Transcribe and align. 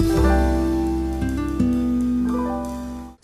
Bye. 0.00 0.33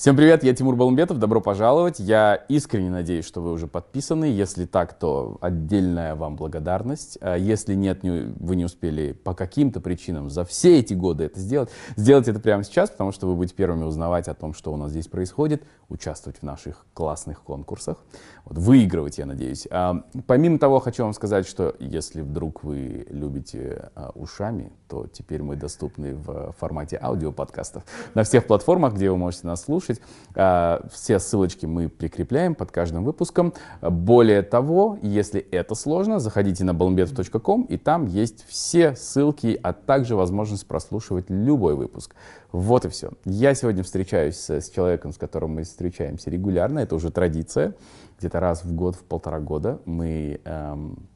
Всем 0.01 0.17
привет, 0.17 0.43
я 0.45 0.55
Тимур 0.55 0.77
Балумбетов, 0.77 1.19
добро 1.19 1.43
пожаловать. 1.43 2.01
Я 2.01 2.35
искренне 2.49 2.89
надеюсь, 2.89 3.27
что 3.27 3.43
вы 3.43 3.53
уже 3.53 3.67
подписаны. 3.67 4.25
Если 4.25 4.65
так, 4.65 4.99
то 4.99 5.37
отдельная 5.43 6.15
вам 6.15 6.37
благодарность. 6.37 7.19
А 7.21 7.37
если 7.37 7.75
нет, 7.75 8.03
не, 8.03 8.33
вы 8.41 8.57
не 8.57 8.65
успели 8.65 9.13
по 9.13 9.35
каким-то 9.35 9.83
причинам 9.83 10.31
за 10.31 10.47
все 10.47 10.79
эти 10.79 10.95
годы 10.95 11.25
это 11.25 11.39
сделать, 11.39 11.69
сделайте 11.97 12.31
это 12.31 12.41
прямо 12.41 12.65
сейчас, 12.65 12.89
потому 12.89 13.13
что 13.13 13.27
вы 13.27 13.35
будете 13.35 13.55
первыми 13.55 13.85
узнавать 13.85 14.27
о 14.29 14.35
том, 14.35 14.55
что 14.55 14.73
у 14.73 14.77
нас 14.79 14.91
здесь 14.91 15.07
происходит, 15.07 15.65
участвовать 15.91 16.39
в 16.39 16.45
наших 16.45 16.87
классных 16.95 17.43
конкурсах, 17.43 17.99
вот, 18.47 18.57
выигрывать, 18.57 19.19
я 19.19 19.27
надеюсь. 19.27 19.69
А, 19.71 20.03
помимо 20.27 20.59
того, 20.59 20.81
хочу 20.81 21.03
вам 21.03 21.13
сказать, 21.13 21.47
что 21.47 21.77
если 21.79 22.23
вдруг 22.23 22.65
вы 22.65 23.07
любите 23.11 23.91
а, 23.95 24.13
ушами, 24.15 24.73
то 24.89 25.07
теперь 25.07 25.43
мы 25.43 25.57
доступны 25.57 26.15
в 26.15 26.55
формате 26.59 26.99
аудиоподкастов 27.01 27.83
на 28.15 28.23
всех 28.23 28.47
платформах, 28.47 28.95
где 28.95 29.11
вы 29.11 29.19
можете 29.19 29.47
нас 29.47 29.65
слушать 29.65 29.90
слушать. 29.95 30.03
А, 30.35 30.87
все 30.93 31.19
ссылочки 31.19 31.67
мы 31.67 31.89
прикрепляем 31.89 32.55
под 32.55 32.71
каждым 32.71 33.05
выпуском. 33.05 33.53
Более 33.81 34.43
того, 34.43 34.99
если 35.03 35.41
это 35.41 35.75
сложно, 35.75 36.19
заходите 36.19 36.65
на 36.65 36.71
balmbetov.com, 36.71 37.63
и 37.63 37.77
там 37.77 38.07
есть 38.07 38.45
все 38.49 38.95
ссылки, 38.95 39.59
а 39.63 39.73
также 39.73 40.17
возможность 40.17 40.67
прослушивать 40.67 41.27
любой 41.29 41.75
выпуск. 41.75 42.15
Вот 42.53 42.85
и 42.85 42.89
все. 42.89 43.11
Я 43.25 43.55
сегодня 43.55 43.83
встречаюсь 43.83 44.49
с 44.49 44.71
человеком, 44.71 45.13
с 45.13 45.19
которым 45.19 45.55
мы 45.55 45.63
встречаемся 45.63 46.31
регулярно. 46.31 46.81
Это 46.81 46.95
уже 46.95 47.11
традиция. 47.11 47.75
Где-то 48.19 48.41
раз 48.41 48.65
в 48.65 48.75
год, 48.75 48.97
в 48.97 49.05
полтора 49.05 49.41
года 49.41 49.81
мы 49.87 50.41
эм, 50.45 51.09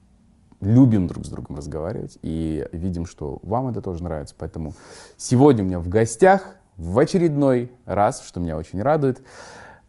любим 0.61 1.07
друг 1.07 1.27
с 1.27 1.29
другом 1.29 1.57
разговаривать 1.57 2.19
и 2.23 2.67
видим, 2.73 3.05
что 3.05 3.41
вам 3.43 3.69
это 3.69 3.83
тоже 3.83 4.03
нравится. 4.03 4.35
Поэтому 4.39 4.75
сегодня 5.17 5.65
у 5.65 5.67
меня 5.67 5.81
в 5.81 5.89
гостях 5.89 6.57
в 6.77 6.99
очередной 6.99 7.71
раз, 7.87 8.23
что 8.27 8.41
меня 8.41 8.57
очень 8.57 8.83
радует, 8.83 9.23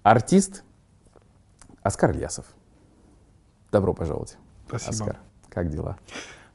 артист 0.03 0.63
Оскар 1.81 2.11
Ильясов. 2.11 2.45
Добро 3.71 3.93
пожаловать. 3.93 4.37
Спасибо. 4.67 4.91
Оскар, 4.91 5.19
как 5.49 5.69
дела? 5.69 5.97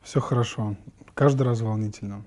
Все 0.02 0.20
хорошо. 0.20 0.77
Каждый 1.14 1.42
раз 1.42 1.60
волнительно. 1.60 2.24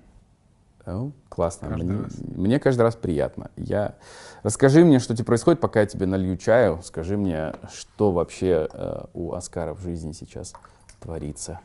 Ну, 0.86 1.12
классно. 1.28 1.68
Каждый 1.68 1.84
мне, 1.84 2.02
раз. 2.02 2.14
мне 2.18 2.60
каждый 2.60 2.82
раз 2.82 2.94
приятно. 2.94 3.50
Я... 3.56 3.96
Расскажи 4.42 4.84
мне, 4.84 4.98
что 4.98 5.14
тебе 5.14 5.24
происходит, 5.24 5.60
пока 5.60 5.80
я 5.80 5.86
тебе 5.86 6.06
налью 6.06 6.36
чаю. 6.36 6.80
Скажи 6.82 7.16
мне, 7.16 7.54
что 7.72 8.12
вообще 8.12 8.68
э, 8.70 9.04
у 9.14 9.32
Оскара 9.32 9.72
в 9.72 9.80
жизни 9.80 10.12
сейчас 10.12 10.52
творится. 11.00 11.60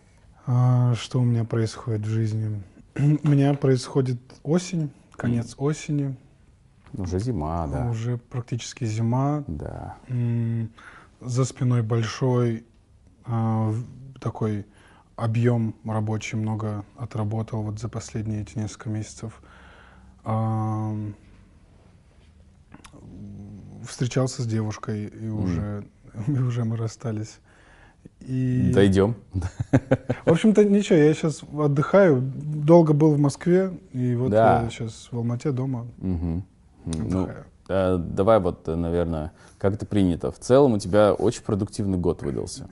А, 0.46 0.96
что 0.96 1.20
у 1.20 1.24
меня 1.24 1.44
происходит 1.44 2.02
в 2.02 2.10
жизни? 2.10 2.64
у 2.96 3.28
меня 3.28 3.54
происходит 3.54 4.20
осень, 4.44 4.90
конец 5.12 5.56
осени. 5.58 6.16
Уже 6.94 7.20
зима, 7.20 7.68
да. 7.68 7.90
Уже 7.90 8.18
практически 8.18 8.86
зима. 8.86 9.44
Да. 9.48 9.98
За 11.22 11.46
спиной 11.46 11.82
большой 11.84 12.66
а, 13.26 13.74
такой 14.22 14.66
объем 15.16 15.76
рабочий, 15.86 16.38
много 16.38 16.86
отработал 16.98 17.62
вот 17.64 17.80
за 17.80 17.90
последние 17.90 18.42
эти 18.42 18.58
несколько 18.58 18.90
месяцев. 18.90 19.42
Встречался 23.86 24.42
с 24.44 24.46
девушкой, 24.46 25.06
и 25.06 25.28
уже, 25.30 25.84
и 26.28 26.32
уже 26.40 26.64
мы 26.64 26.78
расстались. 26.78 27.40
И, 28.22 28.72
Дойдем. 28.74 29.16
в 30.26 30.30
общем-то, 30.32 30.64
ничего, 30.64 30.98
я 31.00 31.14
сейчас 31.14 31.42
отдыхаю. 31.44 32.22
Долго 32.22 32.94
был 32.94 33.14
в 33.14 33.20
Москве, 33.20 33.78
и 33.94 34.16
вот 34.16 34.32
Да. 34.32 34.64
я 34.64 34.70
сейчас 34.70 35.10
в 35.12 35.18
Алмате 35.18 35.52
дома 35.52 35.88
Мгм. 35.98 36.46
Ну, 36.86 37.30
э, 37.68 37.98
давай 37.98 38.40
вот, 38.40 38.68
э, 38.68 38.76
наверное, 38.76 39.32
как 39.58 39.74
это 39.74 39.86
принято. 39.86 40.32
В 40.32 40.40
целом 40.40 40.74
у 40.74 40.80
тебя 40.80 41.14
очень 41.14 41.44
продуктивный 41.44 41.98
год 41.98 42.22
выдался. 42.22 42.68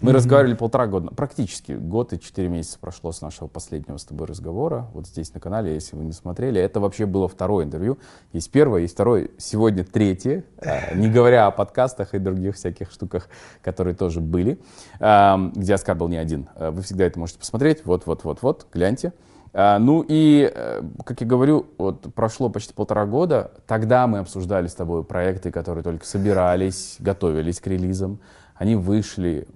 Мы 0.00 0.12
разговаривали 0.12 0.54
полтора 0.54 0.86
года, 0.88 1.08
практически 1.14 1.72
год 1.72 2.12
и 2.12 2.20
четыре 2.20 2.48
месяца 2.48 2.78
прошло 2.80 3.12
с 3.12 3.20
нашего 3.22 3.46
последнего 3.48 3.96
с 3.96 4.04
тобой 4.04 4.26
разговора. 4.26 4.88
Вот 4.92 5.06
здесь 5.06 5.32
на 5.34 5.40
канале, 5.40 5.72
если 5.74 5.96
вы 5.96 6.04
не 6.04 6.12
смотрели. 6.12 6.60
Это 6.60 6.80
вообще 6.80 7.06
было 7.06 7.28
второе 7.28 7.64
интервью. 7.64 7.98
Есть 8.32 8.50
первое, 8.50 8.82
есть 8.82 8.94
второе, 8.94 9.28
сегодня 9.38 9.84
третье. 9.84 10.44
э, 10.58 10.96
Не 10.96 11.08
говоря 11.08 11.46
о 11.46 11.50
подкастах 11.52 12.14
и 12.14 12.18
других 12.18 12.56
всяких 12.56 12.90
штуках, 12.90 13.28
которые 13.62 13.94
тоже 13.94 14.20
были, 14.20 14.60
эм, 14.98 15.52
где 15.52 15.74
Оскар 15.74 15.96
был 15.96 16.08
не 16.08 16.16
один. 16.16 16.48
Вы 16.58 16.82
всегда 16.82 17.04
это 17.04 17.18
можете 17.18 17.38
посмотреть. 17.38 17.86
Вот-вот-вот-вот, 17.86 18.66
гляньте. 18.72 19.08
А, 19.08 19.31
Ну 19.54 20.04
и, 20.08 20.50
э, 20.54 20.82
как 21.04 21.20
я 21.20 21.26
говорю, 21.26 21.66
вот 21.76 22.14
прошло 22.14 22.48
почти 22.48 22.72
полтора 22.72 23.04
года. 23.04 23.50
Тогда 23.66 24.06
мы 24.06 24.20
обсуждали 24.20 24.66
с 24.66 24.74
тобой 24.74 25.04
проекты, 25.04 25.50
которые 25.50 25.84
только 25.84 26.06
собирались, 26.06 26.96
готовились 27.00 27.60
к 27.60 27.66
релизам. 27.66 28.18
Они 28.54 28.76
вышли, 28.76 29.48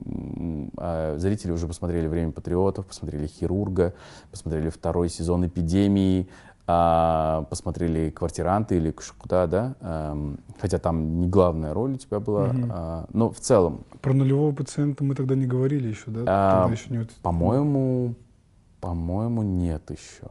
а 0.77 1.17
зрители 1.19 1.53
уже 1.53 1.67
посмотрели 1.67 2.09
«Время 2.09 2.33
патриотов», 2.33 2.87
посмотрели 2.87 3.27
«Хирурга», 3.27 3.95
посмотрели 4.31 4.69
второй 4.69 5.09
сезон 5.09 5.47
«Эпидемии», 5.47 6.29
а, 6.67 7.45
посмотрели 7.49 8.11
«Квартиранты» 8.11 8.79
или 8.79 8.91
«Куда», 8.91 9.47
да? 9.47 9.77
Эм, 9.81 10.41
Хотя 10.61 10.79
там 10.79 11.21
не 11.21 11.29
главная 11.29 11.73
роль 11.73 11.93
у 11.93 11.97
тебя 11.97 12.19
была. 12.19 12.51
А, 12.71 13.05
Но 13.13 13.31
в 13.31 13.39
целом, 13.39 13.85
Про 14.01 14.15
нулевого 14.15 14.53
пациента 14.53 15.05
мы 15.05 15.15
тогда 15.15 15.37
не 15.37 15.47
говорили 15.47 15.89
еще, 15.89 16.11
да? 16.11 16.25
А, 16.27 16.69
еще 16.69 16.93
не 16.93 17.07
По-моему, 17.23 18.17
по-моему, 18.87 19.43
нет 19.43 19.91
еще. 19.91 20.29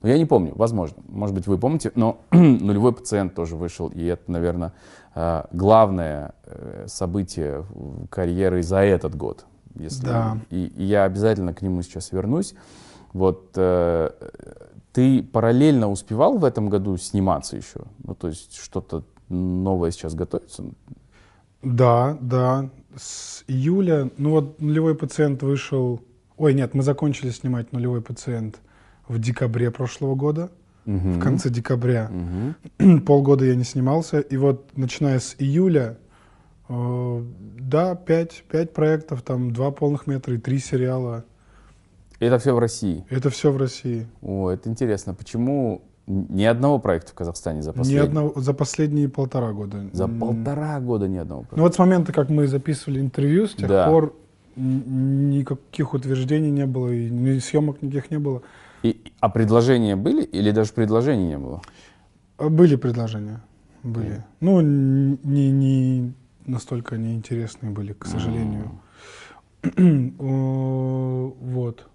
Но 0.00 0.08
я 0.08 0.16
не 0.16 0.24
помню, 0.24 0.52
возможно. 0.54 1.02
Может 1.08 1.34
быть, 1.34 1.46
вы 1.46 1.58
помните, 1.58 1.92
но 1.94 2.20
нулевой 2.30 2.94
пациент 2.94 3.34
тоже 3.34 3.54
вышел, 3.54 3.88
и 3.88 4.02
это, 4.02 4.32
наверное, 4.32 4.72
э, 5.14 5.44
главное 5.52 6.34
э, 6.46 6.86
событие 6.88 7.66
карьеры 8.08 8.62
за 8.62 8.78
этот 8.78 9.14
год. 9.14 9.44
Если 9.74 10.06
Да. 10.06 10.38
и, 10.48 10.68
и 10.68 10.84
я 10.84 11.04
обязательно 11.04 11.52
к 11.52 11.60
нему 11.60 11.82
сейчас 11.82 12.12
вернусь. 12.12 12.54
Вот 13.12 13.50
э, 13.56 14.10
ты 14.94 15.22
параллельно 15.22 15.90
успевал 15.90 16.38
в 16.38 16.46
этом 16.46 16.70
году 16.70 16.96
сниматься 16.96 17.58
еще? 17.58 17.80
Ну, 18.04 18.14
то 18.14 18.28
есть 18.28 18.56
что-то 18.56 19.04
новое 19.28 19.90
сейчас 19.90 20.14
готовится? 20.14 20.64
Да, 21.62 22.16
да. 22.22 22.70
С 22.96 23.44
июля, 23.48 24.10
ну 24.16 24.30
вот 24.30 24.62
нулевой 24.62 24.94
пациент 24.94 25.42
вышел. 25.42 26.00
Ой, 26.36 26.54
нет, 26.54 26.74
мы 26.74 26.82
закончили 26.82 27.30
снимать 27.30 27.72
нулевой 27.72 28.02
пациент 28.02 28.60
в 29.08 29.18
декабре 29.18 29.70
прошлого 29.70 30.14
года. 30.14 30.50
В 30.84 31.18
конце 31.18 31.50
декабря. 31.50 32.08
Мгм. 32.78 33.00
Полгода 33.06 33.44
я 33.44 33.56
не 33.56 33.64
снимался. 33.64 34.20
И 34.20 34.36
вот 34.36 34.70
начиная 34.76 35.18
с 35.18 35.34
июля, 35.38 35.98
э, 36.68 37.22
да, 37.60 37.96
пять, 37.96 38.44
пять 38.48 38.72
проектов, 38.72 39.22
там 39.22 39.50
два 39.52 39.72
полных 39.72 40.06
метра 40.06 40.34
и 40.34 40.38
три 40.38 40.60
сериала. 40.60 41.24
Это 42.20 42.38
все 42.38 42.54
в 42.54 42.60
России. 42.60 43.04
Это 43.10 43.30
все 43.30 43.50
в 43.50 43.56
России. 43.56 44.06
О, 44.22 44.48
это 44.48 44.68
интересно. 44.70 45.12
Почему 45.12 45.82
ни 46.06 46.44
одного 46.44 46.78
проекта 46.78 47.10
в 47.10 47.14
Казахстане 47.14 47.62
за 47.62 47.72
Ни 47.72 47.76
последние? 47.78 48.04
одного, 48.04 48.40
за 48.40 48.54
последние 48.54 49.08
полтора 49.08 49.50
года. 49.52 49.88
За 49.92 50.06
полтора 50.06 50.78
года 50.78 51.08
ни 51.08 51.16
одного 51.16 51.40
Ну 51.40 51.46
проекта. 51.48 51.62
вот 51.62 51.74
с 51.74 51.78
момента, 51.78 52.12
как 52.12 52.28
мы 52.30 52.46
записывали 52.46 53.00
интервью, 53.00 53.48
с 53.48 53.54
тех 53.54 53.68
Да. 53.68 53.88
пор 53.88 54.14
никаких 54.56 55.94
утверждений 55.94 56.50
не 56.50 56.66
было, 56.66 56.90
и 56.90 57.08
ни 57.10 57.38
съемок 57.38 57.82
никаких 57.82 58.10
не 58.10 58.18
было. 58.18 58.42
И, 58.82 59.02
а 59.20 59.28
предложения 59.28 59.96
были 59.96 60.22
или 60.24 60.50
даже 60.50 60.72
предложений 60.72 61.26
не 61.28 61.38
было? 61.38 61.62
А 62.38 62.48
Были 62.48 62.76
предложения, 62.76 63.40
были. 63.82 64.24
Ну, 64.40 64.60
н- 64.60 65.18
не, 65.22 65.50
не 65.50 66.12
настолько 66.46 66.96
неинтересные 66.96 67.70
были, 67.70 67.92
к 67.92 68.06
сожалению. 68.06 68.80
О, 70.18 71.34
Вот. 71.40 71.86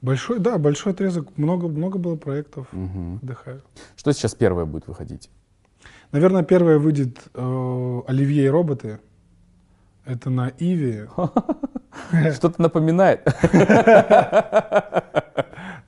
Большой, 0.00 0.38
да, 0.38 0.58
большой 0.58 0.92
отрезок, 0.92 1.36
много, 1.36 1.66
много 1.66 1.98
было 1.98 2.14
проектов. 2.16 2.68
Мгм. 2.72 3.18
Отдыхаю. 3.20 3.62
Что 3.96 4.12
сейчас 4.12 4.34
первое 4.34 4.64
будет 4.64 4.86
выходить? 4.86 5.28
Наверное, 6.12 6.44
первое 6.44 6.78
выйдет 6.78 7.18
э, 7.34 8.00
Оливье 8.06 8.44
и 8.44 8.48
роботы. 8.48 9.00
Это 10.08 10.30
на 10.30 10.50
Иви. 10.58 11.04
Что-то 12.34 12.62
напоминает. 12.62 13.20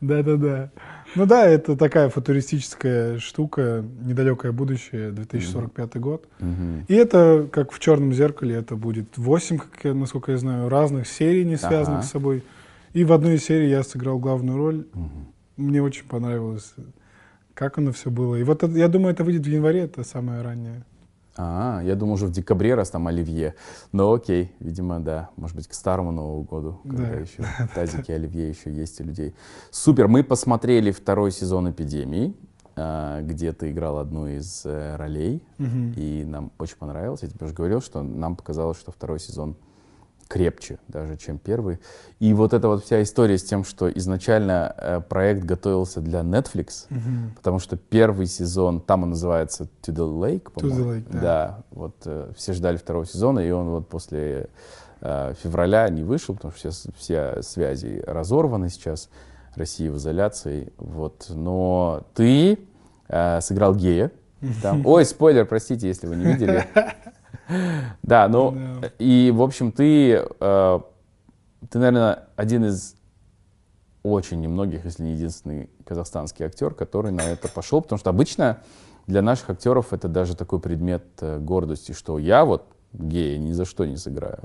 Да-да-да. 0.01 0.71
Ну 1.17 1.27
да, 1.27 1.47
это 1.47 1.77
такая 1.77 2.09
футуристическая 2.09 3.19
штука, 3.19 3.85
недалекое 4.03 4.53
будущее, 4.53 5.11
2045 5.11 5.97
год. 5.97 6.29
Мгм. 6.39 6.85
И 6.87 6.95
это, 6.95 7.49
как 7.51 7.73
в 7.73 7.79
черном 7.81 8.13
зеркале, 8.13 8.55
это 8.57 8.77
будет 8.77 9.19
8, 9.19 9.59
как 9.59 9.71
я, 9.85 9.95
насколько 9.95 10.33
я 10.33 10.39
знаю, 10.39 10.69
разных 10.69 11.09
серий, 11.09 11.45
не 11.45 11.57
связанных 11.57 12.01
Ага. 12.01 12.07
с 12.07 12.11
собой. 12.11 12.45
И 12.93 13.05
в 13.05 13.13
одной 13.13 13.35
из 13.37 13.45
серий 13.45 13.69
я 13.71 13.83
сыграл 13.83 14.19
главную 14.19 14.57
роль. 14.59 14.87
Мгм. 14.95 15.27
Мне 15.57 15.83
очень 15.83 16.05
понравилось, 16.07 16.75
как 17.55 17.79
оно 17.79 17.91
все 17.93 18.11
было. 18.11 18.37
И 18.37 18.43
вот 18.45 18.63
это- 18.63 18.77
я 18.79 18.89
думаю, 18.89 19.13
это 19.13 19.25
выйдет 19.25 19.47
в 19.47 19.49
январе, 19.51 19.81
это 19.81 20.05
самое 20.05 20.43
раннее. 20.43 20.85
А, 21.37 21.81
я 21.85 21.95
думал 21.95 22.15
уже 22.15 22.27
в 22.27 22.31
декабре, 22.33 22.75
раз 22.75 22.91
там 22.91 23.07
оливье. 23.07 23.55
Но 23.93 24.13
окей, 24.13 24.53
видимо, 24.61 25.01
да. 25.01 25.31
Может 25.37 25.57
быть, 25.57 25.69
к 25.69 25.75
старому 25.75 26.13
Новому 26.13 26.43
году, 26.43 26.81
когда 26.83 27.05
Да. 27.05 27.15
еще 27.15 27.45
тазики 27.75 28.11
оливье 28.13 28.49
еще 28.49 28.73
есть 28.73 29.01
у 29.01 29.05
людей. 29.05 29.35
Супер, 29.71 30.09
мы 30.09 30.23
посмотрели 30.25 30.91
второй 30.91 31.31
сезон 31.33 31.71
«Эпидемии», 31.71 32.35
а, 32.77 33.23
где 33.23 33.53
ты 33.53 33.71
играл 33.71 33.99
одну 33.99 34.27
из 34.27 34.63
э, 34.65 34.97
ролей, 34.97 35.43
Мгм. 35.59 35.93
и 35.97 36.25
нам 36.25 36.51
очень 36.59 36.77
понравилось. 36.77 37.21
Я 37.23 37.29
тебе 37.29 37.45
уже 37.47 37.55
говорил, 37.55 37.81
что 37.81 38.03
нам 38.03 38.37
показалось, 38.37 38.79
что 38.79 38.91
второй 38.93 39.21
сезон 39.21 39.55
крепче 40.31 40.79
даже, 40.87 41.17
чем 41.17 41.39
первый. 41.39 41.81
И 42.21 42.33
вот 42.35 42.55
эта 42.55 42.69
вот 42.69 42.85
вся 42.85 43.03
история 43.03 43.37
с 43.37 43.43
тем, 43.43 43.65
что 43.65 43.91
изначально 43.91 44.73
э, 44.79 45.01
проект 45.01 45.45
готовился 45.45 46.01
для 46.01 46.21
Netflix, 46.21 46.87
Мгм. 46.89 47.33
Потому 47.37 47.59
что 47.59 47.77
первый 47.77 48.27
сезон, 48.27 48.81
там 48.81 49.03
он 49.03 49.11
называется 49.11 49.65
To 49.83 49.93
the 49.93 50.09
Lake, 50.09 50.45
the 50.45 50.51
по-моему. 50.53 50.93
Lake, 50.95 51.21
да. 51.21 51.65
вот 51.73 51.97
э, 52.05 52.31
все 52.37 52.53
ждали 52.53 52.77
второго 52.77 53.07
сезона, 53.07 53.41
и 53.41 53.51
он 53.51 53.71
вот 53.71 53.89
после 53.89 54.49
э, 55.01 55.35
февраля 55.43 55.89
не 55.89 56.05
вышел, 56.05 56.37
потому 56.37 56.55
что 56.55 56.71
все, 56.71 56.93
все 56.97 57.43
связи 57.43 58.03
разорваны 58.07 58.69
сейчас, 58.69 59.09
Россия 59.57 59.91
в 59.91 59.97
изоляции. 59.97 60.73
Вот. 60.77 61.27
Но 61.29 62.05
ты 62.15 62.61
э, 63.09 63.41
сыграл 63.41 63.75
гея. 63.75 64.13
Там. 64.63 64.83
Ой, 64.87 65.05
спойлер, 65.05 65.45
простите, 65.45 65.89
если 65.89 66.07
вы 66.07 66.15
не 66.15 66.25
видели. 66.25 66.67
Да, 68.03 68.29
ну 68.29 68.57
и, 68.99 69.33
в 69.35 69.43
общем, 69.43 69.73
ты, 69.73 70.25
э, 70.41 70.81
ты, 71.71 71.79
наверное, 71.79 72.29
один 72.37 72.65
из 72.65 72.97
очень 74.03 74.41
немногих, 74.41 74.85
если 74.85 75.03
не 75.03 75.13
единственный 75.13 75.69
казахстанский 75.85 76.47
актер, 76.47 76.75
который 76.75 77.13
на 77.13 77.23
это 77.23 77.49
пошел, 77.49 77.83
потому 77.83 77.99
что 77.99 78.11
обычно 78.11 78.63
для 79.07 79.23
наших 79.23 79.51
актеров 79.51 79.93
это 79.93 80.09
даже 80.09 80.35
такой 80.37 80.61
предмет 80.61 81.05
э, 81.21 81.39
гордости, 81.39 81.93
что 81.93 82.19
я 82.19 82.45
вот 82.45 82.65
гея 82.93 83.39
ни 83.39 83.53
за 83.53 83.65
что 83.65 83.85
не 83.85 83.97
сыграю. 83.97 84.45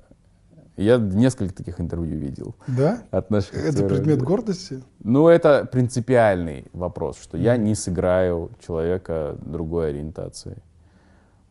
Я 0.78 0.98
несколько 0.98 1.54
таких 1.56 1.80
интервью 1.80 2.18
видел 2.18 2.54
Да? 2.68 3.04
от 3.10 3.30
наших 3.32 3.54
Это 3.56 3.70
актеров. 3.70 3.90
предмет 3.92 4.22
гордости? 4.22 4.84
Ну, 5.02 5.30
это 5.30 5.64
принципиальный 5.72 6.66
вопрос, 6.74 7.18
что 7.22 7.38
я 7.38 7.56
не 7.56 7.76
сыграю 7.76 8.52
человека 8.66 9.38
другой 9.42 9.90
ориентации. 9.92 10.58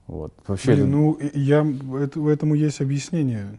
Вот. 0.06 0.34
Вообще, 0.46 0.74
Блин, 0.74 0.90
ну, 0.90 1.18
я, 1.34 1.66
это, 2.00 2.28
этому 2.28 2.54
есть 2.54 2.80
объяснение. 2.80 3.58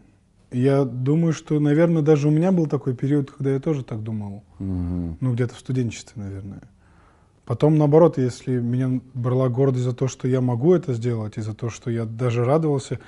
Я 0.52 0.84
думаю, 0.84 1.32
что, 1.32 1.58
наверное, 1.58 2.02
даже 2.02 2.28
у 2.28 2.30
меня 2.30 2.52
был 2.52 2.66
такой 2.66 2.94
период, 2.94 3.30
когда 3.30 3.52
я 3.52 3.60
тоже 3.60 3.84
так 3.84 4.02
думал. 4.02 4.44
Мгм. 4.58 5.18
Ну, 5.20 5.34
где-то 5.34 5.54
в 5.54 5.58
студенчестве, 5.58 6.22
наверное. 6.22 6.62
Потом, 7.44 7.78
наоборот, 7.78 8.18
если 8.18 8.58
меня 8.58 9.00
брала 9.14 9.48
гордость 9.48 9.84
за 9.84 9.92
то, 9.92 10.08
что 10.08 10.28
я 10.28 10.40
могу 10.40 10.74
это 10.74 10.92
сделать, 10.94 11.36
и 11.36 11.40
за 11.40 11.54
то, 11.54 11.68
что 11.68 11.90
я 11.90 12.04
даже 12.04 12.44
радовался. 12.44 13.00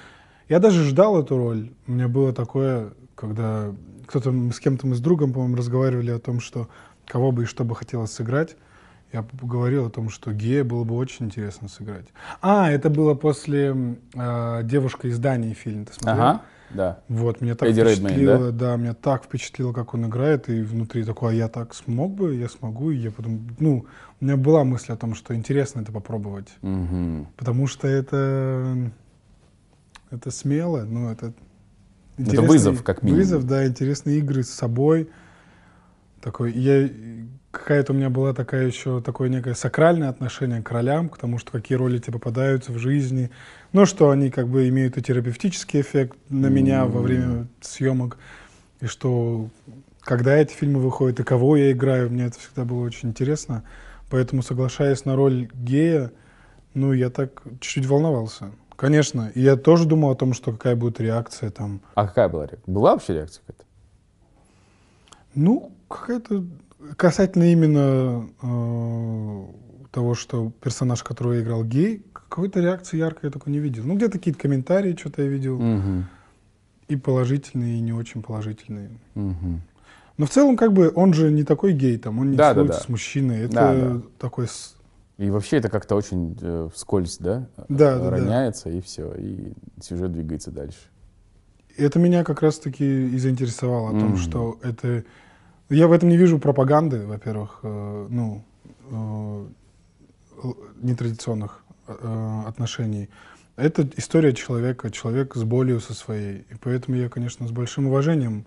Я 0.49 0.61
даже 0.61 0.85
ждал 0.85 1.21
эту 1.21 1.37
роль. 1.37 1.71
У 1.87 1.93
меня 1.93 2.09
было 2.09 2.33
такое, 2.33 2.93
когда 3.15 3.75
кто-то 4.07 4.33
с 4.53 4.61
кем-то 4.61 4.87
мы 4.87 4.95
с 4.95 5.01
другом, 5.01 5.33
по-моему, 5.33 5.57
разговаривали 5.57 6.11
о 6.11 6.19
том, 6.19 6.41
что 6.41 6.69
кого 7.05 7.33
бы 7.33 7.43
и 7.43 7.47
что 7.47 7.65
бы 7.65 7.75
хотелось 7.75 8.13
сыграть. 8.13 8.57
Я 9.13 9.25
говорил 9.41 9.87
о 9.87 9.91
том, 9.91 10.11
что 10.11 10.33
гея 10.33 10.65
было 10.65 10.85
бы 10.85 10.95
очень 10.97 11.27
интересно 11.27 11.69
сыграть. 11.69 12.07
А, 12.43 12.71
это 12.71 12.91
было 12.91 13.15
после 13.15 13.75
а, 14.15 14.63
«Девушка 14.63 15.09
из 15.09 15.19
Дании» 15.19 15.55
фильм. 15.55 15.87
Ты 15.87 15.95
смотрел? 15.95 16.23
Ага, 16.25 16.43
да. 16.71 16.99
Вот, 17.09 17.41
меня 17.41 17.55
так 17.55 17.71
Эдди 17.71 17.81
впечатлило, 17.81 18.53
да? 18.53 18.77
меня 18.77 18.93
так 18.93 19.25
впечатлило, 19.25 19.73
как 19.73 19.95
он 19.95 20.07
играет, 20.07 20.51
и 20.51 20.61
внутри 20.61 21.05
такое, 21.05 21.31
а 21.31 21.35
я 21.35 21.49
так 21.49 21.75
смог 21.75 22.13
бы, 22.13 22.35
я 22.35 22.51
смогу, 22.51 22.91
и 22.91 22.97
я 22.97 23.11
потом, 23.11 23.49
ну, 23.59 23.87
у 24.21 24.25
меня 24.25 24.37
была 24.37 24.65
мысль 24.65 24.93
о 24.93 24.97
том, 24.97 25.15
что 25.15 25.35
интересно 25.35 25.81
это 25.81 25.91
попробовать, 25.91 26.49
Мгм. 26.61 27.29
потому 27.37 27.67
что 27.67 27.89
это, 27.89 28.91
это 30.11 30.31
смело, 30.31 30.85
ну, 30.85 31.11
это 31.11 31.33
Это 32.19 32.43
вызов, 32.43 32.83
как 32.83 33.03
минимум. 33.03 33.23
Вызов, 33.23 33.47
да, 33.47 33.67
интересные 33.67 34.19
игры 34.19 34.43
с 34.43 34.51
собой, 34.51 35.09
такой, 36.21 36.53
я, 36.53 36.89
какая-то 37.51 37.93
у 37.93 37.97
меня 37.97 38.11
была 38.11 38.35
такая 38.35 38.67
еще, 38.67 39.01
такое 39.01 39.29
некое 39.29 39.55
сакральное 39.55 40.09
отношение 40.09 40.63
к 40.63 40.71
ролям, 40.71 41.09
к 41.09 41.19
тому, 41.19 41.39
что 41.39 41.53
какие 41.53 41.77
роли 41.77 41.99
тебе 41.99 42.15
попадаются 42.15 42.73
в 42.73 42.79
жизни, 42.79 43.31
ну, 43.73 43.87
что 43.87 44.11
они 44.11 44.31
как 44.31 44.49
бы 44.49 44.69
имеют 44.69 44.97
и 44.97 45.03
терапевтический 45.03 45.81
эффект 45.81 46.17
на 46.29 46.47
меня 46.47 46.85
во 46.87 47.01
время 47.01 47.47
съемок, 47.61 48.19
и 48.81 48.87
что 48.87 49.51
когда 50.01 50.37
эти 50.37 50.55
фильмы 50.55 50.81
выходят 50.81 51.21
и 51.21 51.25
кого 51.25 51.57
я 51.57 51.73
играю, 51.73 52.11
мне 52.11 52.27
это 52.27 52.39
всегда 52.39 52.65
было 52.65 52.85
очень 52.85 53.11
интересно. 53.11 53.63
Поэтому, 54.09 54.43
соглашаясь 54.43 55.05
на 55.05 55.17
роль 55.17 55.51
гея, 55.53 56.13
ну, 56.73 56.95
я 56.95 57.11
так 57.11 57.43
чуть-чуть 57.61 57.87
волновался. 57.87 58.53
Конечно, 58.75 59.31
и 59.35 59.43
я 59.43 59.57
тоже 59.57 59.85
думал 59.85 60.11
о 60.13 60.15
том, 60.15 60.33
что 60.33 60.53
какая 60.53 60.77
будет 60.77 60.99
реакция 61.01 61.51
там. 61.51 61.83
А 61.95 62.07
какая 62.07 62.29
была 62.31 62.47
реакция? 62.47 62.73
Была 62.73 62.93
вообще 62.93 63.15
реакция 63.15 63.43
какая-то? 63.47 63.68
Ну, 65.39 65.71
какая-то 65.87 66.45
касательно 66.97 67.53
именно 67.53 68.29
э, 68.43 69.45
того, 69.93 70.15
что 70.15 70.51
персонаж, 70.61 71.05
которого 71.05 71.35
я 71.35 71.43
играл, 71.43 71.63
гей, 71.63 72.03
какой-то 72.13 72.59
реакции 72.61 72.97
яркой 72.97 73.29
я 73.29 73.31
только 73.31 73.49
не 73.49 73.61
видел. 73.61 73.85
Ну, 73.85 73.95
где-то 73.95 74.19
какие-то 74.19 74.41
комментарии 74.41 74.97
что-то 74.99 75.23
я 75.23 75.29
видел, 75.29 75.61
Мгм. 75.61 76.07
и 76.89 76.97
положительные, 76.97 77.77
и 77.79 77.81
не 77.81 77.93
очень 77.93 78.21
положительные. 78.21 78.91
Мгм. 79.15 79.63
Но 80.17 80.27
в 80.27 80.31
целом, 80.31 80.57
как 80.57 80.73
бы, 80.73 80.91
он 80.93 81.15
же 81.15 81.31
не 81.31 81.45
такой 81.45 81.73
гей, 81.73 81.99
там, 81.99 82.19
он 82.19 82.33
не 82.33 82.37
Да, 82.37 82.49
да, 82.49 82.55
целуется 82.55 82.81
да. 82.81 82.85
с 82.85 82.89
мужчиной. 82.89 83.39
Это 83.43 83.55
Да, 83.55 83.75
да. 83.75 84.03
такой... 84.19 84.49
И 85.19 85.31
вообще 85.31 85.59
это 85.59 85.69
как-то 85.69 85.95
очень 85.95 86.37
э, 86.41 86.69
вскользь, 86.75 87.19
да? 87.19 87.47
Да, 87.69 87.97
да, 87.97 87.99
да. 88.01 88.11
Роняется, 88.11 88.71
и 88.71 88.81
все, 88.81 89.13
и 89.15 89.53
сюжет 89.81 90.13
двигается 90.13 90.51
дальше. 90.51 90.79
Это 91.77 92.01
меня 92.01 92.25
как 92.25 92.43
раз-таки 92.43 92.85
и 92.85 93.19
заинтересовало 93.19 93.91
о 93.91 93.93
том, 93.93 94.09
Мгм. 94.11 94.17
что 94.17 94.59
это... 94.63 95.05
Я 95.71 95.87
в 95.87 95.93
этом 95.93 96.09
не 96.09 96.17
вижу 96.17 96.39
пропаганды, 96.39 97.07
во-первых, 97.07 97.61
э, 97.63 98.07
ну, 98.11 98.43
э, 98.91 99.45
нетрадиционных 100.81 101.63
э, 101.89 102.43
отношений. 102.47 103.09
Это 103.57 103.89
история 103.97 104.33
человека, 104.33 104.91
человек 104.91 105.35
с 105.35 105.43
болью 105.43 105.81
со 105.81 105.93
своей. 105.95 106.47
И 106.51 106.55
поэтому 106.61 106.97
я, 106.97 107.09
конечно, 107.09 107.47
с 107.47 107.51
большим 107.51 107.87
уважением 107.89 108.45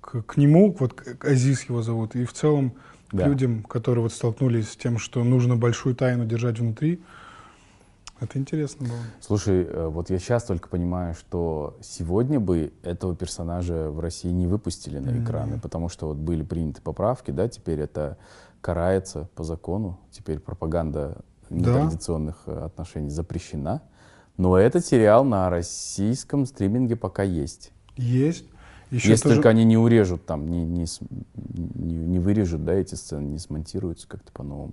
к, 0.00 0.22
к 0.22 0.36
нему, 0.36 0.76
вот 0.78 0.92
к- 0.92 1.16
к 1.18 1.24
Азиз 1.24 1.64
его 1.68 1.82
зовут, 1.82 2.14
и 2.14 2.24
в 2.24 2.32
целом 2.32 2.70
к 3.08 3.14
Да. 3.16 3.26
людям, 3.26 3.62
которые 3.62 4.02
вот 4.02 4.12
столкнулись 4.12 4.70
с 4.70 4.76
тем, 4.76 4.98
что 4.98 5.24
нужно 5.24 5.56
большую 5.56 5.94
тайну 5.96 6.24
держать 6.26 6.58
внутри. 6.60 7.00
Это 8.24 8.38
интересно 8.38 8.86
было. 8.88 8.98
Слушай, 9.20 9.64
э, 9.64 9.86
вот 9.88 10.10
я 10.10 10.18
сейчас 10.18 10.44
только 10.44 10.68
понимаю, 10.68 11.14
что 11.14 11.76
сегодня 11.82 12.40
бы 12.40 12.72
этого 12.82 13.14
персонажа 13.14 13.90
в 13.90 14.00
России 14.00 14.30
не 14.30 14.46
выпустили 14.46 14.98
на 14.98 15.22
экраны, 15.22 15.58
потому 15.60 15.88
что 15.88 16.08
вот 16.08 16.16
были 16.16 16.42
приняты 16.42 16.80
поправки, 16.82 17.30
да, 17.30 17.48
теперь 17.48 17.80
это 17.80 18.16
карается 18.60 19.28
по 19.34 19.44
закону, 19.44 19.98
теперь 20.10 20.38
пропаганда 20.38 21.18
Да. 21.50 21.56
нетрадиционных 21.56 22.42
э, 22.46 22.64
отношений 22.64 23.10
запрещена. 23.10 23.82
Но 24.36 24.56
этот 24.56 24.84
сериал 24.86 25.24
на 25.24 25.48
российском 25.50 26.46
стриминге 26.46 26.96
пока 26.96 27.22
есть. 27.22 27.72
Есть. 27.96 28.44
Еще 28.90 29.10
Если 29.10 29.24
тоже- 29.24 29.34
только 29.36 29.48
они 29.50 29.64
не 29.64 29.76
урежут 29.76 30.24
там, 30.26 30.48
не, 30.48 30.64
не, 30.64 30.86
не 31.84 32.18
вырежут, 32.18 32.64
да, 32.64 32.72
эти 32.74 32.94
сцены, 32.94 33.26
не 33.26 33.38
смонтируются 33.38 34.08
как-то 34.08 34.32
по-новому. 34.32 34.72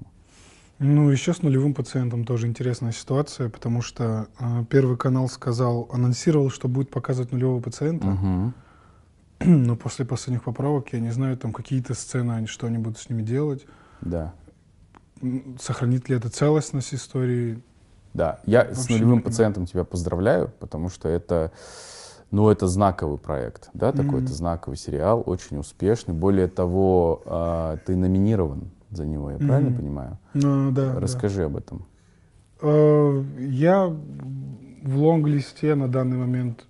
Ну, 0.83 1.11
еще 1.11 1.31
с 1.31 1.43
нулевым 1.43 1.75
пациентом 1.75 2.25
тоже 2.25 2.47
интересная 2.47 2.91
ситуация, 2.91 3.49
потому 3.49 3.83
что 3.83 4.29
э, 4.39 4.63
Первый 4.67 4.97
канал 4.97 5.27
сказал, 5.29 5.87
анонсировал, 5.93 6.49
что 6.49 6.67
будет 6.67 6.89
показывать 6.89 7.31
нулевого 7.31 7.61
пациента, 7.61 8.07
Мгм. 8.07 8.53
но 9.41 9.75
после 9.75 10.05
последних 10.05 10.43
поправок, 10.43 10.91
я 10.93 10.99
не 10.99 11.11
знаю, 11.11 11.37
там 11.37 11.53
какие-то 11.53 11.93
сцены, 11.93 12.31
они, 12.31 12.47
что 12.47 12.65
они 12.65 12.79
будут 12.79 12.97
с 12.97 13.09
ними 13.09 13.21
делать, 13.21 13.65
Да. 14.01 14.33
Сохранит 15.59 16.09
ли 16.09 16.15
это 16.15 16.29
целостность 16.31 16.95
истории. 16.95 17.61
Да, 18.15 18.39
я 18.47 18.73
с 18.73 18.77
Вообще 18.79 18.93
не 18.95 18.99
нулевым 19.01 19.21
пациентом 19.21 19.67
тебя 19.67 19.83
поздравляю, 19.83 20.51
потому 20.59 20.89
что 20.89 21.07
это, 21.09 21.51
ну, 22.31 22.49
это 22.49 22.65
знаковый 22.65 23.19
проект, 23.19 23.69
да, 23.75 23.91
такой, 23.91 24.15
Мгм. 24.15 24.25
это 24.25 24.33
знаковый 24.33 24.77
сериал, 24.77 25.21
очень 25.23 25.59
успешный. 25.59 26.15
Более 26.15 26.47
того, 26.47 27.21
а, 27.25 27.77
ты 27.85 27.95
номинирован 27.95 28.71
за 28.91 29.05
него, 29.05 29.31
я 29.31 29.37
правильно 29.37 29.69
Мгм. 29.69 29.77
понимаю? 29.79 30.17
Ну, 30.33 30.71
да, 30.71 30.93
да. 30.93 30.99
Расскажи 30.99 31.43
об 31.43 31.57
этом. 31.57 31.85
Э, 32.61 33.23
Я 33.39 33.87
в 33.87 34.97
лонг-листе 34.97 35.75
на 35.75 35.87
данный 35.87 36.17
момент 36.17 36.65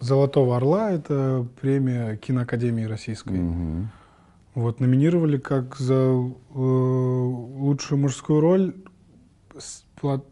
«Золотого 0.00 0.56
орла»— 0.56 0.90
это 0.92 1.46
премия 1.60 2.16
киноакадемии 2.16 2.84
российской. 2.84 3.38
Мгм. 3.38 3.88
Вот, 4.54 4.78
номинировали 4.80 5.38
как 5.38 5.76
за 5.76 5.94
э, 5.94 6.34
лучшую 6.54 7.98
мужскую 8.00 8.40
роль 8.40 8.74
с- 9.58 9.84
пла- 10.00 10.22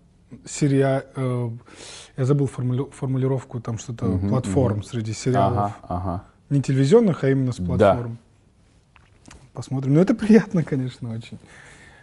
серия... 0.45 1.05
э, 1.17 1.51
я 2.17 2.25
забыл 2.25 2.47
формули- 2.47 2.91
формулировку, 2.93 3.61
там 3.61 3.79
что-то 3.79 4.05
Мгм, 4.07 4.29
платформ 4.29 4.77
мгм. 4.79 4.83
среди 4.85 5.13
сериалов. 5.13 5.59
Ага, 5.59 5.77
ага. 5.89 6.25
Не 6.51 6.61
телевизионных, 6.63 7.25
а 7.25 7.31
именно 7.31 7.53
с 7.53 7.57
Да. 7.57 8.07
Посмотрим. 9.53 9.95
Ну, 9.95 10.01
это 10.01 10.15
приятно, 10.15 10.65
конечно, 10.65 11.13
очень. 11.13 11.39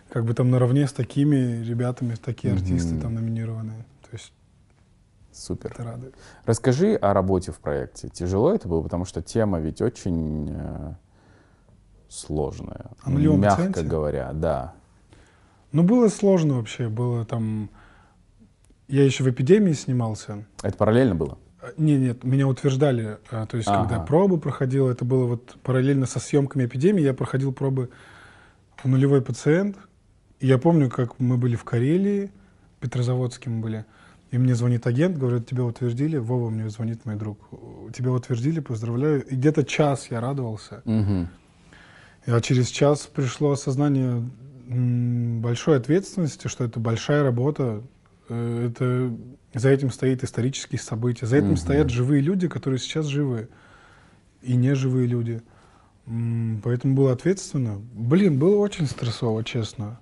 Как 0.09 0.25
бы 0.25 0.33
там 0.33 0.49
наравне 0.49 0.87
с 0.87 0.91
такими 0.91 1.63
ребятами, 1.63 2.15
такие 2.15 2.53
артисты 2.53 2.99
там 2.99 3.15
номинированы. 3.15 3.73
То 4.03 4.09
есть 4.13 4.33
Супер. 5.31 5.71
Это 5.71 5.83
радует. 5.83 6.15
Расскажи 6.45 6.95
о 6.95 7.13
работе 7.13 7.51
в 7.51 7.59
проекте. 7.59 8.09
Тяжело 8.09 8.53
это 8.53 8.67
было, 8.67 8.81
потому 8.81 9.05
что 9.05 9.21
тема 9.21 9.59
ведь 9.59 9.81
очень 9.81 10.49
э, 10.51 10.93
сложная. 12.09 12.87
О 13.03 13.09
нулевом 13.09 13.39
мягко 13.39 13.67
пациенте? 13.67 13.83
говоря, 13.83 14.31
да. 14.33 14.73
Ну, 15.71 15.83
было 15.83 16.09
сложно 16.09 16.55
вообще. 16.55 16.89
Было 16.89 17.25
там... 17.25 17.69
Я 18.87 19.05
еще 19.05 19.23
в 19.23 19.29
эпидемии 19.29 19.73
снимался. 19.73 20.43
Это 20.63 20.75
параллельно 20.75 21.15
было? 21.15 21.37
Э, 21.61 21.71
Не, 21.77 21.97
нет, 21.97 22.23
меня 22.23 22.47
утверждали. 22.47 23.17
э, 23.31 23.45
То 23.49 23.57
есть, 23.57 23.67
когда 23.69 23.95
Ага. 23.97 24.05
пробы 24.05 24.39
проходил, 24.39 24.87
это 24.89 25.05
было 25.05 25.25
вот 25.25 25.55
параллельно 25.63 26.05
со 26.05 26.19
съемками 26.19 26.65
эпидемии, 26.65 27.01
я 27.03 27.13
проходил 27.13 27.51
пробы 27.53 27.89
нулевой 28.83 29.21
пациент. 29.21 29.77
И 30.39 30.47
я 30.47 30.57
помню, 30.57 30.89
как 30.89 31.19
мы 31.19 31.37
были 31.37 31.55
в 31.55 31.63
Карелии, 31.65 32.31
Петрозаводске 32.79 33.49
мы 33.49 33.61
были, 33.61 33.85
и 34.31 34.37
мне 34.37 34.55
звонит 34.55 34.87
агент, 34.87 35.17
говорит, 35.17 35.47
тебя 35.47 35.65
утвердили, 35.65 36.15
Вова 36.17 36.49
мне 36.49 36.69
звонит 36.69 37.05
мой 37.05 37.15
друг, 37.15 37.39
тебя 37.93 38.11
утвердили, 38.11 38.61
поздравляю. 38.61 39.25
И 39.25 39.35
где-то 39.35 39.65
час 39.65 40.07
я 40.11 40.21
радовался. 40.21 40.81
Мгм. 40.85 41.27
А 42.25 42.39
через 42.41 42.67
час 42.69 43.09
пришло 43.13 43.51
осознание 43.51 44.23
большой 44.69 45.77
ответственности, 45.77 46.47
что 46.47 46.63
это 46.63 46.79
большая 46.79 47.23
работа, 47.23 47.81
э, 48.29 48.67
это 48.71 49.13
за 49.53 49.69
этим 49.69 49.91
стоит 49.91 50.23
исторические 50.23 50.79
события, 50.79 51.25
за 51.25 51.37
этим 51.37 51.49
Мгм. 51.49 51.57
стоят 51.57 51.89
живые 51.89 52.21
люди, 52.21 52.47
которые 52.47 52.79
сейчас 52.79 53.05
живы, 53.05 53.49
и 54.41 54.55
неживые 54.55 55.07
люди. 55.07 55.41
Поэтому 56.63 56.95
было 56.95 57.11
ответственно. 57.11 57.79
Блин, 57.93 58.39
было 58.39 58.57
очень 58.57 58.87
стрессово, 58.87 59.43
честно. 59.43 59.99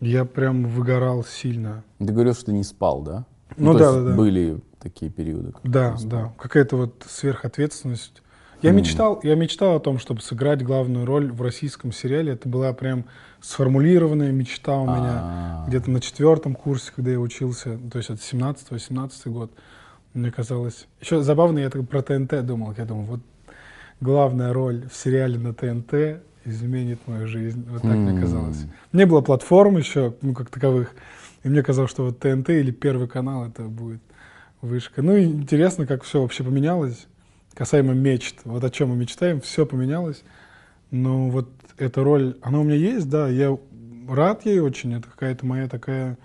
Я 0.00 0.24
прям 0.24 0.64
выгорал 0.66 1.24
сильно. 1.24 1.82
Ты 1.98 2.06
говорил, 2.06 2.34
что 2.34 2.52
не 2.52 2.62
спал, 2.62 3.02
да? 3.02 3.26
Ну 3.56 3.72
то 3.72 3.78
да, 3.78 3.92
да, 3.92 4.04
да. 4.04 4.16
Были 4.16 4.60
такие 4.80 5.10
периоды. 5.10 5.52
Да, 5.64 5.96
да, 6.04 6.32
какая-то 6.38 6.76
вот 6.76 7.04
сверхответственность. 7.08 8.22
Я 8.62 8.70
Мгм. 8.70 8.78
мечтал, 8.78 9.20
я 9.22 9.34
мечтал 9.34 9.76
о 9.76 9.80
том, 9.80 9.98
чтобы 9.98 10.20
сыграть 10.20 10.62
главную 10.62 11.04
роль 11.04 11.30
в 11.32 11.42
российском 11.42 11.92
сериале. 11.92 12.32
Это 12.32 12.48
была 12.48 12.72
прям 12.72 13.06
сформулированная 13.40 14.32
мечта 14.32 14.78
у 14.78 14.86
меня. 14.86 15.64
Где-то 15.68 15.90
на 15.90 16.00
четвертом 16.00 16.54
курсе, 16.54 16.92
когда 16.94 17.10
я 17.10 17.20
учился, 17.20 17.78
то 17.90 17.98
есть 17.98 18.10
это 18.10 18.20
17-18 18.20 19.30
год, 19.30 19.52
мне 20.14 20.30
казалось. 20.30 20.86
Еще 21.00 21.22
забавно, 21.22 21.58
я 21.58 21.70
так 21.70 21.86
про 21.88 22.02
ТНТ 22.02 22.44
думал. 22.44 22.74
Я 22.76 22.84
думал, 22.84 23.04
вот 23.04 23.20
главная 24.00 24.52
роль 24.52 24.88
в 24.88 24.96
сериале 24.96 25.38
на 25.38 25.54
ТНТ 25.54 26.22
изменит 26.44 27.00
мою 27.06 27.26
жизнь. 27.26 27.66
Вот 27.68 27.82
так 27.82 27.96
мне 27.96 28.20
казалось. 28.20 28.64
Не 28.92 29.06
было 29.06 29.20
платформ 29.20 29.76
еще, 29.76 30.14
ну, 30.22 30.34
как 30.34 30.50
таковых. 30.50 30.94
И 31.44 31.48
мне 31.48 31.62
казалось, 31.62 31.90
что 31.90 32.04
вот 32.04 32.18
ТНТ 32.18 32.50
или 32.50 32.70
Первый 32.70 33.08
канал 33.08 33.46
это 33.46 33.62
будет 33.62 34.00
вышка. 34.60 35.02
Ну 35.02 35.16
и 35.16 35.24
интересно, 35.24 35.86
как 35.86 36.02
все 36.02 36.20
вообще 36.22 36.42
поменялось. 36.42 37.06
Касаемо 37.54 37.92
мечт. 37.92 38.36
Вот 38.44 38.64
о 38.64 38.70
чем 38.70 38.90
мы 38.90 38.96
мечтаем, 38.96 39.40
все 39.40 39.66
поменялось. 39.66 40.22
Но 40.90 41.28
вот 41.28 41.48
эта 41.78 42.02
роль, 42.04 42.36
она 42.42 42.60
у 42.60 42.64
меня 42.64 42.74
есть, 42.76 43.08
да, 43.08 43.28
я 43.28 43.56
рад 44.08 44.44
ей 44.46 44.60
очень. 44.60 44.94
Это 44.94 45.08
какая-то 45.08 45.46
моя 45.46 45.68
такая 45.68 46.18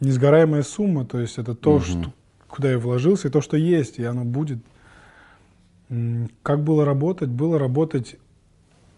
несгораемая 0.00 0.62
сумма. 0.62 1.04
То 1.04 1.20
есть 1.20 1.38
это 1.38 1.54
то, 1.54 1.74
Мгм. 1.76 1.80
что, 1.82 2.12
куда 2.48 2.70
я 2.70 2.78
вложился, 2.78 3.28
и 3.28 3.30
то, 3.30 3.40
что 3.40 3.56
есть, 3.56 3.98
и 3.98 4.04
оно 4.04 4.24
будет. 4.24 4.58
Как 6.42 6.62
было 6.64 6.84
работать? 6.84 7.28
Было 7.28 7.58
работать 7.58 8.16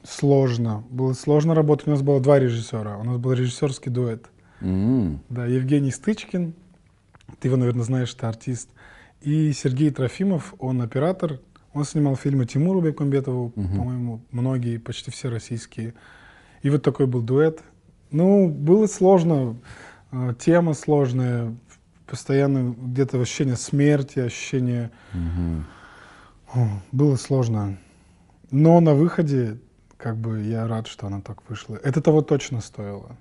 сложно. 0.02 0.84
Было 0.90 1.12
сложно 1.12 1.54
работать. 1.54 1.86
У 1.86 1.90
нас 1.90 2.02
было 2.02 2.20
два 2.20 2.38
режиссера. 2.38 2.96
У 2.98 3.04
нас 3.04 3.18
был 3.18 3.32
режиссерский 3.32 3.90
дуэт. 3.92 4.26
м, 4.60 5.20
Да, 5.28 5.46
Евгений 5.46 5.90
Стычкин, 5.92 6.52
ты 7.38 7.48
его, 7.48 7.56
наверное, 7.56 7.84
знаешь, 7.84 8.12
это 8.14 8.28
артист. 8.28 8.70
И 9.20 9.52
Сергей 9.52 9.90
Трофимов, 9.90 10.54
он 10.58 10.80
оператор. 10.82 11.40
Он 11.78 11.84
снимал 11.84 12.16
фильмы 12.16 12.44
Тимуру 12.44 12.80
Бекмамбетову, 12.80 13.52
Мгм. 13.54 13.76
по-моему, 13.76 14.20
многие, 14.32 14.78
почти 14.78 15.12
все 15.12 15.28
российские. 15.28 15.94
И 16.62 16.70
вот 16.70 16.82
такой 16.82 17.06
был 17.06 17.22
дуэт. 17.22 17.62
Ну, 18.10 18.48
было 18.48 18.86
сложно, 18.88 19.56
э, 20.10 20.34
тема 20.40 20.74
сложная, 20.74 21.54
постоянно 22.04 22.74
где-то 22.76 23.20
ощущение 23.20 23.54
смерти, 23.56 24.18
ощущение... 24.18 24.90
О, 26.52 26.66
Было 26.90 27.14
сложно. 27.14 27.78
Но 28.50 28.80
на 28.80 28.94
выходе, 28.94 29.58
как 29.98 30.16
бы, 30.16 30.40
я 30.42 30.66
рад, 30.66 30.88
что 30.88 31.06
она 31.06 31.20
так 31.20 31.48
вышла. 31.48 31.76
Это 31.76 32.00
того 32.00 32.22
точно 32.22 32.60
стоило. 32.60 33.16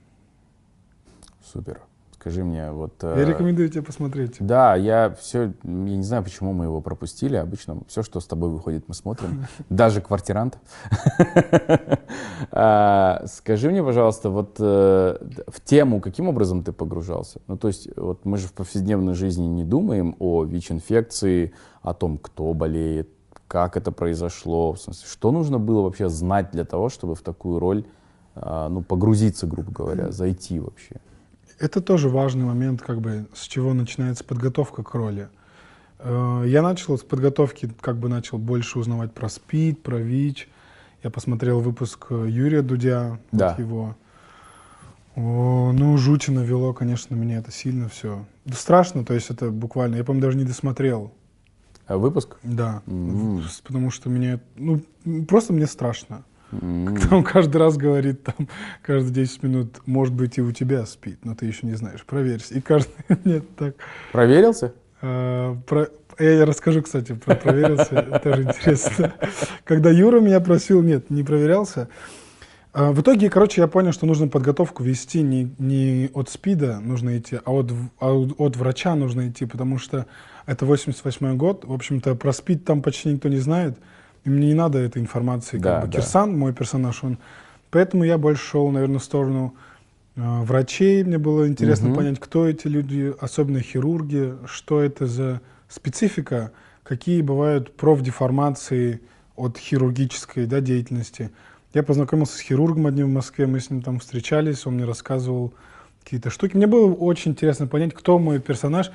Супер. 1.46 1.82
Скажи 2.28 2.44
мне, 2.44 2.72
вот... 2.72 2.92
Я 3.04 3.16
э, 3.16 3.26
рекомендую 3.26 3.70
тебе 3.70 3.84
посмотреть. 3.84 4.36
Да, 4.42 4.76
я 4.76 5.16
все, 5.18 5.54
я 5.64 5.70
не 5.72 6.04
знаю, 6.04 6.24
почему 6.24 6.52
мы 6.52 6.66
его 6.66 6.82
пропустили. 6.82 7.38
Обычно 7.38 7.78
все, 7.88 8.04
что 8.04 8.20
с 8.20 8.26
тобой 8.26 8.50
выходит, 8.50 8.84
мы 8.90 8.94
смотрим. 8.96 9.48
Даже 9.70 10.02
квартирант. 10.02 10.58
А, 12.52 13.24
Скажи 13.28 13.70
мне, 13.70 13.84
пожалуйста, 13.84 14.30
вот 14.30 14.58
э, 14.60 15.18
в 15.48 15.62
тему 15.64 16.02
каким 16.02 16.28
образом 16.28 16.64
ты 16.64 16.72
погружался? 16.72 17.40
Ну, 17.48 17.58
то 17.58 17.68
есть, 17.68 17.90
вот 17.98 18.26
мы 18.26 18.38
же 18.38 18.48
в 18.48 18.54
повседневной 18.54 19.14
жизни 19.14 19.46
не 19.46 19.64
думаем 19.64 20.16
о 20.20 20.44
ВИЧ-инфекции, 20.44 21.54
о 21.82 21.94
том, 21.94 22.18
кто 22.18 22.54
болеет, 22.54 23.10
как 23.48 23.78
это 23.78 23.92
произошло, 23.92 24.74
в 24.74 24.80
смысле, 24.80 25.08
что 25.08 25.32
нужно 25.32 25.60
было 25.60 25.82
вообще 25.82 26.10
знать 26.10 26.52
для 26.52 26.64
того, 26.64 26.90
чтобы 26.90 27.16
в 27.16 27.22
такую 27.22 27.60
роль, 27.60 27.86
а, 28.36 28.70
ну, 28.70 28.82
погрузиться, 28.82 29.48
грубо 29.48 29.72
говоря, 29.72 30.12
зайти 30.12 30.60
вообще. 30.60 30.98
Это 31.60 31.82
тоже 31.82 32.10
важный 32.10 32.46
момент, 32.46 32.82
как 32.82 33.02
бы, 33.02 33.26
с 33.34 33.44
чего 33.48 33.74
начинается 33.74 34.24
подготовка 34.24 34.84
к 34.84 34.94
роли. 34.94 35.28
Э, 36.00 36.44
Я 36.46 36.62
начал 36.62 36.98
с 36.98 37.02
подготовки, 37.04 37.70
как 37.82 37.98
бы 37.98 38.10
начал 38.10 38.38
больше 38.38 38.78
узнавать 38.80 39.14
про 39.14 39.28
СПИД, 39.30 39.82
про 39.82 39.98
ВИЧ. 39.98 40.48
Я 41.04 41.10
посмотрел 41.10 41.60
выпуск 41.60 42.08
э, 42.12 42.26
Юрия 42.30 42.62
Дудя, 42.62 43.20
вот 43.32 43.40
Да. 43.40 43.56
его. 43.58 43.96
О, 45.16 45.72
ну, 45.74 45.98
жути 45.98 46.30
навело, 46.30 46.74
конечно, 46.74 47.16
меня 47.16 47.40
это 47.40 47.52
сильно 47.52 47.90
все. 47.90 48.24
Да 48.46 48.54
страшно, 48.56 49.04
то 49.04 49.16
есть 49.16 49.32
это 49.32 49.50
буквально, 49.50 49.96
я, 49.96 50.04
по-моему, 50.04 50.22
даже 50.28 50.38
не 50.38 50.44
досмотрел. 50.44 51.12
А 51.88 51.98
Выпуск? 51.98 52.38
Да. 52.44 52.84
В- 52.86 53.42
потому 53.64 53.90
что 53.90 54.10
мне, 54.10 54.40
ну, 54.58 54.82
просто 55.28 55.54
мне 55.54 55.66
страшно. 55.66 56.24
М. 56.52 56.96
Он 57.12 57.24
каждый 57.24 57.58
раз 57.58 57.78
говорит, 57.78 58.24
там, 58.24 58.48
каждые 58.82 59.14
10 59.14 59.44
минут, 59.44 59.82
может 59.86 60.14
быть, 60.14 60.38
и 60.38 60.42
у 60.42 60.52
тебя 60.52 60.86
спит, 60.86 61.20
но 61.24 61.36
ты 61.36 61.46
еще 61.46 61.68
не 61.68 61.74
знаешь, 61.76 62.04
проверься. 62.06 62.54
И 62.56 62.62
каждый, 62.62 62.94
нет, 63.26 63.44
так. 63.56 63.76
Проверился? 64.12 64.74
А, 65.02 65.56
про- 65.68 65.90
Я 66.20 66.46
расскажу, 66.46 66.82
кстати, 66.82 67.14
про 67.14 67.36
проверился, 67.36 68.20
тоже 68.24 68.44
интересно. 68.44 69.14
Когда 69.66 69.90
Юра 69.92 70.20
меня 70.20 70.40
просил, 70.40 70.82
нет, 70.82 71.10
не 71.10 71.24
проверялся. 71.24 71.90
А, 72.74 72.92
В 72.92 73.02
итоге, 73.02 73.30
короче, 73.30 73.62
я 73.62 73.68
понял, 73.68 73.92
что 73.92 74.06
нужно 74.06 74.28
подготовку 74.28 74.84
вести 74.84 75.22
не, 75.22 75.54
не 75.60 76.10
от 76.14 76.30
СПИДа 76.30 76.80
нужно 76.80 77.18
идти, 77.18 77.40
а 77.44 77.52
от, 77.52 77.72
а 78.00 78.12
от 78.14 78.56
врача 78.56 78.96
нужно 78.96 79.28
идти, 79.30 79.46
потому 79.46 79.78
что 79.80 80.06
это 80.46 80.66
88 80.66 81.36
год. 81.38 81.66
В 81.66 81.74
общем-то, 81.74 82.16
про 82.16 82.32
СПИД 82.32 82.64
там 82.66 82.82
почти 82.82 83.10
никто 83.12 83.28
не 83.30 83.38
знает. 83.38 83.78
И 84.24 84.30
мне 84.30 84.48
не 84.48 84.54
надо 84.54 84.80
этой 84.80 85.02
информации. 85.02 85.58
Да, 85.58 85.76
Как 85.82 85.86
бы 85.86 85.92
да. 85.92 85.98
Кирсан, 86.00 86.38
мой 86.38 86.54
персонаж, 86.54 87.04
он... 87.04 87.18
Поэтому 87.70 88.04
я 88.04 88.18
больше 88.18 88.44
шел, 88.44 88.70
наверное, 88.70 89.00
в 89.00 89.04
сторону 89.04 89.56
э, 90.16 90.22
врачей. 90.44 91.04
Мне 91.04 91.18
было 91.18 91.48
интересно 91.48 91.90
Мгм. 91.90 91.98
понять, 91.98 92.20
кто 92.20 92.48
эти 92.48 92.68
люди, 92.68 93.14
особенно 93.20 93.60
хирурги, 93.62 94.36
что 94.46 94.82
это 94.82 95.06
за 95.06 95.42
специфика, 95.68 96.52
какие 96.84 97.22
бывают 97.22 97.76
профдеформации 97.76 99.02
от 99.36 99.58
хирургической 99.58 100.46
да, 100.46 100.62
деятельности. 100.62 101.32
Я 101.74 101.84
познакомился 101.84 102.38
с 102.38 102.42
хирургом 102.42 102.88
одним 102.88 103.08
в 103.08 103.14
Москве, 103.14 103.46
мы 103.46 103.60
с 103.60 103.70
ним 103.70 103.82
там 103.82 104.00
встречались, 104.00 104.66
он 104.66 104.76
мне 104.76 104.86
рассказывал 104.86 105.54
какие-то 106.04 106.30
штуки. 106.30 106.56
Мне 106.56 106.68
было 106.68 106.92
очень 106.94 107.32
интересно 107.32 107.68
понять, 107.68 107.94
кто 107.94 108.18
мой 108.18 108.40
персонаж. 108.40 108.92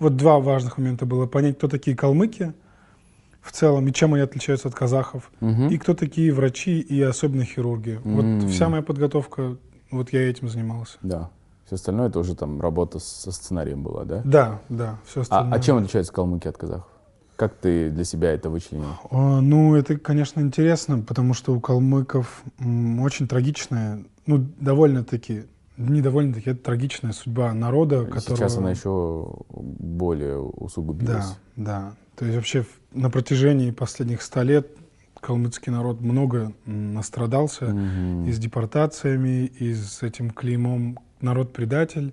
Вот 0.00 0.16
два 0.16 0.40
важных 0.40 0.78
момента 0.78 1.04
было. 1.04 1.26
Понять, 1.26 1.58
кто 1.58 1.68
такие 1.68 1.94
калмыки 1.94 2.54
в 3.44 3.52
целом, 3.52 3.86
и 3.86 3.92
чем 3.92 4.14
они 4.14 4.22
отличаются 4.22 4.68
от 4.68 4.74
казахов, 4.74 5.30
Мгм. 5.40 5.68
и 5.68 5.76
кто 5.76 5.94
такие 5.94 6.32
врачи, 6.32 6.80
и 6.80 7.00
особенно 7.02 7.44
хирурги. 7.44 8.00
М. 8.04 8.40
Вот 8.42 8.50
вся 8.50 8.68
моя 8.68 8.82
подготовка, 8.82 9.56
вот 9.90 10.12
я 10.12 10.28
этим 10.28 10.48
занимался. 10.48 10.96
Да. 11.02 11.30
Все 11.66 11.76
остальное 11.76 12.08
это 12.08 12.18
уже 12.18 12.34
там 12.34 12.60
работа 12.60 12.98
со 12.98 13.32
сценарием 13.32 13.82
была, 13.82 14.04
да? 14.04 14.22
Да, 14.24 14.60
да, 14.68 14.98
все 15.06 15.20
А, 15.20 15.22
остальное. 15.22 15.52
а 15.58 15.60
чем 15.60 15.76
отличаются 15.78 16.12
калмыки 16.12 16.48
от 16.48 16.56
казахов? 16.56 16.88
Как 17.36 17.54
ты 17.54 17.90
для 17.90 18.04
себя 18.04 18.32
это 18.32 18.48
вычленил? 18.48 18.86
А, 19.10 19.40
Ну, 19.40 19.74
это, 19.74 19.98
конечно, 19.98 20.40
интересно, 20.40 21.00
потому 21.00 21.34
что 21.34 21.54
у 21.54 21.60
калмыков 21.60 22.44
м, 22.60 23.00
очень 23.00 23.26
трагичная, 23.28 24.04
ну, 24.26 24.46
довольно-таки, 24.60 25.44
не 25.76 26.00
довольно-таки, 26.00 26.50
это 26.50 26.62
трагичная 26.62 27.12
судьба 27.12 27.52
народа, 27.52 28.04
которого... 28.04 28.36
Сейчас 28.36 28.56
она 28.58 28.70
еще 28.70 29.34
более 29.50 30.38
усугубилась. 30.38 31.34
Да, 31.56 31.64
да. 31.64 31.94
То 32.16 32.24
есть 32.24 32.36
вообще 32.36 32.64
на 32.92 33.10
протяжении 33.10 33.70
последних 33.70 34.22
ста 34.22 34.42
лет 34.42 34.68
калмыцкий 35.20 35.72
народ 35.72 36.00
много 36.00 36.52
настрадался 36.66 37.66
Мгм. 37.66 38.26
и 38.28 38.32
с 38.32 38.38
депортациями, 38.38 39.46
и 39.46 39.72
с 39.74 40.02
этим 40.02 40.30
клеймом 40.30 40.98
народ-предатель. 41.20 42.12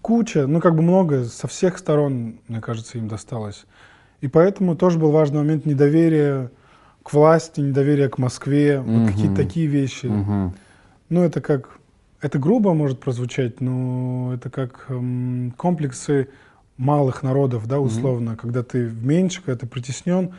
куча, 0.00 0.48
ну 0.48 0.60
как 0.60 0.74
бы 0.74 0.82
много, 0.82 1.24
со 1.26 1.46
всех 1.46 1.78
сторон, 1.78 2.40
мне 2.48 2.60
кажется, 2.60 2.98
им 2.98 3.06
досталось. 3.06 3.66
И 4.20 4.26
поэтому 4.26 4.74
тоже 4.74 4.98
был 4.98 5.12
важный 5.12 5.38
момент 5.38 5.64
недоверия 5.64 6.50
к 7.04 7.12
власти, 7.12 7.60
недоверия 7.60 8.08
к 8.08 8.18
Москве, 8.18 8.80
вот 8.80 9.08
какие-то 9.10 9.36
такие 9.36 9.66
вещи. 9.68 10.06
Ну 11.08 11.22
это 11.22 11.40
как, 11.40 11.78
это 12.20 12.38
грубо 12.40 12.74
может 12.74 12.98
прозвучать, 12.98 13.60
но 13.60 14.32
это 14.34 14.50
как 14.50 14.86
эм, 14.88 15.52
комплексы 15.56 16.28
малых 16.82 17.22
народов, 17.22 17.66
да, 17.66 17.78
условно, 17.80 18.36
когда 18.36 18.62
ты 18.62 18.90
меньше, 18.90 19.40
когда 19.42 19.60
ты 19.60 19.66
притеснен, 19.66 20.34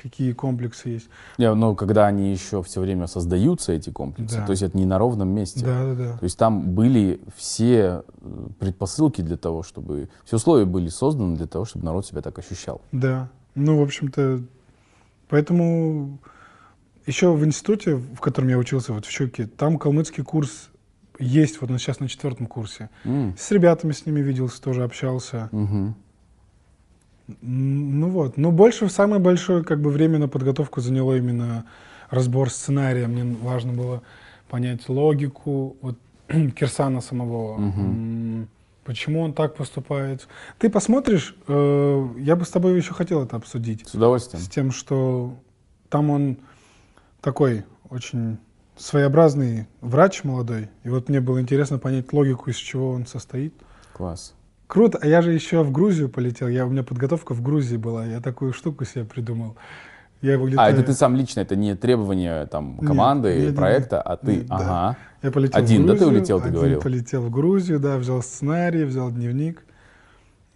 какие 0.00 0.32
комплексы 0.32 0.90
есть. 0.90 1.08
Не, 1.38 1.52
но 1.54 1.74
когда 1.74 2.06
они 2.06 2.30
еще 2.30 2.62
все 2.62 2.80
время 2.82 3.06
создаются, 3.06 3.72
эти 3.72 3.88
комплексы, 3.90 4.36
Да. 4.36 4.44
то 4.46 4.50
есть 4.52 4.62
это 4.62 4.76
не 4.76 4.84
на 4.84 4.98
ровном 4.98 5.30
месте. 5.30 5.64
Да, 5.64 5.84
да, 5.86 5.94
да. 5.94 6.16
То 6.18 6.24
есть 6.24 6.38
там 6.38 6.70
были 6.74 7.18
все 7.34 8.02
э, 8.20 8.46
предпосылки 8.58 9.22
для 9.22 9.38
того, 9.38 9.62
чтобы... 9.62 10.10
Все 10.24 10.36
условия 10.36 10.66
были 10.66 10.88
созданы 10.88 11.34
для 11.36 11.46
того, 11.46 11.64
чтобы 11.64 11.86
народ 11.86 12.06
себя 12.06 12.20
так 12.20 12.38
ощущал. 12.38 12.82
Да. 12.92 13.30
Ну, 13.54 13.78
в 13.78 13.82
общем-то, 13.82 14.42
поэтому 15.28 16.18
еще 17.06 17.32
в 17.32 17.42
институте, 17.44 17.96
в 17.96 18.20
котором 18.20 18.48
я 18.48 18.58
учился, 18.58 18.92
вот 18.92 19.06
в 19.06 19.10
Щуке, 19.10 19.46
там 19.46 19.78
калмыцкий 19.78 20.22
курс 20.22 20.68
есть, 21.18 21.60
вот 21.60 21.70
он 21.70 21.78
сейчас 21.78 22.00
на 22.00 22.08
четвертом 22.08 22.46
курсе. 22.46 22.90
М, 23.04 23.34
С 23.38 23.50
ребятами 23.50 23.92
с 23.92 24.06
ними 24.06 24.20
виделся, 24.20 24.60
тоже 24.62 24.84
общался. 24.84 25.48
М, 25.52 25.94
Ну 28.00 28.08
вот. 28.10 28.36
Но 28.36 28.52
больше, 28.52 28.88
самое 28.88 29.20
большое 29.20 29.64
как 29.64 29.80
бы 29.80 29.90
время 29.90 30.18
на 30.18 30.28
подготовку 30.28 30.80
заняло 30.80 31.16
именно 31.16 31.64
разбор 32.10 32.50
сценария. 32.50 33.06
Мне 33.08 33.36
важно 33.42 33.72
было 33.72 34.02
понять 34.48 34.88
логику 34.88 35.76
вот, 35.82 35.96
Кирсана 36.28 37.00
самого. 37.00 37.56
М, 37.58 38.48
Почему 38.84 39.22
он 39.22 39.32
так 39.32 39.56
поступает. 39.56 40.28
Ты 40.60 40.70
посмотришь, 40.70 41.34
э, 41.48 42.08
я 42.18 42.36
бы 42.36 42.44
с 42.44 42.50
тобой 42.50 42.76
еще 42.76 42.94
хотел 42.94 43.24
это 43.24 43.34
обсудить. 43.34 43.84
С 43.88 43.94
удовольствием. 43.94 44.40
С 44.44 44.48
тем, 44.48 44.70
что 44.70 45.34
там 45.88 46.10
он 46.10 46.36
такой 47.20 47.64
очень 47.90 48.38
своеобразный 48.76 49.66
врач 49.80 50.24
молодой. 50.24 50.68
И 50.84 50.88
вот 50.88 51.08
мне 51.08 51.20
было 51.20 51.40
интересно 51.40 51.78
понять 51.78 52.12
логику, 52.12 52.50
из 52.50 52.56
чего 52.56 52.90
он 52.90 53.06
состоит. 53.06 53.54
Класс. 53.92 54.34
Круто. 54.66 54.98
А 55.00 55.06
я 55.06 55.22
же 55.22 55.32
еще 55.32 55.62
в 55.62 55.70
Грузию 55.72 56.08
полетел. 56.08 56.48
Я, 56.48 56.66
у 56.66 56.70
меня 56.70 56.82
подготовка 56.82 57.34
в 57.34 57.42
Грузии 57.42 57.76
была. 57.76 58.04
Я 58.04 58.20
такую 58.20 58.52
штуку 58.52 58.84
себе 58.84 59.04
придумал. 59.04 59.56
Я 60.22 60.34
А, 60.34 60.38
вылетаю. 60.38 60.74
это 60.74 60.82
ты 60.82 60.92
сам 60.94 61.14
лично, 61.14 61.40
это 61.40 61.56
не 61.56 61.76
требование 61.76 62.46
там 62.46 62.78
команды, 62.78 63.34
нет, 63.36 63.46
нет, 63.48 63.56
проекта, 63.56 63.96
нет. 63.96 64.02
а 64.06 64.16
ты, 64.16 64.36
Нет, 64.36 64.46
да. 64.46 64.56
ага. 64.56 64.96
Я 65.22 65.30
полетел 65.30 65.60
Один, 65.60 65.82
в 65.82 65.86
да, 65.86 65.92
ты 65.92 65.98
Грузию, 65.98 66.18
улетел, 66.18 66.38
ты 66.40 66.44
один 66.46 66.54
говорил? 66.58 66.80
полетел 66.80 67.22
в 67.22 67.30
Грузию, 67.30 67.80
да, 67.80 67.98
взял 67.98 68.22
сценарий, 68.22 68.84
взял 68.84 69.10
дневник, 69.10 69.62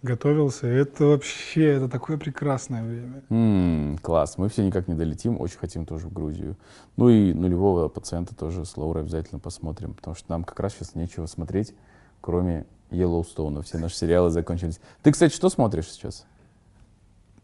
готовился. 0.03 0.67
Это 0.67 1.05
вообще, 1.05 1.65
это 1.77 1.89
такое 1.89 2.17
прекрасное 2.19 2.83
время. 2.83 3.23
М, 3.31 3.99
класс, 4.03 4.39
мы 4.39 4.49
все 4.49 4.65
никак 4.65 4.89
не 4.89 4.95
долетим, 4.95 5.41
очень 5.41 5.59
хотим 5.59 5.85
тоже 5.87 6.09
в 6.09 6.13
Грузию. 6.13 6.57
Ну 6.97 7.09
и 7.09 7.33
нулевого 7.33 7.89
пациента 7.89 8.35
тоже 8.35 8.65
с 8.65 8.77
Лаурой 8.77 9.03
обязательно 9.03 9.39
посмотрим, 9.39 9.95
потому 9.95 10.15
что 10.15 10.31
нам 10.31 10.45
как 10.45 10.59
раз 10.61 10.75
сейчас 10.75 10.95
нечего 10.95 11.27
смотреть, 11.27 11.75
кроме 12.21 12.67
Йеллоустоуна. 12.91 13.63
Все 13.63 13.79
наши 13.79 13.97
сериалы 13.97 14.31
закончились. 14.31 14.81
Ты, 15.03 15.13
кстати, 15.13 15.35
что 15.35 15.49
смотришь 15.49 15.91
сейчас? 15.91 16.27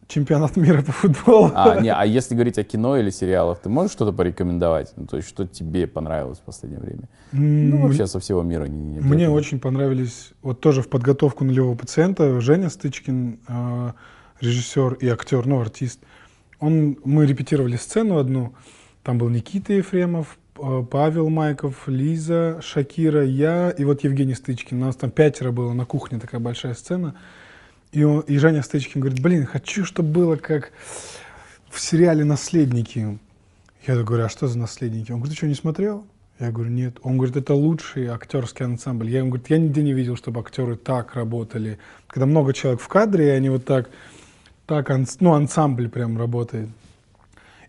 Чемпионат 0.08 0.56
мира 0.56 0.82
по 0.82 0.92
футболу. 0.92 1.50
А, 1.54 1.80
не, 1.80 1.92
а 1.92 2.04
если 2.04 2.34
говорить 2.34 2.58
о 2.58 2.64
кино 2.64 2.96
или 2.96 3.10
сериалах, 3.10 3.58
ты 3.58 3.68
можешь 3.68 3.90
что-то 3.92 4.12
порекомендовать? 4.12 4.92
Ну, 4.96 5.06
то 5.06 5.16
есть, 5.16 5.28
что 5.28 5.46
тебе 5.46 5.88
понравилось 5.88 6.38
в 6.38 6.42
последнее 6.42 6.80
время? 6.80 7.08
Ну, 7.32 7.82
вообще 7.82 8.06
со 8.06 8.20
всего 8.20 8.42
мира. 8.42 8.66
Не, 8.66 8.78
не 8.78 9.00
Мне 9.00 9.28
очень 9.28 9.58
понравились, 9.58 10.32
вот 10.42 10.60
тоже 10.60 10.82
в 10.82 10.88
подготовку 10.88 11.44
нулевого 11.44 11.74
пациента, 11.76 12.40
Женя 12.40 12.70
Стычкин, 12.70 13.40
э, 13.48 13.92
режиссер 14.40 14.94
и 14.94 15.08
актер, 15.08 15.44
ну, 15.44 15.60
артист. 15.60 16.00
Он, 16.60 16.96
мы 17.04 17.26
репетировали 17.26 17.76
сцену 17.76 18.18
одну, 18.18 18.54
там 19.02 19.18
был 19.18 19.28
Никита 19.28 19.72
Ефремов, 19.72 20.38
э, 20.56 20.84
Павел 20.88 21.30
Майков, 21.30 21.88
Лиза, 21.88 22.60
Шакира, 22.62 23.24
я 23.24 23.70
и 23.70 23.84
вот 23.84 24.04
Евгений 24.04 24.34
Стычкин. 24.34 24.80
У 24.80 24.86
нас 24.86 24.94
там 24.94 25.10
пятеро 25.10 25.50
было 25.50 25.72
на 25.72 25.84
кухне, 25.84 26.20
такая 26.20 26.40
большая 26.40 26.74
сцена. 26.74 27.16
И, 27.96 28.04
он, 28.04 28.20
и 28.20 28.36
Женя 28.36 28.62
Стычкин 28.62 29.00
говорит, 29.00 29.22
блин, 29.22 29.46
хочу, 29.46 29.86
чтобы 29.86 30.10
было 30.10 30.36
как 30.36 30.70
в 31.70 31.80
сериале 31.80 32.24
«Наследники». 32.24 33.18
Я 33.86 34.02
говорю, 34.02 34.24
а 34.24 34.28
что 34.28 34.48
за 34.48 34.58
«Наследники»? 34.58 35.12
Он 35.12 35.18
говорит, 35.20 35.32
ты 35.32 35.38
что, 35.38 35.46
не 35.46 35.54
смотрел? 35.54 36.04
Я 36.38 36.52
говорю, 36.52 36.68
нет. 36.70 36.98
Он 37.02 37.16
говорит, 37.16 37.36
это 37.38 37.54
лучший 37.54 38.08
актерский 38.08 38.66
ансамбль. 38.66 39.08
Я 39.08 39.20
ему 39.20 39.30
говорю, 39.30 39.44
я 39.48 39.56
нигде 39.56 39.82
не 39.82 39.94
видел, 39.94 40.14
чтобы 40.14 40.40
актеры 40.40 40.76
так 40.76 41.14
работали. 41.14 41.78
Когда 42.06 42.26
много 42.26 42.52
человек 42.52 42.82
в 42.82 42.88
кадре, 42.88 43.28
и 43.28 43.30
они 43.30 43.48
вот 43.48 43.64
так, 43.64 43.88
так 44.66 44.90
анс- 44.90 45.16
ну, 45.20 45.32
ансамбль 45.32 45.88
прям 45.88 46.18
работает. 46.18 46.68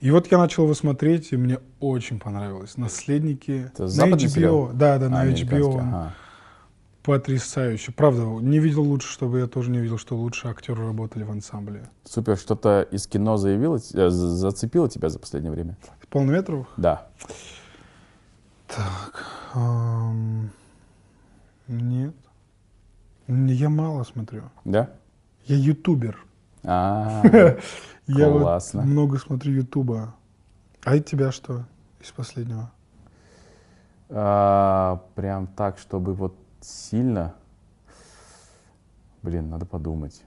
И 0.02 0.12
вот 0.12 0.30
я 0.30 0.40
начал 0.40 0.64
его 0.64 0.74
смотреть, 0.74 1.32
и 1.32 1.38
мне 1.38 1.60
очень 1.80 2.20
понравилось. 2.20 2.76
«Наследники» 2.76 3.72
Это 3.74 3.84
на 3.84 3.88
HBO. 4.14 4.28
сериал? 4.28 4.72
Да, 4.74 4.98
да, 4.98 5.06
А, 5.06 5.10
на 5.10 5.22
американский, 5.22 5.56
HBO. 5.56 5.80
ага. 5.80 6.14
Потрясающе. 7.08 7.94
Правда, 7.94 8.24
не 8.42 8.60
видел 8.60 8.84
лучше, 8.84 9.08
чтобы 9.08 9.40
я 9.40 9.48
тоже 9.48 9.72
не 9.72 9.78
видел, 9.80 9.98
что 9.98 10.18
лучше 10.18 10.50
актеры 10.50 10.86
работали 10.86 11.24
в 11.24 11.32
ансамбле. 11.32 11.88
Супер, 12.04 12.36
что-то 12.36 12.82
из 12.82 13.08
кино 13.08 13.38
заявило, 13.38 13.78
э, 13.78 14.10
за- 14.10 14.36
зацепило 14.36 14.90
тебя 14.90 15.08
за 15.08 15.18
последнее 15.18 15.54
время? 15.54 15.78
Полнометровых? 16.10 16.68
Да. 16.76 17.08
Так. 18.68 19.24
ам, 19.54 20.50
нет. 21.70 22.14
Я 23.30 23.70
мало 23.70 24.04
смотрю. 24.04 24.44
Да? 24.66 24.90
Я 25.46 25.56
ютубер. 25.56 26.26
А, 26.66 27.24
Я 28.08 28.28
вот 28.28 28.74
много 28.74 29.18
смотрю 29.18 29.54
ютуба. 29.54 30.14
А 30.84 30.98
и 30.98 31.02
тебя 31.02 31.32
что 31.32 31.64
из 32.02 32.12
последнего? 32.12 32.70
а, 34.10 35.02
Прям 35.16 35.48
так, 35.48 35.78
чтобы 35.78 36.14
вот 36.14 36.36
сильно. 36.62 37.36
Блин, 39.22 39.50
надо 39.50 39.66
подумать. 39.66 40.22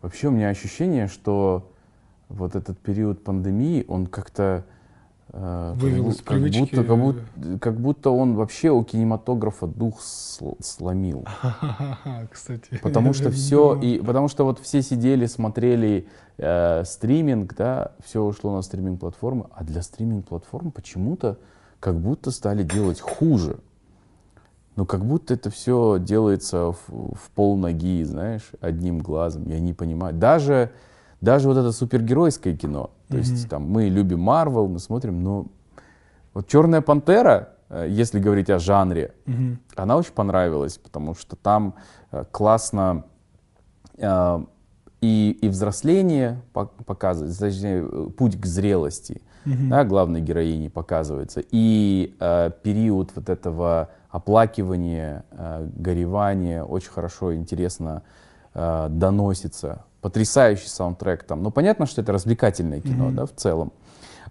Вообще 0.00 0.28
у 0.28 0.30
меня 0.30 0.48
ощущение, 0.48 1.08
что 1.08 1.72
вот 2.28 2.54
этот 2.54 2.78
период 2.78 3.24
пандемии, 3.24 3.84
он 3.88 4.06
как-то 4.06 4.64
э, 5.30 5.72
как 5.74 5.82
Вывел 5.82 6.12
как 6.12 6.24
привычки, 6.24 6.76
будто, 6.76 6.84
как, 6.84 6.98
будто, 6.98 7.58
как 7.58 7.80
будто 7.80 8.10
он 8.10 8.34
вообще 8.34 8.70
у 8.70 8.84
кинематографа 8.84 9.66
дух 9.66 10.00
сл- 10.00 10.56
сломил. 10.62 11.26
Кстати. 12.30 12.78
Потому 12.82 13.12
что 13.12 13.30
все, 13.30 13.74
и 13.80 14.00
потому 14.00 14.28
что 14.28 14.44
вот 14.44 14.60
все 14.60 14.82
сидели, 14.82 15.26
смотрели 15.26 16.06
э, 16.36 16.84
стриминг, 16.84 17.54
да, 17.56 17.92
все 18.04 18.22
ушло 18.22 18.54
на 18.54 18.62
стриминг-платформы, 18.62 19.46
а 19.52 19.64
для 19.64 19.82
стриминг-платформ 19.82 20.70
почему-то 20.70 21.38
как 21.80 21.98
будто 21.98 22.30
стали 22.30 22.62
делать 22.62 23.00
хуже. 23.00 23.58
Ну, 24.78 24.86
как 24.86 25.04
будто 25.04 25.34
это 25.34 25.50
все 25.50 25.98
делается 25.98 26.70
в, 26.70 26.78
в 26.86 27.30
пол 27.34 27.56
ноги, 27.56 28.04
знаешь, 28.04 28.52
одним 28.60 29.00
глазом. 29.00 29.48
Я 29.48 29.58
не 29.58 29.72
понимаю. 29.72 30.14
Даже, 30.14 30.70
даже 31.20 31.48
вот 31.48 31.56
это 31.56 31.72
супергеройское 31.72 32.56
кино. 32.56 32.90
То 33.08 33.16
есть 33.16 33.48
там 33.48 33.68
мы 33.68 33.88
любим 33.88 34.20
Марвел, 34.20 34.68
мы 34.68 34.78
смотрим, 34.78 35.24
но 35.24 35.46
вот 36.32 36.46
Черная 36.46 36.80
пантера, 36.80 37.48
э, 37.70 37.88
если 37.90 38.20
говорить 38.20 38.50
о 38.50 38.60
жанре, 38.60 39.14
Мгм. 39.26 39.58
она 39.74 39.96
очень 39.96 40.12
понравилась, 40.12 40.78
потому 40.78 41.16
что 41.16 41.34
там 41.34 41.74
э, 42.12 42.24
классно 42.30 43.02
э, 43.96 44.38
и, 45.00 45.38
и 45.42 45.48
взросление 45.48 46.40
пок- 46.54 46.84
показывает, 46.86 47.36
точнее, 47.36 47.84
э, 47.84 48.10
путь 48.16 48.40
к 48.40 48.46
зрелости 48.46 49.22
Мгм. 49.44 49.70
да, 49.70 49.82
главной 49.82 50.20
героини 50.20 50.68
показывается, 50.68 51.42
и 51.50 52.14
э, 52.20 52.50
период 52.62 53.10
вот 53.16 53.28
этого 53.28 53.88
оплакивания, 54.10 55.24
э, 55.30 55.68
горевания 55.76 56.64
очень 56.64 56.90
хорошо, 56.90 57.34
интересно 57.34 58.02
э, 58.54 58.86
доносится. 58.90 59.84
Потрясающий 60.00 60.68
саундтрек 60.68 61.24
там. 61.24 61.42
Ну, 61.42 61.50
понятно, 61.50 61.86
что 61.86 62.00
это 62.00 62.12
развлекательное 62.12 62.80
кино, 62.80 63.06
Мгм. 63.06 63.14
да, 63.16 63.26
в 63.26 63.32
целом. 63.34 63.72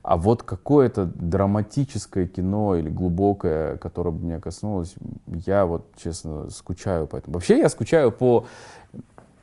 А 0.04 0.16
вот 0.16 0.44
какое-то 0.44 1.06
драматическое 1.06 2.28
кино 2.28 2.76
или 2.76 2.90
глубокое, 2.90 3.78
которое 3.78 4.12
бы 4.12 4.24
меня 4.26 4.40
коснулось, 4.40 4.96
я 5.46 5.66
вот, 5.66 5.86
честно, 6.02 6.50
скучаю 6.50 7.08
по 7.08 7.18
этому. 7.18 7.34
Вообще 7.36 7.58
я 7.60 7.68
скучаю 7.70 8.12
по... 8.12 8.46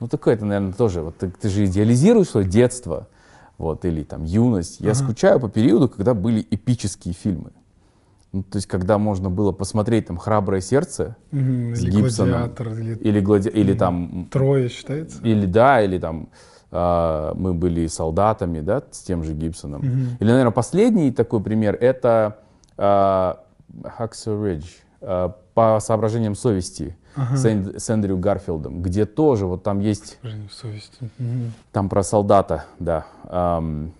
Ну, 0.01 0.09
такое 0.09 0.35
это, 0.35 0.45
наверное, 0.45 0.73
тоже... 0.73 1.03
Вот 1.03 1.19
ты, 1.19 1.31
ты 1.31 1.49
же 1.49 1.67
идеализируешь 1.67 2.29
свое 2.31 2.47
детство, 2.49 3.07
вот, 3.59 3.85
или 3.85 4.03
там 4.03 4.25
юность. 4.25 4.81
Я 4.81 4.93
Ага. 4.93 5.05
скучаю 5.05 5.41
по 5.41 5.49
периоду, 5.49 5.89
когда 5.89 6.15
были 6.15 6.47
эпические 6.51 7.15
фильмы. 7.15 7.51
Ну, 8.35 8.43
то 8.43 8.57
есть, 8.57 8.67
когда 8.67 8.99
можно 8.99 9.31
было 9.31 9.53
посмотреть 9.53 10.07
там 10.07 10.17
«Храброе 10.17 10.61
сердце» 10.61 11.15
с 11.31 11.35
Или 11.37 11.91
Гибсоном. 11.91 12.33
«Гладиатор», 12.33 12.69
или 12.73 12.95
или, 12.97 13.21
глади... 13.21 13.49
или 13.49 13.75
там 13.75 14.29
«Трое» 14.33 14.69
считается? 14.69 15.23
или 15.23 15.47
да, 15.47 15.81
или 15.81 15.99
там 16.01 16.29
а, 16.73 17.33
мы 17.37 17.55
были 17.55 17.87
солдатами, 17.87 18.59
да, 18.61 18.83
с 18.91 19.03
тем 19.03 19.23
же 19.23 19.35
Гибсоном. 19.35 19.83
Мгм. 19.83 20.17
Или, 20.19 20.29
наверное, 20.29 20.51
последний 20.51 21.13
такой 21.13 21.41
пример 21.41 21.79
это 21.81 22.39
а, 22.77 23.45
Hacksaw 23.73 24.43
Ridge, 24.43 24.67
а, 25.01 25.37
по 25.55 25.79
соображениям 25.81 26.35
совести 26.35 26.97
Ага. 27.15 27.37
с, 27.37 27.47
Эн- 27.47 27.79
с 27.79 27.89
Эндрю 27.89 28.19
Гарфилдом, 28.19 28.83
где 28.83 29.07
тоже 29.07 29.47
вот 29.47 29.63
там 29.63 29.79
есть 29.79 30.19
совести. 30.51 31.09
Там 31.71 31.89
про 31.89 32.03
солдата, 32.03 32.65
да. 32.81 33.07
Ам, 33.29 33.93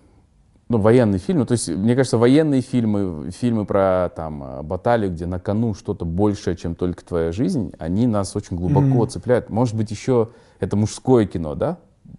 ну, 0.67 0.77
военный 0.79 1.19
фильм. 1.19 1.39
Ну, 1.39 1.45
то 1.45 1.51
есть, 1.53 1.69
мне 1.69 1.95
кажется, 1.95 2.17
военные 2.17 2.61
фильмы, 2.61 3.31
фильмы 3.31 3.65
про 3.65 4.09
там 4.15 4.65
баталию, 4.65 5.11
где 5.11 5.25
на 5.25 5.39
кону 5.39 5.73
что-то 5.73 6.05
большее, 6.05 6.55
чем 6.55 6.75
только 6.75 7.05
твоя 7.05 7.31
жизнь, 7.31 7.71
они 7.77 8.07
нас 8.07 8.35
очень 8.35 8.57
глубоко 8.57 8.85
Мгм. 8.87 9.07
цепляют. 9.09 9.49
Может 9.49 9.75
быть, 9.75 9.91
еще 9.91 10.29
это 10.59 10.75
мужское 10.75 11.25
кино, 11.27 11.53
да? 11.55 11.77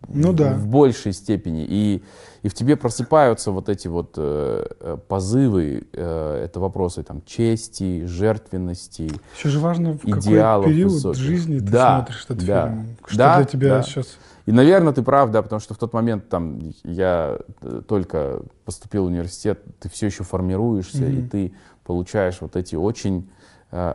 Ну 0.08 0.30
в, 0.30 0.34
да. 0.36 0.52
В 0.54 0.66
большей 0.68 1.12
степени. 1.12 1.64
И, 1.68 2.02
и 2.42 2.48
в 2.48 2.54
тебе 2.54 2.76
просыпаются 2.76 3.50
вот 3.50 3.68
эти 3.68 3.88
вот 3.88 4.14
э, 4.16 4.64
э, 4.80 4.98
позывы, 5.08 5.84
э, 5.92 6.42
это 6.44 6.60
вопросы 6.60 7.02
там 7.02 7.22
чести, 7.26 8.04
жертвенности. 8.04 9.10
Еще 9.36 9.48
же 9.48 9.58
важно, 9.58 9.94
в 9.94 10.00
какой 10.02 10.20
период 10.64 10.92
высоких. 10.92 11.20
жизни 11.20 11.58
ты 11.58 11.64
Да, 11.64 11.96
смотришь 11.98 12.24
этот 12.28 12.46
да. 12.46 12.68
фильм. 12.68 12.86
Что 13.06 13.18
Да, 13.18 13.36
для 13.38 13.44
тебя 13.46 13.68
да. 13.68 13.82
сейчас... 13.82 14.06
И, 14.46 14.52
наверное, 14.52 14.92
ты 14.92 15.02
прав, 15.02 15.30
да, 15.30 15.42
потому 15.42 15.58
что 15.60 15.74
в 15.74 15.78
тот 15.78 15.92
момент 15.92 16.28
там 16.28 16.60
я 16.84 17.38
э, 17.62 17.82
только 17.86 18.42
поступил 18.64 19.02
в 19.04 19.06
университет, 19.08 19.60
ты 19.80 19.88
все 19.88 20.06
еще 20.06 20.22
формируешься, 20.22 21.04
и 21.04 21.18
Мгм. 21.18 21.28
ты 21.28 21.54
получаешь 21.84 22.40
вот 22.40 22.54
эти 22.54 22.76
очень 22.76 23.28
э, 23.72 23.94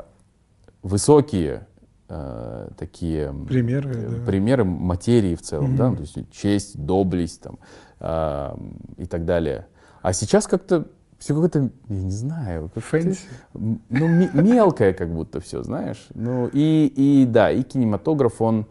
высокие 0.83 1.67
э, 2.09 2.69
такие 2.77 3.33
Примеры, 3.47 3.91
э, 3.95 4.09
да. 4.19 4.25
примеры 4.25 4.63
материи 4.65 5.35
в 5.35 5.41
целом, 5.41 5.77
да, 5.77 5.87
Мгм. 5.87 5.95
то 5.97 6.01
есть 6.01 6.31
честь, 6.31 6.77
доблесть 6.77 7.41
там, 7.41 7.57
э, 8.01 8.55
и 8.97 9.05
так 9.05 9.23
далее. 9.23 9.67
А 10.01 10.11
сейчас 10.11 10.47
как-то 10.47 10.87
все 11.17 11.33
какое-то, 11.33 11.69
я 11.87 12.01
не 12.03 12.11
знаю, 12.11 12.63
как-то, 12.73 12.81
Фэнси. 12.81 13.19
ну, 13.53 13.79
ме- 14.07 14.29
мелкое 14.33 14.91
как 14.91 15.13
будто 15.13 15.39
все, 15.39 15.63
знаешь. 15.63 16.07
Ну, 16.13 16.49
и, 16.51 16.91
и 16.93 17.25
да, 17.25 17.51
и 17.51 17.63
кинематограф, 17.63 18.41
он... 18.41 18.65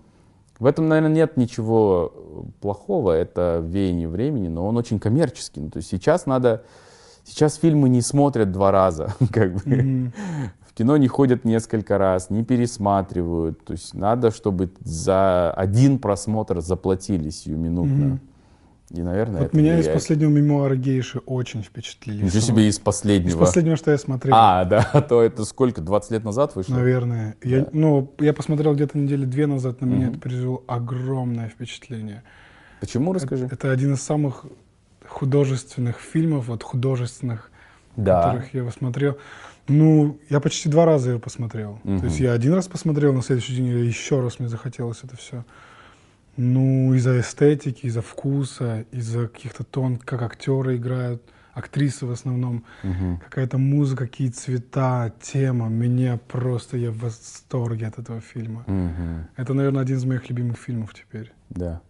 В 0.60 0.66
этом, 0.66 0.88
наверное, 0.88 1.10
нет 1.10 1.38
ничего 1.38 2.12
э, 2.14 2.42
плохого, 2.60 3.12
это 3.12 3.64
веяние 3.66 4.08
времени, 4.08 4.48
но 4.48 4.66
он 4.66 4.76
очень 4.76 5.00
коммерческий. 5.00 5.60
Ну, 5.60 5.70
то 5.70 5.78
есть 5.78 5.88
сейчас 5.88 6.26
надо... 6.26 6.62
Сейчас 7.24 7.56
фильмы 7.56 7.88
не 7.88 8.02
смотрят 8.02 8.52
два 8.52 8.70
раза, 8.70 9.14
как 9.32 9.54
бы. 9.54 9.62
Мгм. 9.64 10.12
В 10.60 10.74
кино 10.74 10.96
не 10.98 11.08
ходят 11.08 11.44
несколько 11.44 11.96
раз, 11.96 12.28
не 12.28 12.44
пересматривают. 12.44 13.64
То 13.64 13.72
есть 13.72 13.94
надо, 13.94 14.30
чтобы 14.30 14.70
за 14.80 15.50
один 15.52 15.98
просмотр 15.98 16.60
заплатили 16.60 17.30
сиюминутно. 17.30 18.06
Мгм. 18.06 18.20
И, 18.92 19.02
наверное, 19.02 19.42
Вот 19.42 19.52
меня 19.52 19.74
из 19.74 19.84
влияет. 19.84 19.94
последнего 20.00 20.30
мемуара 20.30 20.74
гейши 20.74 21.20
очень 21.20 21.62
впечатлили. 21.62 22.24
Ничего 22.24 22.40
себе 22.40 22.66
из 22.68 22.74
Из 22.74 22.78
последнего. 22.80 23.38
последнего, 23.38 23.76
что 23.76 23.92
я 23.92 23.98
смотрел. 23.98 24.34
А, 24.36 24.64
да, 24.64 24.82
то 25.08 25.22
это 25.22 25.44
сколько, 25.44 25.80
20 25.80 26.10
лет 26.10 26.24
назад 26.24 26.56
вышло? 26.56 26.74
Наверное. 26.74 27.36
Я, 27.44 27.68
ну, 27.72 28.12
я 28.18 28.32
посмотрел 28.32 28.74
где-то 28.74 28.98
недели 28.98 29.24
две 29.24 29.46
назад, 29.46 29.80
на 29.80 29.86
меня 29.86 30.06
Мгм. 30.06 30.10
это 30.10 30.18
произвело 30.18 30.64
огромное 30.66 31.48
впечатление. 31.48 32.24
Почему, 32.80 33.12
расскажи? 33.12 33.44
Это, 33.46 33.54
это 33.54 33.70
один 33.70 33.94
из 33.94 34.02
самых 34.02 34.44
художественных 35.06 35.98
фильмов, 36.00 36.48
вот 36.48 36.62
художественных, 36.62 37.50
да. 37.96 38.22
которых 38.22 38.54
я 38.54 38.64
посмотрел. 38.64 39.18
Ну, 39.68 40.18
я 40.28 40.40
почти 40.40 40.68
два 40.68 40.84
раза 40.84 41.10
его 41.10 41.20
посмотрел. 41.20 41.78
Мгм. 41.84 42.00
То 42.00 42.06
есть 42.06 42.18
я 42.18 42.32
один 42.32 42.54
раз 42.54 42.66
посмотрел, 42.66 43.12
на 43.12 43.22
следующий 43.22 43.54
день 43.54 43.66
еще 43.66 44.20
раз 44.20 44.38
мне 44.40 44.48
захотелось 44.48 45.00
это 45.04 45.16
все. 45.16 45.44
Ну, 46.36 46.94
из-за 46.94 47.20
эстетики, 47.20 47.86
из-за 47.86 48.02
вкуса, 48.02 48.84
из-за 48.92 49.28
каких-то 49.28 49.64
тон, 49.64 49.96
как 49.98 50.22
актеры 50.22 50.76
играют, 50.76 51.22
актрисы 51.52 52.06
в 52.06 52.10
основном, 52.12 52.64
Мгм. 52.82 53.18
какая-то 53.18 53.58
музыка, 53.58 54.06
какие 54.06 54.28
цвета, 54.30 55.12
тема. 55.20 55.68
Меня 55.68 56.18
просто, 56.28 56.76
я 56.76 56.90
в 56.90 56.98
восторге 56.98 57.86
от 57.88 57.98
этого 57.98 58.20
фильма. 58.20 58.64
Мгм. 58.66 59.26
Это, 59.36 59.52
наверное, 59.54 59.82
один 59.82 59.96
из 59.96 60.04
моих 60.04 60.28
любимых 60.30 60.56
фильмов 60.58 60.94
теперь. 60.94 61.32
Да. 61.50 61.80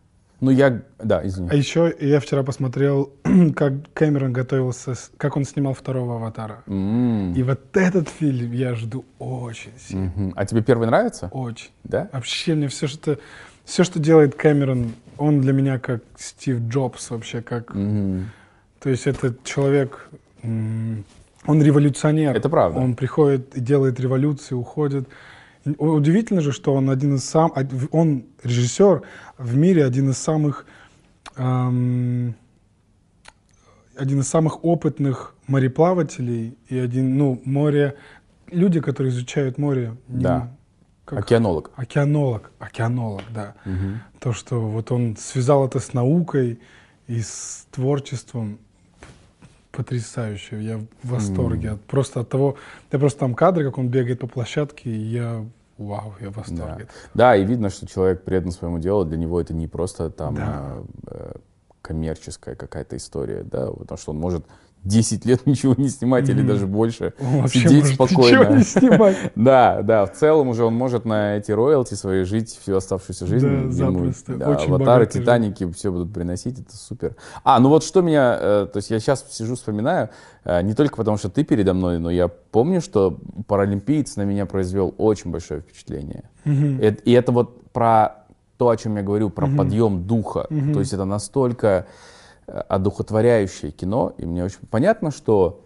Ну, 0.40 0.50
я... 0.50 0.80
Да, 0.98 1.24
извини. 1.26 1.50
А 1.50 1.54
еще 1.54 1.94
я 2.00 2.18
вчера 2.18 2.42
посмотрел, 2.42 3.12
как 3.54 3.74
Кэмерон 3.92 4.32
готовился, 4.32 4.94
как 5.18 5.36
он 5.36 5.44
снимал 5.44 5.74
второго 5.74 6.16
«Аватара». 6.16 6.62
М. 6.66 7.34
И 7.34 7.42
вот 7.42 7.76
этот 7.76 8.08
фильм 8.08 8.50
я 8.52 8.74
жду 8.74 9.04
очень 9.18 9.72
сильно. 9.78 10.06
Мгм. 10.16 10.32
А 10.34 10.46
тебе 10.46 10.62
первый 10.62 10.86
нравится? 10.86 11.28
Очень. 11.32 11.68
Да? 11.84 12.08
Вообще 12.14 12.54
мне 12.54 12.68
все, 12.68 12.86
что, 12.86 13.18
все, 13.70 13.84
что 13.84 14.00
делает 14.00 14.34
Кэмерон, 14.34 14.94
он 15.16 15.40
для 15.40 15.52
меня 15.52 15.78
как 15.78 16.02
Стив 16.16 16.58
Джобс 16.68 17.10
вообще, 17.10 17.40
как... 17.40 17.72
Мгм. 17.72 18.30
То 18.80 18.90
есть 18.90 19.06
этот 19.06 19.44
человек, 19.44 20.08
он 20.42 21.04
революционер. 21.62 22.36
Это 22.36 22.48
правда. 22.48 22.80
Он 22.80 22.94
приходит 22.94 23.54
и 23.54 23.60
делает 23.60 24.00
революции, 24.00 24.54
уходит. 24.54 25.08
Удивительно 25.78 26.40
же, 26.40 26.50
что 26.50 26.74
он 26.74 26.90
один 26.90 27.14
из 27.16 27.24
сам, 27.24 27.52
он 27.92 28.24
режиссер 28.42 29.02
в 29.38 29.56
мире 29.56 29.84
один 29.84 30.10
из 30.10 30.18
самых 30.18 30.64
эм, 31.36 32.34
один 33.96 34.20
из 34.20 34.28
самых 34.28 34.64
опытных 34.64 35.34
мореплавателей 35.46 36.56
и 36.68 36.78
один, 36.78 37.18
ну, 37.18 37.40
море, 37.44 37.96
люди, 38.50 38.80
которые 38.80 39.12
изучают 39.12 39.58
море. 39.58 39.94
Да. 40.08 40.50
Как- 41.10 41.18
Океанолог. 41.26 41.70
Океанолог, 41.76 42.50
океанолог, 42.58 43.22
да. 43.34 43.54
Мгм. 43.64 44.00
То, 44.20 44.32
что 44.32 44.60
вот 44.60 44.90
он 44.92 45.16
связал 45.16 45.66
это 45.66 45.80
с 45.80 45.92
наукой 45.92 46.60
и 47.08 47.20
с 47.20 47.66
творчеством, 47.70 48.58
потрясающе. 49.72 50.60
Я 50.62 50.78
в 50.78 50.86
восторге. 51.10 51.72
от- 51.72 51.80
Просто 51.82 52.20
от 52.20 52.28
того... 52.28 52.56
Я 52.92 52.98
просто 52.98 53.20
там 53.20 53.34
кадры, 53.34 53.64
как 53.64 53.78
он 53.78 53.88
бегает 53.88 54.20
по 54.20 54.26
площадке, 54.26 54.90
и 54.90 54.98
я... 54.98 55.44
Вау, 55.78 56.12
я 56.20 56.28
в 56.30 56.34
Да. 56.34 56.40
восторге. 56.40 56.88
да, 57.14 57.34
и 57.36 57.44
видно, 57.44 57.70
что 57.70 57.86
человек 57.86 58.22
предан 58.22 58.52
своему 58.52 58.78
делу, 58.78 59.04
для 59.06 59.16
него 59.16 59.40
это 59.40 59.54
не 59.54 59.66
просто 59.66 60.10
там 60.10 60.34
Да. 60.34 60.74
э, 60.76 60.82
э, 61.06 61.32
коммерческая 61.80 62.54
какая-то 62.54 62.96
история, 62.98 63.42
да, 63.44 63.66
потому 63.70 63.96
что 63.96 64.10
он 64.12 64.18
может 64.18 64.44
10 64.84 65.26
лет 65.26 65.46
ничего 65.46 65.74
не 65.76 65.88
снимать 65.88 66.28
или 66.28 66.40
Мгм. 66.40 66.48
даже 66.48 66.66
больше, 66.66 67.12
Он 67.20 67.48
сидеть 67.48 67.86
спокойно. 67.86 68.56
не 68.56 68.62
снимать. 68.64 69.16
Да, 69.34 69.82
да, 69.82 70.06
в 70.06 70.12
целом 70.12 70.48
уже 70.48 70.64
он 70.64 70.74
может 70.74 71.04
на 71.04 71.36
эти 71.36 71.52
роялти 71.52 71.94
свои 71.94 72.22
жить 72.24 72.58
всю 72.62 72.76
оставшуюся 72.76 73.26
жизнь. 73.26 73.46
Да, 73.46 73.52
Ему, 73.54 73.70
запросто. 73.72 74.34
да, 74.36 74.48
Очень 74.50 74.68
аватары, 74.74 75.06
Титаники 75.06 75.70
все 75.72 75.92
будут 75.92 76.12
приносить, 76.12 76.58
это 76.60 76.74
супер. 76.76 77.16
А, 77.44 77.58
ну 77.60 77.68
вот 77.68 77.84
что 77.84 78.00
меня, 78.00 78.36
э, 78.40 78.66
то 78.72 78.76
есть 78.78 78.90
я 78.90 78.98
сейчас 79.00 79.26
сижу, 79.30 79.54
вспоминаю, 79.54 80.08
э, 80.44 80.62
не 80.62 80.74
только 80.74 80.96
потому, 80.96 81.16
что 81.18 81.28
ты 81.28 81.44
передо 81.44 81.74
мной, 81.74 81.98
но 81.98 82.10
я 82.10 82.28
помню, 82.28 82.80
что 82.80 83.18
паралимпиец 83.46 84.16
на 84.16 84.22
меня 84.22 84.46
произвел 84.46 84.94
очень 84.96 85.30
большое 85.30 85.60
впечатление. 85.60 86.24
Эт- 86.46 87.02
И 87.04 87.12
это 87.12 87.32
вот 87.32 87.70
про 87.72 88.24
то, 88.56 88.68
о 88.70 88.76
чем 88.76 88.96
я 88.96 89.02
говорю, 89.02 89.30
про 89.30 89.46
Мгм. 89.46 89.56
подъем 89.56 90.04
духа. 90.06 90.46
Мгм. 90.50 90.72
То 90.72 90.80
есть 90.80 90.92
это 90.92 91.04
настолько 91.04 91.86
одухотворяющее 92.68 93.70
кино, 93.70 94.14
и 94.18 94.26
мне 94.26 94.44
очень 94.44 94.66
понятно, 94.70 95.10
что, 95.10 95.64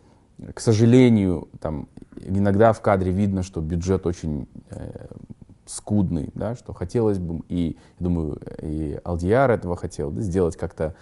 к 0.52 0.60
сожалению, 0.60 1.48
там 1.60 1.88
иногда 2.16 2.72
в 2.72 2.80
кадре 2.80 3.12
видно, 3.12 3.42
что 3.42 3.60
бюджет 3.60 4.06
очень 4.06 4.48
э, 4.70 5.06
скудный, 5.66 6.30
да, 6.34 6.54
что 6.54 6.72
хотелось 6.72 7.18
бы, 7.18 7.42
и, 7.48 7.76
думаю, 7.98 8.40
и 8.60 8.98
Алдияр 9.04 9.50
этого 9.50 9.76
хотел, 9.76 10.10
да, 10.10 10.20
сделать 10.20 10.56
как-то 10.56 10.94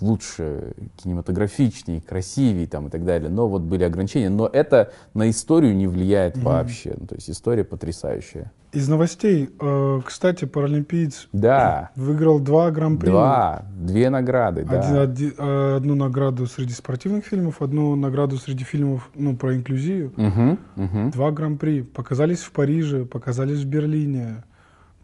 лучше, 0.00 0.74
кинематографичнее, 0.96 2.00
красивее 2.00 2.66
там, 2.66 2.86
и 2.86 2.90
так 2.90 3.04
далее. 3.04 3.28
Но 3.30 3.48
вот 3.48 3.62
были 3.62 3.82
ограничения. 3.84 4.28
Но 4.30 4.46
это 4.46 4.92
на 5.14 5.28
историю 5.28 5.74
не 5.76 5.86
влияет 5.88 6.36
Мгм. 6.36 6.44
вообще. 6.44 6.94
Ну, 6.98 7.06
то 7.06 7.14
есть 7.16 7.28
история 7.30 7.64
потрясающая. 7.64 8.52
Из 8.70 8.86
новостей, 8.86 9.48
э, 9.58 10.00
кстати, 10.04 10.44
паралимпиец 10.44 11.28
Да, 11.32 11.88
выиграл 11.96 12.38
два 12.38 12.70
гран-при. 12.70 13.08
два, 13.08 13.62
две 13.74 14.10
награды, 14.10 14.64
да. 14.64 14.80
Один- 14.80 14.96
оди- 14.98 15.34
э, 15.36 15.76
одну 15.78 15.94
награду 15.94 16.46
среди 16.46 16.74
спортивных 16.74 17.24
фильмов, 17.24 17.62
одну 17.62 17.96
награду 17.96 18.36
среди 18.36 18.64
фильмов 18.64 19.08
ну, 19.14 19.36
про 19.36 19.56
инклюзию. 19.56 20.12
Мгм, 20.16 20.58
мгм. 20.76 21.10
Два 21.10 21.30
гран-при. 21.30 21.80
Показались 21.82 22.40
в 22.40 22.52
Париже, 22.52 23.06
показались 23.06 23.60
в 23.62 23.66
Берлине. 23.66 24.44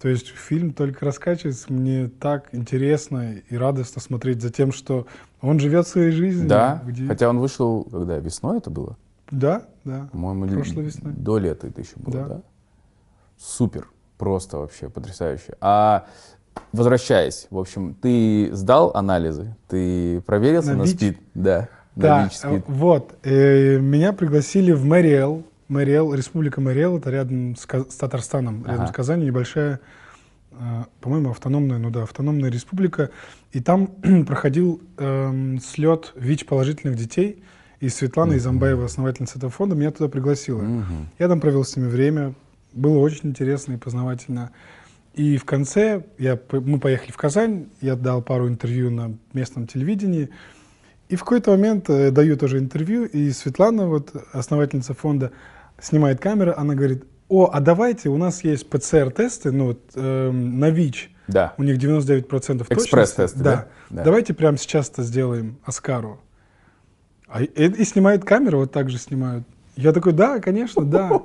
То 0.04 0.10
есть 0.10 0.26
фильм 0.26 0.74
только 0.74 1.02
раскачивается. 1.06 1.72
Мне 1.72 2.08
так 2.08 2.50
интересно 2.52 3.36
и 3.48 3.56
радостно 3.56 4.02
смотреть 4.02 4.42
за 4.42 4.50
тем, 4.50 4.70
что 4.70 5.06
он 5.40 5.58
живет 5.58 5.88
своей 5.88 6.10
жизнью. 6.10 6.46
Да, 6.46 6.82
где- 6.84 7.06
хотя 7.06 7.30
он 7.30 7.38
вышел, 7.38 7.84
когда, 7.90 8.18
весной 8.18 8.58
это 8.58 8.68
было? 8.68 8.98
Да, 9.30 9.62
да. 9.82 10.10
По-моему, 10.12 10.46
Прошлой 10.48 10.84
весной. 10.84 11.14
до 11.14 11.38
лета 11.38 11.68
это 11.68 11.80
еще 11.80 11.92
было, 11.96 12.12
да? 12.14 12.28
Да. 12.28 12.42
Супер, 13.38 13.88
просто 14.18 14.58
вообще 14.58 14.90
потрясающе. 14.90 15.54
А 15.62 16.04
возвращаясь, 16.74 17.46
в 17.48 17.56
общем, 17.58 17.94
ты 17.94 18.50
сдал 18.52 18.90
анализы? 18.94 19.56
Ты 19.68 20.20
проверился 20.20 20.72
На 20.72 20.80
на? 20.80 20.86
СПИД? 20.86 21.16
Да, 21.32 21.68
на 21.96 22.02
Да, 22.02 22.24
ВИЧ, 22.24 22.32
СПИД. 22.34 22.64
вот. 22.68 23.14
э, 23.22 23.78
меня 23.78 24.12
пригласили 24.12 24.72
в 24.72 24.84
Мэриэл. 24.84 25.44
Мэриэл, 25.68 26.14
республика 26.14 26.60
Мэриэл, 26.60 26.98
это 26.98 27.10
рядом 27.10 27.56
с, 27.56 27.66
с 27.66 27.96
Татарстаном, 27.96 28.64
рядом 28.66 28.82
Ага. 28.82 28.92
с 28.92 28.94
Казанью, 28.94 29.26
небольшая, 29.26 29.80
э, 30.52 30.84
по-моему, 31.00 31.30
автономная, 31.30 31.78
ну 31.78 31.90
да, 31.90 32.02
автономная 32.02 32.50
республика. 32.50 33.10
И 33.52 33.60
там 33.60 33.86
проходил 34.26 34.80
эм, 34.98 35.60
слет 35.60 36.12
ВИЧ-положительных 36.16 36.96
детей. 36.96 37.42
и 37.80 37.88
Светлана 37.88 38.36
Изамбаева, 38.36 38.84
основательница 38.86 39.38
этого 39.38 39.50
фонда, 39.52 39.74
меня 39.76 39.90
туда 39.90 40.08
пригласила. 40.08 40.62
Мгм. 40.62 41.08
Я 41.18 41.28
там 41.28 41.40
провел 41.40 41.64
с 41.64 41.76
ними 41.76 41.88
время, 41.88 42.34
было 42.72 42.98
очень 42.98 43.30
интересно 43.30 43.74
и 43.74 43.76
познавательно. 43.76 44.50
И 45.14 45.36
в 45.36 45.44
конце 45.44 46.02
я, 46.18 46.38
мы 46.50 46.80
поехали 46.80 47.12
в 47.12 47.16
Казань, 47.16 47.66
я 47.80 47.94
дал 47.94 48.20
пару 48.22 48.48
интервью 48.48 48.90
на 48.90 49.14
местном 49.32 49.66
телевидении, 49.66 50.30
и 51.08 51.16
в 51.16 51.20
какой-то 51.20 51.50
момент 51.50 51.90
э, 51.90 52.10
даю 52.10 52.36
тоже 52.36 52.58
интервью, 52.58 53.04
и 53.04 53.30
Светлана, 53.30 53.86
вот 53.86 54.12
основательница 54.32 54.94
фонда, 54.94 55.32
снимает 55.80 56.20
камеру, 56.20 56.54
она 56.56 56.74
говорит, 56.74 57.04
о, 57.28 57.50
а 57.52 57.60
давайте, 57.60 58.08
у 58.08 58.16
нас 58.16 58.44
есть 58.44 58.68
ПЦР-тесты, 58.68 59.50
ну 59.50 59.66
вот 59.66 59.80
эм, 59.94 60.58
на 60.58 60.70
ВИЧ, 60.70 61.10
Да. 61.28 61.54
у 61.58 61.62
них 61.62 61.78
99% 61.78 62.22
точности. 62.28 62.72
Экспресс-тесты, 62.72 63.38
да? 63.38 63.66
Да. 63.90 64.04
Давайте 64.04 64.34
прямо 64.34 64.56
сейчас 64.56 64.90
это 64.90 65.02
сделаем 65.02 65.58
Оскару. 65.64 66.20
А, 67.28 67.42
и, 67.42 67.46
и 67.46 67.84
снимает 67.84 68.24
камеру, 68.24 68.58
вот 68.58 68.72
так 68.72 68.90
же 68.90 68.98
снимают. 68.98 69.44
Я 69.76 69.92
такой, 69.92 70.12
да, 70.12 70.38
конечно, 70.40 70.84
да. 70.84 71.10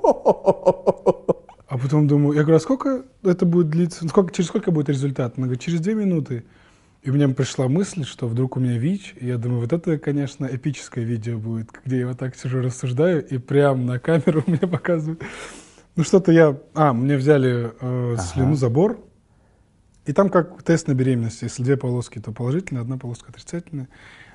А 1.70 1.78
потом 1.78 2.08
думаю, 2.08 2.36
я 2.36 2.42
говорю, 2.42 2.56
а 2.56 2.60
сколько 2.60 3.04
это 3.22 3.46
будет 3.46 3.70
длиться? 3.70 4.06
Сколько, 4.08 4.34
через 4.34 4.48
сколько 4.48 4.72
будет 4.72 4.88
результат? 4.88 5.34
Она 5.36 5.46
говорит, 5.46 5.62
через 5.62 5.80
две 5.80 5.94
минуты. 5.94 6.42
И 7.02 7.10
меня 7.10 7.28
пришла 7.30 7.66
мысль, 7.66 8.04
что 8.04 8.28
вдруг 8.28 8.56
у 8.56 8.60
меня 8.60 8.76
ВИЧ. 8.76 9.14
И 9.20 9.26
я 9.26 9.38
думаю, 9.38 9.60
вот 9.62 9.72
это, 9.72 9.98
конечно, 9.98 10.46
эпическое 10.46 11.02
видео 11.02 11.38
будет, 11.38 11.70
где 11.84 12.00
я 12.00 12.08
вот 12.08 12.18
так 12.18 12.36
сижу, 12.36 12.60
рассуждаю, 12.60 13.26
и 13.26 13.38
прям 13.38 13.86
на 13.86 13.98
камеру 13.98 14.44
мне 14.46 14.58
показывают. 14.58 15.22
Ну 15.96 16.04
что-то 16.04 16.30
я... 16.30 16.58
А, 16.74 16.92
мне 16.92 17.16
взяли 17.16 17.72
э, 17.80 18.16
слюну 18.18 18.54
забор, 18.54 19.02
и 20.04 20.12
там 20.12 20.28
как 20.28 20.62
тест 20.62 20.88
на 20.88 20.94
беременность. 20.94 21.42
Если 21.42 21.62
две 21.62 21.76
полоски, 21.76 22.18
то 22.18 22.32
положительная, 22.32 22.82
одна 22.82 22.98
полоска 22.98 23.30
отрицательная. 23.30 23.88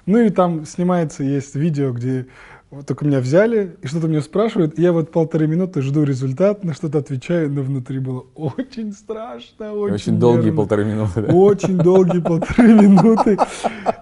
Ну 0.05 0.19
и 0.19 0.29
там 0.29 0.65
снимается, 0.65 1.23
есть 1.23 1.55
видео, 1.55 1.91
где 1.91 2.27
вот 2.71 2.85
только 2.87 3.05
меня 3.05 3.19
взяли, 3.19 3.77
и 3.81 3.87
что-то 3.87 4.07
меня 4.07 4.21
спрашивают, 4.21 4.77
и 4.77 4.81
я 4.81 4.91
вот 4.91 5.11
полторы 5.11 5.47
минуты 5.47 5.81
жду 5.81 6.03
результат, 6.03 6.63
на 6.63 6.73
что-то 6.73 6.97
отвечаю, 6.97 7.49
но 7.51 7.61
внутри 7.61 7.99
было 7.99 8.25
очень 8.35 8.91
страшно, 8.91 9.73
очень, 9.73 9.95
Очень 9.95 10.19
долгие 10.19 10.45
нервно. 10.45 10.57
полторы 10.57 10.85
минуты. 10.85 11.21
да? 11.21 11.33
Очень 11.33 11.77
долгие 11.77 12.19
полторы 12.21 12.73
минуты. 12.73 13.37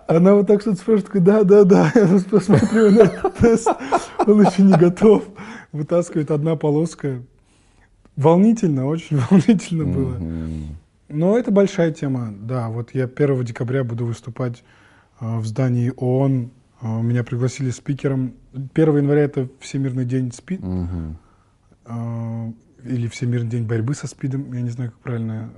Она 0.07 0.33
вот 0.35 0.47
так 0.47 0.61
что-то 0.61 0.77
спрашивает, 0.77 1.23
да, 1.23 1.43
да, 1.43 1.63
да, 1.65 1.91
я 1.93 2.07
посмотрю 2.29 2.91
на 2.91 2.99
этот 3.01 3.35
тест, 3.37 3.67
он 4.25 4.41
еще 4.41 4.63
не 4.63 4.73
готов. 4.77 5.23
Вытаскивает 5.71 6.31
одна 6.31 6.55
полоска. 6.55 7.21
Волнительно, 8.15 8.87
очень 8.87 9.17
волнительно 9.29 9.85
было. 9.85 10.17
Но 11.09 11.37
это 11.37 11.51
большая 11.51 11.91
тема, 11.91 12.33
да. 12.39 12.69
Вот 12.69 12.91
я 12.93 13.05
1 13.05 13.43
декабря 13.43 13.83
буду 13.83 14.05
выступать 14.05 14.63
э, 15.19 15.37
в 15.39 15.45
здании 15.45 15.91
ООН. 15.95 16.49
Э, 16.81 17.01
Меня 17.01 17.23
пригласили 17.23 17.69
спикером. 17.71 18.33
1 18.53 18.97
января 18.97 19.21
это 19.23 19.47
Всемирный 19.59 20.05
день 20.05 20.31
СПИД. 20.31 20.61
Мгм. 20.61 21.17
э, 21.85 22.51
Или 22.85 23.07
Всемирный 23.07 23.49
день 23.49 23.65
борьбы 23.65 23.95
со 23.95 24.07
СПИДом. 24.07 24.51
Я 24.53 24.61
не 24.61 24.69
знаю, 24.69 24.91
как 24.91 24.99
правильно. 24.99 25.51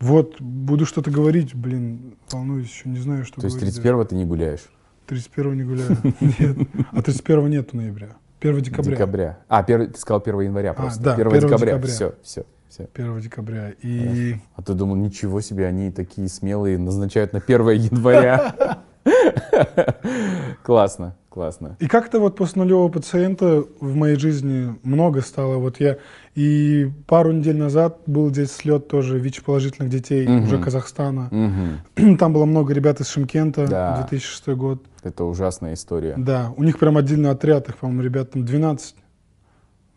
Вот, 0.00 0.40
буду 0.40 0.84
что-то 0.84 1.10
говорить, 1.12 1.54
блин, 1.54 2.16
волнуюсь 2.32 2.66
еще, 2.68 2.88
не 2.88 2.98
знаю, 2.98 3.24
что 3.24 3.40
То 3.40 3.46
есть 3.46 3.56
говорить. 3.56 3.74
31 3.76 4.06
ты 4.06 4.14
не 4.16 4.24
гуляешь? 4.24 4.64
31 5.06 5.56
не 5.56 5.62
гуляю. 5.62 5.96
Нет. 6.20 6.68
А 6.90 7.02
31 7.02 7.48
нету 7.50 7.76
ноября. 7.76 8.16
1 8.40 8.60
декабря. 8.62 8.90
Декабря. 8.96 9.38
А, 9.46 9.62
первый, 9.62 9.86
ты 9.88 10.00
сказал 10.00 10.20
1 10.20 10.40
января 10.40 10.72
просто. 10.74 11.00
да, 11.00 11.14
1 11.14 11.26
1 11.28 11.40
декабря. 11.42 11.66
декабря. 11.66 11.88
Все, 11.88 12.14
все, 12.24 12.44
все. 12.68 12.88
1 12.94 13.20
декабря. 13.20 13.70
И 13.82 14.34
А 14.56 14.62
ты 14.62 14.74
думал, 14.74 14.96
ничего 14.96 15.40
себе, 15.40 15.66
они 15.68 15.92
такие 15.92 16.28
смелые, 16.28 16.78
назначают 16.78 17.32
на 17.32 17.38
1 17.38 17.68
января. 17.92 18.82
Классно, 20.62 21.16
классно. 21.28 21.76
И 21.80 21.86
как-то 21.88 22.20
вот 22.20 22.36
после 22.36 22.62
нулевого 22.62 22.88
пациента 22.88 23.64
в 23.80 23.94
моей 23.96 24.16
жизни 24.16 24.74
много 24.82 25.20
стало. 25.22 25.56
Вот 25.56 25.80
я 25.80 25.98
и 26.34 26.90
пару 27.06 27.32
недель 27.32 27.56
назад 27.56 27.98
был 28.06 28.30
здесь 28.30 28.52
слет 28.52 28.88
тоже 28.88 29.18
ВИЧ-положительных 29.18 29.90
детей 29.90 30.26
Мгм. 30.26 30.44
уже 30.44 30.58
Казахстана. 30.58 31.28
Мгм. 31.30 32.16
Там 32.18 32.32
было 32.32 32.44
много 32.44 32.72
ребят 32.72 33.00
из 33.00 33.08
Шимкента, 33.08 33.66
Да. 33.66 33.96
2006 34.08 34.48
год. 34.54 34.82
Это 35.02 35.24
ужасная 35.24 35.74
история. 35.74 36.14
Да, 36.16 36.52
у 36.56 36.62
них 36.62 36.78
прям 36.78 36.96
отдельный 36.96 37.30
отряд, 37.30 37.68
их, 37.68 37.76
по-моему, 37.78 38.02
ребят 38.02 38.30
там 38.32 38.44
12 38.44 38.94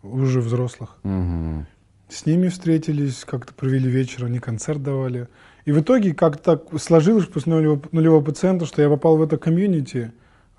уже 0.04 0.42
взрослых. 0.42 0.98
Мгм. 1.04 1.68
С 2.10 2.26
ними 2.26 2.50
встретились, 2.50 3.24
как-то 3.26 3.54
провели 3.54 3.90
вечер, 3.90 4.26
они 4.26 4.40
концерт 4.40 4.82
давали. 4.82 5.28
И 5.66 5.72
в 5.72 5.82
итоге 5.82 6.14
как-то 6.14 6.58
так 6.58 6.80
сложилось 6.82 7.26
после 7.26 7.54
нулевого, 7.54 7.82
нулевого 7.92 8.24
пациента, 8.24 8.66
что 8.66 8.82
я 8.82 8.90
попал 8.90 9.18
в 9.18 9.24
это 9.24 9.38
комьюнити 9.38 10.12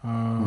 а, 0.02 0.42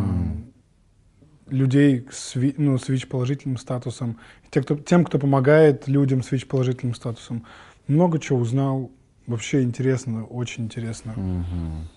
людей 1.47 2.05
с, 2.11 2.35
ну, 2.57 2.77
с 2.77 2.89
ВИЧ-положительным 2.89 3.57
статусом, 3.57 4.17
те, 4.51 4.61
кто, 4.61 4.75
тем, 4.75 5.05
кто 5.05 5.17
помогает 5.17 5.87
людям 5.87 6.21
с 6.21 6.31
ВИЧ-положительным 6.31 6.93
статусом. 6.93 7.45
Много 7.87 8.19
чего 8.19 8.39
узнал, 8.39 8.91
вообще 9.27 9.63
интересно, 9.63 10.25
очень 10.25 10.65
интересно. 10.65 11.13
Мгм. 11.15 11.87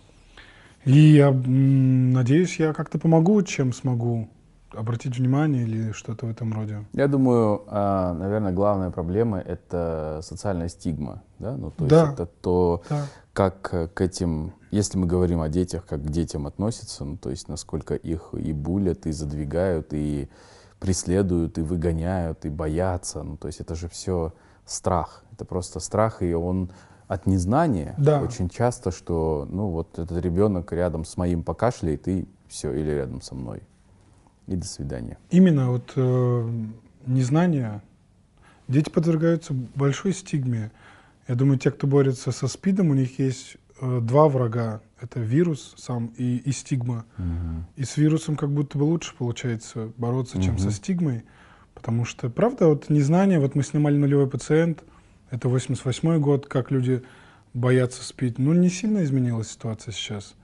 И 0.84 0.98
я 0.98 1.28
м, 1.28 2.12
надеюсь, 2.12 2.60
я 2.60 2.72
как-то 2.72 2.98
помогу, 2.98 3.42
чем 3.42 3.72
смогу 3.72 4.28
обратить 4.74 5.18
внимание 5.18 5.62
или 5.62 5.92
что-то 5.92 6.26
в 6.26 6.30
этом 6.30 6.52
роде. 6.52 6.84
Я 6.92 7.08
думаю, 7.08 7.62
а, 7.66 8.12
наверное, 8.14 8.52
главная 8.52 8.90
проблема— 8.90 9.38
это 9.40 10.20
социальная 10.22 10.68
стигма. 10.68 11.22
Да? 11.38 11.56
Ну, 11.56 11.70
то 11.70 11.84
Да. 11.86 12.00
есть 12.02 12.12
это 12.14 12.26
то, 12.26 12.82
Да. 12.88 13.06
как 13.32 13.68
э, 13.72 13.88
к 13.88 14.00
этим, 14.00 14.52
если 14.70 14.98
мы 14.98 15.06
говорим 15.06 15.40
о 15.40 15.48
детях, 15.48 15.84
как 15.86 16.02
к 16.02 16.10
детям 16.10 16.46
относятся, 16.46 17.04
ну, 17.04 17.16
то 17.16 17.30
есть 17.30 17.48
насколько 17.48 17.94
их 17.94 18.30
и 18.34 18.52
булят, 18.52 19.06
и 19.06 19.12
задвигают, 19.12 19.88
и 19.92 20.28
преследуют, 20.80 21.58
и 21.58 21.62
выгоняют, 21.62 22.44
и 22.44 22.48
боятся. 22.48 23.22
Ну, 23.22 23.36
то 23.36 23.46
есть 23.48 23.60
это 23.60 23.74
же 23.74 23.88
все 23.88 24.32
страх. 24.66 25.24
Это 25.32 25.44
просто 25.44 25.80
страх, 25.80 26.22
и 26.22 26.32
он 26.34 26.70
от 27.08 27.26
незнания 27.26 27.94
Да. 27.98 28.20
очень 28.22 28.48
часто, 28.48 28.90
что, 28.90 29.46
ну, 29.50 29.68
вот 29.68 29.98
этот 29.98 30.18
ребенок 30.24 30.72
рядом 30.72 31.04
с 31.04 31.16
моим 31.16 31.42
покашляет, 31.42 32.08
и 32.08 32.26
все, 32.48 32.72
или 32.72 32.90
рядом 32.90 33.20
со 33.20 33.34
мной. 33.34 33.62
И 34.46 34.56
до 34.56 34.66
свидания. 34.66 35.18
Именно 35.30 35.70
вот 35.70 35.92
э, 35.96 36.50
незнание. 37.06 37.82
Дети 38.68 38.90
подвергаются 38.90 39.52
большой 39.52 40.12
стигме. 40.12 40.70
Я 41.28 41.34
думаю, 41.34 41.58
те, 41.58 41.70
кто 41.70 41.86
борется 41.86 42.32
со 42.32 42.48
СПИДом, 42.48 42.90
у 42.90 42.94
них 42.94 43.18
есть 43.18 43.56
э, 43.80 44.00
два 44.00 44.28
врага. 44.28 44.80
Это 45.00 45.20
вирус 45.20 45.74
сам 45.76 46.06
и, 46.16 46.38
и 46.38 46.52
стигма. 46.52 47.04
И 47.76 47.84
с 47.84 47.96
вирусом 47.96 48.36
как 48.36 48.50
будто 48.50 48.78
бы 48.78 48.84
лучше 48.84 49.14
получается 49.16 49.92
бороться, 49.96 50.40
чем 50.40 50.58
со 50.58 50.70
стигмой. 50.70 51.24
Потому 51.74 52.04
что, 52.04 52.28
правда, 52.30 52.68
вот 52.68 52.90
незнание, 52.90 53.40
вот 53.40 53.54
мы 53.54 53.62
снимали 53.64 53.96
«Нулевой 53.96 54.28
пациент», 54.28 54.84
это 55.30 55.48
88 55.48 56.20
год, 56.20 56.46
как 56.46 56.70
люди 56.70 57.02
боятся 57.54 58.04
СПИД. 58.04 58.38
Ну, 58.38 58.52
не 58.52 58.68
сильно 58.68 59.02
изменилась 59.02 59.50
ситуация 59.50 59.92
сейчас 59.92 60.34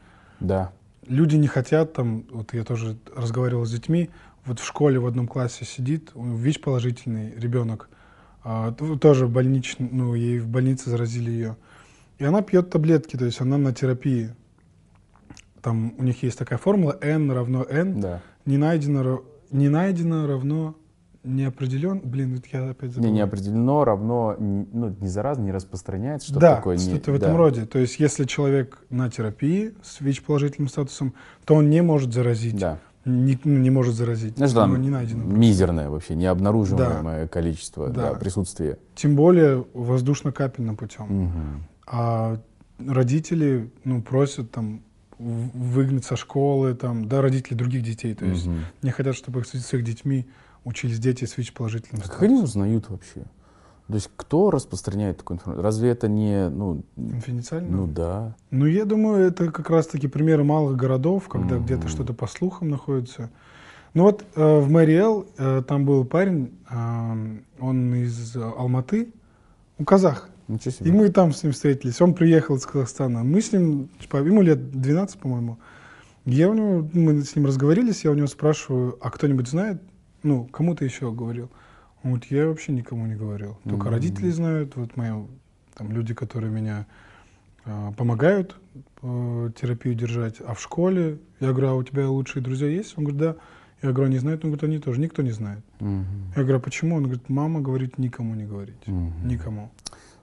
Да. 0.40 0.72
Люди 1.08 1.36
не 1.36 1.46
хотят 1.48 1.92
там, 1.92 2.24
вот 2.30 2.54
я 2.54 2.64
тоже 2.64 2.96
разговаривал 3.14 3.64
с 3.64 3.70
детьми, 3.72 4.10
вот 4.44 4.60
в 4.60 4.64
школе 4.66 4.98
в 4.98 5.06
одном 5.06 5.26
классе 5.26 5.64
сидит 5.64 6.10
ВИЧ 6.14 6.60
положительный 6.60 7.34
ребенок, 7.36 7.88
а, 8.44 8.72
тоже 8.72 9.26
больничный, 9.26 9.88
ну 9.90 10.14
ей 10.14 10.38
в 10.38 10.48
больнице 10.48 10.90
заразили 10.90 11.30
ее, 11.30 11.56
и 12.18 12.24
она 12.24 12.42
пьет 12.42 12.70
таблетки, 12.70 13.16
то 13.16 13.24
есть 13.24 13.40
она 13.40 13.58
на 13.58 13.72
терапии. 13.72 14.34
Там 15.60 15.92
у 15.98 16.02
них 16.02 16.22
есть 16.22 16.38
такая 16.38 16.58
формула 16.58 16.96
n 17.00 17.30
равно 17.30 17.64
n, 17.68 18.00
Да. 18.00 18.22
не 18.46 18.56
найдено, 18.56 19.22
не 19.50 19.68
найдено 19.68 20.26
равно 20.26 20.76
не 21.28 21.44
определен, 21.44 22.00
блин, 22.02 22.34
это 22.36 22.46
я 22.52 22.70
опять 22.70 22.90
Не, 22.90 22.94
забыл. 22.94 23.10
не 23.12 23.20
определено 23.20 23.84
равно, 23.84 24.36
ну, 24.38 24.94
не 25.00 25.08
заразно, 25.08 25.42
не 25.44 25.52
распространяется, 25.52 26.28
что 26.28 26.40
да, 26.40 26.56
такое. 26.56 26.76
не- 26.76 26.82
что-то 26.82 27.12
в 27.12 27.14
этом 27.16 27.32
да. 27.32 27.36
роде. 27.36 27.66
То 27.66 27.78
есть, 27.78 28.00
если 28.00 28.24
человек 28.24 28.82
на 28.90 29.10
терапии 29.10 29.74
с 29.82 30.00
ВИЧ-положительным 30.00 30.68
статусом, 30.68 31.14
то 31.44 31.54
он 31.54 31.70
не 31.70 31.82
может 31.82 32.12
заразить. 32.12 32.56
Да. 32.58 32.78
Не, 33.04 33.38
ну, 33.44 33.58
не 33.58 33.70
может 33.70 33.94
заразить. 33.94 34.36
Знаешь, 34.36 34.52
Оно 34.52 34.60
там 34.74 34.82
не 34.82 34.90
найдено. 34.90 35.24
мизерное 35.24 35.88
вообще, 35.88 36.14
необнаруживаемое 36.14 37.26
количество 37.28 37.88
Да. 37.88 38.12
да, 38.12 38.18
присутствия. 38.18 38.78
Тем 38.94 39.14
более 39.16 39.64
воздушно-капельным 39.72 40.76
путем. 40.76 41.06
Мгм. 41.06 41.64
А 41.86 42.38
родители 42.86 43.70
ну, 43.84 44.02
просят 44.02 44.50
там 44.50 44.82
выгнать 45.18 46.04
со 46.04 46.16
школы, 46.16 46.74
там, 46.74 47.08
да, 47.08 47.20
родители 47.22 47.54
других 47.54 47.82
детей. 47.82 48.14
То 48.14 48.24
есть 48.24 48.46
Мгм. 48.46 48.60
не 48.82 48.90
хотят, 48.90 49.16
чтобы 49.16 49.44
с 49.44 49.50
с 49.52 49.74
их 49.74 49.82
детьми 49.84 50.26
учились 50.68 50.98
дети 50.98 51.24
с 51.24 51.36
ВИЧ-положительным 51.36 52.02
А 52.04 52.08
Как 52.08 52.22
они 52.22 52.36
статусом. 52.36 52.44
узнают 52.62 52.88
вообще? 52.90 53.22
То 53.88 53.94
есть 53.94 54.10
кто 54.16 54.50
распространяет 54.50 55.16
такую 55.18 55.36
информацию? 55.38 55.62
Разве 55.64 55.88
это 55.90 56.08
не, 56.08 56.48
ну, 56.50 56.82
Конфиденциально? 56.96 57.68
ну 57.74 57.86
да. 57.86 58.36
Ну, 58.50 58.66
я 58.66 58.84
думаю, 58.84 59.26
это 59.26 59.50
как 59.50 59.70
раз-таки 59.70 60.08
примеры 60.08 60.44
малых 60.44 60.76
городов, 60.76 61.26
когда 61.28 61.56
Мгм. 61.56 61.64
где-то 61.64 61.88
что-то 61.88 62.12
по 62.12 62.26
слухам 62.26 62.68
находится. 62.68 63.30
Ну 63.94 64.02
вот 64.04 64.24
э, 64.36 64.58
в 64.60 64.70
Мэриэл 64.70 65.26
э, 65.38 65.62
там 65.66 65.86
был 65.86 66.04
парень, 66.04 66.52
э, 66.70 67.38
он 67.58 67.94
из 67.94 68.36
Алматы, 68.36 69.08
у 69.78 69.84
казах. 69.84 70.28
Ничего 70.48 70.72
себе. 70.72 70.90
И 70.90 70.92
мы 70.92 71.08
там 71.08 71.32
с 71.32 71.42
ним 71.42 71.52
встретились. 71.52 72.00
Он 72.02 72.12
приехал 72.14 72.56
из 72.56 72.66
Казахстана. 72.66 73.24
Мы 73.24 73.40
с 73.40 73.52
ним, 73.52 73.88
типа, 74.00 74.18
ему 74.18 74.42
лет 74.42 74.70
12, 74.70 75.18
по-моему. 75.18 75.58
Я 76.26 76.50
у 76.50 76.54
него, 76.54 76.88
мы 76.92 77.22
с 77.22 77.34
ним 77.36 77.46
разговорились, 77.46 78.04
я 78.04 78.10
у 78.10 78.14
него 78.14 78.26
спрашиваю, 78.26 78.98
а 79.00 79.10
кто-нибудь 79.10 79.48
знает? 79.48 79.80
Ну, 80.22 80.44
кому 80.46 80.74
ты 80.74 80.84
еще 80.84 81.12
говорил? 81.12 81.50
Он 82.02 82.12
говорит, 82.12 82.30
я 82.30 82.46
вообще 82.46 82.72
никому 82.72 83.06
не 83.06 83.14
говорил. 83.14 83.58
Только 83.64 83.84
Мгм. 83.86 83.90
родители 83.90 84.30
знают, 84.30 84.76
вот 84.76 84.96
мои 84.96 85.12
там 85.74 85.92
люди, 85.92 86.14
которые 86.14 86.50
меня 86.50 86.86
а, 87.64 87.92
помогают 87.92 88.56
э, 89.02 89.50
терапию 89.60 89.94
держать. 89.94 90.40
А 90.40 90.54
в 90.54 90.60
школе, 90.60 91.18
я 91.40 91.50
говорю, 91.50 91.68
а 91.68 91.74
у 91.74 91.82
тебя 91.82 92.08
лучшие 92.08 92.42
друзья 92.42 92.68
есть? 92.68 92.96
Он 92.96 93.04
говорит, 93.04 93.20
да. 93.20 93.36
Я 93.82 93.92
говорю, 93.92 94.10
они 94.10 94.18
знают? 94.18 94.44
Он 94.44 94.50
говорит, 94.50 94.64
они 94.64 94.78
тоже. 94.78 95.00
Никто 95.00 95.22
не 95.22 95.30
знает. 95.30 95.62
Мгм. 95.80 96.32
Я 96.34 96.42
говорю, 96.42 96.58
а 96.58 96.60
почему? 96.60 96.96
Он 96.96 97.04
говорит, 97.04 97.28
мама 97.28 97.60
говорит, 97.60 97.98
никому 97.98 98.34
не 98.34 98.44
говорить. 98.44 98.86
Мгм. 98.86 99.28
Никому. 99.28 99.70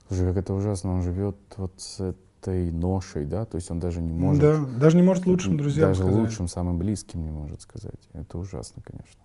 Слушай, 0.08 0.26
как 0.26 0.36
это 0.36 0.54
ужасно, 0.54 0.92
он 0.92 1.02
живет 1.02 1.36
вот 1.56 1.72
с 1.78 2.00
этой 2.00 2.70
ношей, 2.70 3.24
да, 3.24 3.44
то 3.44 3.56
есть 3.56 3.70
он 3.70 3.80
даже 3.80 4.00
не 4.00 4.12
может... 4.12 4.40
Да, 4.40 4.64
даже 4.78 4.96
не 4.96 5.02
может 5.02 5.26
лучшим 5.26 5.56
друзьям 5.56 5.88
Даже 5.88 6.02
сказать. 6.02 6.16
лучшим, 6.16 6.48
самым 6.48 6.78
близким 6.78 7.24
не 7.24 7.30
может 7.30 7.62
сказать. 7.62 8.08
Это 8.12 8.38
ужасно, 8.38 8.82
конечно. 8.82 9.20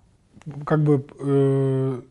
Как 0.66 0.84
бы 0.84 1.06
э, 1.20 2.02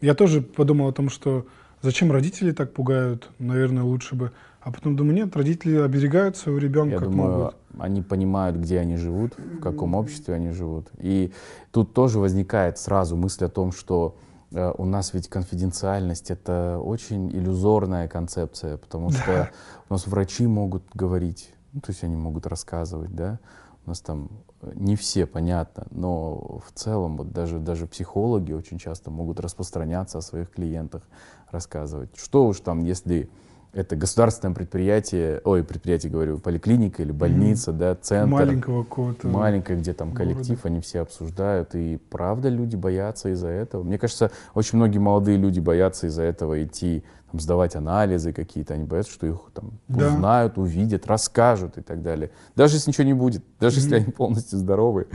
я 0.00 0.14
тоже 0.14 0.42
подумал 0.42 0.88
о 0.88 0.92
том, 0.92 1.08
что 1.08 1.46
зачем 1.82 2.12
родители 2.12 2.52
так 2.52 2.72
пугают, 2.72 3.30
наверное, 3.38 3.82
лучше 3.82 4.14
бы. 4.14 4.32
А 4.60 4.72
потом 4.72 4.96
думаю, 4.96 5.14
нет, 5.14 5.36
родители 5.36 5.76
оберегают 5.76 6.36
своего 6.36 6.58
ребенка 6.58 6.94
Я 6.94 6.98
как 6.98 7.10
думаю, 7.10 7.38
могут. 7.38 7.54
они 7.78 8.02
понимают, 8.02 8.56
где 8.56 8.80
они 8.80 8.96
живут, 8.96 9.38
в 9.38 9.60
каком 9.60 9.94
обществе 9.94 10.34
они 10.34 10.50
живут. 10.50 10.88
И 10.98 11.32
тут 11.70 11.94
тоже 11.94 12.18
возникает 12.18 12.78
сразу 12.78 13.16
мысль 13.16 13.44
о 13.44 13.48
том, 13.48 13.70
что 13.70 14.16
э, 14.50 14.72
у 14.76 14.84
нас 14.84 15.14
ведь 15.14 15.28
конфиденциальность 15.28 16.32
это 16.32 16.80
очень 16.80 17.30
иллюзорная 17.30 18.08
концепция, 18.08 18.76
потому 18.76 19.12
что 19.12 19.50
у 19.88 19.94
нас 19.94 20.08
врачи 20.08 20.48
могут 20.48 20.82
говорить, 20.94 21.50
ну, 21.72 21.80
то 21.80 21.92
есть 21.92 22.02
они 22.02 22.16
могут 22.16 22.46
рассказывать, 22.46 23.14
да. 23.14 23.38
У 23.84 23.90
нас 23.90 24.00
там 24.00 24.30
не 24.74 24.96
все, 24.96 25.26
понятно, 25.26 25.86
но 25.90 26.60
в 26.66 26.72
целом 26.74 27.16
вот 27.16 27.32
даже, 27.32 27.58
даже 27.58 27.86
психологи 27.86 28.52
очень 28.52 28.78
часто 28.78 29.10
могут 29.10 29.40
распространяться 29.40 30.18
о 30.18 30.22
своих 30.22 30.50
клиентах, 30.50 31.02
рассказывать. 31.50 32.10
Что 32.16 32.46
уж 32.46 32.60
там, 32.60 32.82
если 32.82 33.28
это 33.76 33.94
государственное 33.94 34.54
предприятие, 34.54 35.40
ой, 35.44 35.62
предприятие, 35.62 36.10
говорю, 36.10 36.38
поликлиника 36.38 37.02
или 37.02 37.12
больница, 37.12 37.72
да, 37.72 37.94
центр. 37.94 38.32
Маленького 38.32 38.84
какого-то. 38.84 39.28
Маленькое, 39.28 39.78
где 39.78 39.92
там 39.92 40.12
города. 40.12 40.32
коллектив, 40.34 40.64
они 40.64 40.80
все 40.80 41.00
обсуждают, 41.00 41.74
и 41.74 41.98
правда 42.08 42.48
люди 42.48 42.74
боятся 42.74 43.28
из-за 43.28 43.48
этого. 43.48 43.82
Мне 43.82 43.98
кажется, 43.98 44.30
очень 44.54 44.78
многие 44.78 44.96
молодые 44.98 45.36
люди 45.36 45.60
боятся 45.60 46.06
из-за 46.06 46.22
этого 46.22 46.64
идти 46.64 47.04
там, 47.30 47.38
сдавать 47.38 47.76
анализы 47.76 48.32
какие-то, 48.32 48.72
они 48.74 48.84
боятся, 48.84 49.12
что 49.12 49.26
их 49.26 49.36
там 49.52 49.72
Да. 49.88 50.08
узнают, 50.08 50.56
увидят, 50.56 51.06
расскажут 51.06 51.76
и 51.76 51.82
так 51.82 52.02
далее. 52.02 52.30
Даже 52.54 52.76
если 52.76 52.90
ничего 52.90 53.04
не 53.04 53.14
будет, 53.14 53.44
даже 53.60 53.76
если 53.80 53.96
Мгм. 53.96 54.04
они 54.04 54.12
полностью 54.12 54.58
здоровы, 54.58 55.06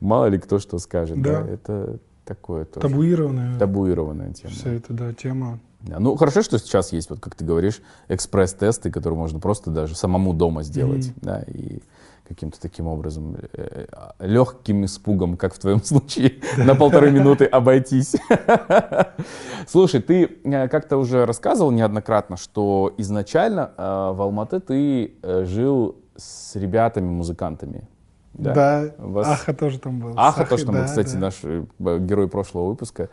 мало 0.00 0.26
ли 0.26 0.38
кто 0.38 0.58
что 0.58 0.78
скажет, 0.78 1.22
да, 1.22 1.42
Да. 1.42 1.48
это 1.48 1.98
такое 2.26 2.64
тоже 2.66 2.86
Табуированная 2.86 3.58
табуированная 3.58 4.32
тема. 4.34 4.52
вся 4.52 4.70
эта 4.70 4.92
да, 4.92 5.12
тема. 5.14 5.58
Ну, 5.82 6.14
хорошо, 6.16 6.42
что 6.42 6.58
сейчас 6.58 6.92
есть, 6.92 7.08
вот 7.10 7.20
как 7.20 7.34
ты 7.34 7.44
говоришь, 7.44 7.80
экспресс-тесты, 8.08 8.90
которые 8.90 9.18
можно 9.18 9.40
просто 9.40 9.70
даже 9.70 9.94
самому 9.96 10.34
дома 10.34 10.62
сделать, 10.62 11.06
Мгм. 11.06 11.14
да, 11.22 11.42
и 11.46 11.80
каким-то 12.28 12.60
таким 12.60 12.86
образом 12.86 13.36
э, 13.54 13.86
легким 14.20 14.84
испугом, 14.84 15.36
как 15.36 15.54
в 15.54 15.58
твоем 15.58 15.82
случае, 15.84 16.34
на 16.58 16.74
полторы 16.74 17.10
минуты 17.18 17.44
обойтись. 17.46 18.14
Слушай, 19.66 20.00
ты 20.00 20.38
э, 20.44 20.68
как-то 20.68 20.96
уже 20.96 21.26
рассказывал 21.26 21.70
неоднократно, 21.70 22.36
что 22.36 22.92
изначально 22.98 23.72
э, 23.76 23.82
в 24.14 24.22
Алматы 24.22 24.60
ты 24.60 25.14
э, 25.22 25.44
жил 25.46 25.96
с 26.16 26.54
ребятами-музыкантами. 26.56 27.88
Да, 28.42 28.90
У 28.98 29.10
вас- 29.10 29.28
Аха 29.28 29.52
тоже 29.54 29.78
там 29.78 30.00
был. 30.00 30.12
Аха, 30.16 30.44
С 30.46 30.48
то, 30.48 30.56
что 30.58 30.72
мы, 30.72 30.78
да, 30.78 30.84
кстати, 30.86 31.12
да. 31.14 31.18
наш 31.18 31.40
э, 31.44 31.64
герой 31.78 32.28
прошлого 32.28 32.68
выпуска. 32.70 33.08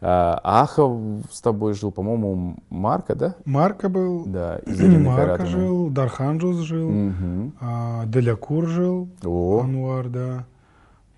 А, 0.00 0.40
Аха 0.42 0.82
с 1.30 1.40
тобой 1.40 1.74
жил, 1.74 1.92
по-моему, 1.92 2.56
Марка, 2.70 3.14
да? 3.14 3.34
Марка 3.44 3.88
был, 3.88 4.24
Да, 4.26 4.56
из 4.58 4.80
Марка 4.80 5.36
Кайратовны. 5.36 5.46
жил, 5.50 5.90
Дархан 5.90 6.32
Juzz 6.32 6.56
жил, 6.58 6.88
Мгм. 6.90 7.52
а, 7.60 8.04
Делякур 8.06 8.66
жил, 8.66 9.08
О, 9.24 9.60
Ануар, 9.64 10.08
да. 10.08 10.44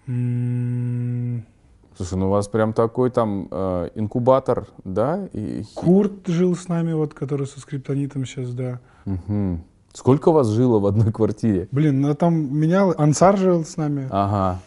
М, 0.08 1.44
слушай, 1.96 2.14
ну 2.18 2.26
у 2.26 2.30
вас 2.30 2.48
прям 2.48 2.72
такой 2.72 3.10
там 3.10 3.48
э, 3.50 3.90
инкубатор, 3.94 4.66
да? 4.84 5.28
И, 5.32 5.62
Курт 5.74 6.26
жил 6.26 6.56
с 6.56 6.68
нами, 6.68 6.92
вот, 6.92 7.14
который 7.14 7.46
со 7.46 7.60
скриптонитом 7.60 8.24
сейчас, 8.26 8.52
да. 8.52 8.80
Мгм. 9.04 9.62
Сколько 9.92 10.30
у 10.30 10.32
вас 10.32 10.48
жило 10.48 10.78
в 10.78 10.86
одной 10.86 11.12
квартире? 11.12 11.68
Блин, 11.70 12.00
ну 12.00 12.14
там 12.14 12.34
менял, 12.56 12.94
Ансар 12.96 13.36
жил 13.36 13.64
с 13.64 13.76
нами, 13.76 14.08
Ага. 14.10 14.60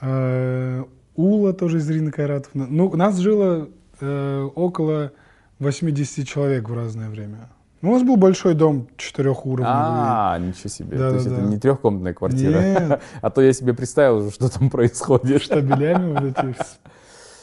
э, 0.00 0.84
Ула 1.16 1.52
тоже 1.52 1.78
из 1.78 1.90
Ирины 1.90 2.10
Кайратовны. 2.10 2.66
Ну, 2.68 2.86
у 2.88 2.96
нас 2.96 3.16
жило 3.18 3.68
э, 4.00 4.48
около 4.54 5.12
80 5.60 6.26
человек 6.26 6.68
в 6.68 6.74
разное 6.74 7.08
время. 7.08 7.48
Ну, 7.82 7.90
у 7.90 7.94
нас 7.94 8.02
был 8.02 8.16
большой 8.16 8.54
дом 8.54 8.88
четырехуровневый. 8.96 9.66
А, 9.70 10.38
ничего 10.38 10.68
себе. 10.70 10.96
То 10.96 11.10
есть 11.14 11.26
это 11.26 11.34
Да-да-да. 11.36 11.50
не 11.52 11.58
трехкомнатная 11.58 12.14
квартира. 12.14 12.58
Нет, 12.60 13.02
А 13.20 13.30
то 13.30 13.42
я 13.42 13.52
себе 13.52 13.74
представил 13.74 14.30
что 14.30 14.48
там 14.48 14.70
происходит. 14.70 15.42
штабелями 15.42 16.12
вот 16.18 16.22
эти. 16.38 16.56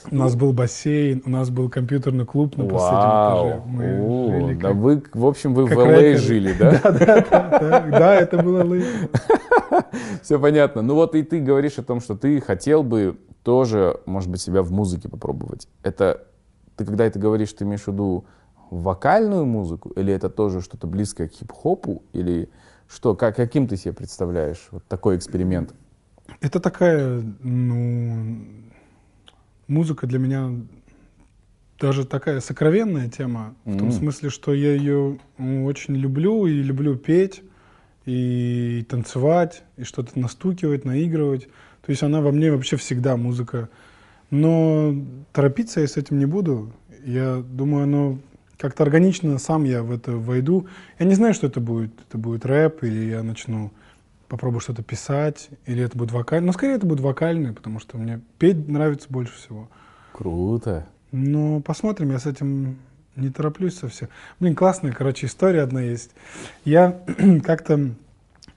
У 0.10 0.16
нас 0.16 0.36
был 0.36 0.54
бассейн, 0.54 1.22
у 1.26 1.30
нас 1.30 1.50
был 1.50 1.70
компьютерный 1.70 2.26
клуб 2.26 2.58
на 2.58 2.66
последнем 2.66 3.00
Вау. 3.00 3.48
этаже. 3.50 3.62
Мы 3.68 4.02
О, 4.02 4.32
жили 4.32 4.54
да 4.56 4.68
как- 4.70 4.78
вы, 4.78 5.04
в 5.14 5.26
общем, 5.26 5.54
вы 5.54 5.66
в 5.66 5.70
как 5.70 5.78
LA 5.78 5.96
рэперы. 5.96 6.18
жили, 6.18 6.54
да? 6.60 6.82
Да, 6.82 7.82
да, 7.90 8.16
это 8.16 8.42
было 8.42 8.64
лы. 8.64 8.84
Все 10.24 10.40
понятно. 10.40 10.82
Ну 10.82 10.96
вот 10.96 11.16
и 11.16 11.24
ты 11.24 11.40
говоришь 11.40 11.78
о 11.78 11.84
том, 11.84 12.00
что 12.02 12.16
ты 12.16 12.42
хотел 12.42 12.84
бы 12.84 13.18
тоже, 13.44 14.00
может 14.06 14.30
быть, 14.30 14.42
себя 14.42 14.62
в 14.64 14.72
музыке 14.72 15.10
попробовать. 15.10 15.68
Это 15.84 16.26
ты 16.76 16.86
когда 16.86 17.06
это 17.06 17.20
говоришь, 17.20 17.54
ты 17.54 17.64
имеешь 17.66 17.82
в 17.84 17.88
виду 17.90 18.26
вокальную 18.70 19.46
музыку, 19.46 19.90
или 19.90 20.14
это 20.14 20.30
тоже 20.30 20.62
что-то 20.62 20.88
близкое 20.88 21.28
к 21.28 21.34
хип-хопу, 21.34 22.04
или 22.14 22.50
что, 22.88 23.16
как, 23.16 23.36
каким 23.36 23.68
ты 23.68 23.76
себе 23.78 23.94
представляешь 23.94 24.68
вот 24.72 24.84
такой 24.88 25.18
эксперимент? 25.18 25.74
Это 26.40 26.60
такая, 26.60 27.22
ну, 27.42 28.38
музыка 29.68 30.08
для 30.08 30.20
меня 30.20 30.52
даже 31.80 32.06
такая 32.06 32.42
сокровенная 32.42 33.10
тема, 33.10 33.56
в 33.66 33.78
том 33.78 33.92
смысле, 33.92 34.30
что 34.30 34.54
я 34.54 34.76
ее 34.76 35.20
очень 35.40 35.96
люблю 35.96 36.46
и 36.46 36.62
люблю 36.62 36.96
петь, 36.96 37.42
и 38.06 38.86
танцевать, 38.90 39.64
и 39.78 39.84
что-то 39.84 40.20
настукивать, 40.20 40.86
наигрывать. 40.86 41.48
То 41.86 41.90
есть 41.90 42.04
она 42.04 42.22
во 42.22 42.32
мне 42.32 42.52
вообще 42.52 42.76
всегда 42.78 43.18
музыка. 43.18 43.70
Но 44.30 44.96
торопиться 45.34 45.82
я 45.82 45.88
с 45.88 45.98
этим 45.98 46.20
не 46.20 46.26
буду. 46.26 46.72
Я 47.04 47.38
думаю, 47.38 47.84
оно 47.84 48.20
как-то 48.58 48.84
органично 48.84 49.40
сам 49.40 49.64
я 49.64 49.82
в 49.82 49.92
это 49.92 50.12
войду. 50.12 50.68
Я 51.00 51.06
не 51.06 51.16
знаю, 51.16 51.34
что 51.34 51.48
это 51.48 51.60
будет. 51.60 51.92
Это 52.08 52.18
будет 52.18 52.46
рэп, 52.46 52.84
или 52.84 53.10
я 53.10 53.24
начну 53.24 53.72
попробую 54.32 54.62
что-то 54.62 54.82
писать, 54.82 55.50
или 55.66 55.84
это 55.84 55.98
будет 55.98 56.12
вокальный. 56.12 56.48
Но 56.48 56.54
скорее 56.54 56.76
это 56.76 56.86
будет 56.88 57.02
вокальный, 57.02 57.54
потому 57.54 57.80
что 57.80 57.98
мне 57.98 58.22
петь 58.40 58.68
нравится 58.68 59.08
больше 59.10 59.34
всего. 59.36 59.68
Круто. 60.14 60.88
Но 61.12 61.60
посмотрим, 61.60 62.12
я 62.12 62.20
с 62.20 62.26
этим 62.26 62.78
не 63.16 63.30
тороплюсь 63.30 63.78
совсем. 63.78 64.08
Блин, 64.40 64.56
классная, 64.56 64.94
короче, 64.94 65.28
история 65.28 65.62
одна 65.62 65.82
есть. 65.82 66.12
Я 66.66 67.00
как-то 67.44 67.90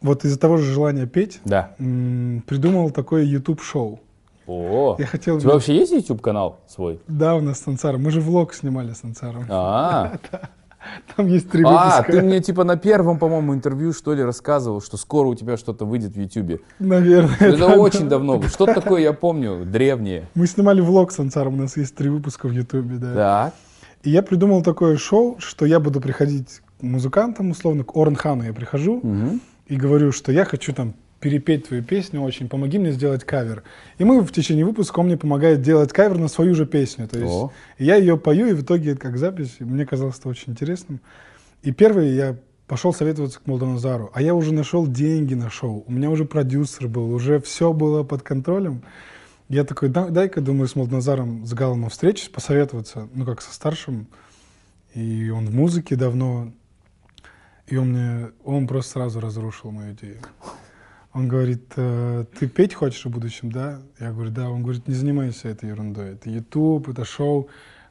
вот 0.00 0.24
из-за 0.24 0.38
того 0.38 0.56
же 0.58 0.72
желания 0.72 1.06
петь 1.06 1.40
Да. 1.44 1.74
придумал 1.78 2.90
такое 2.90 3.24
YouTube-шоу. 3.24 4.00
О, 4.46 4.96
Я 4.98 5.06
хотел... 5.06 5.36
у 5.36 5.40
тебя 5.40 5.54
вообще 5.54 5.74
есть 5.74 5.90
YouTube 5.92 6.20
канал 6.20 6.60
свой? 6.68 7.00
Да, 7.08 7.34
у 7.34 7.40
нас 7.40 7.60
с 7.60 7.66
Ансаром. 7.66 8.02
Мы 8.02 8.10
же 8.10 8.20
влог 8.20 8.52
снимали 8.54 8.92
с 8.92 9.02
Ансаром. 9.02 9.46
А, 9.48 10.18
Там 11.16 11.26
есть 11.26 11.50
три 11.50 11.62
а, 11.66 12.00
выпуска. 12.00 12.12
ты 12.12 12.22
мне 12.22 12.40
типа 12.40 12.64
на 12.64 12.76
первом, 12.76 13.18
по-моему, 13.18 13.54
интервью 13.54 13.92
что 13.92 14.14
ли 14.14 14.22
рассказывал, 14.22 14.80
что 14.80 14.96
скоро 14.96 15.28
у 15.28 15.34
тебя 15.34 15.56
что-то 15.56 15.84
выйдет 15.84 16.14
в 16.16 16.20
YouTube. 16.20 16.60
Наверное. 16.78 17.36
Это 17.40 17.58
да, 17.58 17.76
очень 17.76 18.04
да. 18.04 18.10
давно. 18.10 18.38
было. 18.38 18.48
Что 18.48 18.66
такое, 18.66 19.02
я 19.02 19.12
помню, 19.12 19.64
древнее. 19.64 20.28
Мы 20.34 20.46
снимали 20.46 20.80
влог 20.80 21.12
с 21.12 21.18
Ансаром, 21.18 21.54
у 21.54 21.56
нас 21.58 21.76
есть 21.76 21.94
три 21.94 22.08
выпуска 22.08 22.46
в 22.48 22.52
Ютубе, 22.52 22.96
да. 22.96 23.14
Так. 23.14 23.54
И 24.02 24.10
я 24.10 24.22
придумал 24.22 24.62
такое 24.62 24.96
шоу, 24.96 25.36
что 25.38 25.64
я 25.64 25.80
буду 25.80 26.00
приходить 26.00 26.60
к 26.78 26.82
музыкантам, 26.82 27.50
условно, 27.50 27.84
к 27.84 27.96
Орнхану 27.96 28.44
я 28.44 28.52
прихожу 28.52 29.00
Мгм. 29.02 29.40
и 29.66 29.76
говорю, 29.76 30.12
что 30.12 30.30
я 30.30 30.44
хочу 30.44 30.74
там 30.74 30.94
перепеть 31.24 31.68
твою 31.68 31.82
песню 31.82 32.20
очень, 32.20 32.50
помоги 32.50 32.78
мне 32.78 32.92
сделать 32.92 33.24
кавер. 33.24 33.62
И 33.96 34.04
мы 34.04 34.20
в 34.20 34.30
течение 34.30 34.66
выпуска, 34.66 34.98
он 34.98 35.06
мне 35.06 35.16
помогает 35.16 35.62
делать 35.62 35.90
кавер 35.90 36.18
на 36.18 36.28
свою 36.28 36.54
же 36.54 36.66
песню. 36.66 37.08
То 37.08 37.18
есть 37.18 37.32
О. 37.32 37.50
я 37.78 37.96
ее 37.96 38.18
пою, 38.18 38.46
и 38.46 38.52
в 38.52 38.60
итоге 38.60 38.90
это 38.90 39.00
как 39.00 39.16
запись. 39.16 39.56
Мне 39.58 39.86
казалось 39.86 40.18
это 40.18 40.28
очень 40.28 40.52
интересным. 40.52 41.00
И 41.62 41.72
первый 41.72 42.14
я 42.14 42.36
пошел 42.66 42.92
советоваться 42.92 43.40
к 43.40 43.46
Молдоназару, 43.46 44.10
а 44.12 44.20
я 44.20 44.34
уже 44.34 44.52
нашел 44.52 44.86
деньги 44.86 45.32
на 45.32 45.48
шоу, 45.48 45.82
у 45.86 45.92
меня 45.92 46.10
уже 46.10 46.26
продюсер 46.26 46.88
был, 46.88 47.10
уже 47.10 47.40
все 47.40 47.72
было 47.72 48.02
под 48.02 48.22
контролем. 48.22 48.82
Я 49.48 49.64
такой, 49.64 49.88
«Да- 49.88 50.10
дай-ка, 50.10 50.42
думаю, 50.42 50.68
с 50.68 50.76
Молдоназаром, 50.76 51.46
с 51.46 51.54
Галом 51.54 51.88
встречусь, 51.88 52.28
посоветоваться, 52.28 53.08
ну, 53.14 53.24
как 53.24 53.40
со 53.40 53.52
старшим. 53.54 54.08
И 54.92 55.30
он 55.30 55.46
в 55.46 55.54
музыке 55.54 55.96
давно, 55.96 56.52
и 57.66 57.78
он 57.78 57.92
мне, 57.92 58.30
он 58.44 58.66
просто 58.66 58.92
сразу 58.92 59.20
разрушил 59.20 59.70
мою 59.70 59.94
идею. 59.94 60.18
Он 61.14 61.28
говорит, 61.28 61.72
«Э, 61.76 62.24
ты 62.38 62.48
петь 62.48 62.74
хочешь 62.74 63.04
в 63.04 63.08
будущем, 63.08 63.52
да? 63.52 63.80
Я 64.00 64.10
говорю, 64.10 64.32
да. 64.32 64.50
Он 64.50 64.62
говорит, 64.62 64.88
не 64.88 64.94
занимайся 64.94 65.48
этой 65.48 65.68
ерундой. 65.68 66.14
Это 66.14 66.28
YouTube, 66.28 66.88
это 66.88 67.04
шоу. 67.04 67.48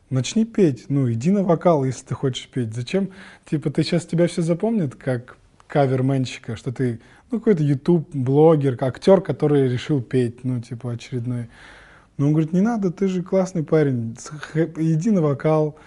Начни 0.10 0.46
петь. 0.46 0.86
Ну, 0.90 1.10
иди 1.10 1.32
на 1.32 1.44
вокал, 1.44 1.86
если 1.86 2.06
ты 2.06 2.16
хочешь 2.16 2.50
петь. 2.50 2.74
Зачем? 2.76 3.12
Типа, 3.46 3.70
ты 3.72 3.82
сейчас 3.84 4.06
тебя 4.06 4.28
все 4.28 4.42
запомнят 4.42 4.96
как 4.96 5.38
каверменщика, 5.68 6.58
что 6.58 6.74
ты, 6.74 7.00
ну, 7.32 7.40
какой-то 7.40 7.64
YouTube-блогер, 7.64 8.78
актер, 8.82 9.22
который 9.22 9.70
решил 9.70 10.02
петь, 10.02 10.44
ну, 10.44 10.60
типа, 10.60 10.92
очередной. 10.92 11.48
Но 12.18 12.28
он 12.28 12.34
говорит, 12.34 12.52
не 12.52 12.62
надо, 12.62 12.92
ты 12.92 13.08
же 13.08 13.24
классный 13.24 13.64
парень. 13.64 14.18
Иди 14.76 15.12
на 15.12 15.22
вокал, 15.22 15.78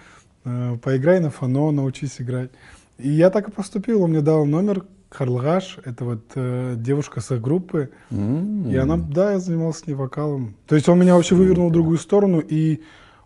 э, 0.43 0.75
поиграй 0.81 1.19
на 1.19 1.29
фано, 1.29 1.69
научись 1.69 2.19
играть. 2.19 2.49
И 2.97 3.09
я 3.09 3.29
так 3.29 3.49
и 3.49 3.51
поступил. 3.51 4.01
Он 4.01 4.09
мне 4.09 4.21
дал 4.21 4.43
номер 4.47 4.85
Харлгаш, 5.09 5.79
это 5.85 6.03
вот 6.03 6.23
э, 6.35 6.75
девушка 6.77 7.21
с 7.21 7.31
их 7.31 7.41
группы. 7.41 7.89
М. 8.11 8.69
И 8.69 8.75
она, 8.75 8.97
да, 8.97 9.33
я 9.33 9.39
занимался 9.39 9.81
с 9.81 9.87
ней 9.87 9.93
вокалом. 9.93 10.55
То 10.67 10.75
есть 10.75 10.89
он 10.89 10.99
меня 10.99 11.15
вообще 11.15 11.35
вывернул 11.35 11.69
в 11.69 11.73
другую 11.73 11.97
сторону, 11.97 12.39
и 12.39 12.81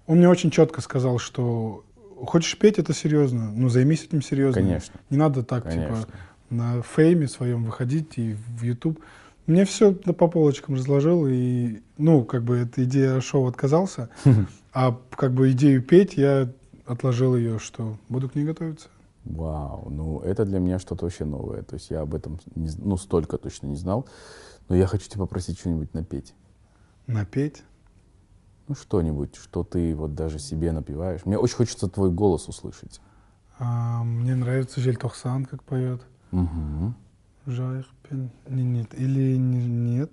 он 0.05 0.17
мне 0.17 0.29
очень 0.29 0.51
четко 0.51 0.81
сказал, 0.81 1.17
что 1.17 1.83
хочешь 2.25 2.57
петь, 2.57 2.77
это 2.77 2.93
серьезно, 2.93 3.51
ну 3.51 3.69
займись 3.69 4.03
этим 4.03 4.21
серьезно. 4.21 4.61
Конечно. 4.61 4.99
Не 5.09 5.17
надо 5.17 5.43
так, 5.43 5.63
Конечно. 5.63 5.95
типа, 5.95 6.07
на 6.49 6.81
фейме 6.83 7.27
своем 7.27 7.63
выходить 7.63 8.17
и 8.17 8.35
в 8.57 8.63
YouTube. 8.63 8.99
Мне 9.47 9.65
все 9.65 9.91
по 9.91 10.27
полочкам 10.27 10.75
разложил, 10.75 11.25
и, 11.27 11.79
ну, 11.97 12.23
как 12.23 12.43
бы, 12.43 12.57
эта 12.57 12.83
идея 12.83 13.19
шоу 13.21 13.47
отказался, 13.47 14.09
а 14.73 14.97
как 15.15 15.33
бы 15.33 15.51
идею 15.51 15.81
петь 15.81 16.15
я 16.15 16.49
отложил 16.85 17.35
ее, 17.35 17.57
что 17.59 17.97
буду 18.09 18.29
к 18.29 18.35
ней 18.35 18.43
готовиться. 18.43 18.89
Вау, 19.23 19.89
ну 19.89 20.19
это 20.21 20.45
для 20.45 20.59
меня 20.59 20.79
что-то 20.79 21.05
вообще 21.05 21.25
новое. 21.25 21.61
То 21.63 21.75
есть 21.75 21.89
я 21.91 22.01
об 22.01 22.15
этом, 22.15 22.39
не 22.55 22.69
ну, 22.77 22.97
столько 22.97 23.37
точно 23.37 23.67
не 23.67 23.75
знал. 23.75 24.07
Но 24.67 24.75
я 24.75 24.87
хочу 24.87 25.07
тебя 25.09 25.19
попросить 25.21 25.59
что-нибудь 25.59 25.93
напеть. 25.93 26.33
Напеть. 27.07 27.63
Ну, 28.67 28.75
что-нибудь, 28.75 29.35
что 29.35 29.63
ты 29.63 29.93
вот 29.95 30.15
даже 30.15 30.39
себе 30.39 30.71
напеваешь. 30.71 31.25
Мне 31.25 31.37
очень 31.37 31.55
хочется 31.57 31.87
твой 31.89 32.09
голос 32.11 32.47
услышать. 32.47 33.01
А, 33.59 34.03
мне 34.03 34.33
нравится 34.35 34.79
Жельтохсан, 34.79 35.45
как 35.45 35.61
поет. 35.63 36.01
Мгм. 36.31 36.95
Жайхпен. 37.45 38.31
Не, 38.47 38.63
нет. 38.63 38.93
Или 38.93 39.35
не- 39.35 39.67
нет. 39.67 40.11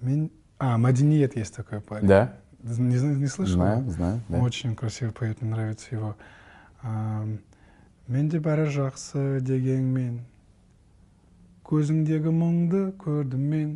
Мен- 0.00 0.30
А, 0.58 0.78
Мадиниет 0.78 1.36
есть 1.36 1.54
такой 1.54 1.80
парень. 1.80 2.06
Да? 2.08 2.36
Не, 2.62 2.96
не 3.16 3.26
слышал? 3.26 3.54
Знаю, 3.54 3.90
знаю. 3.90 4.20
да. 4.28 4.38
Очень 4.40 4.74
красиво 4.74 5.12
поет, 5.12 5.40
мне 5.42 5.50
нравится 5.50 5.94
его. 5.94 6.16
Менде 8.06 8.38
бәрі 8.38 8.68
жақсы 8.70 9.22
дегенмен 9.42 10.20
көзіңдегі 11.66 12.30
мұңды 12.30 12.82
көрдім 13.02 13.46
мен 13.52 13.70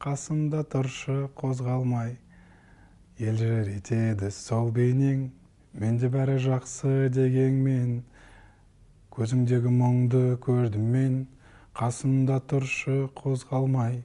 қасымда 0.00 0.62
тұршы 0.72 1.16
қозғалмай 1.36 2.14
елжіретеді 3.20 4.30
сол 4.32 4.72
бейнең 4.72 5.26
менде 5.82 6.08
бәрі 6.14 6.38
жақсы 6.46 7.10
дегенмен 7.12 8.00
көзіңдегі 9.12 9.74
мұңды 9.82 10.24
көрдім 10.48 10.88
мен 10.96 11.20
қасымда 11.76 12.40
тұршы 12.48 12.96
қозғалмай 13.20 14.00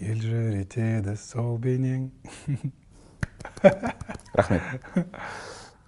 елжіретеді 0.00 1.14
сол 1.20 1.56
бейнең 1.62 2.10
рахмет. 4.34 4.62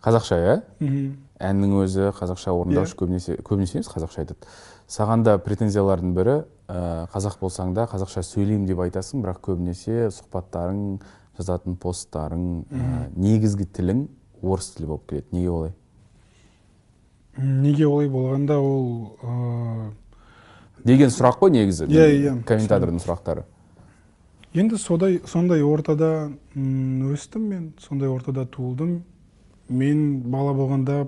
Қазақша 0.02 0.38
иә. 0.42 0.56
Әннің 1.42 1.74
өзі 1.82 2.10
қазақша 2.16 2.52
орындаушы 2.54 2.96
көбінесе 3.00 3.36
көбінесе 3.42 3.78
емес 3.80 3.90
қазақша 3.90 4.22
айтады. 4.22 4.48
Саған 4.92 5.24
да 5.26 5.36
претензиялардың 5.42 6.14
бірі 6.16 6.34
ә, 6.68 7.06
қазақ 7.12 7.38
болсаң 7.40 7.74
да 7.76 7.86
қазақша 7.90 8.22
сөйлеймін 8.26 8.66
деп 8.68 8.82
айтасың 8.84 9.22
бірақ 9.24 9.40
көбінесе 9.48 10.08
сұхбаттарың 10.14 11.00
жазатын 11.38 11.76
посттарың 11.80 12.44
ә, 12.68 12.90
негізгі 13.16 13.66
тілің 13.78 14.04
орыс 14.42 14.72
тілі 14.76 14.90
болып 14.92 15.08
келеді. 15.10 15.26
Неге 15.32 15.50
олай? 15.50 15.72
Неге 17.38 17.86
олай 17.88 18.08
болғанда 18.12 18.58
ол 18.60 19.16
ыыы, 19.22 19.88
деген 20.84 21.08
сұрақ 21.14 21.38
қой 21.40 21.54
негізі 21.54 21.86
Иә, 21.88 22.08
иә. 22.12 22.34
комментатордың 22.44 23.00
сұрақтары. 23.00 23.46
Енді 24.52 24.76
содай 24.76 25.22
сондай 25.24 25.62
ортада 25.64 26.28
өстім 26.54 27.46
мен 27.48 27.72
сондай 27.80 28.10
ортада 28.12 28.44
туылдым. 28.44 28.98
Мен 29.70 30.20
бала 30.28 30.52
болғанда 30.52 31.06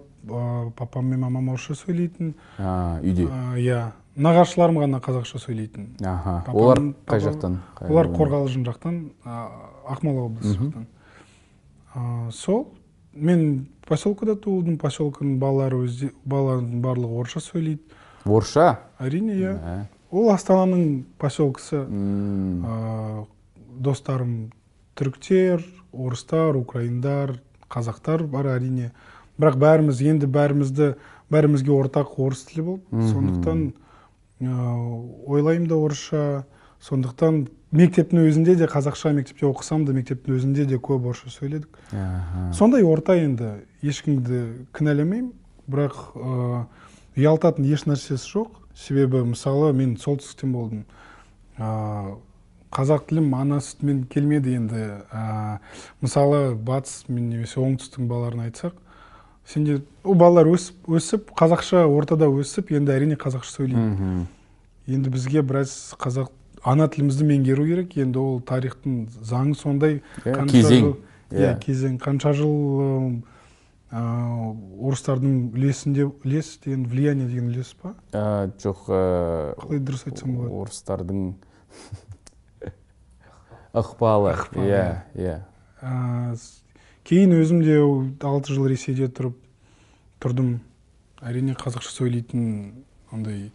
папам 0.77 1.07
мен 1.11 1.21
мамам 1.21 1.49
орысша 1.53 1.75
сөйлейтін. 1.79 2.35
Үйде? 2.59 3.29
Иә. 3.61 3.93
Нағашыларым 4.15 4.79
ғана 4.79 5.01
қазақша 5.03 5.41
сөйлейтін. 5.43 5.89
Аха. 6.07 6.45
Олар 6.53 6.79
қай 7.07 7.21
жақтан? 7.25 7.59
Олар 7.89 8.07
қорғалжын 8.15 8.65
жақтан 8.69 9.01
ақмола 9.25 10.29
облысы 10.29 10.55
жақтан. 10.55 12.31
Сол 12.33 12.69
мен 13.13 13.67
поселкада 13.87 14.37
туылдым. 14.37 14.79
Поселканың 14.79 15.39
балалары 15.43 15.83
өзде 15.85 16.13
балалардың 16.25 16.81
барлығы 16.83 17.21
орысша 17.21 17.43
сөйлейді. 17.43 17.83
Орысша? 18.25 18.79
Әрине 19.03 19.35
иә. 19.35 19.55
Ол 20.15 20.31
астананың 20.31 21.03
поселкісі 21.19 21.83
достарым 23.83 24.53
түріктер 24.95 25.65
орыстар 25.91 26.55
украиндар 26.55 27.41
қазақтар 27.67 28.23
бар 28.31 28.47
әрине. 28.55 28.93
Бірақ 29.41 29.59
бәріміз 29.59 30.01
енді 30.05 30.29
бәрімізді 30.31 30.95
бәрімізге 31.33 31.73
ортақ 31.75 32.19
орыс 32.23 32.45
тілі 32.49 32.65
болды. 32.69 33.11
Сондықтан 33.11 33.63
ә, 34.41 34.55
ойлаймын 35.27 35.69
да 35.69 35.79
орысша. 35.79 36.45
Сондықтан 36.85 37.47
мектептің 37.73 38.27
өзінде 38.29 38.55
де 38.61 38.69
қазақша 38.71 39.15
мектепте 39.17 39.47
оқысам 39.49 39.87
да 39.89 39.95
мектептің 39.97 40.37
өзінде 40.37 40.67
де 40.69 40.77
көп 40.77 41.09
орысша 41.11 41.33
сөйледік. 41.33 41.79
Аха. 41.91 42.53
сондай 42.53 42.85
орта 42.85 43.17
енді 43.17 43.65
ешкімді 43.83 44.67
кінәламаймын. 44.77 45.33
Бірақ 45.65 45.97
ә, 46.15 46.67
ұялтатын 47.17 47.65
еш 47.65 47.87
нәрсесі 47.89 48.29
жоқ. 48.29 48.61
Себебі 48.77 49.25
мысалы 49.25 49.73
мен 49.73 49.97
солтүстіктен 49.97 50.53
болдым. 50.53 50.85
Ә, 51.57 52.19
қазақ 52.75 53.09
тілім 53.09 53.33
ана 53.39 53.63
сүтімен 53.65 54.05
келмеді 54.13 54.59
енді. 54.61 54.85
Ә, 55.09 55.59
мысалы 56.05 56.55
батыс 56.55 57.07
мен 57.09 57.31
немесе 57.33 57.63
оңтүстіктің 57.65 58.11
балаларын 58.11 58.45
айтсақ 58.51 58.84
сенде 59.49 59.83
ол 60.05 60.15
балалар 60.15 60.49
өсіп 60.55 60.89
өсіп 60.89 61.33
қазақша 61.37 61.85
ортада 61.89 62.29
өсіп 62.33 62.73
енді 62.77 62.95
әрине 62.95 63.19
қазақша 63.21 63.51
сөйлейді. 63.59 64.25
Енді 64.87 65.13
бізге 65.13 65.43
біраз 65.43 65.95
қазақ 66.01 66.33
ана 66.65 66.89
тілімізді 66.89 67.27
меңгеру 67.29 67.67
керек. 67.69 67.97
Енді 68.01 68.19
ол 68.21 68.41
тарихтың 68.45 69.07
заңы 69.21 69.55
сондай. 69.57 70.03
Кезең. 70.25 70.95
иә 71.33 71.55
кезең. 71.61 71.99
Қанша 72.01 72.33
жыл 72.37 73.23
орыстардың 73.95 75.53
үлесінде 75.55 76.09
үлес 76.09 76.59
деген 76.65 76.87
влияние 76.91 77.29
деген 77.29 77.53
үлес 77.53 77.75
па? 77.79 77.95
Ә, 78.11 78.51
жоқ 78.59 78.89
қалай 78.89 79.79
дұрыс 79.79 80.03
айтсам 80.09 80.35
болады? 80.35 80.55
орыстардың 80.65 81.21
ықпалы. 83.85 84.35
Иә 84.59 85.05
иә. 85.15 85.37
Кейін 87.05 87.35
өзім 87.41 87.63
де 87.65 87.79
алты 88.25 88.55
жыл 88.55 88.69
ресейде 88.71 89.09
тұрып 89.13 89.37
тұрдым. 90.23 90.59
Әрине 91.25 91.55
қазақша 91.57 91.93
сөйлейтін 91.93 92.85
ондай 93.13 93.51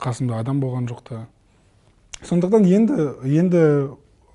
қасымда 0.00 0.40
адам 0.42 0.60
болған 0.60 0.88
жоқ 0.90 1.02
та. 1.08 1.22
Сондықтан 2.24 2.64
енді 2.68 3.08
енді 3.24 3.62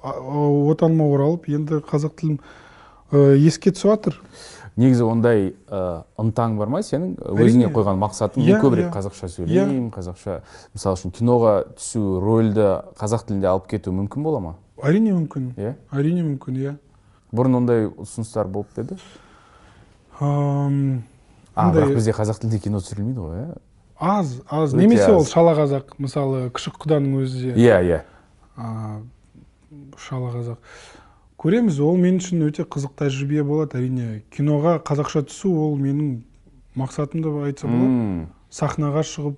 отаныма 0.03 1.05
оралып 1.13 1.49
енді 1.49 1.81
қазақ 1.85 2.15
тілім 2.19 2.39
ә, 3.11 3.37
еске 3.37 3.71
түсіп 3.71 3.91
жатыр. 3.93 4.17
Негізі 4.75 5.05
ондай 5.05 5.51
ә, 5.69 6.03
ынтаң 6.17 6.57
бар 6.57 6.71
ма 6.73 6.81
сенің? 6.81 7.13
Өзіңе 7.21 7.69
қойған 7.75 7.99
мақсатың 8.01 8.41
Иә, 8.41 8.55
мен 8.55 8.63
көбірек 8.63 8.87
иә. 8.87 8.93
қазақша 8.95 9.29
сөйлеймін 9.35 9.91
қазақша 9.93 10.39
мысалы 10.73 10.97
үшін 10.97 11.13
киноға 11.13 11.53
түсу 11.77 12.17
рөлді 12.23 12.69
қазақ 12.97 13.27
тілінде 13.29 13.51
алып 13.51 13.67
кету 13.69 13.93
мүмкін 13.93 14.25
бола 14.25 14.39
ма? 14.41 14.55
Әрине 14.81 15.13
мүмкін. 15.13 15.51
Иә? 15.61 15.75
Әрине 15.93 16.25
мүмкін 16.25 16.57
иә. 16.63 16.73
Бұрын 17.33 17.57
ондай 17.61 17.87
ұсыныстар 17.89 18.47
болып 18.47 18.69
па 18.75 18.81
еді? 18.85 18.97
А 20.21 21.69
бірақ 21.73 21.93
бізде 21.97 22.13
қазақ 22.15 22.39
тілінде 22.43 22.59
кино 22.63 22.79
түсірілмейді 22.81 23.19
ғой 23.21 23.37
иә? 23.43 23.57
аз 23.99 24.33
аз. 24.49 24.73
Немесе 24.73 25.11
ол 25.13 25.25
шала 25.25 25.53
қазақ 25.57 25.93
мысалы 26.01 26.49
күшік 26.53 26.79
құданың 26.83 27.21
өзі 27.23 27.53
де. 27.53 27.61
Иә 27.61 27.79
иә. 27.87 27.99
Шала 29.97 30.31
қазақ 30.33 30.57
көреміз 31.43 31.79
ол 31.83 31.97
мен 31.99 32.17
үшін 32.21 32.45
өте 32.47 32.63
қызық 32.65 32.93
тәжірибе 32.99 33.43
болады. 33.43 33.77
Әрине 33.81 34.21
киноға 34.33 34.77
қазақша 34.85 35.25
түсу 35.29 35.51
ол 35.67 35.77
менің 35.77 36.21
мақсатым 36.79 37.21
деп 37.25 37.37
айтса 37.45 37.67
болады. 37.67 38.27
Сахнаға 38.53 39.03
шығып 39.07 39.37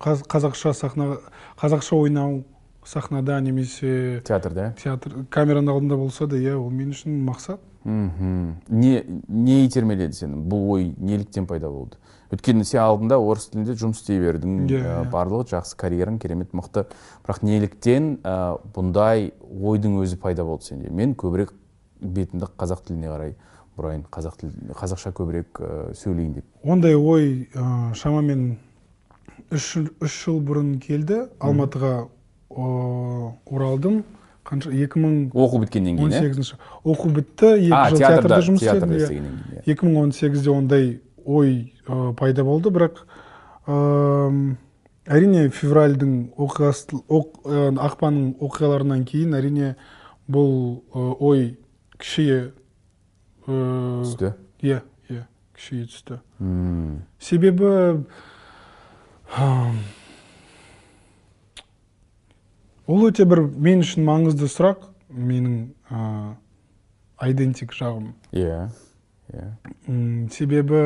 қаз- 0.00 0.24
қазақша 0.30 0.72
сахна 0.74 1.18
қазақша 1.60 1.94
ойнау 1.98 2.42
сахнада 2.84 3.40
немесе 3.40 4.22
театрда? 4.24 4.74
театр 4.82 5.24
камераның 5.30 5.72
алдында 5.72 5.96
болса 5.96 6.26
да 6.26 6.36
иә 6.36 6.54
ол 6.56 6.70
мен 6.70 6.90
үшін 6.90 7.22
мақсат. 7.24 7.60
Мхм. 7.84 8.54
Не 8.68 9.04
не 9.28 9.66
итермеледі 9.66 10.14
сені 10.16 10.36
бұл 10.48 10.70
ой 10.72 10.94
неліктен 10.98 11.46
пайда 11.46 11.68
болды? 11.68 11.96
Өйткені 12.32 12.64
сен 12.64 12.80
алдында 12.80 13.18
орыс 13.20 13.50
тілінде 13.52 13.74
жұмыс 13.76 14.00
істей 14.00 14.18
бердің. 14.20 14.64
Иә, 14.66 14.80
ә, 14.80 15.02
иә. 15.04 15.10
барлығы 15.12 15.50
жақсы 15.52 15.76
карьераң 15.76 16.18
керемет 16.18 16.52
мықты. 16.56 16.86
Бірақ 17.26 17.42
неліктен 17.44 18.18
ә, 18.24 18.58
бұндай 18.74 19.32
ойдың 19.44 20.00
өзі 20.00 20.16
пайда 20.16 20.44
болды 20.44 20.64
сенде? 20.64 20.88
Мен 20.90 21.14
көбірек 21.14 21.52
бетімді 22.00 22.48
қазақ 22.56 22.86
тіліне 22.88 23.12
қарай 23.12 23.34
бұрайын. 23.76 24.04
Қазақ 24.10 24.40
тіл 24.40 24.50
қазақша 24.72 25.12
көбірек 25.12 25.60
ә, 25.60 25.92
сөйлейін 25.94 26.32
деп. 26.40 26.44
Ондай 26.64 26.94
ой 26.96 27.48
ә, 27.54 27.94
шамамен 27.94 28.56
үш, 29.52 29.74
жыл- 29.76 29.92
үш 30.00 30.24
жыл 30.24 30.40
бұрын 30.40 30.78
келді. 30.80 31.28
Алматыға 31.38 32.08
оралдым. 32.54 34.04
Қанша 34.44 34.70
екі 34.76 35.00
мың 35.00 35.14
оқу 35.32 35.62
біткеннен 35.62 35.96
он 35.96 36.10
кейін 36.10 36.12
иә 36.12 36.20
сегізінші. 36.26 36.58
Оқу 36.84 37.08
бітті 37.16 37.54
екі 37.64 37.94
жыл 37.94 38.02
театрда 38.02 38.40
жұмыс 38.44 38.64
істедім 38.64 38.92
иә. 38.92 39.08
иә. 39.08 39.62
екі 39.72 39.86
мың 39.88 40.00
он 40.02 40.12
сегізде 40.12 40.50
ондай 40.52 41.00
ой 41.24 41.72
ә, 41.88 42.12
пайда 42.14 42.44
болды 42.44 42.68
бірақ 42.68 43.00
әрине 45.08 45.48
февральдың 45.48 46.34
оқиғасы 46.36 47.00
оқ, 47.08 47.40
ә, 47.48 47.72
ақпанның 47.88 48.34
оқиғаларынан 48.44 49.06
кейін 49.08 49.32
әрине 49.40 49.74
бұл 50.28 50.84
ой 50.92 51.56
кішіе 51.96 52.52
ә, 53.48 54.04
түсті? 54.04 54.34
иә 54.60 54.82
иә 55.08 55.24
күшейе 55.56 55.88
түсті. 55.88 56.20
Себебі 57.18 58.04
ол 62.86 63.06
өте 63.08 63.24
бір 63.28 63.46
мен 63.48 63.84
үшін 63.84 64.04
маңызды 64.08 64.48
сұрақ. 64.50 64.90
Менің 65.14 65.68
ә, 65.94 66.34
айдентик 67.22 67.72
жағым. 67.76 68.12
Иә 68.32 68.66
иә. 69.30 69.48
М, 69.86 70.28
себебі 70.32 70.80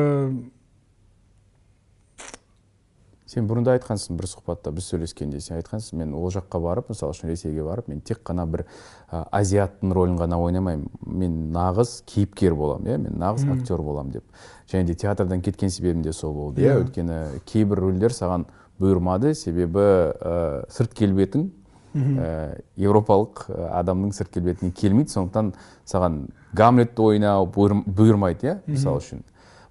сен 3.29 3.45
бұрында 3.49 3.75
айтқансың 3.77 4.17
бір 4.17 4.25
сұхбатта 4.29 4.71
біз 4.73 4.87
сөйлескенде 4.89 5.41
сен 5.41 5.59
айтқансың 5.59 5.99
мен 6.01 6.13
ол 6.17 6.31
жаққа 6.33 6.61
барып 6.63 6.89
мысалы 6.93 7.13
үшін 7.13 7.29
ресейге 7.29 7.65
барып 7.65 7.89
мен 7.91 7.99
тек 8.01 8.23
қана 8.25 8.45
бір 8.49 8.63
ә, 9.11 9.25
азиаттың 9.31 9.93
рөлін 9.93 10.17
ғана 10.21 10.39
ойнамаймын. 10.41 10.87
Мен 11.05 11.37
нағыз 11.53 11.99
кейіпкер 12.09 12.55
боламын 12.57 12.89
иә 12.89 12.97
мен 13.05 13.19
нағыз 13.21 13.45
актер 13.53 13.83
боламын 13.85 14.17
деп. 14.17 14.25
Және 14.71 14.85
де 14.85 14.95
театрдан 14.95 15.41
кеткен 15.41 15.69
себебім 15.69 16.01
де 16.05 16.13
сол 16.13 16.33
болды 16.33 16.61
иә. 16.63 16.73
Иә. 16.73 16.83
өйткені 16.85 17.43
кейбір 17.45 17.83
рөлдер 17.85 18.13
саған 18.13 18.47
бұйырмады. 18.81 19.35
Себебі 19.35 19.85
ә, 20.17 20.65
сырт 20.69 20.93
келбетің 20.97 21.49
ә, 21.95 22.61
европалық 22.77 23.45
ә, 23.49 23.69
адамның 23.81 24.11
сырт 24.13 24.29
келбетіне 24.33 24.71
келмейді 24.71 25.11
сондықтан 25.15 25.53
саған 25.89 26.19
гамлетті 26.53 27.01
ойнау 27.01 27.47
бұйыр- 27.49 27.83
бұйырмайды 27.85 28.47
иә 28.51 28.55
мысалы 28.67 29.01
үшін. 29.01 29.23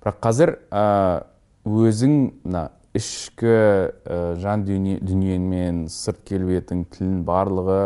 Бірақ 0.03 0.21
қазір 0.23 0.55
ә, 0.71 1.25
өзің 1.66 2.19
мына 2.45 2.69
ішкі 2.95 3.47
ә, 3.47 4.37
жан 4.41 4.64
дүние, 4.64 4.99
дүниеңмен 5.01 5.87
сырт 5.93 6.23
келбетің 6.27 6.87
тілің 6.95 7.25
барлығы 7.29 7.81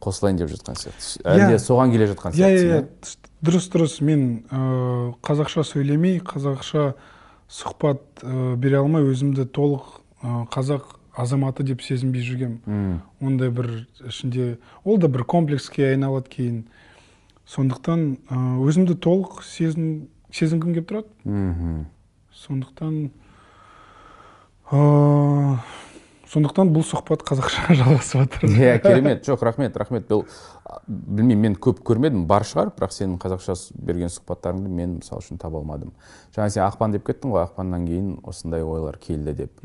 қосылайын 0.00 0.38
деп 0.40 0.48
жатқан 0.54 0.78
әлде 1.28 1.56
Иә. 1.56 1.58
соған 1.60 1.90
келе 1.92 2.06
жатқан 2.08 2.32
иә 2.32 2.48
иә 2.48 2.60
сияқтысың 2.62 3.18
иә. 3.18 3.26
Дұрыс 3.44 3.66
дұрыс. 3.72 3.98
Мен 4.04 4.22
ә, 4.52 5.12
қазақша 5.24 5.62
сөйлемей 5.64 6.18
қазақша 6.24 6.94
сұхбат 7.50 8.00
ә, 8.22 8.56
бере 8.56 8.78
алмай 8.80 9.02
өзімді 9.04 9.44
толық 9.52 10.00
ә, 10.22 10.46
қазақ 10.52 10.96
азаматы 11.16 11.64
деп 11.64 11.82
сезінбей 11.82 12.22
жүргем 12.22 12.58
М, 12.66 13.00
ондай 13.20 13.50
бір 13.50 13.86
ішінде 14.06 14.58
ол 14.84 14.98
да 14.98 15.08
бір 15.08 15.24
комплекске 15.24 15.90
айналады 15.92 16.28
кейін. 16.30 16.64
Сондықтан 17.50 18.18
өзімді 18.62 18.94
толық 19.02 19.42
сезін, 19.42 20.08
сезінгім 20.30 20.74
келіп 20.76 20.90
тұрады. 20.90 21.08
Мгм. 21.24 21.86
сондықтан 22.40 23.10
ә, 24.70 25.56
сондықтан 26.30 26.70
бұл 26.70 26.84
сұхбат 26.86 27.24
қазақша 27.26 27.74
жалғасып 27.80 28.20
жатыр 28.22 28.44
иә 28.54 28.78
керемет. 28.84 29.24
Жоқ 29.26 29.42
рахмет 29.44 29.76
рахмет. 29.76 30.06
Бұл 30.08 30.24
білмеймін 30.86 31.40
мен 31.42 31.56
көп 31.58 31.82
көрмедім 31.82 32.24
бар 32.30 32.46
шығар 32.46 32.70
бірақ 32.76 32.94
сенің 32.94 33.18
қазақша 33.18 33.56
берген 33.82 34.12
сұхбаттарыңды 34.14 34.70
мен 34.70 34.98
мысалы 35.00 35.24
үшін 35.24 35.40
таба 35.42 35.58
алмадым. 35.58 35.90
Жаңа 36.36 36.50
сен 36.54 36.62
ақпан 36.68 36.94
деп 36.94 37.08
кеттің 37.10 37.34
ғой 37.34 37.42
ақпаннан 37.48 37.86
кейін 37.90 38.12
осындай 38.22 38.62
ойлар 38.62 38.96
келді 39.02 39.34
деп 39.42 39.58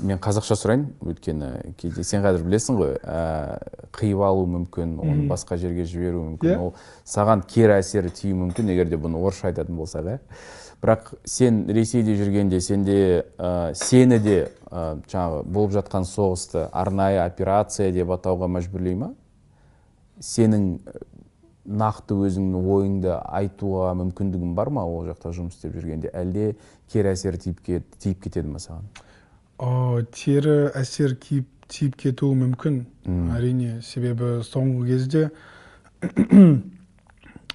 мен 0.00 0.20
қазақша 0.22 0.56
сұрайын. 0.58 0.86
Өйткені 1.04 1.74
кейде 1.80 2.04
сен 2.06 2.24
қазір 2.24 2.46
білесің 2.46 2.78
ғой 2.80 2.96
ә, 3.02 3.58
қиып 3.96 4.24
алуы 4.24 4.48
мүмкін 4.56 4.96
оны 5.02 5.28
басқа 5.30 5.58
жерге 5.60 5.84
жіберуі 5.88 6.32
мүмкін. 6.32 6.54
Иә. 6.54 6.58
ол 6.58 6.74
саған 7.04 7.44
кері 7.48 7.78
әсері 7.80 8.12
тиюі 8.14 8.38
мүмкін 8.46 8.72
егер 8.72 8.88
де 8.90 8.98
бұны 9.00 9.20
орысша 9.20 9.50
айтатын 9.50 9.76
болсақ 9.76 10.08
иә 10.14 10.18
бірақ 10.82 11.12
сен 11.24 11.62
ресейде 11.70 12.16
жүргенде 12.18 12.58
сенде 12.60 12.96
ә, 13.38 13.72
сені 13.78 14.18
де 14.18 14.38
ә, 14.66 14.98
жаңағы 15.06 15.44
болып 15.46 15.76
жатқан 15.76 16.06
соғысты 16.08 16.66
арнайы 16.72 17.20
операция 17.22 17.92
деп 17.94 18.10
атауға 18.10 18.48
мәжбүрлей 18.50 18.96
ма? 18.98 19.12
Сенің 20.18 20.80
нақты 21.62 22.16
өзіңнің 22.26 22.66
ойыңды 22.74 23.14
айтуға 23.14 23.92
мүмкіндігің 24.00 24.56
бар 24.58 24.72
ма 24.74 24.82
ол 24.82 25.06
жақта 25.06 25.30
жұмыс 25.36 25.54
істеп 25.54 25.76
жүргенде? 25.78 26.10
Әлде 26.10 26.56
кері 26.90 27.12
әсері 27.14 27.38
тиіп, 27.38 27.62
кет, 27.62 27.86
тиіп 28.02 28.24
кетеді 28.26 28.50
ма 28.50 28.58
саған? 28.58 28.88
Тері 30.12 30.56
әсер 30.78 31.16
киіп 31.22 31.48
тиіп 31.72 31.96
кетуі 32.00 32.36
мүмкін 32.40 32.82
әрине 33.36 33.80
себебі 33.86 34.42
соңғы 34.44 34.86
кезде 34.90 35.22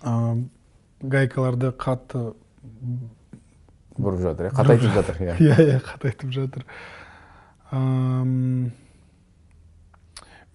ә, 0.01 0.13
гайкаларды 1.01 1.73
қатты 1.77 2.23
бұрып 3.97 4.23
жатыр 4.23 4.49
иә 4.49 4.55
қатайтып 4.57 4.97
жатыр 4.97 5.21
иә 5.27 5.37
иә 5.37 5.57
иә 5.67 5.77
қатайтып 5.85 6.33
жатыр 6.33 6.65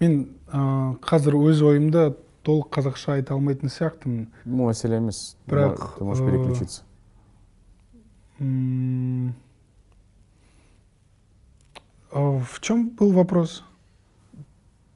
мен 0.03 0.18
ә, 0.48 0.61
қазір 1.05 1.38
өз 1.38 1.62
ойымды 1.68 2.09
толық 2.42 2.72
қазақша 2.74 3.18
айта 3.18 3.36
алмайтын 3.36 3.70
сияқтымын. 3.70 4.26
Мәселе 4.44 4.98
емес. 4.98 5.36
Бірақ, 5.46 5.98
ты 5.98 6.05
можешь 6.05 6.26
переключиться. 6.26 6.82
В 12.12 12.60
чем 12.60 12.90
был 12.90 13.12
вопрос 13.12 13.64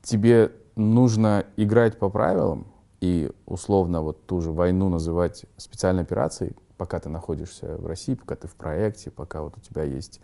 тебе 0.07 0.53
нужно 0.77 1.45
играть 1.57 1.99
по 1.99 2.09
правилам 2.09 2.69
и 3.01 3.31
условно 3.45 4.03
вот 4.03 4.25
ту 4.27 4.41
же 4.41 4.53
войну 4.53 4.89
называть 4.89 5.45
специальной 5.57 6.05
операцией, 6.05 6.53
пока 6.77 7.01
ты 7.01 7.09
находишься 7.09 7.77
в 7.77 7.87
России, 7.87 8.15
пока 8.15 8.37
ты 8.37 8.47
в 8.47 8.55
проекте, 8.55 9.11
пока 9.11 9.43
вот 9.43 9.57
у 9.57 9.61
тебя 9.61 9.83
есть 9.83 10.21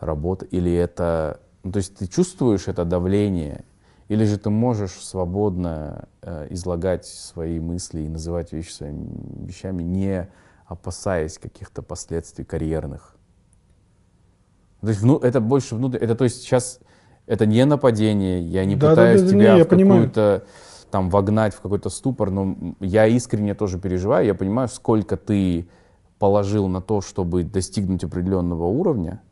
работа, 0.00 0.46
или 0.46 0.72
это, 0.72 1.40
ну, 1.62 1.72
то 1.72 1.76
есть 1.76 1.96
ты 1.96 2.06
чувствуешь 2.06 2.66
это 2.66 2.84
давление, 2.84 3.64
или 4.08 4.24
же 4.24 4.38
ты 4.38 4.48
можешь 4.48 4.92
свободно 4.92 6.08
э, 6.22 6.46
излагать 6.50 7.06
свои 7.06 7.60
мысли 7.60 8.00
и 8.00 8.08
называть 8.08 8.52
вещи 8.52 8.72
своими 8.72 9.46
вещами, 9.46 9.82
не 9.82 10.28
опасаясь 10.66 11.38
каких-то 11.38 11.82
последствий 11.82 12.44
карьерных. 12.44 13.16
То 14.80 14.88
есть 14.88 15.00
вну- 15.00 15.18
это 15.18 15.40
больше 15.40 15.74
внутрь, 15.74 15.98
это 15.98 16.14
то 16.14 16.24
есть 16.24 16.42
сейчас 16.42 16.80
это 17.26 17.46
не 17.46 17.64
нападение, 17.64 18.40
я 18.42 18.64
не 18.64 18.76
Да, 18.76 18.90
пытаюсь 18.90 19.20
да, 19.20 19.26
да, 19.26 19.32
тебя 19.32 19.56
не, 19.56 19.64
в 19.64 19.68
какую-то 19.68 20.44
там 20.90 21.10
вогнать 21.10 21.54
в 21.54 21.60
какой-то 21.60 21.88
ступор, 21.88 22.30
но 22.30 22.56
я 22.80 23.06
искренне 23.06 23.54
тоже 23.54 23.78
переживаю, 23.78 24.26
я 24.26 24.34
понимаю, 24.34 24.68
сколько 24.68 25.16
ты 25.16 25.68
положил 26.18 26.66
на 26.68 26.80
то, 26.80 27.00
чтобы 27.00 27.44
достигнуть 27.44 28.04
определенного 28.04 28.64
уровня 28.64 29.22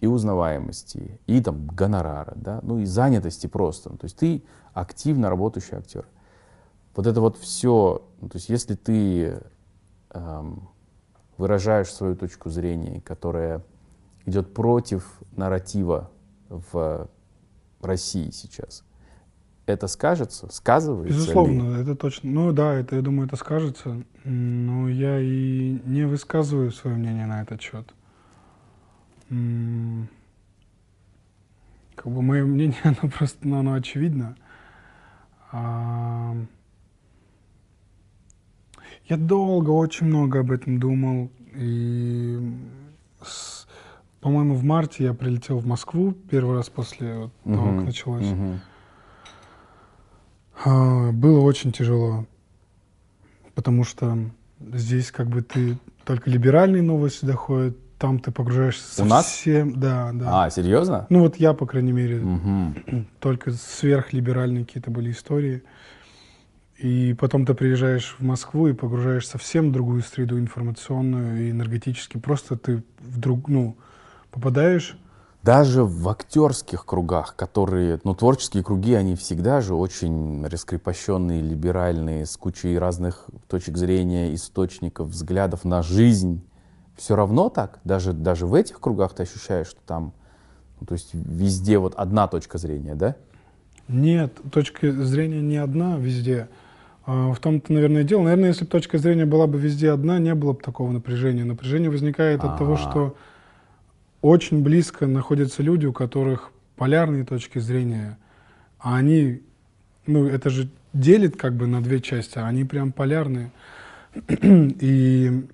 и 0.00 0.06
узнаваемости, 0.06 1.20
и 1.26 1.40
там 1.40 1.66
гонорара, 1.66 2.34
да, 2.36 2.60
ну 2.62 2.78
и 2.78 2.84
занятости 2.84 3.46
просто. 3.46 3.90
Ну, 3.90 3.96
То 3.96 4.04
есть 4.04 4.16
ты 4.16 4.42
активно 4.72 5.30
работающий 5.30 5.76
актер. 5.76 6.06
Вот 6.94 7.06
это 7.06 7.20
вот 7.20 7.36
все, 7.38 8.02
ну, 8.20 8.28
то 8.28 8.36
есть 8.36 8.48
если 8.48 8.74
ты 8.74 9.40
эм, 10.10 10.68
выражаешь 11.36 11.92
свою 11.92 12.14
точку 12.16 12.50
зрения, 12.50 13.00
которая 13.00 13.62
идет 14.26 14.52
против 14.54 15.04
нарратива 15.36 16.10
в 16.48 17.08
России 17.80 18.30
сейчас, 18.30 18.84
это 19.66 19.86
скажется, 19.88 20.52
сказывается 20.52 21.12
ли? 21.12 21.18
Безусловно, 21.24 21.76
это 21.80 21.94
точно. 21.96 22.30
Ну 22.30 22.52
да, 22.52 22.74
это, 22.74 22.96
я 22.96 23.02
думаю, 23.02 23.26
это 23.26 23.36
скажется. 23.36 24.02
Но 24.24 24.88
я 24.88 25.18
и 25.20 25.80
не 25.84 26.06
высказываю 26.06 26.70
свое 26.70 26.96
мнение 26.96 27.26
на 27.26 27.42
этот 27.42 27.60
счет. 27.62 27.92
Как 31.94 32.12
бы 32.12 32.22
мое 32.22 32.44
мнение, 32.44 32.76
оно 32.84 33.10
просто, 33.10 33.46
ну, 33.46 33.58
оно 33.58 33.72
очевидно. 33.74 34.36
А, 35.52 36.34
Я 39.06 39.16
долго, 39.16 39.70
очень 39.70 40.06
много 40.06 40.40
об 40.40 40.50
этом 40.50 40.78
думал. 40.78 41.30
И, 41.54 42.38
с- 43.22 43.53
по-моему, 44.24 44.54
в 44.54 44.64
марте 44.64 45.04
я 45.04 45.12
прилетел 45.12 45.58
в 45.58 45.66
Москву 45.66 46.12
первый 46.30 46.56
раз 46.56 46.70
после 46.70 47.14
вот 47.14 47.32
того, 47.44 47.66
Мгм, 47.66 47.76
как 47.76 47.84
началось. 47.88 48.24
мгм. 48.26 48.60
А, 50.64 51.12
Было 51.12 51.40
очень 51.40 51.72
тяжело. 51.72 52.24
потому 53.54 53.84
что 53.84 54.16
здесь 54.72 55.10
как 55.12 55.26
бы 55.28 55.42
ты 55.42 55.76
только 56.06 56.30
либеральные 56.30 56.80
новости 56.82 57.26
доходят, 57.26 57.76
там 57.98 58.18
ты 58.18 58.30
погружаешься 58.32 59.02
У 59.02 59.04
нас? 59.04 59.26
совсем... 59.26 59.78
Да, 59.78 60.10
да. 60.14 60.44
А, 60.44 60.50
серьезно? 60.50 61.06
Ну 61.10 61.20
вот 61.20 61.36
я, 61.36 61.52
по 61.52 61.66
крайней 61.66 61.92
мере, 61.92 62.16
Мгм. 62.20 63.06
только 63.20 63.50
сверхлиберальные 63.52 64.64
какие-то 64.64 64.90
были 64.90 65.10
истории. 65.10 65.62
И 66.78 67.14
потом 67.20 67.44
ты 67.44 67.52
приезжаешь 67.52 68.16
в 68.18 68.24
Москву 68.24 68.68
и 68.68 68.72
погружаешься 68.72 69.32
совсем 69.32 69.68
в 69.68 69.72
другую 69.72 70.00
среду 70.02 70.38
информационную 70.38 71.42
и 71.46 71.50
энергетически. 71.50 72.16
Просто 72.16 72.56
ты 72.56 72.82
вдруг, 73.00 73.48
ну, 73.48 73.76
попадаешь... 74.34 74.98
Даже 75.42 75.84
в 75.84 76.08
актерских 76.08 76.86
кругах, 76.86 77.36
которые, 77.36 78.00
ну, 78.02 78.14
творческие 78.14 78.64
круги, 78.64 78.94
они 78.94 79.14
всегда 79.14 79.60
же 79.60 79.74
очень 79.74 80.42
раскрепощенные, 80.46 81.42
либеральные, 81.42 82.24
с 82.24 82.38
кучей 82.38 82.78
разных 82.78 83.26
точек 83.46 83.76
зрения, 83.76 84.34
источников, 84.34 85.08
взглядов 85.08 85.66
на 85.66 85.82
жизнь. 85.82 86.40
Все 86.96 87.14
равно 87.14 87.50
так? 87.50 87.78
Даже, 87.84 88.14
даже 88.14 88.46
в 88.46 88.54
этих 88.54 88.80
кругах 88.80 89.12
ты 89.12 89.24
ощущаешь, 89.24 89.66
что 89.66 89.80
там, 89.84 90.14
ну, 90.80 90.86
то 90.86 90.94
есть 90.94 91.10
везде 91.12 91.76
вот 91.76 91.94
одна 91.96 92.26
точка 92.26 92.56
зрения, 92.56 92.94
да? 92.94 93.14
Нет, 93.86 94.32
точка 94.50 94.92
зрения 94.92 95.42
не 95.42 95.58
одна 95.58 95.98
везде. 95.98 96.48
А, 97.04 97.34
В 97.34 97.38
том-то, 97.38 97.70
наверное, 97.70 98.00
и 98.00 98.04
дело. 98.06 98.22
Наверное, 98.22 98.48
если 98.48 98.64
бы 98.64 98.70
точка 98.70 98.96
зрения 98.96 99.26
была 99.26 99.46
бы 99.46 99.58
везде 99.58 99.90
одна, 99.90 100.18
не 100.18 100.34
было 100.34 100.54
бы 100.54 100.62
такого 100.62 100.90
напряжения. 100.90 101.44
Напряжение 101.44 101.90
возникает 101.90 102.44
от 102.44 102.56
того, 102.56 102.74
А. 102.74 102.76
что 102.78 103.14
очень 104.24 104.62
близко 104.62 105.06
находятся 105.06 105.62
люди, 105.62 105.84
у 105.84 105.92
которых 105.92 106.50
полярные 106.76 107.26
точки 107.26 107.58
зрения, 107.58 108.18
а 108.78 108.96
они, 108.96 109.42
ну, 110.06 110.26
это 110.26 110.48
же 110.48 110.70
делит 110.94 111.36
как 111.36 111.54
бы 111.54 111.66
на 111.66 111.82
две 111.82 112.00
части, 112.00 112.38
а 112.38 112.46
они 112.46 112.64
прям 112.64 112.90
полярные. 112.92 113.52
И 114.40 115.46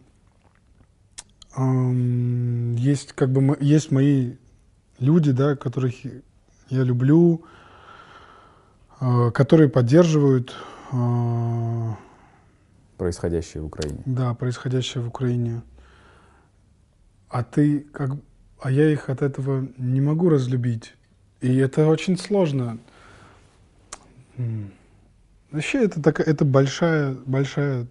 ам, 1.56 2.76
есть 2.76 3.12
как 3.14 3.32
бы 3.32 3.56
есть 3.60 3.90
мои 3.90 4.36
люди, 5.00 5.32
да, 5.32 5.56
которых 5.56 5.94
я 6.68 6.84
люблю, 6.84 7.42
э, 9.00 9.32
которые 9.32 9.68
поддерживают 9.68 10.54
э, 10.92 11.90
Происходящее 12.98 13.64
в 13.64 13.66
Украине. 13.66 14.00
да, 14.06 14.32
происходящее 14.34 15.02
в 15.02 15.08
Украине. 15.08 15.62
А 17.28 17.42
ты 17.42 17.80
как, 17.80 18.10
а 18.60 18.70
я 18.70 18.90
их 18.90 19.08
от 19.08 19.22
этого 19.22 19.66
не 19.78 20.00
могу 20.00 20.28
разлюбить. 20.28 20.94
И 21.40 21.56
это 21.56 21.86
очень 21.88 22.18
сложно. 22.18 22.78
Вообще 25.50 25.84
это 25.84 26.02
такая, 26.02 26.26
это 26.26 26.44
большая, 26.44 27.14
большая 27.26 27.86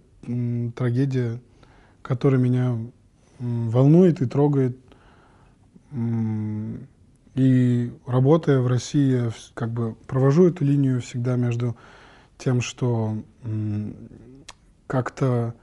трагедия, 0.76 1.40
которая 2.02 2.40
меня 2.40 2.78
волнует 3.38 4.22
и 4.22 4.26
трогает. 4.26 4.76
И 7.34 7.92
работая 8.06 8.60
в 8.60 8.66
России, 8.66 9.24
я 9.24 9.30
как 9.54 9.70
бы 9.72 9.94
провожу 10.06 10.48
эту 10.48 10.64
линию 10.64 11.00
всегда 11.00 11.36
между 11.36 11.76
тем, 12.38 12.60
что 12.60 13.22
как-то 14.86 15.54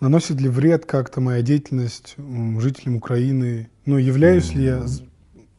наносит 0.00 0.40
ли 0.40 0.48
вред 0.48 0.86
как-то 0.86 1.20
моя 1.20 1.42
деятельность 1.42 2.16
жителям 2.58 2.96
Украины, 2.96 3.68
ну 3.86 3.96
являюсь 3.98 4.54
ли 4.54 4.64
я 4.64 4.86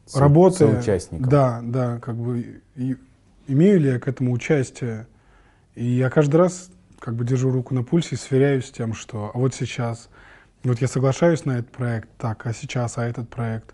Со- 0.05 0.19
работая, 0.19 0.73
соучастником. 0.75 1.29
да, 1.29 1.61
да, 1.63 1.99
как 1.99 2.15
бы 2.15 2.61
и- 2.75 2.97
имею 3.47 3.79
ли 3.79 3.89
я 3.89 3.99
к 3.99 4.07
этому 4.07 4.31
участие, 4.31 5.07
и 5.75 5.85
я 5.85 6.09
каждый 6.09 6.37
раз 6.37 6.69
как 6.99 7.15
бы 7.15 7.25
держу 7.25 7.51
руку 7.51 7.73
на 7.73 7.83
пульсе 7.83 8.15
и 8.15 8.17
сверяюсь 8.17 8.65
с 8.67 8.71
тем, 8.71 8.93
что 8.93 9.31
а 9.33 9.37
вот 9.37 9.53
сейчас, 9.53 10.09
вот 10.63 10.79
я 10.81 10.87
соглашаюсь 10.87 11.43
на 11.45 11.53
этот 11.59 11.71
проект, 11.71 12.09
так, 12.17 12.45
а 12.47 12.53
сейчас, 12.53 12.97
а 12.97 13.05
этот 13.05 13.29
проект, 13.29 13.73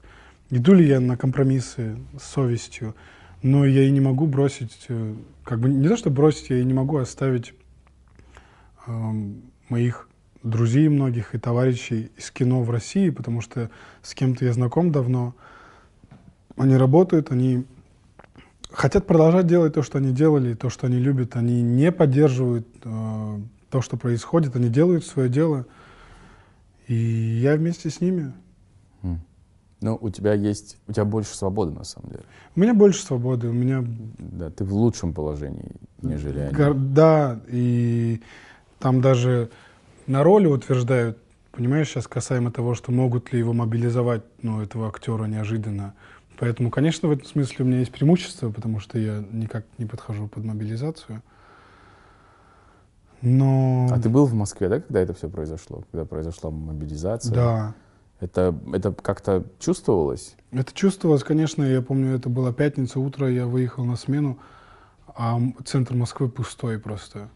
иду 0.49 0.73
ли 0.73 0.87
я 0.87 0.99
на 0.99 1.15
компромиссы 1.17 1.97
с 2.19 2.23
совестью, 2.23 2.95
но 3.43 3.65
я 3.65 3.83
и 3.83 3.91
не 3.91 4.01
могу 4.01 4.25
бросить, 4.25 4.85
э, 4.89 5.15
как 5.43 5.59
бы 5.59 5.69
не 5.69 5.87
то, 5.87 5.95
что 5.95 6.09
бросить, 6.09 6.49
я 6.49 6.57
и 6.59 6.63
не 6.65 6.73
могу 6.73 6.97
оставить 6.97 7.53
эм, 8.87 9.43
моих 9.69 10.08
друзей 10.43 10.87
многих 10.89 11.35
и 11.35 11.37
товарищей 11.37 12.11
из 12.17 12.31
кино 12.31 12.63
в 12.63 12.69
России, 12.69 13.09
потому 13.09 13.41
что 13.41 13.69
с 14.01 14.13
кем-то 14.13 14.45
я 14.45 14.53
знаком 14.53 14.91
давно. 14.91 15.35
Они 16.55 16.75
работают, 16.75 17.31
они 17.31 17.65
хотят 18.71 19.07
продолжать 19.07 19.47
делать 19.47 19.73
то, 19.73 19.83
что 19.83 19.97
они 19.97 20.11
делали, 20.11 20.53
то, 20.53 20.69
что 20.69 20.87
они 20.87 20.97
любят. 20.97 21.35
Они 21.35 21.61
не 21.61 21.91
поддерживают 21.91 22.67
э, 22.83 23.39
то, 23.69 23.81
что 23.81 23.97
происходит, 23.97 24.55
они 24.55 24.69
делают 24.69 25.05
свое 25.05 25.29
дело. 25.29 25.65
И 26.87 26.95
я 26.95 27.55
вместе 27.55 27.89
с 27.89 28.01
ними. 28.01 28.33
Ну, 29.81 29.97
у 30.01 30.09
тебя 30.09 30.33
есть, 30.33 30.77
у 30.87 30.91
тебя 30.91 31.05
больше 31.05 31.33
свободы, 31.33 31.71
на 31.71 31.85
самом 31.85 32.09
деле. 32.09 32.23
У 32.55 32.59
меня 32.59 32.73
больше 32.73 33.01
свободы, 33.01 33.47
у 33.47 33.53
меня 33.53 33.81
Да, 34.17 34.49
ты 34.49 34.65
в 34.65 34.73
лучшем 34.73 35.13
положении, 35.13 35.71
нежели 36.01 36.39
они. 36.39 36.73
Да, 36.93 37.39
и 37.47 38.21
там 38.79 38.99
даже 38.99 39.49
на 40.09 40.23
роли 40.23 40.47
утверждают, 40.47 41.19
понимаешь, 41.51 41.87
сейчас 41.87 42.07
касаемо 42.07 42.51
того, 42.51 42.73
что 42.73 42.91
могут 42.91 43.31
ли 43.31 43.37
его 43.37 43.53
мобилизовать, 43.53 44.23
ну, 44.41 44.59
этого 44.59 44.87
актера 44.87 45.25
неожиданно. 45.25 45.93
Поэтому, 46.39 46.71
конечно, 46.71 47.07
в 47.07 47.11
этом 47.11 47.25
смысле 47.25 47.63
у 47.63 47.67
меня 47.67 47.79
есть 47.79 47.91
преимущество, 47.91 48.49
потому 48.49 48.79
что 48.79 48.97
я 48.97 49.23
никак 49.31 49.65
не 49.77 49.85
подхожу 49.85 50.27
под 50.27 50.43
мобилизацию. 50.45 51.21
Но... 53.21 53.87
А 53.91 53.99
ты 53.99 54.09
был 54.09 54.25
в 54.25 54.33
Москве, 54.33 54.67
да, 54.67 54.79
когда 54.79 54.99
это 55.01 55.13
все 55.13 55.29
произошло? 55.29 55.83
Когда 55.91 56.05
произошла 56.05 56.49
мобилизация? 56.49 57.35
Да. 57.35 57.75
Это, 58.19 58.57
это 58.73 58.91
как-то 58.91 59.45
чувствовалось? 59.59 60.35
Это 60.51 60.73
чувствовалось, 60.73 61.23
конечно, 61.23 61.61
я 61.61 61.83
помню, 61.83 62.15
это 62.15 62.29
была 62.29 62.51
пятница, 62.51 62.99
утро, 62.99 63.29
я 63.29 63.45
выехал 63.45 63.85
на 63.85 63.95
смену, 63.95 64.39
а 65.07 65.39
центр 65.65 65.93
Москвы 65.93 66.29
пустой 66.29 66.79
просто. 66.79 67.29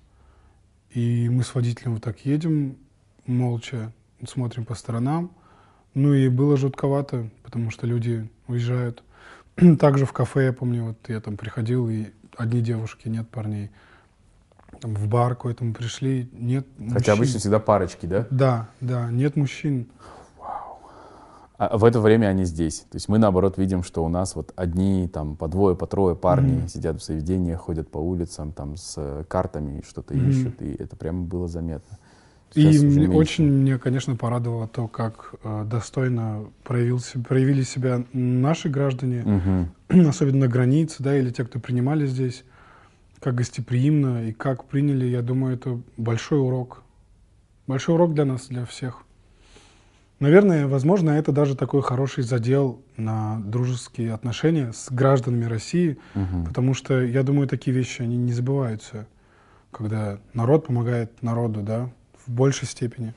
И 0.93 1.27
мы 1.29 1.43
с 1.43 1.55
водителем 1.55 1.93
вот 1.95 2.03
так 2.03 2.19
едем, 2.25 2.77
молча, 3.25 3.91
смотрим 4.27 4.65
по 4.65 4.75
сторонам. 4.75 5.31
Ну 5.93 6.13
и 6.13 6.27
было 6.27 6.55
жутковато, 6.57 7.29
потому 7.43 7.71
что 7.71 7.87
люди 7.87 8.29
уезжают. 8.47 9.03
Также 9.79 10.05
в 10.05 10.13
кафе, 10.13 10.45
я 10.45 10.53
помню, 10.53 10.85
вот 10.85 10.97
я 11.07 11.19
там 11.19 11.37
приходил, 11.37 11.89
и 11.89 12.07
одни 12.37 12.61
девушки, 12.61 13.07
нет 13.07 13.27
парней. 13.29 13.71
Там 14.81 14.95
в 14.95 15.07
бар 15.07 15.35
какой-то 15.35 15.63
мы 15.63 15.73
пришли, 15.73 16.29
нет 16.33 16.67
Хотя 16.77 16.93
мужчин. 16.93 17.13
обычно 17.13 17.39
всегда 17.39 17.59
парочки, 17.59 18.05
да? 18.05 18.27
Да, 18.31 18.69
да, 18.81 19.09
нет 19.11 19.35
мужчин. 19.35 19.87
А 21.57 21.77
в 21.77 21.85
это 21.85 21.99
время 22.01 22.27
они 22.27 22.45
здесь. 22.45 22.79
То 22.89 22.95
есть 22.95 23.07
мы, 23.09 23.19
наоборот, 23.19 23.57
видим, 23.57 23.83
что 23.83 24.03
у 24.03 24.09
нас 24.09 24.35
вот 24.35 24.51
одни, 24.55 25.07
там, 25.07 25.35
по 25.35 25.47
двое, 25.47 25.75
по 25.75 25.85
трое 25.85 26.15
парни 26.15 26.57
Мгм. 26.57 26.67
сидят 26.67 26.99
в 27.01 27.05
заведениях, 27.05 27.59
ходят 27.61 27.89
по 27.89 27.99
улицам, 27.99 28.51
там, 28.51 28.75
с 28.75 28.95
э, 28.97 29.23
картами, 29.27 29.83
что-то 29.87 30.15
Мгм. 30.15 30.29
ищут, 30.29 30.61
и 30.61 30.71
это 30.73 30.95
прямо 30.95 31.23
было 31.23 31.47
заметно. 31.47 31.97
И 32.55 32.61
Сейчас 32.61 32.83
уже 32.83 32.99
мне- 33.01 33.15
очень 33.17 33.45
меня, 33.49 33.77
конечно, 33.79 34.15
порадовало 34.15 34.67
то, 34.67 34.87
как 34.87 35.35
э, 35.43 35.65
достойно 35.65 36.45
проявил, 36.63 36.99
се- 36.99 37.19
проявили 37.19 37.61
себя 37.63 38.03
наши 38.13 38.69
граждане, 38.69 39.21
Мгм. 39.23 39.69
особенно 40.09 40.41
на 40.41 40.47
границе, 40.47 41.03
да, 41.03 41.15
или 41.17 41.29
те, 41.29 41.45
кто 41.45 41.59
принимали 41.59 42.05
здесь, 42.07 42.43
как 43.19 43.35
гостеприимно 43.35 44.27
и 44.27 44.33
как 44.33 44.65
приняли, 44.65 45.05
я 45.05 45.21
думаю, 45.21 45.55
это 45.55 45.79
большой 45.97 46.39
урок. 46.39 46.81
Большой 47.67 47.95
урок 47.95 48.13
для 48.15 48.25
нас, 48.25 48.47
для 48.47 48.65
всех. 48.65 49.03
Наверное, 50.23 50.67
возможно, 50.67 51.09
это 51.09 51.33
даже 51.33 51.53
такой 51.53 51.81
хороший 51.81 52.23
задел 52.23 52.81
на 52.95 53.41
дружеские 53.45 54.13
отношения 54.13 54.71
с 54.71 54.89
гражданами 54.89 55.43
России, 55.43 55.97
Мгм. 56.15 56.45
потому 56.45 56.73
что, 56.73 57.01
я 57.01 57.23
думаю, 57.23 57.45
такие 57.45 57.75
вещи, 57.75 58.03
они 58.03 58.15
не 58.15 58.31
забываются, 58.31 59.05
когда 59.71 60.19
народ 60.33 60.67
помогает 60.67 61.21
народу, 61.21 61.59
да, 61.59 61.89
в 62.25 62.31
большей 62.31 62.69
степени. 62.69 63.13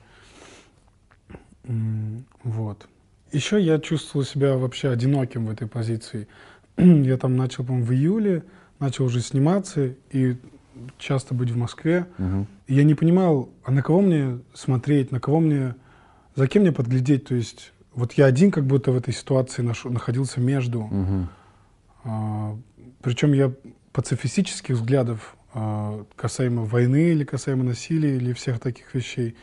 Вот. 2.43 2.89
Еще 3.31 3.61
я 3.61 3.79
чувствовал 3.79 4.27
себя 4.27 4.57
вообще 4.57 4.91
одиноким 4.91 5.47
в 5.47 5.51
этой 5.53 5.69
позиции. 5.69 6.27
Я 6.77 7.17
там 7.19 7.37
начал, 7.37 7.63
по-моему, 7.65 7.87
в 7.87 7.93
июле, 7.93 8.43
начал 8.81 9.05
уже 9.05 9.21
сниматься 9.21 9.95
и 10.11 10.37
часто 10.99 11.35
быть 11.35 11.51
в 11.51 11.57
Москве. 11.57 12.07
Мгм. 12.19 12.49
И 12.67 12.75
я 12.75 12.83
не 12.83 12.97
понимал, 12.97 13.49
а 13.65 13.71
на 13.71 13.85
кого 13.85 14.01
мне 14.01 14.41
смотреть, 14.55 15.13
на 15.13 15.21
кого 15.21 15.39
мне, 15.39 15.77
за 16.37 16.47
кем 16.47 16.63
мне 16.63 16.71
подглядеть. 16.73 17.25
То 17.25 17.35
есть 17.35 17.73
вот 17.95 18.13
я 18.13 18.27
один 18.27 18.51
как 18.53 18.65
будто 18.67 18.93
в 18.93 18.97
этой 18.97 19.13
ситуации 19.13 19.63
наш- 19.63 19.85
находился 19.85 20.41
между. 20.41 20.83
Мгм. 20.83 21.29
А, 22.05 22.57
Причем 23.03 23.33
я 23.33 23.53
пацифистических 23.93 24.77
взглядов 24.77 25.37
а, 25.55 26.05
касаемо 26.17 26.63
войны 26.65 27.11
или 27.13 27.25
касаемо 27.25 27.65
насилия 27.65 28.17
или 28.17 28.33
всех 28.33 28.61
таких 28.61 28.95
вещей. 28.95 29.35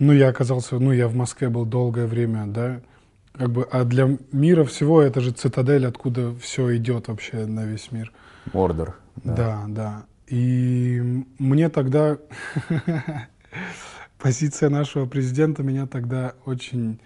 Ну, 0.00 0.12
я 0.12 0.28
оказался, 0.28 0.78
ну, 0.80 0.90
я 0.92 1.06
в 1.06 1.14
Москве 1.14 1.48
был 1.48 1.64
долгое 1.64 2.06
время, 2.06 2.46
да, 2.46 2.80
как 3.32 3.50
бы, 3.52 3.62
а 3.70 3.84
для 3.84 4.18
мира 4.32 4.64
всего 4.64 5.00
это 5.00 5.20
же 5.20 5.30
цитадель, 5.30 5.86
откуда 5.86 6.34
все 6.40 6.76
идет 6.76 7.06
вообще 7.08 7.46
на 7.46 7.64
весь 7.64 7.92
мир. 7.92 8.12
Ордер. 8.52 8.96
Да, 9.22 9.64
да. 9.68 10.04
И 10.26 11.00
мне 11.38 11.68
тогда 11.68 12.18
позиция 14.24 14.70
нашего 14.70 15.04
президента 15.04 15.62
меня 15.62 15.86
тогда 15.86 16.32
очень 16.46 16.98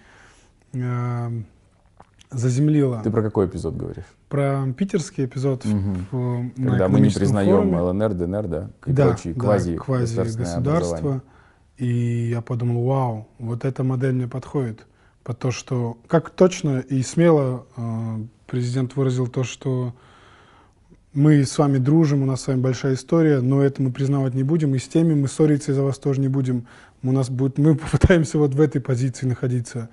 э, 0.72 1.30
заземлила. 2.30 3.00
Ты 3.02 3.10
про 3.10 3.22
какой 3.22 3.46
эпизод 3.48 3.76
говоришь? 3.76 4.04
Про 4.28 4.72
питерский 4.72 5.24
эпизод 5.24 5.66
Угу. 5.66 5.96
в, 6.12 6.50
Когда 6.54 6.86
мы 6.86 7.00
не 7.00 7.10
признаем 7.10 7.72
форуме. 7.72 7.80
ЛНР, 7.80 8.14
ДНР, 8.14 8.46
да, 8.46 8.70
и 8.86 8.92
да, 8.92 9.08
прочие 9.08 9.34
да, 9.34 9.40
квази, 9.40 9.76
квази 9.76 10.14
государства. 10.16 10.96
образование. 10.96 11.22
И 11.78 12.28
я 12.30 12.40
подумал, 12.40 12.84
вау, 12.84 13.28
вот 13.40 13.64
эта 13.64 13.82
модель 13.82 14.12
мне 14.12 14.28
подходит. 14.28 14.86
По 15.24 15.34
то, 15.34 15.50
что 15.50 15.98
как 16.06 16.30
точно 16.30 16.78
и 16.78 17.02
смело 17.02 17.66
э, 17.76 18.16
президент 18.46 18.94
выразил 18.94 19.26
то, 19.26 19.42
что 19.42 19.92
мы 21.14 21.44
с 21.44 21.58
вами 21.58 21.78
дружим, 21.78 22.22
у 22.22 22.26
нас 22.26 22.42
с 22.42 22.46
вами 22.46 22.60
большая 22.60 22.94
история, 22.94 23.40
но 23.40 23.60
это 23.60 23.82
мы 23.82 23.90
признавать 23.90 24.34
не 24.34 24.44
будем, 24.44 24.76
и 24.76 24.78
с 24.78 24.86
теми 24.86 25.14
мы 25.14 25.26
ссориться 25.26 25.72
из-за 25.72 25.82
вас 25.82 25.98
тоже 25.98 26.20
не 26.20 26.28
будем. 26.28 26.66
У 27.02 27.12
нас 27.12 27.30
будет, 27.30 27.58
мы 27.58 27.74
попытаемся 27.76 28.38
вот 28.38 28.54
в 28.54 28.60
этой 28.60 28.80
позиции 28.80 29.26
находиться, 29.26 29.88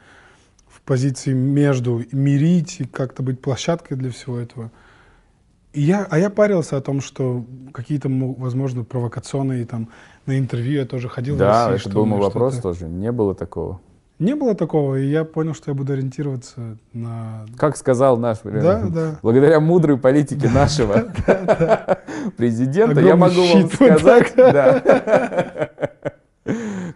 в 0.67 0.81
позиции 0.81 1.33
между, 1.33 2.03
мирить 2.11 2.79
и 2.79 2.85
как-то 2.85 3.23
быть 3.23 3.41
площадкой 3.41 3.95
для 3.95 4.11
всего 4.11 4.37
этого. 4.37 4.71
И 5.73 5.81
я, 5.81 6.07
а 6.09 6.17
я 6.17 6.29
парился 6.29 6.77
о 6.77 6.81
том, 6.81 7.01
что 7.01 7.45
какие-то, 7.73 8.07
мо- 8.07 8.33
возможно, 8.37 8.83
провокационные 8.83 9.65
там 9.65 9.89
на 10.25 10.39
интервью 10.39 10.79
я 10.79 10.85
тоже 10.85 11.09
ходил. 11.09 11.35
в 11.35 11.37
Да, 11.37 11.67
Россию, 11.67 11.75
это 11.75 11.89
что 11.89 11.99
был 11.99 12.05
мой 12.05 12.19
вопрос 12.19 12.59
тоже. 12.59 12.87
Не 12.87 13.11
было 13.11 13.35
такого. 13.35 13.81
Не 14.17 14.33
было 14.35 14.55
такого, 14.55 14.95
и 14.95 15.05
я 15.07 15.25
понял, 15.25 15.53
что 15.53 15.71
я 15.71 15.75
буду 15.75 15.91
ориентироваться 15.91 16.77
на... 16.93 17.45
Как 17.57 17.75
сказал 17.75 18.17
наш 18.17 18.37
э, 18.45 18.61
Да, 18.61 18.83
да. 18.87 19.19
благодаря 19.21 19.59
мудрой 19.59 19.97
политике 19.97 20.49
нашего 20.53 21.11
президента, 22.37 23.01
я 23.01 23.13
Огромный 23.13 23.15
могу 23.15 23.41
вам 23.41 23.47
щит 23.69 23.79
вот 23.79 23.99
сказать, 23.99 24.33
да. 24.37 25.69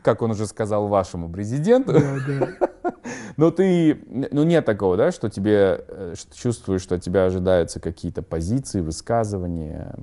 Как 0.01 0.21
он 0.21 0.31
уже 0.31 0.45
сказал 0.47 0.87
вашему 0.87 1.29
президенту, 1.29 1.93
Да, 1.93 2.17
да. 2.25 2.91
но 3.37 3.51
ты, 3.51 3.99
ну 4.31 4.43
нет 4.43 4.65
такого, 4.65 4.97
да, 4.97 5.11
что 5.11 5.29
тебе, 5.29 5.83
э, 5.87 6.13
что 6.17 6.35
чувствуешь, 6.35 6.81
что 6.81 6.95
от 6.95 7.01
тебя 7.03 7.25
ожидаются 7.25 7.79
какие-то 7.79 8.21
позиции, 8.21 8.81
высказывания, 8.81 9.93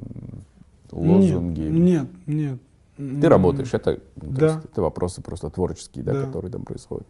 лозунги. 0.92 1.62
Нет, 1.62 2.06
нет. 2.26 2.58
Ты 2.96 3.28
работаешь, 3.28 3.74
это, 3.74 3.96
то 3.96 4.00
Да. 4.14 4.46
есть 4.46 4.64
это 4.64 4.80
вопросы 4.80 5.20
просто 5.20 5.50
творческие, 5.50 6.02
да, 6.02 6.12
Да. 6.14 6.22
которые 6.24 6.50
там 6.50 6.62
происходят. 6.64 7.06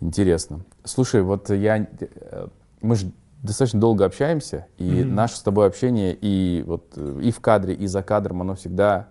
Интересно. 0.00 0.60
Слушай, 0.84 1.22
вот 1.22 1.50
я, 1.50 1.78
э, 1.78 2.48
мы 2.80 2.96
же 2.96 3.12
достаточно 3.42 3.80
долго 3.80 4.04
общаемся, 4.04 4.66
и 4.78 5.04
Мгм. 5.04 5.14
наше 5.14 5.36
с 5.36 5.42
тобой 5.42 5.66
общение 5.68 6.16
и 6.20 6.64
вот 6.66 6.92
э, 6.96 7.20
и 7.22 7.30
в 7.30 7.38
кадре, 7.40 7.74
и 7.74 7.86
за 7.86 8.02
кадром, 8.02 8.40
оно 8.40 8.54
всегда, 8.56 9.08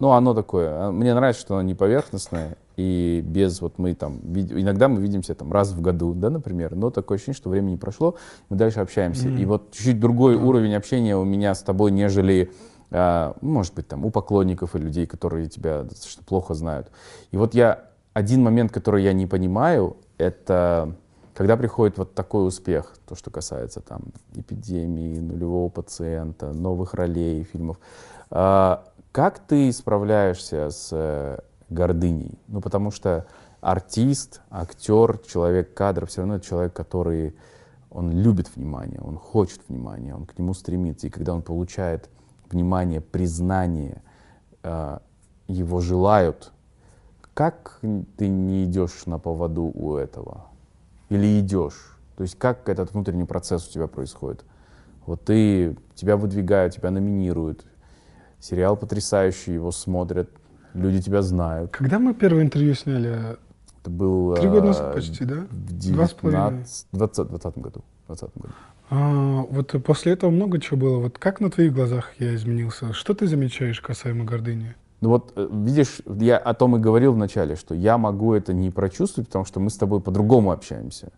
ну, 0.00 0.10
оно 0.10 0.34
такое. 0.34 0.88
а, 0.88 0.90
Мне 0.90 1.14
нравится, 1.14 1.40
что 1.40 1.54
оно 1.54 1.62
не 1.62 1.74
поверхностное 1.74 2.56
и 2.76 3.22
без 3.24 3.60
вот 3.60 3.78
мы 3.78 3.94
там 3.94 4.20
иногда 4.20 4.88
мы 4.88 5.00
видимся 5.00 5.34
там 5.34 5.52
раз 5.52 5.72
в 5.72 5.80
году, 5.80 6.14
да, 6.14 6.30
например, 6.30 6.74
но 6.74 6.90
такое 6.90 7.16
ощущение, 7.16 7.36
что 7.36 7.50
времени 7.50 7.76
прошло, 7.76 8.16
мы 8.48 8.56
дальше 8.56 8.80
общаемся. 8.80 9.28
Мгм. 9.28 9.36
И 9.36 9.44
вот 9.44 9.70
чуть-чуть 9.72 10.00
другой 10.00 10.34
уровень 10.36 10.74
общения 10.74 11.16
у 11.16 11.24
меня 11.24 11.54
с 11.54 11.62
тобой, 11.62 11.90
нежели 11.90 12.50
а, 12.90 13.36
может 13.40 13.74
быть, 13.74 13.86
там, 13.86 14.04
у 14.04 14.10
поклонников 14.10 14.74
и 14.74 14.78
людей, 14.78 15.06
которые 15.06 15.48
тебя 15.48 15.82
достаточно 15.82 16.24
плохо 16.24 16.54
знают. 16.54 16.88
И 17.30 17.36
вот 17.36 17.54
я, 17.54 17.84
один 18.14 18.42
момент, 18.42 18.72
который 18.72 19.04
я 19.04 19.12
не 19.12 19.26
понимаю, 19.26 19.96
это 20.18 20.94
когда 21.34 21.56
приходит 21.56 21.96
вот 21.96 22.14
такой 22.14 22.46
успех, 22.46 22.94
то, 23.08 23.14
что 23.14 23.30
касается 23.30 23.80
там 23.80 24.02
эпидемии, 24.34 25.18
нулевого 25.20 25.68
пациента, 25.68 26.52
новых 26.52 26.94
ролей, 26.94 27.44
фильмов. 27.44 27.78
А, 28.30 28.84
как 29.12 29.40
ты 29.40 29.72
справляешься 29.72 30.70
с 30.70 30.90
э, 30.92 31.38
гордыней? 31.68 32.38
Ну, 32.48 32.60
потому 32.60 32.90
что 32.90 33.26
артист, 33.60 34.40
актер, 34.50 35.18
человек 35.18 35.74
кадра, 35.74 36.06
все 36.06 36.20
равно 36.20 36.36
это 36.36 36.46
человек, 36.46 36.72
который 36.72 37.34
он 37.90 38.12
любит 38.12 38.54
внимание, 38.54 39.00
он 39.00 39.16
хочет 39.16 39.60
внимания, 39.68 40.14
он 40.14 40.26
к 40.26 40.38
нему 40.38 40.54
стремится. 40.54 41.08
И 41.08 41.10
когда 41.10 41.34
он 41.34 41.42
получает 41.42 42.08
внимание, 42.50 43.00
признание, 43.00 44.02
э, 44.62 44.98
его 45.48 45.80
желают, 45.80 46.52
как 47.34 47.80
ты 48.16 48.28
не 48.28 48.64
идешь 48.64 49.06
на 49.06 49.18
поводу 49.18 49.62
у 49.74 49.96
этого? 49.96 50.46
Или 51.08 51.40
идешь? 51.40 51.98
То 52.16 52.22
есть 52.22 52.38
как 52.38 52.68
этот 52.68 52.92
внутренний 52.92 53.24
процесс 53.24 53.66
у 53.68 53.72
тебя 53.72 53.88
происходит? 53.88 54.44
Вот 55.06 55.24
ты, 55.24 55.76
тебя 55.94 56.16
выдвигают, 56.16 56.74
тебя 56.74 56.90
номинируют, 56.90 57.64
сериал 58.40 58.76
потрясающий, 58.76 59.54
его 59.54 59.70
смотрят, 59.70 60.30
люди 60.74 61.00
тебя 61.00 61.22
знают. 61.22 61.70
Когда 61.72 61.98
мы 61.98 62.14
первое 62.14 62.42
интервью 62.42 62.74
сняли? 62.74 63.38
Это 63.80 63.90
был... 63.90 64.34
Три 64.34 64.48
года 64.48 64.64
э, 64.64 64.68
назад 64.68 64.94
почти, 64.94 65.24
да? 65.24 65.46
В 65.50 65.92
Два 65.92 66.06
с 66.06 66.12
половиной. 66.12 66.64
19, 66.92 67.28
20, 67.28 67.58
году. 67.58 67.84
20 68.08 68.30
году. 68.34 68.52
А, 68.90 69.42
вот 69.48 69.74
после 69.84 70.12
этого 70.12 70.30
много 70.30 70.60
чего 70.60 70.78
было. 70.78 70.98
Вот 70.98 71.18
как 71.18 71.40
на 71.40 71.50
твоих 71.50 71.72
глазах 71.72 72.12
я 72.18 72.34
изменился? 72.34 72.92
Что 72.92 73.14
ты 73.14 73.26
замечаешь 73.26 73.80
касаемо 73.80 74.24
гордыни? 74.24 74.74
Ну 75.00 75.08
вот, 75.10 75.32
э, 75.36 75.48
видишь, 75.50 76.02
я 76.06 76.36
о 76.36 76.52
том 76.52 76.76
и 76.76 76.78
говорил 76.78 77.14
вначале, 77.14 77.56
что 77.56 77.74
я 77.74 77.96
могу 77.96 78.34
это 78.34 78.52
не 78.52 78.70
прочувствовать, 78.70 79.28
потому 79.28 79.44
что 79.44 79.60
мы 79.60 79.70
с 79.70 79.76
тобой 79.76 80.00
по-другому 80.00 80.50
общаемся. 80.50 81.10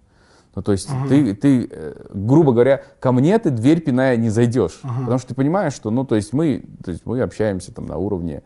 Ну, 0.54 0.62
то 0.62 0.72
есть 0.72 0.90
Ага. 0.90 1.08
ты, 1.08 1.34
ты, 1.34 1.68
э, 1.70 1.94
грубо 2.12 2.52
говоря, 2.52 2.82
ко 3.00 3.12
мне 3.12 3.38
ты 3.38 3.50
дверь 3.50 3.80
пиная 3.80 4.16
не 4.16 4.28
зайдешь. 4.28 4.80
Ага. 4.82 5.00
Потому 5.00 5.18
что 5.18 5.28
ты 5.28 5.34
понимаешь, 5.34 5.72
что, 5.72 5.90
ну, 5.90 6.04
то 6.04 6.14
есть 6.14 6.32
мы, 6.32 6.62
то 6.84 6.90
есть 6.90 7.06
мы 7.06 7.20
общаемся 7.22 7.72
там 7.72 7.86
на 7.86 7.96
уровне 7.96 8.42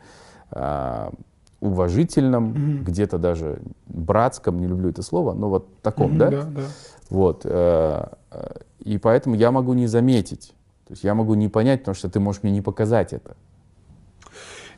а, 0.53 1.13
уважительном, 1.61 2.45
Мгм. 2.51 2.85
где-то 2.85 3.19
даже 3.19 3.61
братском, 3.87 4.61
не 4.61 4.67
люблю 4.69 4.91
это 4.91 5.03
слово, 5.03 5.33
но 5.35 5.49
вот 5.49 5.81
таком, 5.83 6.11
Мгм, 6.11 6.19
да? 6.19 6.31
Да, 6.31 6.43
да. 6.45 6.63
Вот. 7.11 7.43
э, 7.45 8.05
э, 8.31 8.55
И 8.85 8.99
поэтому 8.99 9.35
я 9.35 9.51
могу 9.51 9.75
не 9.75 9.89
заметить. 9.89 10.55
То 10.87 10.93
есть 10.93 11.03
я 11.03 11.15
могу 11.15 11.35
не 11.35 11.49
понять, 11.49 11.81
потому 11.81 11.97
что 11.97 12.09
ты 12.09 12.21
можешь 12.21 12.45
мне 12.45 12.53
не 12.53 12.63
показать 12.63 13.13
это. 13.13 13.37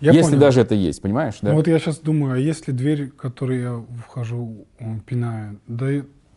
Я 0.01 0.13
Если 0.13 0.31
понял. 0.31 0.41
даже 0.41 0.61
это 0.63 0.75
есть, 0.75 1.03
понимаешь, 1.03 1.39
да? 1.43 1.51
Ну 1.51 1.57
вот 1.57 1.67
я 1.67 1.79
сейчас 1.79 1.99
думаю, 1.99 2.35
а 2.35 2.39
если 2.39 2.73
дверь, 2.73 3.11
в 3.11 3.17
которой 3.17 3.61
я 3.61 3.85
вхожу, 4.07 4.67
он 4.81 5.01
пинаю? 5.01 5.59
Да 5.67 5.89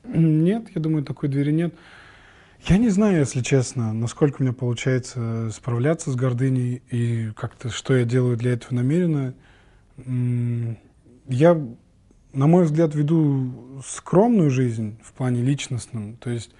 нет, 0.04 0.68
я 0.74 0.82
думаю, 0.82 1.04
такой 1.04 1.30
двери 1.30 1.52
нет. 1.52 1.74
Я 2.68 2.78
не 2.78 2.90
знаю, 2.90 3.20
если 3.20 3.42
честно, 3.42 3.92
насколько 3.92 4.38
у 4.40 4.44
меня 4.44 4.54
получается 4.54 5.50
справляться 5.52 6.12
с 6.12 6.16
гордыней 6.16 6.84
и 6.92 7.32
как-то, 7.36 7.70
что 7.70 7.96
я 7.96 8.06
делаю 8.06 8.38
для 8.38 8.52
этого 8.54 8.76
намеренно. 8.76 9.34
Я, 11.28 11.60
на 12.34 12.48
мой 12.48 12.66
взгляд, 12.66 12.94
веду 12.96 13.82
скромную 13.86 14.50
жизнь 14.52 14.98
в 15.04 15.14
плане 15.14 15.42
личностном. 15.42 16.18
То 16.18 16.30
есть 16.30 16.52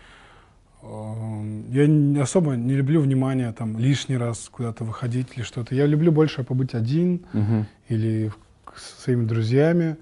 эм, 0.82 1.70
я 1.72 2.24
особо 2.24 2.56
не 2.56 2.74
люблю 2.74 3.02
внимание 3.02 3.52
там 3.52 3.78
лишний 3.78 4.18
раз 4.18 4.50
куда-то 4.52 4.84
выходить 4.84 5.28
или 5.36 5.44
что-то. 5.44 5.76
Я 5.76 5.86
люблю 5.86 6.12
больше 6.12 6.44
побыть 6.44 6.74
один, 6.74 7.26
Мгм. 7.34 7.68
или 7.90 8.32
с 8.76 9.04
своими 9.04 9.26
друзьями. 9.26 9.98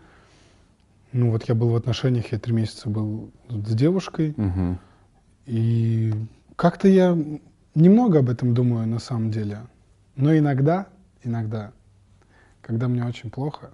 Ну 1.11 1.31
вот 1.31 1.43
я 1.49 1.55
был 1.55 1.69
в 1.69 1.75
отношениях, 1.75 2.31
я 2.31 2.39
три 2.39 2.53
месяца 2.53 2.89
был 2.89 3.31
с 3.49 3.73
девушкой, 3.73 4.33
Мгм. 4.37 4.79
и 5.45 6.13
как-то 6.55 6.87
я 6.87 7.17
немного 7.75 8.19
об 8.19 8.29
этом 8.29 8.53
думаю 8.53 8.87
на 8.87 8.99
самом 8.99 9.31
деле. 9.31 9.59
Но 10.15 10.35
иногда, 10.37 10.87
иногда, 11.23 11.71
когда 12.61 12.87
мне 12.87 13.03
очень 13.05 13.31
плохо, 13.31 13.71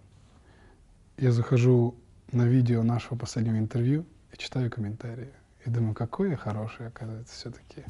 я 1.17 1.31
захожу 1.31 1.95
на 2.31 2.43
видео 2.43 2.83
нашего 2.83 3.17
последнего 3.17 3.57
интервью 3.57 4.05
и 4.33 4.37
читаю 4.37 4.69
комментарии. 4.71 5.29
И 5.65 5.69
думаю, 5.69 5.95
какой 5.95 6.29
я 6.31 6.37
хороший, 6.37 6.87
оказывается, 6.87 7.33
все-таки. 7.35 7.83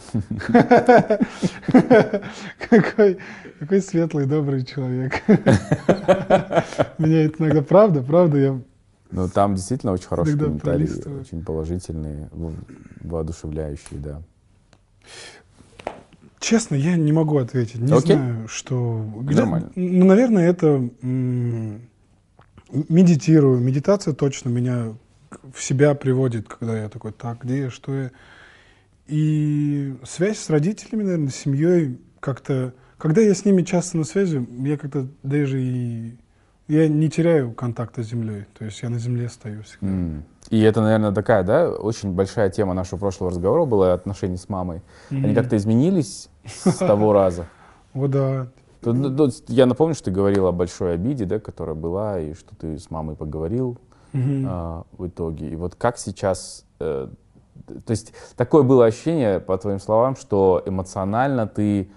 Какой, 2.69 3.17
какой 3.59 3.81
светлый, 3.81 4.25
добрый 4.25 4.63
человек. 4.63 5.21
Меня 6.97 7.25
это 7.25 7.43
иногда 7.43 7.61
правда, 7.61 8.01
правда, 8.01 8.37
я 8.37 8.61
Ну, 9.15 9.29
там 9.29 9.55
действительно 9.55 9.91
очень 9.93 10.07
хорошие 10.07 10.33
Иногда 10.33 10.45
комментарии, 10.47 10.85
пролистываю. 10.85 11.21
очень 11.21 11.43
положительные, 11.43 12.29
во- 12.31 12.53
воодушевляющие, 13.01 13.99
да. 13.99 14.21
Честно, 16.39 16.75
я 16.75 16.95
не 16.95 17.11
могу 17.11 17.37
ответить. 17.37 17.79
Не 17.79 17.93
Окей. 17.93 18.15
знаю, 18.15 18.47
что... 18.47 19.03
Где- 19.21 19.39
Нормально. 19.39 19.71
Ну, 19.75 20.05
наверное, 20.05 20.47
это 20.49 20.87
медитирую. 22.71 23.59
Медитация 23.59 24.13
точно 24.13 24.49
меня 24.49 24.93
в 25.53 25.61
себя 25.61 25.95
приводит, 25.95 26.47
когда 26.47 26.77
я 26.83 26.89
такой, 26.89 27.11
так, 27.11 27.43
где 27.43 27.61
я, 27.63 27.69
что 27.69 27.93
я. 27.93 28.11
И 29.07 29.95
связь 30.03 30.39
с 30.39 30.49
родителями, 30.49 31.03
наверное, 31.03 31.29
с 31.29 31.35
семьей 31.35 31.99
как-то... 32.19 32.73
Когда 32.97 33.21
я 33.21 33.35
с 33.35 33.45
ними 33.45 33.61
часто 33.61 33.97
на 33.97 34.03
связи, 34.03 34.45
я 34.63 34.77
как-то 34.77 35.07
даже 35.21 35.61
и 35.61 36.15
я 36.67 36.87
не 36.87 37.09
теряю 37.09 37.53
контакта 37.53 38.03
с 38.03 38.07
землей. 38.07 38.45
То 38.57 38.65
есть 38.65 38.81
я 38.81 38.89
на 38.89 38.97
земле 38.99 39.29
стою 39.29 39.63
всегда. 39.63 39.87
М. 39.87 40.23
И 40.49 40.61
это, 40.61 40.81
наверное, 40.81 41.11
такая, 41.11 41.43
да, 41.43 41.69
очень 41.69 42.11
большая 42.11 42.49
тема 42.49 42.73
нашего 42.73 42.99
прошлого 42.99 43.31
разговора 43.31 43.65
была 43.65 43.93
отношения 43.93 44.37
с 44.37 44.49
мамой. 44.49 44.81
Они 45.09 45.19
Мгм. 45.27 45.35
как-то 45.35 45.57
изменились 45.57 46.29
с 46.45 46.77
того 46.77 47.13
раза? 47.13 47.45
Вот 47.93 48.11
да. 48.11 48.47
Ну, 48.83 49.29
Я 49.47 49.65
напомню, 49.65 49.95
что 49.95 50.05
ты 50.05 50.11
говорил 50.11 50.45
о 50.47 50.51
большой 50.51 50.93
обиде, 50.95 51.25
да, 51.25 51.39
которая 51.39 51.75
была, 51.75 52.19
и 52.19 52.33
что 52.33 52.55
ты 52.55 52.77
с 52.77 52.91
мамой 52.91 53.15
поговорил 53.15 53.77
а, 54.13 54.83
в 54.97 55.07
итоге. 55.07 55.49
И 55.49 55.55
вот 55.55 55.75
как 55.75 55.97
сейчас... 55.97 56.65
э, 56.79 57.07
то 57.85 57.91
есть 57.91 58.13
такое 58.35 58.63
было 58.63 58.85
ощущение, 58.85 59.39
по 59.39 59.57
твоим 59.57 59.79
словам, 59.79 60.15
что 60.15 60.61
эмоционально 60.65 61.47
ты 61.47 61.89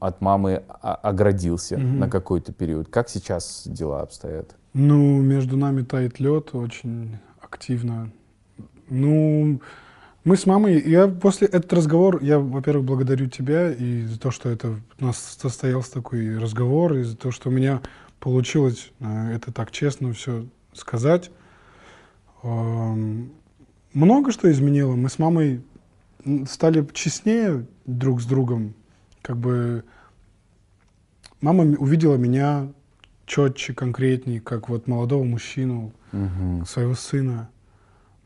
от 0.00 0.20
мамы 0.20 0.62
оградился 0.80 1.76
Мгм. 1.76 1.98
на 2.00 2.08
какой-то 2.10 2.52
период. 2.52 2.88
Как 2.88 3.08
сейчас 3.08 3.62
дела 3.66 4.02
обстоят? 4.02 4.54
Ну, 4.74 5.20
между 5.22 5.56
нами 5.56 5.82
тает 5.82 6.20
лед 6.20 6.54
очень 6.54 7.18
активно. 7.40 8.10
Ну, 8.88 9.60
мы 10.24 10.36
с 10.36 10.46
мамой, 10.46 10.80
я 10.88 11.08
после 11.08 11.46
этот 11.48 11.72
разговор, 11.72 12.22
я, 12.22 12.38
во-первых, 12.38 12.84
благодарю 12.84 13.26
тебя 13.28 13.70
и 13.72 14.02
за 14.04 14.18
то, 14.18 14.30
что 14.30 14.48
это 14.50 14.76
у 15.00 15.04
нас 15.04 15.18
состоялся 15.40 15.92
такой 15.92 16.38
разговор, 16.38 16.94
и 16.94 17.02
за 17.02 17.16
то, 17.16 17.30
что 17.30 17.48
у 17.48 17.52
меня 17.52 17.80
получилось 18.20 18.92
э, 19.00 19.34
это 19.34 19.52
так 19.52 19.70
честно 19.70 20.12
все 20.12 20.46
сказать. 20.72 21.30
Много 23.92 24.30
что 24.30 24.50
изменило. 24.50 24.94
Мы 24.94 25.08
с 25.08 25.18
мамой 25.18 25.62
стали 26.48 26.86
честнее 26.92 27.66
друг 27.86 28.20
с 28.20 28.26
другом. 28.26 28.74
Как 29.26 29.36
бы 29.36 29.82
мама 31.40 31.64
увидела 31.64 32.14
меня 32.14 32.68
четче, 33.26 33.74
конкретнее, 33.74 34.40
как 34.40 34.68
вот 34.68 34.86
молодого 34.86 35.24
мужчину, 35.24 35.92
Мгм. 36.12 36.64
своего 36.64 36.94
сына, 36.94 37.48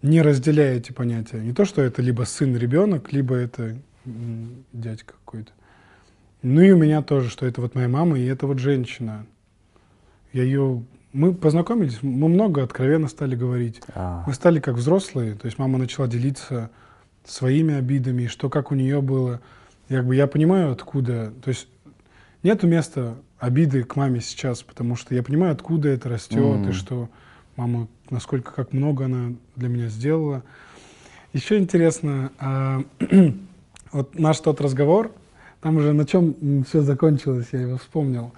не 0.03 0.21
разделяя 0.21 0.77
эти 0.77 0.93
понятия. 0.93 1.39
Не 1.41 1.55
то, 1.55 1.65
что 1.65 1.81
это 1.81 2.03
либо 2.03 2.25
сын, 2.25 2.55
ребенок, 2.55 3.13
либо 3.15 3.35
это 3.35 3.79
дядька 4.75 5.15
какой-то. 5.25 5.53
Ну 6.43 6.61
и 6.61 6.71
у 6.73 6.77
меня 6.77 7.01
тоже, 7.01 7.31
что 7.31 7.47
это 7.47 7.63
вот 7.63 7.75
моя 7.75 7.89
мама, 7.89 8.19
и 8.19 8.27
это 8.27 8.47
вот 8.47 8.59
женщина. 8.59 9.25
Я 10.35 10.43
ее... 10.43 10.85
Мы 11.15 11.33
познакомились, 11.33 12.03
мы 12.03 12.29
много 12.29 12.63
откровенно 12.63 13.09
стали 13.09 13.37
говорить. 13.37 13.81
А, 13.95 14.23
Мы 14.27 14.35
стали 14.35 14.61
как 14.61 14.75
взрослые, 14.75 15.35
то 15.35 15.47
есть 15.47 15.59
мама 15.59 15.79
начала 15.79 16.07
делиться 16.09 16.69
своими 17.25 17.75
обидами, 17.75 18.27
что 18.27 18.51
как 18.51 18.71
у 18.71 18.75
нее 18.75 19.01
было. 19.01 19.41
Как 19.91 20.07
бы 20.07 20.15
я 20.15 20.27
понимаю, 20.29 20.71
откуда, 20.71 21.33
то 21.43 21.49
есть 21.49 21.67
нету 22.45 22.69
места 22.69 23.17
обиды 23.41 23.83
к 23.83 23.97
маме 23.97 24.21
сейчас, 24.21 24.63
потому 24.63 24.95
что 24.95 25.15
я 25.17 25.23
понимаю, 25.25 25.53
откуда 25.53 25.89
это 25.89 26.09
растет, 26.09 26.61
Мгм. 26.61 26.71
и 26.71 26.73
что 26.73 27.09
мама, 27.57 27.89
насколько, 28.09 28.53
как 28.53 28.73
много 28.73 29.07
она 29.07 29.33
для 29.57 29.69
меня 29.69 29.89
сделала. 29.89 30.45
Еще 31.33 31.59
интересно, 31.59 32.31
а, 32.39 32.83
вот 33.93 34.17
наш 34.17 34.39
тот 34.39 34.61
разговор, 34.61 35.11
там 35.61 35.77
уже 35.77 35.93
на 35.93 36.07
чем 36.07 36.63
все 36.65 36.83
закончилось, 36.83 37.49
я 37.51 37.63
его 37.63 37.77
вспомнил, 37.77 38.33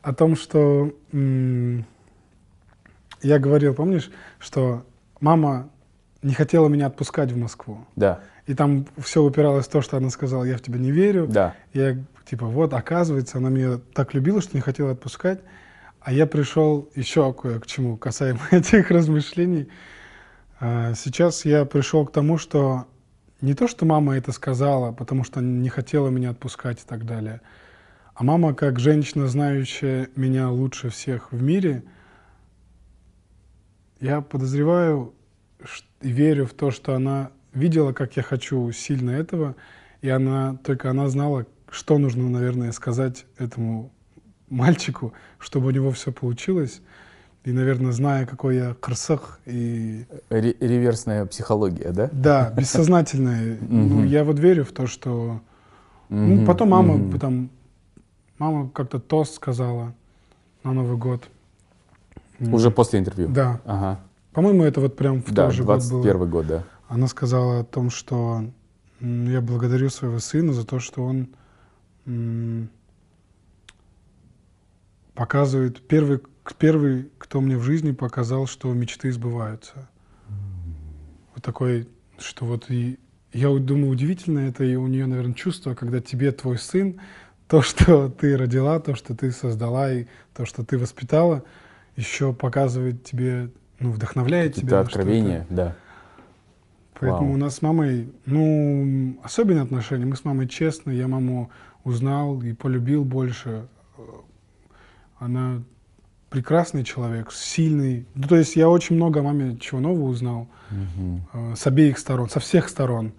о 0.00 0.14
том, 0.14 0.36
что 0.36 0.94
я 3.22 3.38
говорил, 3.40 3.74
помнишь, 3.74 4.12
что 4.38 4.84
мама 5.20 5.68
не 6.22 6.34
хотела 6.34 6.68
меня 6.68 6.86
отпускать 6.86 7.32
в 7.32 7.36
Москву. 7.36 7.84
да, 7.96 8.20
И 8.46 8.54
там 8.54 8.86
все 8.98 9.22
упиралось 9.22 9.66
в 9.66 9.70
то, 9.70 9.80
что 9.80 9.96
она 9.96 10.10
сказала, 10.10 10.44
я 10.44 10.56
в 10.56 10.60
тебя 10.60 10.78
не 10.78 10.90
верю. 10.90 11.26
да. 11.26 11.54
Я 11.72 11.96
типа, 12.24 12.46
вот, 12.46 12.72
оказывается, 12.72 13.38
она 13.38 13.50
меня 13.50 13.78
так 13.94 14.14
любила, 14.14 14.40
что 14.40 14.56
не 14.56 14.60
хотела 14.60 14.92
отпускать. 14.92 15.40
А 16.00 16.12
я 16.12 16.26
пришел 16.26 16.90
еще 16.94 17.32
кое 17.32 17.60
к 17.60 17.66
чему, 17.66 17.96
касаемо 17.96 18.40
этих 18.50 18.90
размышлений. 18.90 19.68
А, 20.60 20.94
Сейчас 20.94 21.44
я 21.44 21.64
пришел 21.64 22.06
к 22.06 22.12
тому, 22.12 22.38
что 22.38 22.86
не 23.40 23.54
то, 23.54 23.68
что 23.68 23.84
мама 23.84 24.16
это 24.16 24.32
сказала, 24.32 24.92
потому 24.92 25.24
что 25.24 25.40
не 25.40 25.68
хотела 25.68 26.08
меня 26.08 26.30
отпускать 26.30 26.82
и 26.82 26.86
так 26.86 27.04
далее, 27.04 27.40
а 28.14 28.22
мама, 28.22 28.54
как 28.54 28.78
женщина, 28.78 29.26
знающая 29.26 30.08
меня 30.14 30.48
лучше 30.48 30.88
всех 30.88 31.32
в 31.32 31.42
мире, 31.42 31.82
я 34.00 34.20
подозреваю 34.20 35.14
и 36.00 36.10
верю 36.10 36.46
в 36.46 36.52
то, 36.54 36.70
что 36.70 36.94
она 36.94 37.30
видела, 37.54 37.92
как 37.92 38.16
я 38.16 38.22
хочу 38.22 38.70
сильно 38.72 39.10
этого, 39.10 39.54
и 40.02 40.08
она 40.08 40.56
только 40.64 40.90
она 40.90 41.08
знала, 41.08 41.46
что 41.70 41.98
нужно, 41.98 42.28
наверное, 42.28 42.72
сказать 42.72 43.26
этому 43.38 43.90
мальчику, 44.48 45.12
чтобы 45.38 45.68
у 45.68 45.70
него 45.70 45.90
все 45.90 46.12
получилось. 46.12 46.80
И, 47.44 47.52
наверное, 47.52 47.92
зная, 47.92 48.24
какой 48.24 48.56
я 48.56 48.74
красах 48.74 49.38
и 49.44 50.06
Ре- 50.30 50.56
реверсная 50.60 51.26
психология, 51.26 51.90
да? 51.92 52.08
да, 52.10 52.50
бессознательное. 52.56 53.58
Ну, 53.60 54.02
я 54.04 54.24
вот 54.24 54.38
верю 54.38 54.64
в 54.64 54.72
то, 54.72 54.86
что 54.86 55.40
ну, 56.08 56.46
потом 56.46 56.70
мама, 56.70 57.12
потом 57.12 57.50
мама 58.38 58.70
как-то 58.70 58.98
тост 58.98 59.34
сказала 59.34 59.92
на 60.62 60.72
Новый 60.72 60.96
год. 60.96 61.28
Уже 62.40 62.70
после 62.70 63.00
интервью? 63.00 63.28
Да. 63.28 63.60
Ага. 63.66 64.00
По-моему, 64.32 64.64
это 64.64 64.80
вот 64.80 64.96
прям 64.96 65.22
в 65.22 65.30
Да, 65.32 65.46
тот 65.46 65.54
же 65.54 65.64
год 65.64 65.80
было. 65.90 66.02
21 66.02 66.30
год, 66.30 66.46
да. 66.46 66.64
Она 66.94 67.08
сказала 67.08 67.58
о 67.58 67.64
том, 67.64 67.90
что 67.90 68.44
я 69.00 69.40
благодарю 69.40 69.90
своего 69.90 70.20
сына 70.20 70.52
за 70.52 70.64
то, 70.64 70.78
что 70.78 71.02
он 71.02 72.68
показывает 75.12 75.84
первый, 75.88 76.20
первый, 76.56 77.10
кто 77.18 77.40
мне 77.40 77.56
в 77.56 77.64
жизни 77.64 77.90
показал, 77.90 78.46
что 78.46 78.72
мечты 78.72 79.10
сбываются. 79.10 79.88
Вот 81.34 81.42
такой, 81.42 81.88
что 82.16 82.44
вот 82.44 82.70
и 82.70 83.00
я 83.32 83.48
думаю, 83.48 83.88
удивительно 83.88 84.38
это 84.38 84.62
и 84.62 84.76
у 84.76 84.86
нее, 84.86 85.06
наверное, 85.06 85.34
чувство, 85.34 85.74
когда 85.74 86.00
тебе 86.00 86.30
твой 86.30 86.58
сын, 86.58 87.00
то, 87.48 87.60
что 87.60 88.08
ты 88.08 88.36
родила, 88.36 88.78
то, 88.78 88.94
что 88.94 89.16
ты 89.16 89.32
создала 89.32 89.90
и 89.90 90.06
то, 90.32 90.46
что 90.46 90.64
ты 90.64 90.78
воспитала, 90.78 91.42
еще 91.96 92.32
показывает 92.32 93.02
тебе, 93.02 93.50
ну, 93.80 93.90
вдохновляет 93.90 94.54
тебя. 94.54 94.66
Это 94.66 94.76
на 94.76 94.84
что-то. 94.84 95.00
откровение, 95.00 95.46
да. 95.50 95.76
Поэтому 97.00 97.26
Вау. 97.26 97.34
у 97.34 97.36
нас 97.36 97.56
с 97.56 97.62
мамой, 97.62 98.12
ну, 98.24 99.18
особенные 99.22 99.62
отношения. 99.62 100.04
Мы 100.04 100.16
с 100.16 100.24
мамой 100.24 100.48
честны, 100.48 100.92
я 100.92 101.08
маму 101.08 101.50
узнал 101.82 102.40
и 102.42 102.52
полюбил 102.52 103.04
больше. 103.04 103.66
Она 105.18 105.62
прекрасный 106.30 106.84
человек, 106.84 107.32
сильный. 107.32 108.06
Ну, 108.14 108.28
то 108.28 108.36
есть 108.36 108.56
я 108.56 108.68
очень 108.68 108.96
много 108.96 109.20
о 109.20 109.22
маме 109.22 109.56
чего 109.58 109.80
нового 109.80 110.08
узнал 110.08 110.48
э, 111.32 111.54
с 111.56 111.66
обеих 111.66 111.98
сторон, 111.98 112.28
со 112.28 112.40
всех 112.40 112.68
сторон. 112.68 113.12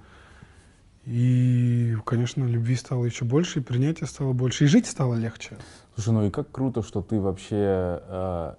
И, 1.05 1.95
конечно, 2.03 2.43
любви 2.43 2.76
стало 2.76 3.05
еще 3.05 3.26
больше, 3.26 3.59
и 3.59 3.63
принятия 3.63 4.05
стало 4.05 4.34
больше, 4.34 4.65
и 4.65 4.67
жить 4.67 4.88
стало 4.88 5.13
легче. 5.13 5.55
Слушай, 5.93 6.13
ну 6.13 6.26
и 6.26 6.30
как 6.32 6.51
круто, 6.51 6.82
что 6.82 7.01
ты 7.01 7.19
вообще 7.21 8.01
э, 8.07 8.53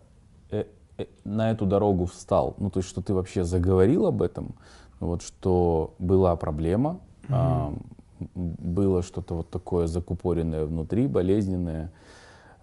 э, 0.50 0.64
э, 0.98 1.06
на 1.24 1.50
эту 1.50 1.66
дорогу 1.66 2.06
встал. 2.06 2.54
Ну, 2.58 2.70
то 2.70 2.78
есть, 2.78 2.88
что 2.88 3.02
ты 3.02 3.12
вообще 3.12 3.44
заговорил 3.44 4.06
об 4.06 4.22
этом, 4.22 4.54
вот 5.01 5.22
что 5.22 5.94
была 5.99 6.36
проблема, 6.36 7.01
а, 7.28 7.68
м, 7.70 7.80
было 8.34 9.03
что-то 9.03 9.34
вот 9.34 9.51
такое 9.51 9.86
закупоренное 9.86 10.64
внутри, 10.64 11.07
болезненное, 11.07 11.92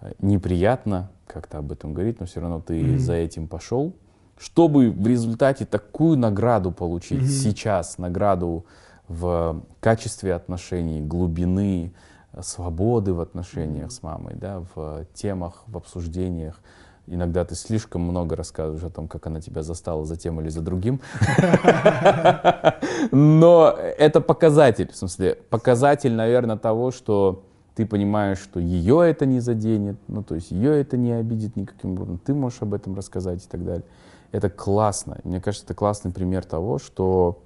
э, 0.01 0.11
неприятно 0.19 1.11
как-то 1.27 1.59
об 1.59 1.71
этом 1.71 1.93
говорить, 1.93 2.19
но 2.19 2.25
все 2.25 2.41
равно 2.41 2.59
ты 2.59 2.83
Мгм. 2.83 2.99
за 2.99 3.13
этим 3.13 3.47
пошел, 3.47 3.93
чтобы 4.37 4.89
в 4.89 5.07
результате 5.07 5.65
такую 5.65 6.17
награду 6.17 6.71
получить 6.71 7.19
Мгм. 7.19 7.27
сейчас, 7.27 7.97
награду 7.97 8.65
в 9.07 9.61
качестве 9.79 10.33
отношений, 10.33 11.01
глубины, 11.01 11.93
э, 12.33 12.41
свободы 12.41 13.13
в 13.13 13.21
отношениях 13.21 13.91
с 13.91 14.01
мамой, 14.01 14.35
да, 14.35 14.63
в 14.75 15.05
темах, 15.13 15.63
в 15.67 15.77
обсуждениях. 15.77 16.59
Иногда 17.07 17.43
ты 17.43 17.55
слишком 17.55 18.01
много 18.01 18.35
рассказываешь 18.35 18.83
о 18.83 18.89
том, 18.89 19.07
как 19.07 19.27
она 19.27 19.41
тебя 19.41 19.61
застала 19.61 20.05
за 20.05 20.15
тем 20.15 20.39
или 20.39 20.49
за 20.49 20.61
другим. 20.61 21.01
Но 23.11 23.75
это 23.77 24.21
показатель, 24.21 24.89
в 24.91 24.95
смысле, 24.95 25.37
показатель, 25.49 26.13
наверное, 26.13 26.57
того, 26.57 26.91
что 26.91 27.43
ты 27.75 27.85
понимаешь, 27.85 28.39
что 28.39 28.59
ее 28.59 29.01
это 29.09 29.25
не 29.25 29.39
заденет, 29.39 29.97
ну, 30.07 30.23
то 30.23 30.35
есть 30.35 30.51
ее 30.51 30.79
это 30.79 30.95
не 30.95 31.11
обидит 31.11 31.55
никаким 31.55 31.93
образом, 31.93 32.19
ты 32.23 32.33
можешь 32.33 32.61
об 32.61 32.73
этом 32.73 32.95
рассказать 32.95 33.43
и 33.43 33.47
так 33.47 33.65
далее. 33.65 33.85
Это 34.31 34.49
классно. 34.49 35.19
Мне 35.23 35.41
кажется, 35.41 35.65
это 35.65 35.73
классный 35.73 36.11
пример 36.11 36.43
того, 36.45 36.79
что 36.79 37.43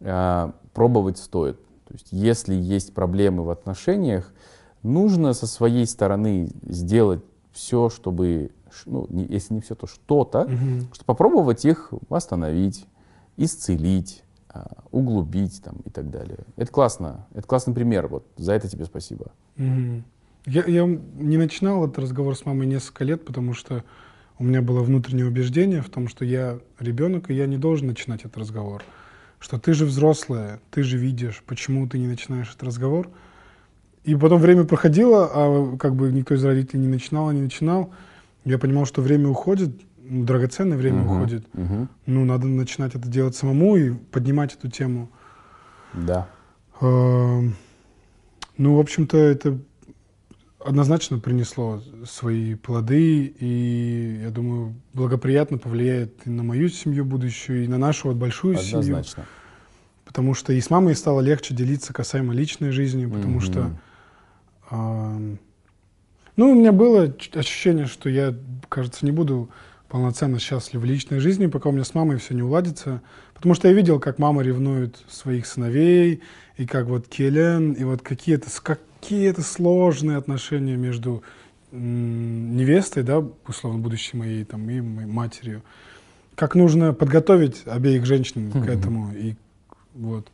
э, 0.00 0.50
пробовать 0.72 1.18
стоит. 1.18 1.58
То 1.86 1.94
есть, 1.94 2.08
если 2.10 2.54
есть 2.54 2.94
проблемы 2.94 3.44
в 3.44 3.50
отношениях, 3.50 4.32
нужно 4.82 5.34
со 5.34 5.46
своей 5.46 5.86
стороны 5.86 6.48
сделать 6.62 7.20
все, 7.52 7.90
чтобы, 7.90 8.50
ну, 8.86 9.06
не- 9.10 9.26
если 9.26 9.54
не 9.54 9.60
все, 9.60 9.74
то 9.74 9.86
что-то, 9.86 10.44
Мгм. 10.44 10.80
чтобы 10.92 11.04
попробовать 11.06 11.64
их 11.64 11.92
восстановить, 12.08 12.86
исцелить, 13.36 14.22
а, 14.48 14.66
углубить 14.90 15.62
там, 15.62 15.76
и 15.84 15.90
так 15.90 16.10
далее. 16.10 16.38
Это 16.56 16.70
классно. 16.70 17.26
Это 17.34 17.46
классный 17.46 17.74
пример. 17.74 18.06
Вот 18.08 18.26
за 18.36 18.52
это 18.52 18.68
тебе 18.68 18.84
спасибо. 18.84 19.32
Мгм. 19.56 20.04
Я, 20.46 20.64
я 20.66 20.84
не 20.86 21.36
начинал 21.38 21.84
этот 21.84 21.98
разговор 22.00 22.36
с 22.36 22.44
мамой 22.44 22.66
несколько 22.66 23.04
лет, 23.04 23.24
потому 23.24 23.54
что 23.54 23.84
у 24.38 24.44
меня 24.44 24.60
было 24.60 24.82
внутреннее 24.82 25.26
убеждение 25.26 25.82
в 25.82 25.88
том, 25.88 26.08
что 26.08 26.24
я 26.24 26.58
ребенок, 26.80 27.30
и 27.30 27.34
я 27.34 27.46
не 27.46 27.56
должен 27.58 27.86
начинать 27.86 28.20
этот 28.20 28.36
разговор. 28.38 28.82
Что 29.38 29.58
ты 29.58 29.72
же 29.72 29.86
взрослая, 29.86 30.60
ты 30.70 30.82
же 30.82 30.98
видишь, 30.98 31.42
почему 31.46 31.88
ты 31.88 31.98
не 31.98 32.06
начинаешь 32.06 32.48
этот 32.50 32.64
разговор. 32.64 33.08
И 34.04 34.14
потом 34.16 34.40
время 34.40 34.64
проходило, 34.64 35.30
а 35.32 35.76
как 35.76 35.94
бы 35.94 36.10
никто 36.12 36.34
из 36.34 36.44
родителей 36.44 36.80
не 36.80 36.88
начинал, 36.88 37.30
не 37.30 37.40
начинал. 37.40 37.90
Я 38.44 38.58
понимал, 38.58 38.86
что 38.86 39.02
время 39.02 39.28
уходит, 39.28 39.70
ну, 39.98 40.24
драгоценное 40.24 40.76
время 40.76 41.02
Мгм, 41.02 41.16
уходит. 41.16 41.46
мгм. 41.54 41.88
Ну, 42.06 42.24
надо 42.24 42.46
начинать 42.46 42.94
это 42.94 43.08
делать 43.08 43.36
самому 43.36 43.76
и 43.76 43.92
поднимать 43.92 44.54
эту 44.54 44.68
тему. 44.68 45.08
Да. 45.94 46.28
Эм, 46.80 47.54
Ну, 48.58 48.76
в 48.76 48.80
общем-то, 48.80 49.16
это 49.16 49.58
однозначно 50.64 51.18
принесло 51.18 51.82
свои 52.04 52.54
плоды, 52.54 53.24
и, 53.26 54.20
я 54.22 54.30
думаю, 54.30 54.74
благоприятно 54.92 55.56
повлияет 55.58 56.26
и 56.26 56.30
на 56.30 56.42
мою 56.42 56.68
семью 56.68 57.04
будущую, 57.04 57.64
и 57.64 57.68
на 57.68 57.78
нашу 57.78 58.08
вот 58.08 58.16
большую 58.18 58.56
семью. 58.58 58.80
Однозначно. 58.80 59.24
Потому 60.04 60.34
что 60.34 60.52
и 60.52 60.60
с 60.60 60.68
мамой 60.68 60.94
стало 60.94 61.20
легче 61.20 61.54
делиться 61.54 61.92
касаемо 61.92 62.34
личной 62.34 62.70
жизни, 62.72 63.06
потому 63.06 63.36
Мгм. 63.36 63.40
что... 63.40 63.70
эм, 64.70 65.38
ну, 66.36 66.50
у 66.52 66.54
меня 66.54 66.72
было 66.72 67.12
ощущение, 67.34 67.86
что 67.86 68.08
я, 68.08 68.34
кажется, 68.68 69.04
не 69.04 69.12
буду 69.12 69.50
полноценно 69.88 70.38
счастлив 70.38 70.80
в 70.80 70.84
личной 70.84 71.18
жизни, 71.18 71.46
пока 71.46 71.68
у 71.68 71.72
меня 71.72 71.84
с 71.84 71.94
мамой 71.94 72.16
все 72.16 72.34
не 72.34 72.42
уладится. 72.42 73.02
Потому 73.34 73.54
что 73.54 73.68
я 73.68 73.74
видел, 73.74 73.98
как 74.00 74.18
мама 74.18 74.42
ревнует 74.42 74.96
своих 75.08 75.46
сыновей, 75.46 76.22
и 76.56 76.66
как 76.66 76.86
вот 76.86 77.08
Келен, 77.08 77.72
и 77.72 77.84
вот 77.84 78.00
какие-то 78.02 78.48
с- 78.48 78.60
какие-то 78.60 79.42
сложные 79.42 80.16
отношения 80.16 80.76
между 80.76 81.22
невестой, 81.72 83.02
да, 83.02 83.18
условно, 83.46 83.78
будущей 83.80 84.16
моей, 84.16 84.44
там, 84.44 84.68
и 84.70 84.80
моей 84.80 85.08
матерью. 85.08 85.62
Как 86.34 86.54
нужно 86.54 86.92
подготовить 86.94 87.62
обеих 87.66 88.06
женщин 88.06 88.50
к 88.50 88.54
Мгм. 88.56 88.64
этому. 88.68 89.12
И 89.14 89.34
вот. 89.94 90.28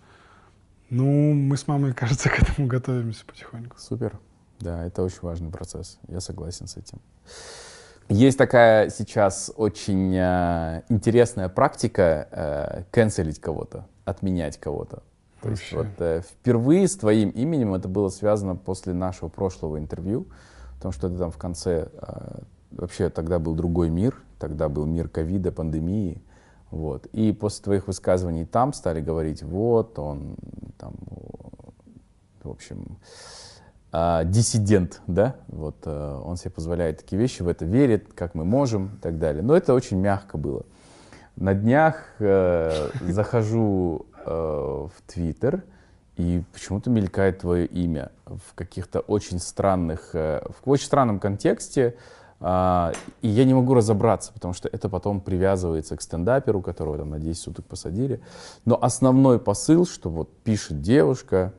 Ну, 0.91 1.33
мы 1.35 1.57
с 1.57 1.67
мамой, 1.67 1.93
кажется, 1.95 2.29
к 2.29 2.41
этому 2.41 2.67
готовимся 2.69 3.25
потихоньку. 3.27 3.77
Супер. 3.79 4.19
Да, 4.61 4.85
это 4.85 5.03
очень 5.03 5.21
важный 5.23 5.51
процесс. 5.51 5.99
Я 6.09 6.21
согласен 6.21 6.67
с 6.67 6.77
этим. 6.77 7.01
Есть 8.09 8.39
такая 8.39 8.89
сейчас 8.89 9.53
очень 9.55 10.15
э, 10.17 10.83
интересная 10.89 11.49
практика 11.51 12.29
э, 12.31 12.83
канцелить 12.91 13.39
кого-то, 13.39 13.87
отменять 14.07 14.59
кого-то. 14.59 15.03
То 15.43 15.51
есть 15.51 15.73
вот 15.73 15.87
э, 15.99 16.23
впервые 16.23 16.89
с 16.89 16.97
твоим 16.97 17.29
именем 17.31 17.75
это 17.75 17.87
было 17.87 18.09
связано 18.09 18.57
после 18.57 18.95
нашего 18.95 19.29
прошлого 19.29 19.79
интервью, 19.79 20.27
потому 20.77 20.93
что 20.93 21.11
ты 21.11 21.19
там 21.19 21.31
в 21.31 21.37
конце 21.37 21.89
э, 21.93 22.39
вообще 22.71 23.11
тогда 23.11 23.39
был 23.39 23.55
другой 23.55 23.91
мир, 23.91 24.17
тогда 24.39 24.71
был 24.71 24.87
мир 24.87 25.09
ковида, 25.09 25.53
пандемии, 25.53 26.23
вот. 26.71 27.07
И 27.07 27.33
после 27.33 27.65
твоих 27.65 27.87
высказываний 27.87 28.45
там 28.45 28.73
стали 28.73 29.01
говорить, 29.01 29.43
вот 29.43 29.99
он 29.99 30.37
там, 30.77 30.95
в 32.43 32.51
общем, 32.51 32.99
а, 33.91 34.25
диссидент, 34.25 35.01
да, 35.07 35.37
вот 35.49 35.77
э, 35.85 36.21
он 36.25 36.37
себе 36.37 36.51
позволяет 36.51 36.99
такие 36.99 37.21
вещи, 37.21 37.43
в 37.43 37.49
это 37.49 37.65
верит, 37.65 38.13
как 38.15 38.35
мы 38.35 38.45
можем 38.45 38.97
и 38.97 39.01
так 39.01 39.19
далее. 39.19 39.43
Но 39.43 39.57
это 39.57 39.73
очень 39.73 39.99
мягко 39.99 40.37
было. 40.37 40.65
На 41.37 41.55
днях 41.55 42.05
э, 42.19 42.91
захожу 43.09 44.07
э, 44.27 44.31
в 44.31 44.93
Твиттер, 45.13 45.63
и 46.17 46.43
почему-то 46.53 46.91
мелькает 46.91 47.39
твое 47.39 47.65
имя 47.65 48.11
в 48.27 48.55
каких-то 48.55 49.01
очень 49.01 49.39
странных, 49.39 50.11
э, 50.15 50.43
в 50.49 50.69
очень 50.69 50.87
странном 50.87 51.21
контексте, 51.21 51.97
а, 52.41 52.93
и 53.23 53.29
я 53.29 53.45
не 53.45 53.55
могу 53.55 53.75
разобраться, 53.75 54.33
потому 54.33 54.53
что 54.53 54.69
это 54.69 54.89
потом 54.89 55.21
привязывается 55.21 55.97
к 55.97 56.03
стендаперу, 56.03 56.61
которого 56.61 56.99
там 56.99 57.11
на 57.11 57.19
10 57.19 57.41
суток 57.41 57.67
посадили. 57.67 58.21
Но 58.65 58.79
основной 58.81 59.41
посыл, 59.41 59.87
что 59.87 60.11
вот 60.11 60.31
пишет 60.45 60.83
девушка, 60.83 61.53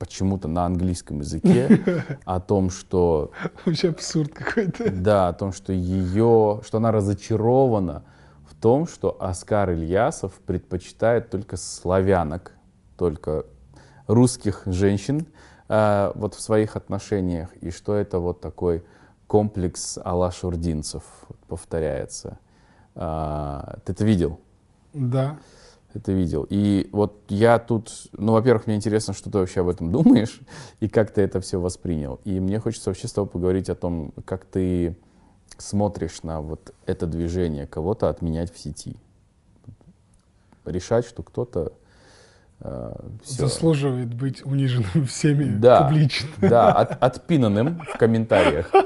почему-то 0.00 0.48
на 0.48 0.64
английском 0.64 1.20
языке, 1.20 1.84
о 2.24 2.40
том, 2.40 2.70
что 2.70 3.32
Вообще 3.66 3.90
абсурд 3.90 4.32
какой-то. 4.32 4.90
да, 4.90 5.28
о 5.28 5.32
том, 5.34 5.52
что 5.52 5.74
ее, 5.74 6.62
что 6.64 6.78
она 6.78 6.90
разочарована 6.90 8.02
в 8.50 8.54
том, 8.54 8.88
что 8.88 9.16
Оскар 9.20 9.72
Ильясов 9.72 10.32
предпочитает 10.46 11.30
только 11.30 11.58
славянок, 11.58 12.52
только 12.96 13.44
русских 14.06 14.62
женщин 14.64 15.26
э, 15.68 16.12
вот 16.14 16.34
в 16.34 16.40
своих 16.40 16.76
отношениях, 16.76 17.54
и 17.60 17.70
что 17.70 17.94
это 17.94 18.18
вот 18.20 18.40
такой 18.40 18.82
комплекс 19.26 19.98
а 20.02 20.30
шурдинцев 20.30 21.04
повторяется. 21.46 22.38
А, 22.94 23.78
ты 23.84 23.92
это 23.92 24.04
видел? 24.04 24.40
Да. 24.94 25.36
Это 25.94 26.12
видел. 26.12 26.46
И 26.50 26.88
вот 26.92 27.22
я 27.28 27.58
тут, 27.58 27.90
ну, 28.12 28.32
во-первых, 28.32 28.66
мне 28.66 28.76
интересно, 28.76 29.12
что 29.14 29.30
ты 29.30 29.38
вообще 29.38 29.60
об 29.60 29.68
этом 29.68 29.90
думаешь 29.92 30.40
и 30.80 30.88
как 30.88 31.10
ты 31.12 31.22
это 31.22 31.40
все 31.40 31.60
воспринял. 31.60 32.20
И 32.24 32.38
мне 32.40 32.58
хочется 32.60 32.90
вообще 32.90 33.08
с 33.08 33.12
тобой 33.12 33.28
поговорить 33.30 33.68
о 33.68 33.74
том, 33.74 34.12
как 34.24 34.44
ты 34.44 34.96
смотришь 35.58 36.22
на 36.22 36.40
вот 36.40 36.72
это 36.86 37.06
движение 37.06 37.66
кого-то 37.66 38.08
отменять 38.08 38.52
в 38.52 38.58
сети. 38.58 38.96
Решать, 40.64 41.06
что 41.06 41.22
кто-то 41.22 41.72
э. 42.60 42.92
Заслуживает 43.24 44.12
быть 44.14 44.44
униженным 44.44 45.06
всеми 45.06 45.44
Да. 45.44 45.82
публично. 45.88 46.28
Да, 46.40 46.72
от- 46.72 47.02
отпинанным 47.02 47.80
в 47.94 47.98
комментариях. 47.98 48.70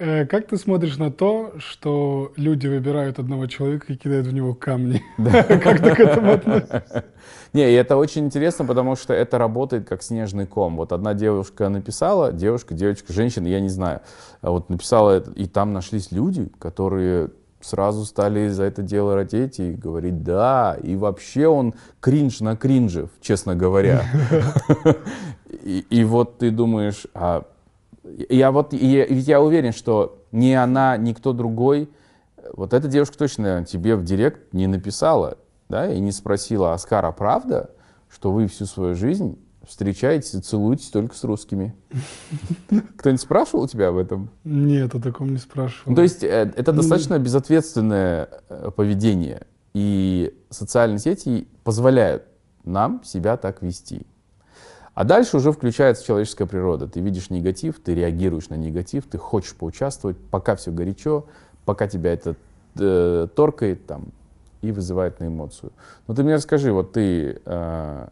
Э, 0.00 0.24
Как 0.24 0.46
ты 0.46 0.56
смотришь 0.56 0.96
на 0.96 1.12
то, 1.12 1.52
что 1.58 2.32
люди 2.36 2.66
выбирают 2.66 3.18
одного 3.18 3.46
человека 3.46 3.92
и 3.92 3.96
кидают 3.96 4.26
в 4.26 4.32
него 4.32 4.54
камни? 4.54 5.02
Как 5.18 5.80
ты 5.80 5.94
к 5.94 6.00
этому 6.00 6.32
относишься? 6.32 7.04
Не, 7.52 7.70
и 7.70 7.74
это 7.74 7.98
очень 7.98 8.24
интересно, 8.24 8.64
потому 8.64 8.96
что 8.96 9.12
это 9.12 9.36
работает 9.36 9.86
как 9.86 10.02
снежный 10.02 10.46
ком. 10.46 10.76
Вот 10.76 10.92
одна 10.92 11.14
девушка 11.14 11.68
написала, 11.68 12.32
девушка, 12.32 12.74
девочка, 12.74 13.12
женщина, 13.12 13.46
я 13.48 13.60
не 13.60 13.68
знаю, 13.68 14.00
а 14.40 14.52
вот 14.52 14.70
написала 14.70 15.18
и 15.34 15.46
там 15.46 15.72
нашлись 15.72 16.12
люди, 16.12 16.48
которые 16.58 17.30
сразу 17.60 18.04
стали 18.06 18.48
за 18.48 18.64
это 18.64 18.82
дело 18.82 19.16
родить 19.16 19.58
и 19.58 19.72
говорить 19.72 20.22
«да», 20.22 20.78
и 20.82 20.96
вообще 20.96 21.46
он 21.46 21.74
кринж 22.00 22.40
на 22.40 22.56
кринже, 22.56 23.08
честно 23.20 23.54
говоря. 23.54 24.04
И, 25.62 25.84
и 25.90 26.04
вот 26.04 26.38
ты 26.38 26.50
думаешь, 26.50 27.06
а 27.12 27.44
я 28.28 28.50
вот, 28.52 28.72
и- 28.72 29.06
ведь 29.08 29.28
я 29.28 29.40
уверен, 29.40 29.72
что 29.72 30.22
ни 30.32 30.52
она, 30.52 30.96
ни 30.96 31.12
кто 31.12 31.32
другой, 31.32 31.88
вот 32.54 32.72
эта 32.72 32.88
девушка 32.88 33.18
точно 33.18 33.64
тебе 33.64 33.96
в 33.96 34.04
директ 34.04 34.52
не 34.52 34.66
написала, 34.66 35.38
да, 35.68 35.92
и 35.92 36.00
не 36.00 36.12
спросила, 36.12 36.72
Оскара, 36.72 37.12
правда, 37.12 37.70
что 38.08 38.32
вы 38.32 38.46
всю 38.46 38.66
свою 38.66 38.94
жизнь 38.94 39.38
встречаетесь 39.66 40.34
и 40.34 40.40
целуетесь 40.40 40.88
только 40.88 41.14
с 41.14 41.22
русскими? 41.24 41.74
Кто-нибудь 42.96 43.20
спрашивал 43.20 43.68
тебя 43.68 43.88
об 43.88 43.96
этом? 43.98 44.30
Нет, 44.44 44.94
о 44.94 45.00
таком 45.00 45.28
не 45.30 45.36
спрашивал. 45.38 45.90
Ну, 45.90 45.96
то 45.96 46.02
есть 46.02 46.24
э, 46.24 46.52
это 46.56 46.72
достаточно 46.72 47.18
безответственное 47.18 48.28
э, 48.48 48.70
поведение, 48.74 49.46
и 49.74 50.34
социальные 50.50 50.98
сети 50.98 51.46
позволяют 51.62 52.24
нам 52.64 53.02
себя 53.04 53.36
так 53.36 53.62
вести. 53.62 54.06
А 55.00 55.04
дальше 55.04 55.38
уже 55.38 55.50
включается 55.50 56.04
человеческая 56.04 56.44
природа. 56.44 56.86
Ты 56.86 57.00
видишь 57.00 57.30
негатив, 57.30 57.80
ты 57.82 57.94
реагируешь 57.94 58.50
на 58.50 58.54
негатив, 58.54 59.06
ты 59.06 59.16
хочешь 59.16 59.54
поучаствовать, 59.54 60.18
пока 60.30 60.56
все 60.56 60.72
горячо, 60.72 61.24
пока 61.64 61.88
тебя 61.88 62.12
это 62.12 62.36
э, 62.78 63.26
торкает 63.34 63.86
там 63.86 64.08
и 64.60 64.70
вызывает 64.70 65.18
на 65.18 65.28
эмоцию. 65.28 65.72
Но 66.06 66.14
ты 66.14 66.22
мне 66.22 66.34
расскажи, 66.34 66.70
вот 66.70 66.92
ты 66.92 67.40
э, 67.42 68.08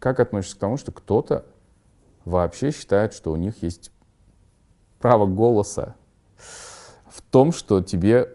как 0.00 0.18
относишься 0.18 0.56
к 0.56 0.58
тому, 0.58 0.76
что 0.76 0.90
кто-то 0.90 1.44
вообще 2.24 2.72
считает, 2.72 3.14
что 3.14 3.30
у 3.30 3.36
них 3.36 3.62
есть 3.62 3.92
право 4.98 5.26
голоса 5.26 5.94
в 6.36 7.22
том, 7.30 7.52
что 7.52 7.80
тебе 7.80 8.28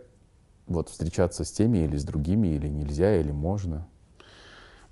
вот 0.68 0.88
встречаться 0.88 1.44
с 1.44 1.52
теми 1.52 1.80
или 1.80 1.98
с 1.98 2.06
другими, 2.06 2.48
или 2.48 2.70
нельзя, 2.70 3.14
или 3.18 3.34
можно. 3.34 3.86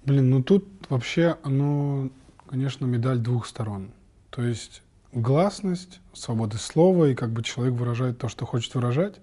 Блин, 0.04 0.30
ну 0.30 0.44
тут 0.44 0.66
вообще 0.89 1.38
оно, 1.44 2.10
конечно, 2.54 2.86
медаль 2.86 3.18
двух 3.18 3.47
сторон. 3.47 3.89
То 4.30 4.43
есть 4.43 4.84
гласность, 5.12 5.99
свобода 6.14 6.60
слова, 6.60 7.06
и 7.06 7.16
как 7.16 7.32
бы 7.32 7.41
человек 7.41 7.74
выражает 7.74 8.20
то, 8.20 8.28
что 8.28 8.45
хочет 8.45 8.76
выражать. 8.76 9.16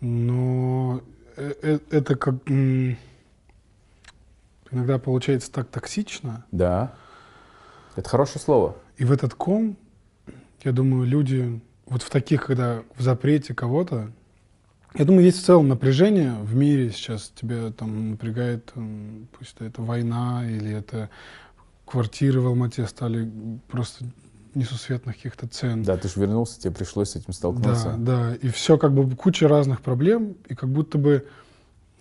Но 0.00 1.02
э- 1.36 1.52
э- 1.60 1.78
это 1.90 2.16
как 2.16 2.36
иногда 4.70 4.98
получается 4.98 5.52
так 5.52 5.68
токсично. 5.68 6.46
Да. 6.52 6.94
Это 7.96 8.08
хорошее 8.08 8.40
слово. 8.42 8.76
И 8.96 9.04
в 9.04 9.12
этот 9.12 9.34
ком, 9.34 9.76
я 10.64 10.72
думаю, 10.72 11.06
люди 11.06 11.60
вот 11.84 12.02
в 12.02 12.08
таких, 12.08 12.46
когда 12.46 12.82
в 12.96 13.02
запрете 13.02 13.52
кого-то, 13.52 14.10
я 14.94 15.04
думаю, 15.04 15.26
есть 15.26 15.42
в 15.42 15.44
целом 15.44 15.68
напряжение 15.68 16.32
в 16.32 16.54
мире 16.54 16.92
сейчас. 16.92 17.30
Тебя 17.34 17.70
там 17.72 18.12
напрягает, 18.12 18.72
пусть 19.38 19.56
это 19.60 19.82
война 19.82 20.48
или 20.48 20.72
это 20.72 21.10
квартиры 21.92 22.40
в 22.40 22.46
Алмате 22.46 22.86
стали 22.86 23.30
просто 23.68 24.06
несусветных 24.54 25.16
каких-то 25.16 25.46
цен. 25.46 25.82
Да, 25.82 25.98
ты 25.98 26.08
же 26.08 26.14
вернулся, 26.20 26.58
тебе 26.58 26.72
пришлось 26.72 27.10
с 27.10 27.16
этим 27.16 27.34
столкнуться. 27.34 27.96
Да, 27.98 28.30
да, 28.30 28.34
и 28.34 28.48
все 28.48 28.78
как 28.78 28.94
бы 28.94 29.14
куча 29.14 29.46
разных 29.46 29.82
проблем, 29.82 30.34
и 30.48 30.54
как 30.54 30.70
будто 30.70 30.96
бы 30.96 31.26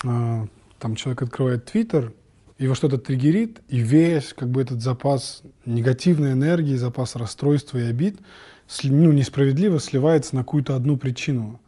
э, 0.06 0.48
там 0.80 0.96
человек 0.96 1.24
открывает 1.24 1.66
Твиттер, 1.66 2.14
его 2.58 2.74
что-то 2.74 3.00
триггерит, 3.00 3.60
и 3.68 3.80
весь 3.80 4.34
как 4.34 4.50
бы 4.50 4.62
этот 4.62 4.82
запас 4.82 5.44
негативной 5.66 6.32
энергии, 6.32 6.76
запас 6.76 7.18
расстройства 7.18 7.78
и 7.78 7.84
обид 7.84 8.18
ну, 8.84 9.12
несправедливо 9.12 9.80
сливается 9.82 10.38
на 10.38 10.44
какую-то 10.44 10.78
одну 10.78 10.96
причину. 10.96 11.60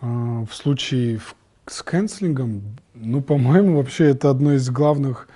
Э, 0.00 0.06
в 0.50 0.52
случае 0.52 1.20
с 1.66 1.80
канцелингом, 1.82 2.62
ну, 2.94 3.22
по-моему, 3.22 3.76
вообще 3.76 4.10
это 4.10 4.30
одно 4.30 4.54
из 4.54 4.68
главных 4.68 5.28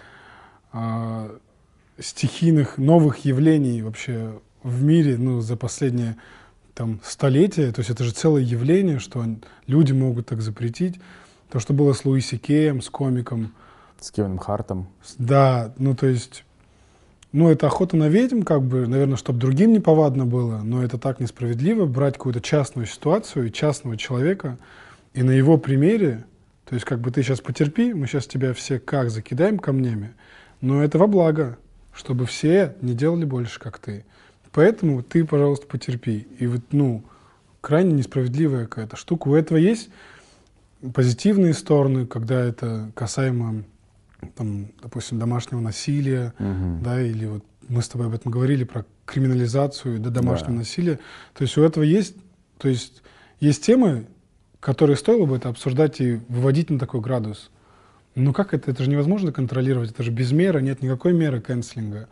э, 0.73 1.39
стихийных 1.99 2.79
новых 2.79 3.25
явлений 3.25 3.83
вообще 3.83 4.41
в 4.63 4.83
мире, 4.83 5.17
ну, 5.19 5.41
за 5.41 5.57
последние 5.57 6.17
там 6.75 7.01
столетия. 7.05 7.73
То 7.73 7.81
есть 7.81 7.91
это 7.91 8.05
же 8.05 8.13
целое 8.13 8.43
явление, 8.43 8.99
что 8.99 9.25
люди 9.67 9.93
могут 9.93 10.27
так 10.27 10.41
запретить. 10.41 10.99
То, 11.51 11.61
что 11.61 11.75
было 11.75 11.93
с 11.93 12.05
Луиси 12.05 12.39
Кеем, 12.39 12.81
с 12.81 12.89
комиком. 12.89 13.53
С 14.01 14.11
Кевином 14.11 14.39
Хартом. 14.39 14.89
Да, 15.19 15.75
ну 15.77 15.95
то 15.95 16.07
есть, 16.07 16.45
ну 17.31 17.51
это 17.51 17.67
охота 17.67 17.97
на 17.97 18.09
ведьм, 18.09 18.43
как 18.43 18.63
бы, 18.63 18.87
наверное, 18.87 19.17
чтобы 19.17 19.39
другим 19.39 19.73
не 19.73 19.81
повадно 19.81 20.25
было, 20.25 20.63
но 20.63 20.83
это 20.83 20.99
так 20.99 21.21
несправедливо, 21.21 21.87
брать 21.87 22.15
какую-то 22.15 22.41
частную 22.41 22.87
ситуацию 22.87 23.47
и 23.47 23.53
частного 23.53 23.97
человека, 23.97 24.59
и 25.15 25.23
на 25.23 25.31
его 25.31 25.59
примере, 25.59 26.25
то 26.65 26.75
есть 26.75 26.87
как 26.87 27.01
бы 27.01 27.11
ты 27.11 27.23
сейчас 27.23 27.41
потерпи, 27.41 27.93
мы 27.93 28.07
сейчас 28.07 28.27
тебя 28.27 28.55
все 28.55 28.81
как 28.81 29.11
закидаем 29.11 29.59
камнями, 29.59 30.15
но 30.61 30.83
это 30.83 30.99
во 30.99 31.07
благо 31.07 31.59
чтобы 31.95 32.27
все 32.27 32.75
не 32.81 32.95
делали 32.95 33.25
больше, 33.25 33.61
как 33.61 33.79
ты. 33.79 34.05
Поэтому 34.53 35.03
ты, 35.03 35.25
пожалуйста, 35.25 35.67
потерпи. 35.67 36.27
И 36.39 36.47
вот, 36.47 36.61
ну, 36.73 37.05
крайне 37.61 37.93
несправедливая 37.93 38.67
какая-то 38.67 38.97
штука. 38.97 39.29
У 39.29 39.35
этого 39.35 39.57
есть 39.57 39.89
позитивные 40.95 41.55
стороны, 41.55 42.07
когда 42.07 42.41
это 42.41 42.91
касаемо, 42.95 43.65
там, 44.37 44.69
допустим, 44.83 45.19
домашнего 45.19 45.61
насилия, 45.61 46.35
угу. 46.39 46.83
да, 46.83 47.01
или 47.01 47.27
вот 47.27 47.45
мы 47.69 47.81
с 47.83 47.89
тобой 47.89 48.09
об 48.09 48.15
этом 48.15 48.33
говорили, 48.33 48.65
про 48.65 48.85
криминализацию 49.07 49.99
да, 50.01 50.11
домашнего 50.11 50.53
да. 50.53 50.59
насилия. 50.59 50.99
То 51.35 51.43
есть 51.43 51.57
у 51.57 51.63
этого 51.63 51.85
есть, 51.85 52.17
то 52.59 52.69
есть 52.69 53.03
есть 53.41 53.65
темы, 53.65 54.07
которые 54.61 54.97
стоило 54.97 55.27
бы 55.27 55.37
это 55.37 55.49
обсуждать 55.49 56.01
и 56.01 56.21
выводить 56.29 56.71
на 56.71 56.79
такой 56.79 57.01
градус. 57.01 57.51
Ну 58.15 58.33
как 58.33 58.55
это? 58.55 58.71
Это 58.71 58.83
же 58.85 58.91
невозможно 58.91 59.33
контролировать. 59.33 59.91
Это 59.91 60.03
же 60.03 60.11
без 60.11 60.33
меры, 60.33 60.63
нет 60.63 60.83
никакой 60.83 61.13
меры 61.13 61.41
канцелинга. 61.41 62.09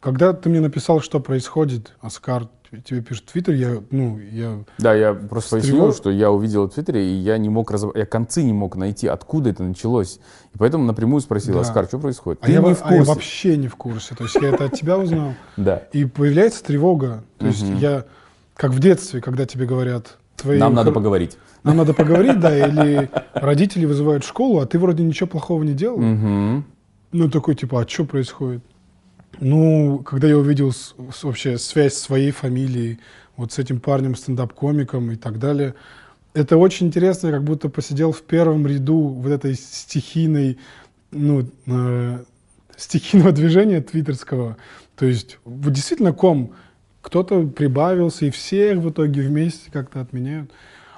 Когда 0.00 0.32
ты 0.32 0.48
мне 0.48 0.60
написал, 0.60 1.00
что 1.00 1.20
происходит, 1.20 1.92
Оскар 2.00 2.48
тебе 2.84 3.02
пишет 3.02 3.28
в 3.28 3.32
Твиттер, 3.32 3.54
я, 3.54 3.82
ну, 3.90 4.18
я... 4.18 4.64
Да, 4.78 4.94
я 4.94 5.12
просто 5.12 5.56
пояснил, 5.56 5.92
что 5.92 6.10
я 6.10 6.30
увидел 6.30 6.68
в 6.68 6.70
Твиттере, 6.72 7.06
и 7.06 7.14
я 7.14 7.36
не 7.36 7.50
мог 7.50 7.70
разобрать, 7.70 7.98
я 7.98 8.06
концы 8.06 8.42
не 8.42 8.52
мог 8.52 8.76
найти, 8.76 9.06
откуда 9.06 9.50
это 9.50 9.62
началось. 9.62 10.18
И 10.54 10.58
поэтому 10.58 10.84
напрямую 10.84 11.20
спросил, 11.20 11.54
да. 11.54 11.60
Оскар, 11.60 11.84
что 11.84 11.98
происходит? 11.98 12.40
А, 12.42 12.50
я, 12.50 12.60
не 12.60 12.74
в 12.74 12.78
курсе. 12.78 12.84
а 12.84 12.94
я 12.94 13.04
вообще 13.04 13.56
не 13.56 13.68
в 13.68 13.76
курсе. 13.76 14.14
То 14.14 14.24
есть 14.24 14.36
я 14.36 14.48
это 14.48 14.64
от 14.66 14.72
тебя 14.72 14.98
узнал. 14.98 15.34
Да. 15.56 15.82
И 15.92 16.04
появляется 16.06 16.64
тревога. 16.64 17.22
То 17.38 17.46
есть 17.46 17.64
я, 17.78 18.06
как 18.56 18.70
в 18.70 18.78
детстве, 18.78 19.20
когда 19.20 19.44
тебе 19.44 19.66
говорят... 19.66 20.16
Нам 20.44 20.74
надо 20.74 20.90
поговорить. 20.90 21.36
Нам 21.64 21.76
надо 21.76 21.94
поговорить, 21.94 22.40
да, 22.40 22.56
или 22.56 23.08
родители 23.34 23.84
вызывают 23.84 24.24
в 24.24 24.28
школу, 24.28 24.60
а 24.60 24.66
ты 24.66 24.78
вроде 24.78 25.02
ничего 25.02 25.28
плохого 25.28 25.62
не 25.62 25.74
делал. 25.74 25.98
Угу. 25.98 26.64
Ну, 27.12 27.30
такой, 27.30 27.54
типа, 27.54 27.82
а 27.82 27.88
что 27.88 28.04
происходит? 28.04 28.62
Ну, 29.40 29.98
когда 29.98 30.28
я 30.28 30.36
увидел 30.36 30.72
с, 30.72 30.94
с, 31.12 31.24
вообще 31.24 31.58
связь 31.58 31.94
своей 31.94 32.32
фамилией, 32.32 32.98
вот 33.36 33.52
с 33.52 33.58
этим 33.58 33.80
парнем, 33.80 34.14
стендап-комиком 34.14 35.10
и 35.12 35.16
так 35.16 35.38
далее, 35.38 35.74
это 36.34 36.56
очень 36.56 36.86
интересно, 36.86 37.28
я 37.28 37.34
как 37.34 37.44
будто 37.44 37.68
посидел 37.68 38.12
в 38.12 38.22
первом 38.22 38.66
ряду 38.66 38.98
вот 38.98 39.30
этой 39.30 39.54
стихийной, 39.54 40.58
ну, 41.10 41.46
э, 41.66 42.24
стихийного 42.76 43.32
движения 43.32 43.80
твиттерского. 43.80 44.56
То 44.96 45.06
есть, 45.06 45.38
вот 45.44 45.72
действительно 45.72 46.12
ком, 46.12 46.52
кто-то 47.02 47.46
прибавился, 47.46 48.26
и 48.26 48.30
всех 48.30 48.78
в 48.78 48.90
итоге 48.90 49.22
вместе 49.22 49.70
как-то 49.70 50.00
отменяют. 50.00 50.50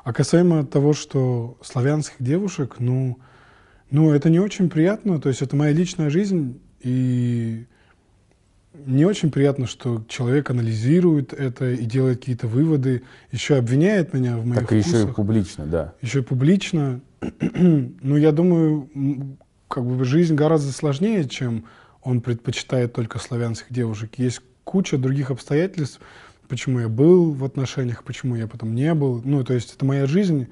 А 0.04 0.12
касаемо 0.12 0.64
того, 0.64 0.92
что 0.92 1.56
славянских 1.62 2.16
девушек, 2.20 2.76
ну, 2.78 3.18
ну, 3.90 4.12
это 4.12 4.28
не 4.28 4.38
очень 4.38 4.68
приятно, 4.68 5.18
то 5.18 5.30
есть 5.30 5.40
это 5.40 5.56
моя 5.56 5.72
личная 5.72 6.10
жизнь, 6.10 6.60
и 6.80 7.64
не 8.74 9.06
очень 9.06 9.30
приятно, 9.30 9.66
что 9.66 10.04
человек 10.08 10.50
анализирует 10.50 11.32
это 11.32 11.70
и 11.70 11.84
делает 11.86 12.18
какие-то 12.18 12.46
выводы, 12.46 13.02
еще 13.32 13.56
обвиняет 13.56 14.12
меня 14.12 14.36
в 14.36 14.44
моих 14.44 14.60
Так 14.60 14.70
вкусах. 14.70 14.86
еще 15.00 15.10
и 15.10 15.12
публично, 15.12 15.66
да. 15.66 15.94
Еще 16.02 16.18
и 16.20 16.22
публично. 16.22 17.00
ну, 17.40 18.16
я 18.16 18.32
думаю, 18.32 18.90
как 19.68 19.86
бы 19.86 20.04
жизнь 20.04 20.34
гораздо 20.34 20.72
сложнее, 20.72 21.26
чем 21.28 21.64
он 22.02 22.20
предпочитает 22.20 22.92
только 22.92 23.18
славянских 23.18 23.72
девушек. 23.72 24.10
Есть 24.18 24.42
куча 24.64 24.98
других 24.98 25.30
обстоятельств, 25.30 26.00
почему 26.48 26.80
я 26.80 26.88
был 26.88 27.32
в 27.32 27.44
отношениях, 27.44 28.04
почему 28.04 28.36
я 28.36 28.46
потом 28.46 28.74
не 28.74 28.92
был. 28.94 29.20
Ну, 29.24 29.44
то 29.44 29.54
есть 29.54 29.74
это 29.74 29.84
моя 29.84 30.06
жизнь, 30.06 30.48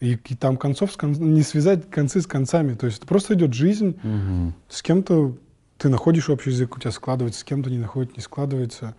и, 0.00 0.12
и 0.12 0.34
там 0.34 0.56
концов 0.56 0.92
с 0.92 0.96
кон... 0.96 1.12
не 1.12 1.42
связать 1.42 1.88
концы 1.90 2.20
с 2.20 2.26
концами. 2.26 2.74
То 2.74 2.86
есть 2.86 2.98
это 2.98 3.06
просто 3.06 3.34
идет 3.34 3.54
жизнь. 3.54 3.98
Угу. 4.02 4.52
С 4.68 4.82
кем-то 4.82 5.36
ты 5.78 5.88
находишь 5.88 6.28
общий 6.30 6.50
язык, 6.50 6.76
у 6.76 6.80
тебя 6.80 6.90
складывается, 6.90 7.40
с 7.40 7.44
кем-то 7.44 7.70
не 7.70 7.78
находит, 7.78 8.16
не 8.16 8.22
складывается. 8.22 8.94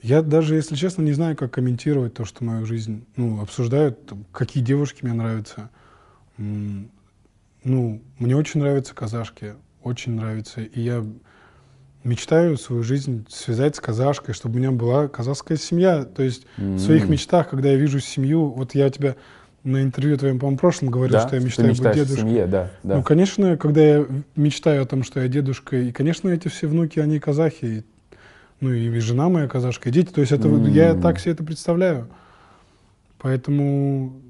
Я 0.00 0.22
даже, 0.22 0.56
если 0.56 0.74
честно, 0.74 1.02
не 1.02 1.12
знаю, 1.12 1.36
как 1.36 1.52
комментировать 1.52 2.14
то, 2.14 2.24
что 2.24 2.42
мою 2.44 2.66
жизнь 2.66 3.04
ну, 3.16 3.40
обсуждают, 3.40 4.04
там, 4.06 4.24
какие 4.32 4.62
девушки 4.62 5.04
мне 5.04 5.14
нравятся. 5.14 5.70
Ну, 6.36 8.02
мне 8.18 8.36
очень 8.36 8.60
нравятся 8.60 8.94
казашки, 8.94 9.54
очень 9.82 10.16
нравятся. 10.16 10.62
И 10.62 10.80
я 10.80 11.04
мечтаю 12.04 12.56
свою 12.56 12.82
жизнь 12.82 13.26
связать 13.28 13.76
с 13.76 13.80
казашкой, 13.80 14.34
чтобы 14.34 14.56
у 14.56 14.58
меня 14.58 14.70
была 14.72 15.08
казахская 15.08 15.56
семья. 15.56 16.04
То 16.04 16.22
есть 16.22 16.46
mm-hmm. 16.56 16.76
в 16.76 16.80
своих 16.80 17.08
мечтах, 17.08 17.50
когда 17.50 17.70
я 17.70 17.76
вижу 17.76 18.00
семью, 18.00 18.48
вот 18.50 18.74
я 18.74 18.90
тебя 18.90 19.16
на 19.64 19.82
интервью 19.82 20.18
твоем, 20.18 20.38
по-моему, 20.38 20.58
прошлом 20.58 20.90
говорил, 20.90 21.12
да? 21.12 21.26
что 21.26 21.36
я 21.36 21.42
мечтаю 21.42 21.68
быть 21.68 21.80
дедушкой. 21.80 22.16
Семье, 22.16 22.46
да, 22.46 22.70
да. 22.82 22.96
Ну, 22.96 23.02
конечно, 23.02 23.56
когда 23.56 23.80
я 23.80 24.06
мечтаю 24.34 24.82
о 24.82 24.86
том, 24.86 25.04
что 25.04 25.20
я 25.20 25.28
дедушка, 25.28 25.76
и, 25.76 25.92
конечно, 25.92 26.28
эти 26.28 26.48
все 26.48 26.66
внуки, 26.66 26.98
они 26.98 27.20
казахи, 27.20 27.64
и, 27.64 27.84
ну 28.60 28.72
и 28.72 28.98
жена 28.98 29.28
моя 29.28 29.46
казашка, 29.46 29.88
и 29.88 29.92
дети, 29.92 30.10
то 30.10 30.20
есть 30.20 30.32
это, 30.32 30.48
mm-hmm. 30.48 30.70
я 30.70 30.94
так 30.94 31.20
себе 31.20 31.32
это 31.32 31.44
представляю. 31.44 32.08
Поэтому, 33.18 34.20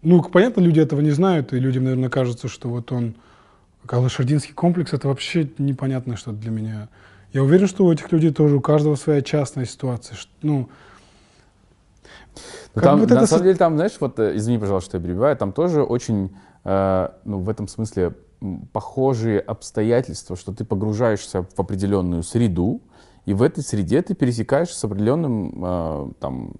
ну, 0.00 0.22
понятно, 0.22 0.62
люди 0.62 0.80
этого 0.80 1.02
не 1.02 1.10
знают, 1.10 1.52
и 1.52 1.58
людям, 1.58 1.84
наверное, 1.84 2.08
кажется, 2.08 2.48
что 2.48 2.70
вот 2.70 2.90
он, 2.90 3.16
Калашардинский 3.84 4.54
комплекс, 4.54 4.94
это 4.94 5.08
вообще 5.08 5.48
непонятно 5.58 6.16
что 6.16 6.32
для 6.32 6.50
меня. 6.50 6.88
Я 7.32 7.42
уверен, 7.42 7.66
что 7.68 7.84
у 7.84 7.92
этих 7.92 8.10
людей 8.10 8.32
тоже 8.32 8.56
у 8.56 8.60
каждого 8.60 8.96
своя 8.96 9.22
частная 9.22 9.64
ситуация. 9.64 10.16
Ну, 10.42 10.68
ну 12.74 12.82
там, 12.82 13.00
вот 13.00 13.10
на 13.10 13.26
самом 13.26 13.44
деле, 13.44 13.56
там, 13.56 13.76
знаешь, 13.76 13.96
вот, 14.00 14.18
э, 14.18 14.36
извини, 14.36 14.58
пожалуйста, 14.58 14.90
что 14.90 14.98
я 14.98 15.02
перебиваю, 15.02 15.36
там 15.36 15.52
тоже 15.52 15.82
очень, 15.82 16.34
э, 16.64 17.08
ну, 17.24 17.38
в 17.38 17.48
этом 17.48 17.68
смысле, 17.68 18.14
похожие 18.72 19.38
обстоятельства, 19.38 20.34
что 20.34 20.52
ты 20.52 20.64
погружаешься 20.64 21.42
в 21.42 21.60
определенную 21.60 22.22
среду, 22.22 22.80
и 23.26 23.34
в 23.34 23.42
этой 23.42 23.62
среде 23.62 24.02
ты 24.02 24.14
пересекаешься 24.14 24.78
с 24.78 24.84
определенным, 24.84 25.64
э, 25.64 26.12
там, 26.20 26.52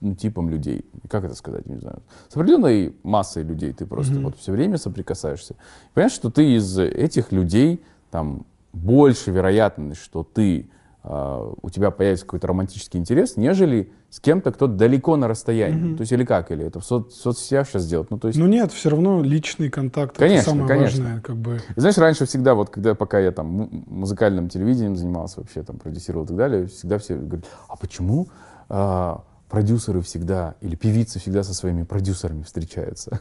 ну, 0.00 0.16
типом 0.16 0.48
людей. 0.48 0.84
Как 1.08 1.24
это 1.24 1.34
сказать, 1.34 1.66
не 1.66 1.76
знаю. 1.76 2.02
С 2.28 2.34
определенной 2.34 2.96
массой 3.04 3.44
людей 3.44 3.72
ты 3.72 3.86
просто 3.86 4.14
mm-hmm. 4.14 4.22
вот 4.22 4.36
все 4.36 4.50
время 4.50 4.78
соприкасаешься. 4.78 5.54
Понимаешь, 5.94 6.12
что 6.12 6.30
ты 6.30 6.56
из 6.56 6.76
этих 6.78 7.30
людей, 7.30 7.82
там, 8.10 8.44
больше 8.72 9.30
вероятность, 9.30 10.02
что 10.02 10.22
ты, 10.22 10.70
э, 11.04 11.52
у 11.62 11.70
тебя 11.70 11.90
появится 11.90 12.24
какой-то 12.24 12.46
романтический 12.46 12.98
интерес, 12.98 13.36
нежели 13.36 13.92
с 14.10 14.20
кем-то, 14.20 14.52
кто 14.52 14.66
далеко 14.66 15.16
на 15.16 15.26
расстоянии. 15.26 15.92
Mm-hmm. 15.92 15.96
То 15.96 16.00
есть 16.02 16.12
или 16.12 16.24
как, 16.24 16.50
или 16.50 16.66
это 16.66 16.80
в 16.80 16.84
со- 16.84 17.08
соцсетях 17.10 17.66
сейчас 17.66 17.82
сделать? 17.82 18.10
Ну, 18.10 18.18
то 18.18 18.28
есть... 18.28 18.38
ну 18.38 18.46
нет, 18.46 18.72
все 18.72 18.90
равно 18.90 19.22
личный 19.22 19.70
контакт 19.70 20.16
конечно, 20.18 20.50
это 20.50 20.50
самое 20.50 20.68
конечно. 20.68 21.02
важное. 21.04 21.20
Как 21.22 21.36
бы. 21.36 21.60
И 21.76 21.80
знаешь, 21.80 21.96
раньше 21.96 22.26
всегда, 22.26 22.54
вот 22.54 22.70
когда 22.70 22.94
пока 22.94 23.18
я 23.18 23.32
там 23.32 23.84
музыкальным 23.86 24.48
телевидением 24.48 24.96
занимался, 24.96 25.40
вообще 25.40 25.62
там 25.62 25.78
продюсировал 25.78 26.24
и 26.24 26.28
так 26.28 26.36
далее, 26.36 26.66
всегда 26.66 26.98
все 26.98 27.16
говорят, 27.16 27.46
а 27.68 27.76
почему 27.76 28.28
а, 28.68 29.24
продюсеры 29.48 30.02
всегда, 30.02 30.56
или 30.60 30.76
певицы 30.76 31.18
всегда 31.18 31.42
со 31.42 31.54
своими 31.54 31.84
продюсерами 31.84 32.42
встречаются? 32.42 33.20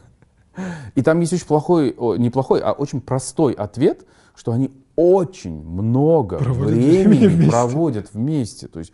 И 0.95 1.01
там 1.01 1.19
есть 1.21 1.31
очень 1.31 1.45
плохой, 1.45 1.95
не 2.17 2.29
плохой, 2.29 2.59
а 2.59 2.73
очень 2.73 2.99
простой 2.99 3.53
ответ, 3.53 4.05
что 4.35 4.51
они 4.51 4.71
очень 5.01 5.63
много 5.63 6.37
проводят 6.37 6.77
времени 6.77 7.27
вместе. 7.27 7.49
проводят 7.49 8.13
вместе. 8.13 8.67
То 8.67 8.79
есть 8.79 8.93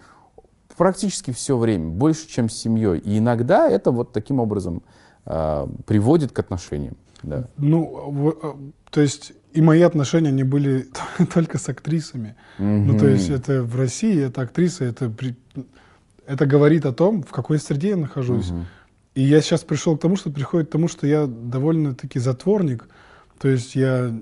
практически 0.78 1.32
все 1.32 1.58
время, 1.58 1.90
больше, 1.90 2.28
чем 2.28 2.50
с 2.50 2.54
семьей. 2.54 3.00
И 3.00 3.18
иногда 3.18 3.70
это 3.70 3.92
вот 3.92 4.14
таким 4.14 4.40
образом 4.40 4.84
э, 5.26 5.68
приводит 5.86 6.32
к 6.32 6.40
отношениям. 6.40 6.96
Да. 7.24 7.50
Ну, 7.58 8.38
а, 8.42 8.58
то 8.90 9.02
есть 9.02 9.34
и 9.54 9.62
мои 9.62 9.82
отношения, 9.82 10.30
они 10.30 10.44
были 10.44 10.88
только 11.34 11.58
с 11.58 11.68
актрисами. 11.68 12.36
Mm-hmm. 12.60 12.84
Ну, 12.86 13.00
то 13.00 13.08
есть 13.08 13.30
это 13.30 13.64
в 13.64 13.76
России, 13.76 14.24
это 14.24 14.42
актриса, 14.42 14.86
это, 14.86 15.12
это 16.26 16.46
говорит 16.46 16.86
о 16.86 16.94
том, 16.94 17.24
в 17.24 17.32
какой 17.32 17.60
среде 17.60 17.90
я 17.90 17.98
нахожусь. 17.98 18.52
Mm-hmm. 18.52 18.64
И 19.16 19.24
я 19.24 19.42
сейчас 19.42 19.64
пришел 19.64 19.98
к 19.98 20.02
тому, 20.02 20.16
что 20.16 20.30
приходит 20.30 20.70
к 20.70 20.72
тому, 20.72 20.88
что 20.88 21.08
я 21.08 21.26
довольно-таки 21.26 22.20
затворник. 22.20 22.88
То 23.40 23.50
есть 23.50 23.76
я 23.76 24.14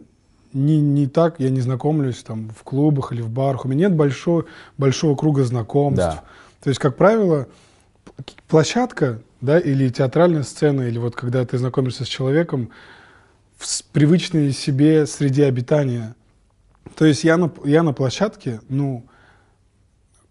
не, 0.55 0.79
не 0.79 1.07
так, 1.07 1.39
я 1.39 1.49
не 1.49 1.61
знакомлюсь 1.61 2.23
там 2.23 2.49
в 2.49 2.63
клубах 2.63 3.11
или 3.11 3.21
в 3.21 3.29
барах. 3.29 3.65
У 3.65 3.67
меня 3.67 3.87
нет 3.87 3.95
большой, 3.95 4.45
большого 4.77 5.15
круга 5.15 5.43
знакомств. 5.43 5.97
Да. 5.97 6.23
То 6.63 6.69
есть, 6.69 6.79
как 6.79 6.95
правило, 6.95 7.47
площадка, 8.47 9.21
да, 9.41 9.59
или 9.59 9.89
театральная 9.89 10.43
сцена, 10.43 10.83
или 10.83 10.97
вот 10.97 11.15
когда 11.15 11.45
ты 11.45 11.57
знакомишься 11.57 12.05
с 12.05 12.07
человеком 12.07 12.71
в 13.57 13.83
привычной 13.91 14.51
себе 14.51 15.05
среде 15.05 15.45
обитания. 15.45 16.15
То 16.95 17.05
есть 17.05 17.23
я 17.23 17.37
на, 17.37 17.51
я 17.65 17.83
на 17.83 17.93
площадке, 17.93 18.61
ну, 18.69 19.05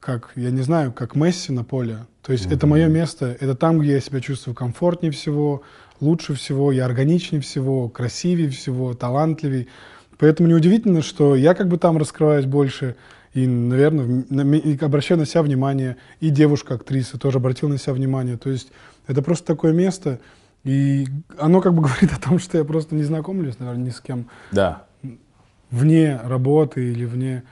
как, 0.00 0.32
я 0.36 0.50
не 0.50 0.62
знаю, 0.62 0.92
как 0.92 1.14
Месси 1.14 1.52
на 1.52 1.64
поле. 1.64 2.06
То 2.22 2.32
есть 2.32 2.46
mm-hmm. 2.46 2.54
это 2.54 2.66
мое 2.66 2.86
место, 2.88 3.36
это 3.38 3.54
там, 3.54 3.78
где 3.78 3.92
я 3.92 4.00
себя 4.00 4.20
чувствую 4.20 4.54
комфортнее 4.54 5.12
всего, 5.12 5.62
лучше 6.00 6.34
всего, 6.34 6.72
я 6.72 6.86
органичнее 6.86 7.40
всего, 7.40 7.88
красивее 7.88 8.50
всего, 8.50 8.94
талантливее. 8.94 9.66
Поэтому 10.18 10.48
неудивительно, 10.48 11.02
что 11.02 11.34
я 11.34 11.54
как 11.54 11.68
бы 11.68 11.78
там 11.78 11.98
раскрываюсь 11.98 12.46
больше, 12.46 12.96
и, 13.32 13.46
наверное, 13.46 14.24
и 14.58 14.78
обращаю 14.84 15.18
на 15.18 15.26
себя 15.26 15.42
внимание, 15.42 15.96
и 16.20 16.30
девушка-актриса 16.30 17.18
тоже 17.18 17.38
обратила 17.38 17.70
на 17.70 17.78
себя 17.78 17.94
внимание. 17.94 18.36
То 18.36 18.50
есть 18.50 18.70
это 19.06 19.22
просто 19.22 19.46
такое 19.46 19.72
место, 19.72 20.20
и 20.62 21.06
оно 21.38 21.60
как 21.60 21.74
бы 21.74 21.82
говорит 21.86 22.12
о 22.12 22.20
том, 22.20 22.38
что 22.38 22.58
я 22.58 22.64
просто 22.64 22.94
не 22.94 23.02
знакомлюсь, 23.02 23.58
наверное, 23.58 23.86
ни 23.86 23.90
с 23.90 24.00
кем. 24.00 24.28
Да. 24.52 24.84
Вне 25.70 26.20
работы 26.22 26.92
или 26.92 27.04
вне 27.04 27.42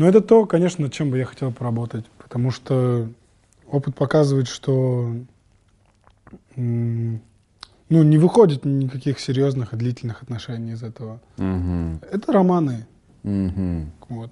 но 0.00 0.08
это 0.08 0.22
то, 0.22 0.46
конечно, 0.46 0.84
над 0.84 0.94
чем 0.94 1.10
бы 1.10 1.18
я 1.18 1.26
хотел 1.26 1.52
поработать, 1.52 2.06
потому 2.16 2.50
что 2.50 3.06
опыт 3.70 3.94
показывает, 3.94 4.48
что 4.48 5.14
ну, 7.90 8.02
не 8.02 8.18
выходит 8.18 8.64
никаких 8.64 9.20
серьезных 9.20 9.74
и 9.74 9.76
длительных 9.76 10.22
отношений 10.22 10.72
из 10.72 10.82
этого. 10.82 11.20
Угу. 11.36 12.00
Это 12.10 12.32
романы. 12.32 12.86
Угу. 13.24 13.86
Вот. 14.08 14.30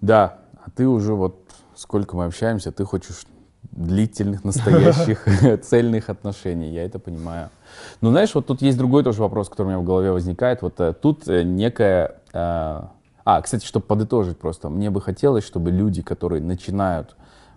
Да, 0.00 0.38
а 0.64 0.70
ты 0.70 0.86
уже 0.86 1.14
вот 1.14 1.36
сколько 1.74 2.16
мы 2.16 2.26
общаемся, 2.26 2.72
ты 2.72 2.84
хочешь 2.84 3.24
длительных, 3.72 4.44
настоящих, 4.44 5.26
цельных 5.62 6.10
отношений. 6.10 6.72
Я 6.72 6.84
это 6.84 6.98
понимаю. 6.98 7.48
Но 8.00 8.10
знаешь, 8.10 8.34
вот 8.34 8.46
тут 8.46 8.60
есть 8.60 8.76
другой 8.76 9.02
тоже 9.02 9.22
вопрос, 9.22 9.48
который 9.48 9.68
у 9.68 9.70
меня 9.70 9.78
в 9.78 9.84
голове 9.84 10.10
возникает. 10.10 10.62
Вот 10.62 10.80
э, 10.80 10.92
тут 10.92 11.28
э, 11.28 11.42
некая 11.42 12.16
э, 12.32 12.82
а, 13.24 13.42
кстати, 13.42 13.64
чтобы 13.64 13.86
подытожить 13.86 14.38
просто, 14.38 14.68
мне 14.68 14.90
бы 14.90 15.00
хотелось, 15.00 15.44
чтобы 15.44 15.70
люди, 15.70 16.02
которые 16.02 16.42
начинают 16.42 17.16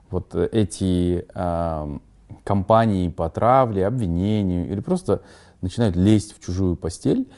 вот 0.09 0.35
эти 0.35 1.25
э, 1.34 1.97
кампании 2.43 3.10
по 3.10 3.30
травле, 3.30 3.85
обвинению 3.85 4.69
или 4.69 4.80
просто 4.80 5.22
начинают 5.61 5.95
лезть 5.95 6.35
в 6.35 6.43
чужую 6.43 6.76
постель, 6.76 7.30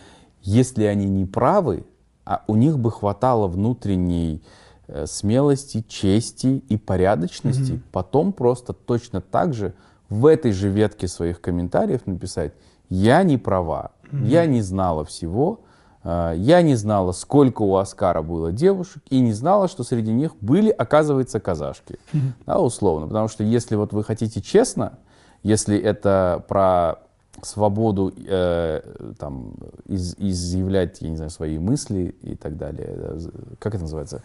если 0.42 0.84
они 0.84 1.08
не 1.08 1.26
правы, 1.26 1.86
а 2.26 2.44
у 2.48 2.56
них 2.56 2.80
бы 2.80 2.92
хватало 2.92 3.48
внутренней 3.48 4.44
э, 4.88 5.06
смелости, 5.06 5.84
чести 5.88 6.64
и 6.70 6.78
порядочности, 6.78 7.74
mm-hmm. 7.74 7.84
потом 7.92 8.34
просто 8.34 8.74
точно 8.74 9.22
так 9.22 9.54
же 9.54 9.74
в 10.10 10.26
этой 10.26 10.52
же 10.52 10.70
ветке 10.70 11.08
своих 11.08 11.42
комментариев 11.42 12.06
написать: 12.08 12.54
я 12.90 13.24
не 13.24 13.38
права, 13.38 13.92
mm-hmm. 14.04 14.28
я 14.28 14.46
не 14.46 14.62
знала 14.62 15.06
всего, 15.06 15.62
я 16.06 16.62
не 16.62 16.76
знала, 16.76 17.12
сколько 17.14 17.64
у 17.64 17.76
Оскара 17.78 18.22
было 18.22 18.52
девушек, 18.52 19.02
и 19.10 19.20
не 19.20 19.34
знала, 19.34 19.68
что 19.68 19.84
среди 19.84 20.14
них 20.14 20.36
были, 20.40 20.70
оказывается, 20.70 21.40
казашки. 21.40 21.98
Mm-hmm. 22.14 22.32
Да, 22.46 22.60
условно. 22.60 23.08
Потому 23.08 23.28
что 23.28 23.44
если 23.44 23.76
вот 23.76 23.92
вы 23.92 24.04
хотите 24.04 24.42
честно, 24.42 25.00
если 25.42 25.78
это 25.78 26.44
про 26.48 27.00
свободу 27.42 28.14
э, 28.28 28.82
там, 29.20 29.54
из, 29.86 30.16
изъявлять, 30.18 31.02
я 31.02 31.10
не 31.10 31.16
знаю, 31.16 31.32
свои 31.32 31.58
мысли 31.58 32.16
и 32.22 32.36
так 32.36 32.58
далее, 32.58 32.88
э, 32.90 33.20
как 33.60 33.76
это 33.76 33.84
называется, 33.84 34.24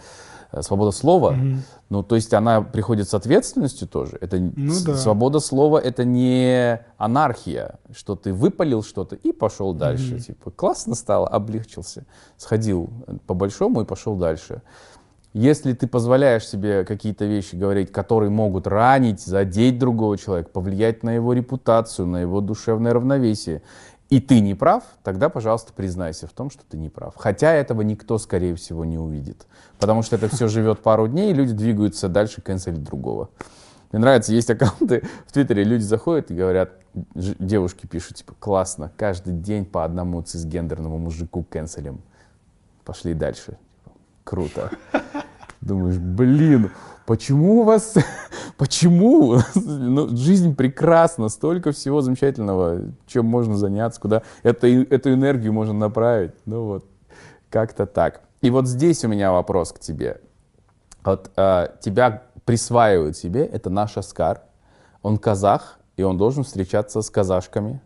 свобода 0.61 0.91
слова, 0.91 1.35
mm-hmm. 1.35 1.57
ну, 1.91 2.03
то 2.03 2.17
есть 2.17 2.35
она 2.35 2.61
приходит 2.63 3.09
с 3.09 3.15
ответственностью 3.15 3.89
тоже. 3.89 4.19
Это 4.21 4.39
ну, 4.39 4.73
да. 4.85 4.97
свобода 4.97 5.41
слова 5.41 5.79
это 5.79 6.05
не 6.05 6.81
анархия, 6.99 7.79
что 7.95 8.17
ты 8.17 8.33
выпалил 8.33 8.83
что-то 8.83 9.17
и 9.17 9.33
пошел 9.33 9.75
дальше. 9.75 10.17
Mm-hmm. 10.17 10.27
Типа 10.27 10.51
классно 10.51 10.95
стало, 10.95 11.29
облегчился, 11.29 12.05
сходил 12.37 12.91
по 13.27 13.35
большому 13.35 13.83
и 13.83 13.85
пошел 13.85 14.17
дальше. 14.17 14.63
Если 15.33 15.75
ты 15.75 15.87
позволяешь 15.87 16.47
себе 16.49 16.85
какие-то 16.85 17.25
вещи 17.25 17.55
говорить, 17.55 17.93
которые 17.93 18.31
могут 18.31 18.67
ранить, 18.67 19.21
задеть 19.21 19.79
другого 19.79 20.19
человека, 20.19 20.51
повлиять 20.51 21.05
на 21.05 21.11
его 21.11 21.33
репутацию, 21.33 22.07
на 22.07 22.17
его 22.17 22.41
душевное 22.41 22.93
равновесие, 22.93 23.63
и 24.11 24.21
ты 24.21 24.41
не 24.41 24.55
прав, 24.55 24.83
тогда, 25.05 25.29
пожалуйста, 25.29 25.73
признайся 25.73 26.27
в 26.27 26.33
том, 26.33 26.51
что 26.51 26.65
ты 26.69 26.77
не 26.77 26.89
прав. 26.89 27.15
Хотя 27.17 27.53
этого 27.53 27.83
никто, 27.83 28.19
скорее 28.19 28.57
всего, 28.57 28.85
не 28.85 28.99
увидит. 28.99 29.47
Потому 29.79 30.03
что 30.03 30.17
это 30.17 30.29
все 30.29 30.49
живет 30.49 30.81
пару 30.81 31.07
дней, 31.07 31.31
и 31.31 31.35
люди 31.35 31.53
двигаются 31.53 32.09
дальше 32.09 32.43
канцелить 32.43 32.83
другого. 32.83 33.31
Мне 33.93 34.01
нравится, 34.01 34.33
есть 34.33 34.51
аккаунты 34.51 35.09
в 35.27 35.33
Твиттере, 35.33 35.63
люди 35.63 35.83
заходят 35.83 36.31
и 36.33 36.35
говорят, 36.35 36.73
девушки 37.15 37.87
пишут, 37.87 38.17
типа, 38.17 38.35
классно, 38.39 38.91
каждый 38.97 39.33
день 39.33 39.65
по 39.65 39.85
одному 39.85 40.23
цисгендерному 40.23 40.99
мужику 40.99 41.47
канцелим. 41.49 42.01
Пошли 42.85 43.15
дальше. 43.15 43.59
Круто. 44.25 44.71
Думаешь, 45.61 45.99
блин, 45.99 46.73
почему 47.07 47.61
у 47.61 47.65
вас, 47.65 47.95
почему? 48.61 49.39
ну, 49.55 50.15
жизнь 50.15 50.55
прекрасна, 50.55 51.31
столько 51.31 51.73
всего 51.73 52.03
замечательного, 52.03 52.83
чем 53.07 53.25
можно 53.25 53.57
заняться, 53.57 53.99
куда 53.99 54.23
это, 54.43 54.67
эту 54.67 55.15
энергию 55.15 55.55
можно 55.55 55.73
направить. 55.73 56.33
Ну 56.45 56.67
вот, 56.67 56.85
как-то 57.49 57.87
так. 57.87 58.21
И 58.43 58.51
вот 58.51 58.69
здесь 58.69 59.03
у 59.03 59.09
меня 59.09 59.33
вопрос 59.33 59.73
к 59.73 59.79
тебе. 59.79 60.21
Вот 61.03 61.31
э, 61.37 61.69
тебя 61.81 62.25
присваивают 62.45 63.17
себе, 63.17 63.47
это 63.47 63.71
наш 63.71 63.97
Оскар, 63.97 64.43
он 65.03 65.17
казах, 65.17 65.79
и 65.97 66.03
он 66.03 66.19
должен 66.19 66.45
встречаться 66.45 67.01
с 67.01 67.09
казашками, 67.09 67.81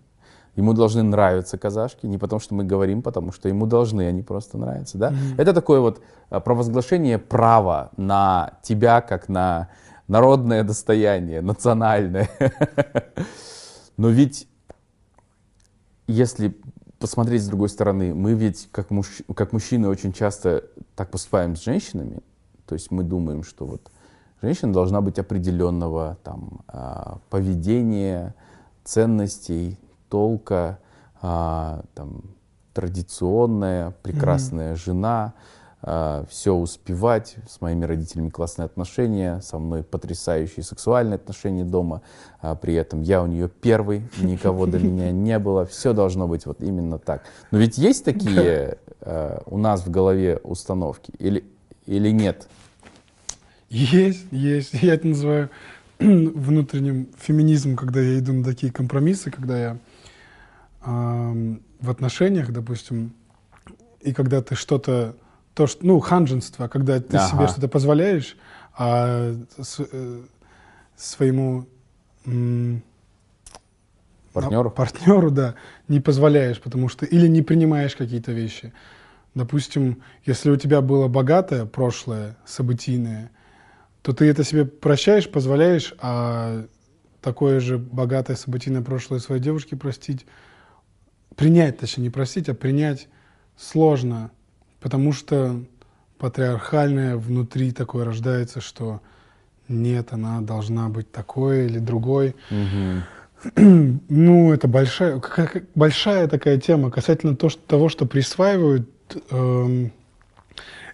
Ему 0.56 0.72
должны 0.72 1.02
нравиться 1.02 1.58
казашки, 1.58 2.06
не 2.06 2.16
потому 2.16 2.38
что 2.38 2.54
мы 2.54 2.62
говорим, 2.62 3.02
потому 3.02 3.32
что 3.32 3.48
ему 3.48 3.66
должны 3.66 4.06
они 4.06 4.22
просто 4.22 4.56
нравиться. 4.56 4.98
Да? 4.98 5.10
Mm-hmm. 5.10 5.34
Это 5.36 5.52
такое 5.52 5.80
вот 5.80 6.00
а, 6.30 6.38
провозглашение 6.38 7.18
права 7.18 7.90
на 7.96 8.52
тебя, 8.62 9.00
как 9.00 9.28
на 9.28 9.68
народное 10.08 10.64
достояние, 10.64 11.40
национальное. 11.40 12.28
Но 13.96 14.08
ведь, 14.08 14.48
если 16.06 16.56
посмотреть 16.98 17.42
с 17.42 17.48
другой 17.48 17.68
стороны, 17.68 18.14
мы 18.14 18.34
ведь 18.34 18.68
как, 18.72 18.90
муж, 18.90 19.22
как 19.34 19.52
мужчины 19.52 19.88
очень 19.88 20.12
часто 20.12 20.64
так 20.96 21.10
поступаем 21.10 21.56
с 21.56 21.62
женщинами. 21.62 22.20
То 22.66 22.74
есть 22.74 22.90
мы 22.90 23.02
думаем, 23.02 23.42
что 23.44 23.66
вот 23.66 23.90
женщина 24.40 24.72
должна 24.72 25.00
быть 25.00 25.18
определенного 25.18 26.18
там, 26.22 26.60
а, 26.66 27.18
поведения, 27.30 28.34
ценностей, 28.84 29.78
толка, 30.08 30.78
а, 31.20 31.84
там, 31.94 32.22
традиционная, 32.72 33.92
прекрасная 34.02 34.72
mm-hmm. 34.72 34.84
жена, 34.84 35.34
все 36.30 36.54
успевать, 36.54 37.36
с 37.46 37.60
моими 37.60 37.84
родителями 37.84 38.30
классные 38.30 38.64
отношения, 38.64 39.40
со 39.42 39.58
мной 39.58 39.82
потрясающие 39.82 40.62
сексуальные 40.62 41.16
отношения 41.16 41.64
дома, 41.64 42.00
а 42.40 42.54
при 42.54 42.72
этом 42.74 43.02
я 43.02 43.22
у 43.22 43.26
нее 43.26 43.48
первый, 43.48 44.02
никого 44.18 44.64
до 44.66 44.78
меня 44.78 45.12
не 45.12 45.38
было, 45.38 45.66
все 45.66 45.92
должно 45.92 46.26
быть 46.26 46.46
вот 46.46 46.62
именно 46.62 46.98
так. 46.98 47.24
Но 47.50 47.58
ведь 47.58 47.76
есть 47.76 48.04
такие 48.04 48.78
а, 49.02 49.42
у 49.44 49.58
нас 49.58 49.84
в 49.84 49.90
голове 49.90 50.40
установки 50.42 51.12
или, 51.18 51.44
или 51.84 52.08
нет? 52.10 52.48
Есть, 53.68 54.26
есть. 54.30 54.72
Я 54.74 54.94
это 54.94 55.06
называю 55.08 55.50
внутренним 55.98 57.08
феминизмом, 57.18 57.76
когда 57.76 58.00
я 58.00 58.18
иду 58.18 58.32
на 58.32 58.44
такие 58.44 58.72
компромиссы, 58.72 59.30
когда 59.30 59.58
я 59.58 59.78
в 60.86 61.90
отношениях, 61.90 62.52
допустим, 62.52 63.14
и 64.02 64.12
когда 64.12 64.42
ты 64.42 64.54
что-то, 64.54 65.16
то, 65.54 65.66
что, 65.66 65.86
ну, 65.86 66.00
ханженство, 66.00 66.68
когда 66.68 67.00
ты 67.00 67.16
ага. 67.16 67.28
себе 67.28 67.48
что-то 67.48 67.68
позволяешь, 67.68 68.36
а 68.76 69.34
с, 69.58 69.80
э, 69.80 70.22
своему 70.96 71.66
партнеру? 74.32 74.70
партнеру, 74.70 75.30
да, 75.30 75.54
не 75.88 76.00
позволяешь, 76.00 76.60
потому 76.60 76.88
что 76.88 77.06
или 77.06 77.28
не 77.28 77.42
принимаешь 77.42 77.94
какие-то 77.94 78.32
вещи. 78.32 78.72
Допустим, 79.34 80.02
если 80.24 80.50
у 80.50 80.56
тебя 80.56 80.80
было 80.80 81.08
богатое 81.08 81.66
прошлое, 81.66 82.36
событийное, 82.44 83.30
то 84.02 84.12
ты 84.12 84.26
это 84.26 84.44
себе 84.44 84.64
прощаешь, 84.64 85.30
позволяешь, 85.30 85.94
а 85.98 86.66
такое 87.20 87.60
же 87.60 87.78
богатое 87.78 88.36
событийное 88.36 88.82
прошлое 88.82 89.18
своей 89.18 89.40
девушке 89.40 89.76
простить 89.76 90.26
принять, 91.36 91.78
точнее, 91.78 92.04
не 92.04 92.10
простить, 92.10 92.48
а 92.48 92.54
принять 92.54 93.08
сложно, 93.56 94.30
потому 94.84 95.14
что 95.14 95.62
патриархальное 96.18 97.16
внутри 97.16 97.72
такое 97.72 98.04
рождается, 98.04 98.60
что 98.60 99.00
нет, 99.66 100.12
она 100.12 100.42
должна 100.42 100.90
быть 100.90 101.10
такой 101.10 101.64
или 101.64 101.78
другой. 101.78 102.36
Ну, 103.56 104.52
это 104.52 104.68
большая, 104.68 105.22
большая 105.74 106.28
такая 106.28 106.58
тема 106.58 106.90
касательно 106.90 107.34
то, 107.34 107.48
что, 107.48 107.60
того, 107.66 107.88
что 107.88 108.04
присваивают. 108.04 108.88
Эм, 109.30 109.90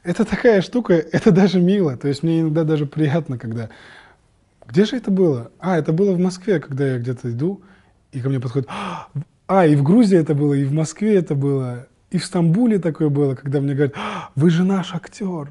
это 0.05 0.25
такая 0.25 0.63
штука, 0.63 0.95
это 0.95 1.33
даже 1.33 1.61
мило. 1.61 1.97
То 1.97 2.07
есть 2.07 2.23
мне 2.23 2.41
иногда 2.41 2.63
даже 2.63 2.87
приятно, 2.87 3.39
когда... 3.39 3.71
Где 4.67 4.85
же 4.85 4.97
это 4.97 5.11
было? 5.11 5.51
А, 5.59 5.79
это 5.79 5.93
было 5.93 6.13
в 6.13 6.19
Москве, 6.19 6.61
когда 6.61 6.87
я 6.87 6.99
где-то 6.99 7.31
иду, 7.31 7.61
и 8.13 8.21
ко 8.21 8.29
мне 8.29 8.39
подходит... 8.39 8.69
А, 9.49 9.67
и 9.67 9.75
в 9.75 9.83
Грузии 9.83 10.17
это 10.17 10.37
было, 10.37 10.55
и 10.55 10.65
в 10.65 10.73
Москве 10.73 11.17
это 11.17 11.35
было, 11.35 11.89
и 12.11 12.19
в 12.19 12.25
Стамбуле 12.25 12.79
такое 12.79 13.09
было, 13.09 13.35
когда 13.35 13.61
мне 13.61 13.75
говорят, 13.75 13.95
вы 14.35 14.51
же 14.51 14.65
наш 14.65 14.95
актер. 14.95 15.51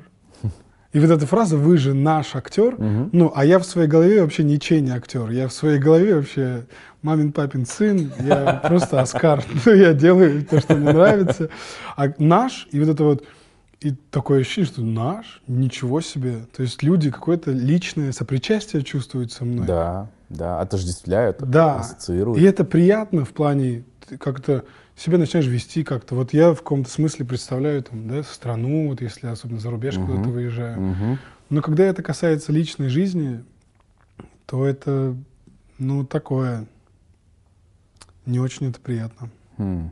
И 0.91 0.99
вот 0.99 1.11
эта 1.11 1.27
фраза 1.27 1.55
«вы 1.55 1.77
же 1.77 1.93
наш 1.93 2.35
актер», 2.35 2.73
угу. 2.73 3.09
ну, 3.11 3.31
а 3.35 3.45
я 3.45 3.59
в 3.59 3.63
своей 3.63 3.87
голове 3.87 4.23
вообще 4.23 4.43
ничей 4.43 4.81
не 4.81 4.89
актер. 4.89 5.29
Я 5.29 5.47
в 5.47 5.53
своей 5.53 5.77
голове 5.77 6.15
вообще 6.15 6.65
мамин 7.03 7.31
папин 7.31 7.67
сын, 7.67 8.11
я 8.19 8.59
просто 8.63 8.99
Оскар. 8.99 9.43
Ну, 9.65 9.73
я 9.73 9.93
делаю 9.93 10.43
то, 10.43 10.59
что 10.59 10.75
мне 10.75 10.91
нравится. 10.91 11.49
А 11.95 12.11
наш, 12.17 12.67
и 12.71 12.79
вот 12.79 12.89
это 12.89 13.03
вот, 13.03 13.23
и 13.81 13.91
такое 13.91 14.41
ощущение, 14.41 14.71
что 14.71 14.81
наш, 14.81 15.43
ничего 15.45 16.01
себе. 16.01 16.47
То 16.57 16.63
есть 16.63 16.81
люди 16.81 17.11
какое-то 17.11 17.51
личное 17.51 18.11
сопричастие 18.11 18.81
чувствуют 18.81 19.31
со 19.31 19.45
мной. 19.45 19.67
Да, 19.67 20.09
да, 20.29 20.59
отождествляют, 20.59 21.37
да. 21.39 21.75
ассоциируют. 21.75 22.39
И 22.39 22.43
это 22.43 22.63
приятно 22.63 23.25
в 23.25 23.29
плане 23.29 23.83
как-то 24.17 24.65
себя 24.99 25.17
начинаешь 25.17 25.47
вести 25.47 25.83
как-то. 25.83 26.15
Вот 26.15 26.33
я 26.33 26.53
в 26.53 26.57
каком-то 26.57 26.89
смысле 26.89 27.25
представляю 27.25 27.83
там, 27.83 28.07
да, 28.07 28.23
страну, 28.23 28.89
вот 28.89 29.01
если 29.01 29.27
особенно 29.27 29.59
за 29.59 29.69
рубеж 29.69 29.95
uh-huh. 29.95 30.05
куда-то 30.05 30.29
выезжаю. 30.29 30.77
Uh-huh. 30.77 31.17
Но 31.49 31.61
когда 31.61 31.85
это 31.85 32.03
касается 32.03 32.51
личной 32.51 32.89
жизни, 32.89 33.43
то 34.45 34.65
это, 34.65 35.15
ну, 35.77 36.05
такое, 36.05 36.67
не 38.25 38.39
очень 38.39 38.69
это 38.69 38.79
приятно. 38.79 39.29
Hmm. 39.57 39.89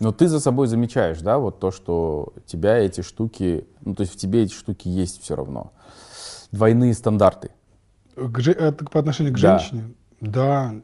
Но 0.00 0.12
ты 0.12 0.28
за 0.28 0.38
собой 0.38 0.66
замечаешь, 0.66 1.20
да, 1.20 1.38
вот 1.38 1.60
то, 1.60 1.70
что 1.70 2.32
тебя 2.46 2.78
эти 2.78 3.00
штуки, 3.00 3.66
ну, 3.84 3.94
то 3.94 4.02
есть 4.02 4.14
в 4.14 4.16
тебе 4.16 4.42
эти 4.42 4.52
штуки 4.52 4.88
есть 4.88 5.22
все 5.22 5.34
равно. 5.34 5.72
Двойные 6.52 6.94
стандарты. 6.94 7.50
К, 8.14 8.48
это 8.48 8.84
по 8.84 9.00
отношению 9.00 9.34
к 9.34 9.38
да. 9.38 9.58
женщине? 9.58 9.94
Да. 10.20 10.74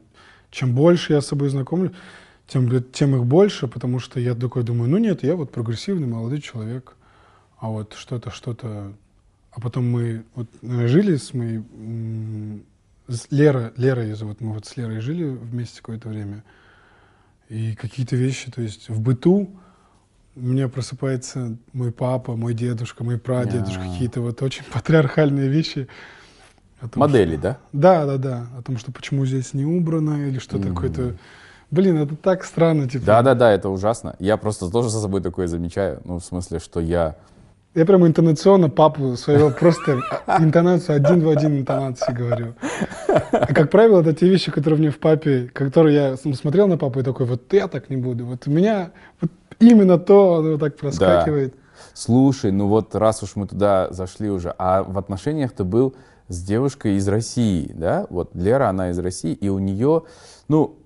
Чем 0.51 0.75
больше 0.75 1.13
я 1.13 1.21
с 1.21 1.27
собой 1.27 1.49
знакомлюсь, 1.49 1.91
тем, 2.47 2.83
тем 2.91 3.15
их 3.15 3.25
больше, 3.25 3.67
потому 3.67 3.99
что 3.99 4.19
я 4.19 4.35
такой 4.35 4.63
думаю, 4.63 4.89
ну 4.89 4.97
нет, 4.97 5.23
я 5.23 5.35
вот 5.35 5.51
прогрессивный 5.51 6.07
молодой 6.07 6.41
человек, 6.41 6.95
а 7.57 7.69
вот 7.69 7.93
что-то, 7.93 8.31
что-то... 8.31 8.93
А 9.51 9.61
потом 9.61 9.89
мы 9.89 10.23
вот 10.35 10.47
жили 10.61 11.15
с 11.15 11.33
моей... 11.33 11.63
С 13.07 13.27
Лера, 13.29 13.71
Лера 13.77 14.03
ее 14.03 14.15
зовут, 14.15 14.41
мы 14.41 14.53
вот 14.53 14.65
с 14.65 14.75
Лерой 14.77 14.99
жили 14.99 15.25
вместе 15.25 15.77
какое-то 15.77 16.09
время, 16.09 16.43
и 17.49 17.75
какие-то 17.75 18.15
вещи, 18.15 18.51
то 18.51 18.61
есть 18.61 18.89
в 18.89 18.99
быту 18.99 19.49
у 20.35 20.39
меня 20.39 20.67
просыпается 20.67 21.55
мой 21.71 21.91
папа, 21.91 22.35
мой 22.35 22.53
дедушка, 22.53 23.03
мой 23.03 23.17
прадедушка, 23.17 23.81
yeah. 23.81 23.91
какие-то 23.93 24.21
вот 24.21 24.41
очень 24.41 24.63
патриархальные 24.65 25.47
вещи. 25.47 25.87
Том, 26.81 26.89
Модели, 26.95 27.33
что... 27.33 27.41
да? 27.41 27.59
Да, 27.71 28.05
да, 28.05 28.17
да. 28.17 28.47
О 28.57 28.61
том, 28.61 28.77
что 28.77 28.91
почему 28.91 29.25
здесь 29.25 29.53
не 29.53 29.65
убрано, 29.65 30.27
или 30.27 30.39
что-то 30.39 30.67
mm-hmm. 30.67 30.73
какое-то 30.73 31.15
Блин, 31.71 31.97
это 31.97 32.15
так 32.15 32.43
странно, 32.43 32.87
типа. 32.87 33.05
Да-да-да, 33.05 33.51
это 33.51 33.69
ужасно. 33.69 34.15
Я 34.19 34.37
просто 34.37 34.69
тоже 34.69 34.89
за 34.89 35.01
собой 35.01 35.21
такое 35.21 35.47
замечаю. 35.47 36.01
Ну, 36.05 36.19
в 36.19 36.23
смысле, 36.23 36.59
что 36.59 36.79
я... 36.79 37.15
Я 37.73 37.85
прямо 37.85 38.07
интонационно 38.07 38.69
папу 38.69 39.17
своего 39.17 39.49
просто 39.49 39.99
интонацию 40.39 40.95
один 40.95 41.21
в 41.21 41.29
один 41.29 41.57
интонации 41.57 42.13
говорю. 42.13 42.53
И, 43.49 43.53
как 43.53 43.69
правило, 43.69 43.99
это 43.99 44.13
те 44.13 44.29
вещи, 44.29 44.49
которые 44.49 44.79
мне 44.79 44.91
в 44.91 44.99
папе, 44.99 45.49
которые 45.51 45.95
я 45.95 46.15
смотрел 46.15 46.67
на 46.67 46.77
папу 46.77 47.01
и 47.01 47.03
такой, 47.03 47.25
вот 47.25 47.51
я 47.51 47.67
так 47.67 47.89
не 47.89 47.97
буду. 47.97 48.25
Вот 48.25 48.47
у 48.47 48.51
меня 48.51 48.91
вот 49.19 49.31
именно 49.59 49.97
то, 49.97 50.35
оно 50.35 50.57
так 50.57 50.77
проскакивает. 50.77 51.53
Да. 51.53 51.59
Слушай, 51.93 52.51
ну 52.51 52.67
вот 52.67 52.95
раз 52.95 53.23
уж 53.23 53.35
мы 53.35 53.45
туда 53.45 53.89
зашли 53.91 54.29
уже, 54.29 54.53
а 54.57 54.83
в 54.83 54.97
отношениях 54.97 55.51
ты 55.51 55.65
был 55.65 55.95
с 56.29 56.41
девушкой 56.41 56.95
из 56.95 57.07
России, 57.09 57.71
да? 57.75 58.07
Вот 58.09 58.33
Лера, 58.35 58.69
она 58.69 58.91
из 58.91 58.99
России, 58.99 59.33
и 59.33 59.49
у 59.49 59.59
нее, 59.59 60.03
ну, 60.47 60.77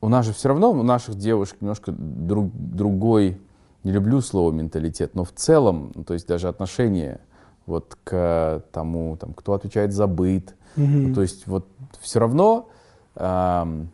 у 0.00 0.08
нас 0.08 0.26
же 0.26 0.32
все 0.32 0.48
равно, 0.48 0.70
у 0.70 0.82
наших 0.82 1.16
девушек 1.16 1.58
немножко 1.60 1.92
друг, 1.92 2.50
другой, 2.54 3.40
не 3.84 3.92
люблю 3.92 4.20
слово 4.20 4.52
менталитет, 4.52 5.14
но 5.14 5.24
в 5.24 5.32
целом, 5.32 5.92
ну, 5.94 6.04
то 6.04 6.14
есть 6.14 6.26
даже 6.26 6.48
отношение 6.48 7.20
вот 7.66 7.96
к 8.04 8.64
тому, 8.72 9.16
там, 9.16 9.34
кто 9.34 9.52
отвечает 9.52 9.92
за 9.92 10.06
быт. 10.06 10.54
Mm-hmm. 10.76 10.86
Ну, 10.86 11.14
то 11.14 11.22
есть 11.22 11.46
вот 11.46 11.66
все 12.00 12.18
равно 12.18 12.68
э, 13.14 13.84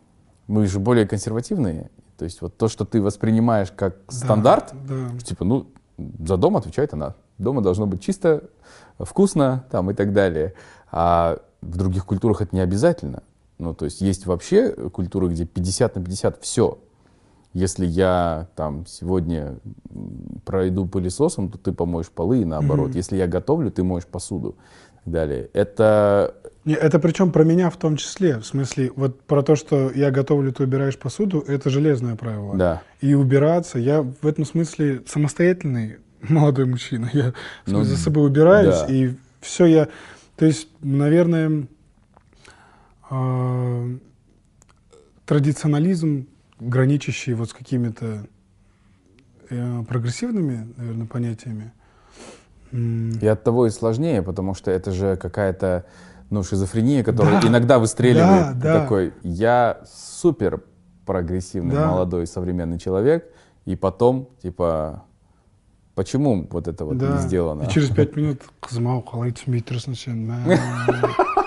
мы 0.47 0.67
же 0.67 0.79
более 0.79 1.07
консервативные. 1.07 1.89
То 2.17 2.25
есть 2.25 2.41
вот 2.41 2.57
то, 2.57 2.67
что 2.67 2.85
ты 2.85 3.01
воспринимаешь 3.01 3.71
как 3.75 3.97
да, 4.07 4.13
стандарт, 4.15 4.73
да. 4.87 5.09
типа, 5.23 5.43
ну, 5.43 5.67
за 5.97 6.37
дом 6.37 6.55
отвечает 6.55 6.93
она. 6.93 7.15
Дома 7.37 7.61
должно 7.61 7.85
быть 7.85 8.01
чисто, 8.01 8.43
вкусно 8.97 9.65
там 9.71 9.91
и 9.91 9.93
так 9.93 10.13
далее. 10.13 10.53
А 10.91 11.39
в 11.61 11.77
других 11.77 12.05
культурах 12.05 12.41
это 12.41 12.55
не 12.55 12.61
обязательно. 12.61 13.23
Ну, 13.57 13.73
то 13.73 13.85
есть 13.85 14.01
есть 14.01 14.25
вообще 14.25 14.71
культуры, 14.71 15.29
где 15.29 15.45
50 15.45 15.95
на 15.95 16.03
50 16.03 16.41
все. 16.41 16.79
Если 17.53 17.85
я 17.85 18.49
там 18.55 18.85
сегодня 18.85 19.55
пройду 20.43 20.85
пылесосом, 20.85 21.49
то 21.49 21.57
ты 21.57 21.71
помоешь 21.71 22.09
полы 22.09 22.41
и 22.41 22.45
наоборот. 22.45 22.91
Mm-hmm. 22.91 22.97
Если 22.97 23.15
я 23.15 23.27
готовлю, 23.27 23.71
ты 23.71 23.81
моешь 23.81 24.05
посуду 24.05 24.57
и 25.05 25.09
далее. 25.09 25.49
Это... 25.53 26.35
Это 26.65 26.99
причем 26.99 27.31
про 27.31 27.43
меня 27.43 27.69
в 27.69 27.77
том 27.77 27.95
числе. 27.95 28.39
В 28.39 28.45
смысле, 28.45 28.91
вот 28.95 29.21
про 29.21 29.41
то, 29.41 29.55
что 29.55 29.89
я 29.91 30.11
готовлю, 30.11 30.51
ты 30.51 30.63
убираешь 30.63 30.97
посуду, 30.97 31.45
это 31.47 31.69
железное 31.69 32.15
правило. 32.15 32.57
Да. 32.57 32.81
И 32.99 33.13
убираться, 33.13 33.79
я 33.79 34.01
в 34.01 34.27
этом 34.27 34.43
смысле 34.45 35.03
самостоятельный 35.07 35.97
молодой 36.21 36.65
мужчина. 36.65 37.09
Я 37.13 37.33
ну, 37.67 37.83
за 37.83 37.95
собой 37.95 38.25
убираюсь, 38.27 38.81
да. 38.81 38.87
и 38.87 39.13
все 39.39 39.65
я... 39.65 39.87
То 40.35 40.45
есть, 40.45 40.67
наверное, 40.81 41.67
а, 43.09 43.87
традиционализм, 45.25 46.27
граничащий 46.59 47.33
вот 47.33 47.49
с 47.49 47.53
какими-то 47.53 48.27
э, 49.49 49.83
прогрессивными, 49.87 50.73
наверное, 50.77 51.07
понятиями. 51.07 51.73
И 52.71 53.27
от 53.27 53.43
того 53.43 53.67
и 53.67 53.69
сложнее, 53.69 54.21
потому 54.21 54.53
что 54.53 54.71
это 54.71 54.91
же 54.91 55.15
какая-то 55.15 55.85
ну, 56.29 56.43
шизофрения, 56.43 57.03
которая 57.03 57.41
да, 57.41 57.47
иногда 57.47 57.79
выстреливает. 57.79 58.59
Да, 58.59 58.73
да. 58.73 58.81
Такой, 58.81 59.13
я 59.23 59.81
супер 59.85 60.63
прогрессивный, 61.05 61.75
да. 61.75 61.87
молодой, 61.87 62.27
современный 62.27 62.79
человек, 62.79 63.31
и 63.65 63.75
потом, 63.75 64.29
типа, 64.41 65.03
почему 65.93 66.47
вот 66.49 66.67
это 66.67 66.85
вот 66.85 66.97
да. 66.97 67.13
не 67.13 67.21
сделано? 67.21 67.63
И 67.63 67.69
через 67.69 67.89
пять 67.89 68.15
минут 68.17 68.41
қызым 68.61 68.89
ау 68.89 69.03
қалай 69.05 69.31
түсінбей 69.31 69.61
тұрсың 69.61 69.95
сен 69.95 71.44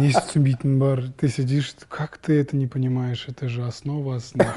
Есть 0.00 0.26
түсінбейтін 0.28 0.78
бар. 0.78 1.02
Ты 1.16 1.28
сидишь, 1.28 1.74
как 1.88 2.18
ты 2.18 2.40
это 2.40 2.56
не 2.56 2.66
понимаешь? 2.66 3.26
Это 3.28 3.48
же 3.48 3.64
основа 3.64 4.16
основ. 4.16 4.48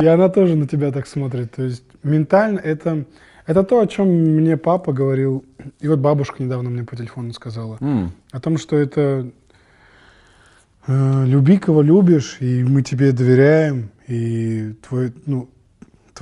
И 0.00 0.06
она 0.06 0.28
тоже 0.28 0.56
на 0.56 0.66
тебя 0.66 0.92
так 0.92 1.06
смотрит. 1.06 1.52
То 1.52 1.62
есть 1.62 1.84
ментально 2.02 2.58
это, 2.58 3.04
это 3.46 3.62
то, 3.64 3.80
о 3.80 3.86
чем 3.86 4.08
мне 4.08 4.56
папа 4.56 4.92
говорил. 4.92 5.44
И 5.80 5.88
вот 5.88 5.98
бабушка 5.98 6.42
недавно 6.42 6.70
мне 6.70 6.84
по 6.84 6.96
телефону 6.96 7.32
сказала. 7.32 7.76
Mm. 7.78 8.08
О 8.30 8.40
том, 8.40 8.58
что 8.58 8.76
это 8.76 9.30
э, 10.86 11.24
люби, 11.26 11.58
кого 11.58 11.82
любишь, 11.82 12.36
и 12.40 12.64
мы 12.64 12.82
тебе 12.82 13.12
доверяем, 13.12 13.90
и 14.06 14.74
твой, 14.88 15.12
ну, 15.26 15.48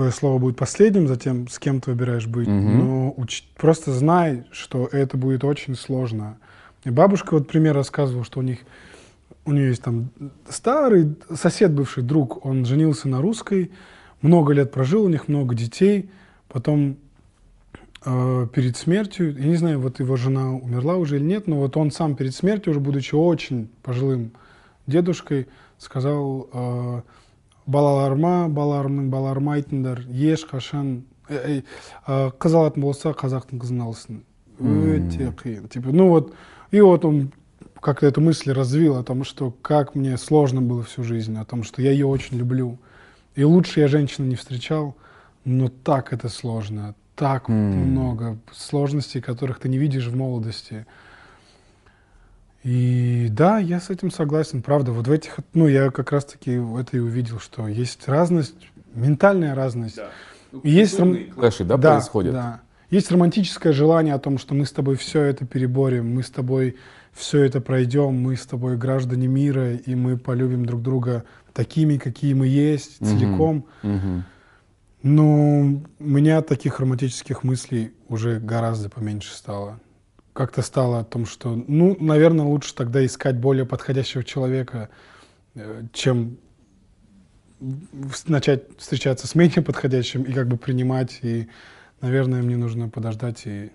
твое 0.01 0.13
слово 0.13 0.39
будет 0.39 0.57
последним, 0.57 1.09
затем 1.09 1.47
с 1.47 1.59
кем 1.59 1.83
ты 1.83 1.91
выбираешь 1.91 2.27
быть. 2.27 2.49
Угу. 2.49 2.55
Но 2.55 3.11
уч... 3.19 3.45
просто 3.59 3.93
знай, 3.93 4.45
что 4.51 4.87
это 4.87 5.19
будет 5.19 5.45
очень 5.45 5.75
сложно. 5.75 6.39
И 6.85 6.91
бабушка 6.91 7.35
вот 7.35 7.49
пример 7.49 7.75
рассказывала, 7.75 8.25
что 8.25 8.41
у 8.41 8.43
них 8.43 8.61
у 9.45 9.53
нее 9.53 9.69
есть 9.69 9.83
там 9.83 10.09
старый 10.49 11.17
сосед, 11.35 11.73
бывший 11.73 12.03
друг, 12.03 12.47
он 12.47 12.65
женился 12.65 13.11
на 13.11 13.21
русской, 13.21 13.73
много 14.23 14.55
лет 14.55 14.73
прожил, 14.73 15.05
у 15.05 15.09
них 15.11 15.29
много 15.29 15.55
детей, 15.55 16.09
потом 16.49 16.97
э, 18.07 18.47
перед 18.55 18.79
смертью, 18.79 19.37
я 19.39 19.47
не 19.49 19.57
знаю, 19.57 19.81
вот 19.81 20.01
его 20.01 20.17
жена 20.17 20.55
умерла 20.55 20.97
уже 20.97 21.17
или 21.17 21.25
нет, 21.25 21.47
но 21.47 21.57
вот 21.57 21.77
он 21.77 21.91
сам 21.91 22.17
перед 22.17 22.35
смертью, 22.35 22.71
уже 22.71 22.81
будучи 22.81 23.15
очень 23.15 23.69
пожилым 23.83 24.33
дедушкой, 24.87 25.47
сказал, 25.77 26.49
э, 26.55 27.03
балаларыма 27.71 28.49
балаларымның 28.49 29.11
балаларыма 29.13 29.59
айтыңдар 29.59 30.03
ешқашан 30.11 31.05
қыз 31.31 32.57
алатын 32.59 32.83
болса 32.83 33.13
қазақтың 33.15 33.63
қызын 33.63 33.85
алсын 33.87 34.23
өте 34.61 35.31
қиын 35.43 35.69
типа 35.71 35.93
ну 35.93 36.09
вот 36.09 36.35
и 36.71 36.81
вот 36.81 37.05
он 37.05 37.31
как-то 37.81 38.07
эту 38.07 38.21
мысль 38.21 38.53
развил 38.53 38.97
о 38.97 39.03
том, 39.03 39.25
что 39.25 39.51
как 39.63 39.95
мне 39.95 40.17
сложно 40.19 40.61
было 40.61 40.83
всю 40.83 41.03
жизнь, 41.03 41.37
о 41.39 41.45
том, 41.45 41.63
что 41.63 41.81
я 41.81 41.91
ее 41.93 42.07
очень 42.07 42.37
люблю. 42.37 42.79
И 43.35 43.43
лучше 43.43 43.81
я 43.81 43.89
женщину 43.89 44.27
не 44.27 44.37
встречал, 44.37 44.97
но 45.45 45.69
так 45.69 46.13
это 46.13 46.29
сложно, 46.29 46.95
так 47.17 47.49
М. 47.49 47.55
много 47.55 48.39
сложностей, 48.53 49.21
которых 49.23 49.61
ты 49.61 49.69
не 49.69 49.79
видишь 49.79 50.09
в 50.09 50.17
молодости. 50.17 50.87
И 52.63 53.29
да, 53.31 53.59
я 53.59 53.81
с 53.81 53.89
этим 53.91 54.11
согласен, 54.11 54.63
правда. 54.63 54.93
Вот 54.93 55.07
в 55.07 55.11
этих, 55.11 55.39
ну, 55.55 55.67
я 55.67 55.91
как 55.91 56.13
раз-таки 56.13 56.53
это 56.53 56.97
и 56.97 57.01
увидел, 57.01 57.41
что 57.41 57.67
есть 57.69 58.07
разность, 58.07 58.55
ментальная 58.95 59.55
разность. 59.55 59.99
И 60.63 60.71
есть 60.71 60.99
ром- 60.99 61.31
Клэши, 61.33 61.65
да, 61.65 61.79
происходят? 61.79 62.33
да. 62.33 62.61
Есть 62.91 63.11
романтическое 63.11 63.73
желание 63.73 64.15
о 64.15 64.19
том, 64.19 64.37
что 64.37 64.55
мы 64.55 64.67
с 64.67 64.73
тобой 64.73 64.97
все 64.97 65.23
это 65.23 65.47
переборем, 65.47 66.13
мы 66.13 66.23
с 66.23 66.31
тобой 66.31 66.77
все 67.13 67.45
это 67.45 67.61
пройдем, 67.61 68.15
мы 68.15 68.37
с 68.37 68.47
тобой 68.47 68.77
граждане 68.77 69.29
мира, 69.29 69.75
и 69.75 69.95
мы 69.95 70.19
полюбим 70.19 70.67
друг 70.67 70.83
друга 70.83 71.25
такими, 71.53 71.99
какие 71.99 72.35
мы 72.35 72.47
есть, 72.47 72.99
целиком. 72.99 73.65
Мгм. 73.83 74.25
Но 75.03 75.61
у 75.99 76.05
меня 76.05 76.43
таких 76.43 76.79
романтических 76.81 77.43
мыслей 77.43 77.93
уже 78.09 78.39
гораздо 78.39 78.91
поменьше 78.91 79.35
стало. 79.35 79.81
Как-то 80.33 80.63
стало 80.63 81.01
о 81.01 81.05
том, 81.05 81.27
что, 81.27 81.55
ну, 81.67 81.97
наверное, 81.99 82.47
лучше 82.47 82.75
тогда 82.75 83.05
искать 83.05 83.37
более 83.37 83.67
подходящего 83.67 84.23
человека, 84.23 84.89
э, 85.55 85.83
чем 85.93 86.39
начать 88.27 88.63
встречаться 88.79 89.27
с 89.27 89.35
менее 89.35 89.63
подходящим 89.63 90.23
и 90.23 90.33
как 90.33 90.49
бы 90.49 90.57
принимать. 90.57 91.19
И, 91.23 91.49
наверное, 92.01 92.43
мне 92.43 92.57
нужно 92.57 92.89
подождать 92.89 93.43
и 93.45 93.71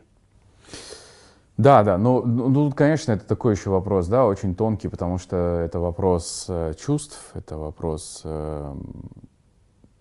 Да, 1.58 1.84
да, 1.84 1.98
ну, 1.98 2.26
ну, 2.26 2.50
ну, 2.50 2.72
конечно, 2.72 3.12
это 3.12 3.26
такой 3.26 3.56
еще 3.56 3.70
вопрос, 3.70 4.08
да, 4.08 4.26
очень 4.26 4.56
тонкий, 4.56 4.88
потому 4.88 5.18
что 5.18 5.36
это 5.64 5.80
вопрос 5.80 6.46
э, 6.50 6.74
чувств, 6.80 7.32
это 7.34 7.58
вопрос, 7.58 8.22
э, 8.24 8.76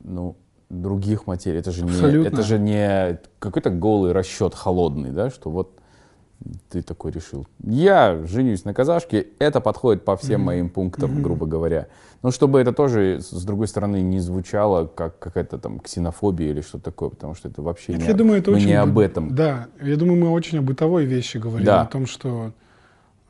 ну, 0.01 0.37
других 0.71 1.27
материй. 1.27 1.59
Это 1.59 1.71
же 1.71 1.85
не, 1.85 1.91
Абсолютно. 1.91 2.29
это 2.29 2.43
же 2.43 2.59
не 2.59 3.21
какой-то 3.39 3.71
голый 3.71 4.13
расчет 4.13 4.55
холодный, 4.55 5.11
да, 5.11 5.31
что 5.31 5.51
вот 5.51 5.81
ты 6.71 6.83
такой 6.83 7.11
решил. 7.13 7.47
Я 7.63 8.21
женюсь 8.27 8.65
на 8.65 8.75
казашке, 8.75 9.27
это 9.39 9.61
подходит 9.61 10.05
по 10.05 10.17
всем 10.17 10.41
Мгм. 10.41 10.47
моим 10.47 10.69
пунктам, 10.69 11.13
Мгм. 11.13 11.23
грубо 11.23 11.47
говоря. 11.47 11.87
Но 12.23 12.31
чтобы 12.31 12.59
это 12.61 12.73
тоже, 12.73 13.21
с 13.21 13.45
другой 13.45 13.69
стороны, 13.69 14.01
не 14.03 14.19
звучало 14.21 14.87
как 14.87 15.19
какая-то 15.19 15.59
там 15.59 15.79
ксенофобия 15.81 16.51
или 16.51 16.61
что 16.63 16.79
такое, 16.79 17.11
потому 17.11 17.35
что 17.35 17.49
это 17.49 17.61
вообще 17.63 17.93
Нет, 17.93 18.03
не, 18.03 18.07
я 18.09 18.15
думаю, 18.15 18.39
это 18.39 18.51
мы 18.51 18.57
очень 18.57 18.67
не 18.69 18.75
об 18.81 18.99
этом. 18.99 19.35
Да, 19.35 19.69
я 19.83 19.97
думаю, 19.97 20.19
мы 20.21 20.31
очень 20.31 20.59
о 20.59 20.63
бытовой 20.63 21.05
вещи 21.05 21.37
говорим, 21.39 21.67
Да. 21.67 21.83
о 21.83 21.87
том, 21.87 22.07
что 22.07 22.53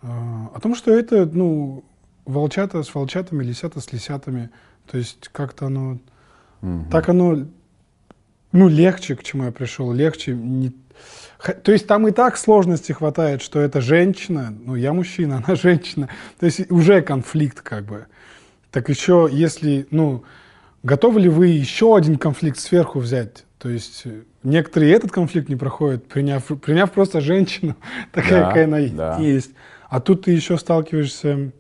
э, 0.03 0.07
о 0.07 0.61
том, 0.61 0.75
что 0.75 0.93
это, 0.93 1.27
ну, 1.27 1.83
волчата 2.25 2.83
с 2.83 2.95
волчатами, 2.95 3.43
лисята 3.43 3.81
с 3.81 3.93
лисятами. 3.93 4.51
То 4.91 4.99
есть 4.99 5.29
как-то 5.33 5.67
оно 5.67 5.99
Мгм. 6.61 6.89
так 6.91 7.09
оно, 7.09 7.47
ну, 8.53 8.69
легче, 8.69 9.17
к 9.17 9.23
чему 9.25 9.45
я 9.45 9.53
пришел, 9.53 9.93
легче. 9.93 10.35
Не... 10.35 10.73
То 11.63 11.73
есть 11.73 11.87
там 11.87 12.09
и 12.09 12.11
так 12.11 12.37
сложности 12.39 12.93
хватает, 12.93 13.43
что 13.43 13.61
это 13.61 13.81
женщина, 13.81 14.55
ну, 14.65 14.77
я 14.77 14.93
мужчина, 14.93 15.37
она 15.47 15.57
женщина. 15.57 16.09
То 16.39 16.47
есть 16.47 16.71
уже 16.71 17.03
конфликт 17.03 17.61
как 17.61 17.85
бы. 17.85 18.07
Так 18.71 18.89
еще, 18.89 19.29
если, 19.31 19.87
ну, 19.91 20.25
готовы 20.83 21.21
ли 21.21 21.29
вы 21.29 21.49
еще 21.49 21.97
один 21.97 22.17
конфликт 22.19 22.59
сверху 22.59 22.99
взять? 22.99 23.45
То 23.59 23.69
есть 23.69 24.03
э, 24.05 24.23
некоторые 24.43 24.93
этот 24.93 25.11
конфликт 25.11 25.49
не 25.49 25.57
проходят, 25.57 26.07
приняв, 26.09 26.45
приняв 26.61 26.91
просто 26.93 27.21
женщину, 27.21 27.77
такая, 28.13 28.41
Да, 28.41 28.47
какая 28.49 28.65
она 28.65 28.79
да. 28.89 29.19
есть. 29.19 29.53
А 29.89 30.01
тут 30.01 30.25
ты 30.25 30.33
еще 30.33 30.59
сталкиваешься 30.59 31.53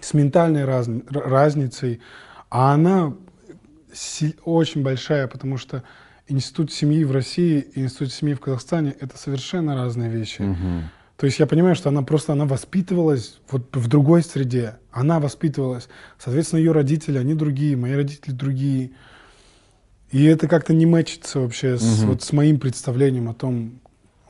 с 0.00 0.14
ментальной 0.14 0.64
раз- 0.64 0.88
разницей, 1.10 2.00
а 2.50 2.72
она 2.74 3.14
очень 4.44 4.82
большая, 4.82 5.26
потому 5.26 5.56
что 5.58 5.82
институт 6.30 6.72
семьи 6.72 7.04
в 7.04 7.12
России 7.12 7.66
и 7.74 7.82
институт 7.82 8.12
семьи 8.12 8.34
в 8.34 8.40
Казахстане 8.40 8.94
это 9.00 9.18
совершенно 9.18 9.74
разные 9.74 10.08
вещи. 10.10 10.42
Мгм. 10.42 10.84
То 11.16 11.26
есть 11.26 11.38
я 11.38 11.46
понимаю, 11.46 11.74
что 11.74 11.90
она 11.90 12.02
просто 12.02 12.32
она 12.32 12.46
воспитывалась 12.46 13.40
вот 13.50 13.76
в 13.76 13.88
другой 13.88 14.22
среде. 14.22 14.76
Она 14.90 15.20
воспитывалась. 15.20 15.88
Соответственно, 16.18 16.60
ее 16.60 16.72
родители, 16.72 17.18
они 17.18 17.34
другие, 17.34 17.76
мои 17.76 17.92
родители 17.94 18.32
другие. 18.32 18.92
И 20.10 20.24
это 20.24 20.48
как-то 20.48 20.72
не 20.72 20.86
мэчится 20.86 21.40
вообще 21.40 21.76
с, 21.76 22.00
Мгм. 22.00 22.10
вот 22.10 22.22
с 22.22 22.32
моим 22.32 22.58
представлением 22.58 23.28
о 23.28 23.34
том, 23.34 23.80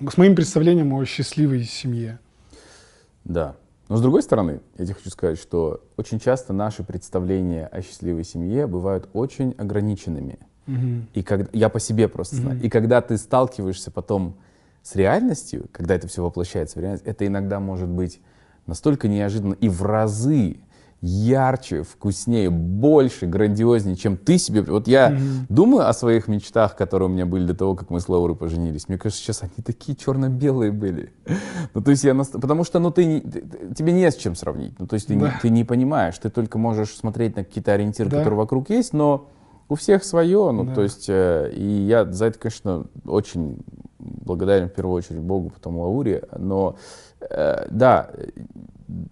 с 0.00 0.16
моим 0.16 0.34
представлением 0.34 0.92
о 0.92 1.04
счастливой 1.04 1.64
семье. 1.64 2.18
Да. 3.24 3.56
Но 3.88 3.96
с 3.96 4.02
другой 4.02 4.22
стороны, 4.22 4.60
я 4.78 4.84
тебе 4.84 4.94
хочу 4.94 5.10
сказать, 5.10 5.38
что 5.38 5.82
очень 5.96 6.18
часто 6.20 6.52
наши 6.52 6.82
представления 6.82 7.66
о 7.66 7.82
счастливой 7.82 8.24
семье 8.24 8.66
бывают 8.66 9.08
очень 9.12 9.54
ограниченными. 9.58 10.38
Мгм. 10.70 11.06
И 11.14 11.22
когда, 11.22 11.48
я 11.52 11.68
по 11.68 11.80
себе 11.80 12.08
просто 12.08 12.36
знаю. 12.36 12.56
Мгм. 12.56 12.66
И 12.66 12.68
когда 12.68 13.00
ты 13.00 13.16
сталкиваешься 13.16 13.90
потом 13.90 14.34
с 14.82 14.94
реальностью, 14.96 15.66
когда 15.72 15.94
это 15.94 16.08
все 16.08 16.22
воплощается 16.22 16.78
в 16.78 16.82
реальность, 16.82 17.04
это 17.06 17.26
иногда 17.26 17.60
может 17.60 17.88
быть 17.88 18.20
настолько 18.66 19.08
неожиданно 19.08 19.54
и 19.54 19.68
в 19.68 19.82
разы 19.82 20.56
ярче, 21.02 21.82
вкуснее, 21.82 22.50
больше, 22.50 23.24
грандиознее, 23.26 23.96
чем 23.96 24.18
ты 24.18 24.36
себе... 24.36 24.60
Вот 24.60 24.86
я 24.86 25.08
Мгм. 25.10 25.46
думаю 25.48 25.88
о 25.88 25.92
своих 25.94 26.28
мечтах, 26.28 26.76
которые 26.76 27.08
у 27.08 27.12
меня 27.12 27.24
были 27.24 27.46
до 27.46 27.54
того, 27.54 27.74
как 27.74 27.88
мы 27.88 28.00
с 28.00 28.08
Лаурой 28.10 28.36
поженились. 28.36 28.86
Мне 28.86 28.98
кажется, 28.98 29.22
сейчас 29.24 29.42
они 29.42 29.64
такие 29.64 29.96
черно-белые 29.96 30.72
были. 30.72 31.12
Ну, 31.72 31.80
то 31.82 31.90
есть 31.90 32.04
я... 32.04 32.12
наст- 32.12 32.38
Потому 32.38 32.64
что, 32.64 32.80
ну, 32.80 32.90
ты, 32.90 33.04
не- 33.06 33.20
тебе 33.74 33.92
не 33.92 34.10
с 34.10 34.16
чем 34.16 34.34
сравнить. 34.34 34.78
Ну, 34.78 34.86
то 34.86 34.94
есть 34.94 35.06
ты, 35.06 35.14
не, 35.14 35.22
Да. 35.22 35.38
ты 35.40 35.48
не 35.50 35.64
понимаешь, 35.64 36.18
ты 36.18 36.28
только 36.30 36.58
можешь 36.58 36.90
смотреть 36.94 37.34
на 37.36 37.44
какие-то 37.44 37.72
ориентиры, 37.72 38.10
Да. 38.10 38.18
которые 38.18 38.36
вокруг 38.38 38.68
есть, 38.70 38.92
но 38.92 39.28
у 39.70 39.76
всех 39.76 40.04
свое. 40.04 40.50
Ну, 40.50 40.64
Да. 40.64 40.74
то 40.74 40.82
есть, 40.82 41.06
э, 41.08 41.50
и 41.54 41.64
я 41.64 42.04
за 42.04 42.26
это, 42.26 42.38
конечно, 42.38 42.84
очень 43.06 43.58
благодарен 43.98 44.68
в 44.68 44.72
первую 44.72 44.96
очередь 44.96 45.20
Богу, 45.20 45.50
потом 45.50 45.78
Лауре. 45.78 46.24
Но, 46.36 46.76
э, 47.20 47.66
да, 47.70 48.10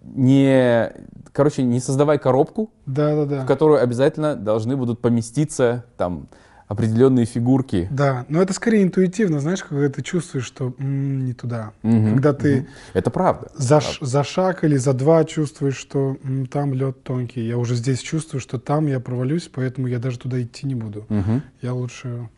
не... 0.03 0.91
Короче, 1.31 1.63
не 1.63 1.79
создавай 1.79 2.17
коробку, 2.19 2.71
Да-да-да. 2.85 3.43
в 3.43 3.45
которую 3.45 3.81
обязательно 3.81 4.35
должны 4.35 4.75
будут 4.75 4.99
поместиться 4.99 5.85
там 5.95 6.27
определенные 6.69 7.25
фигурки. 7.25 7.87
Да, 7.91 8.25
но 8.29 8.41
это 8.41 8.53
скорее 8.53 8.83
интуитивно, 8.83 9.39
знаешь, 9.39 9.63
когда 9.63 9.89
ты 9.89 10.03
чувствуешь, 10.03 10.45
что 10.45 10.73
м, 10.77 11.25
не 11.25 11.33
туда. 11.33 11.71
Мгм, 11.81 12.11
Когда 12.11 12.31
ты 12.33 12.55
мгм. 12.61 12.67
Это 12.93 13.09
правда. 13.09 13.49
за, 13.55 13.81
ш- 13.81 14.05
за 14.05 14.23
шаг 14.23 14.63
или 14.63 14.77
за 14.77 14.93
два 14.93 15.25
чувствуешь, 15.25 15.75
что 15.75 16.15
м, 16.23 16.45
там 16.45 16.73
лед 16.75 17.03
тонкий. 17.03 17.41
Я 17.45 17.57
уже 17.57 17.75
здесь 17.75 17.99
чувствую, 17.99 18.39
что 18.39 18.59
там 18.59 18.85
я 18.85 18.99
провалюсь, 18.99 19.49
поэтому 19.51 19.87
я 19.87 19.97
даже 19.97 20.19
туда 20.19 20.41
идти 20.41 20.67
не 20.67 20.75
буду. 20.75 21.05
Мгм. 21.09 21.41
Я 21.61 21.73
лучше... 21.73 22.29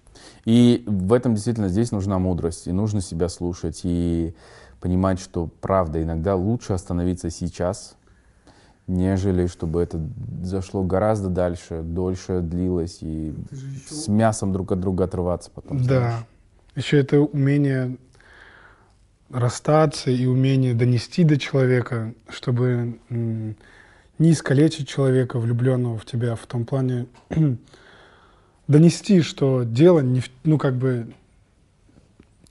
И 0.45 0.83
в 0.87 1.11
этом 1.13 1.33
действительно 1.35 1.67
здесь 1.67 1.91
нужна 1.91 2.17
мудрость, 2.17 2.67
и 2.67 2.71
нужно 2.71 3.01
себя 3.01 3.27
слушать, 3.27 3.81
и 3.83 4.33
понимать, 4.79 5.19
что 5.19 5.49
правда, 5.59 6.01
иногда 6.01 6.35
лучше 6.35 6.71
остановиться 6.73 7.29
сейчас, 7.29 7.95
нежели 8.91 9.47
чтобы 9.47 9.81
это 9.81 9.99
зашло 10.43 10.83
гораздо 10.83 11.29
дальше, 11.29 11.81
дольше 11.81 12.41
длилось, 12.41 12.99
и 13.01 13.33
с 13.89 14.07
мясом 14.07 14.53
друг 14.53 14.71
от 14.71 14.79
друга 14.79 15.05
отрываться 15.05 15.49
потом. 15.53 15.83
знаешь. 15.83 16.13
Да. 16.13 16.25
Еще 16.75 16.99
это 16.99 17.19
умение 17.19 17.97
расстаться 19.29 20.11
и 20.11 20.25
умение 20.25 20.73
донести 20.73 21.23
до 21.23 21.37
человека, 21.37 22.13
чтобы 22.29 22.99
не 23.09 24.31
искалечить 24.31 24.87
человека, 24.87 25.39
влюбленного 25.39 25.97
в 25.97 26.05
тебя, 26.05 26.35
в 26.35 26.45
том 26.45 26.65
плане 26.65 27.07
донести, 28.67 29.21
что 29.21 29.63
дело 29.63 30.01
не 30.01 30.19
в, 30.19 30.29
ну 30.43 30.57
как 30.57 30.75
бы 30.75 31.13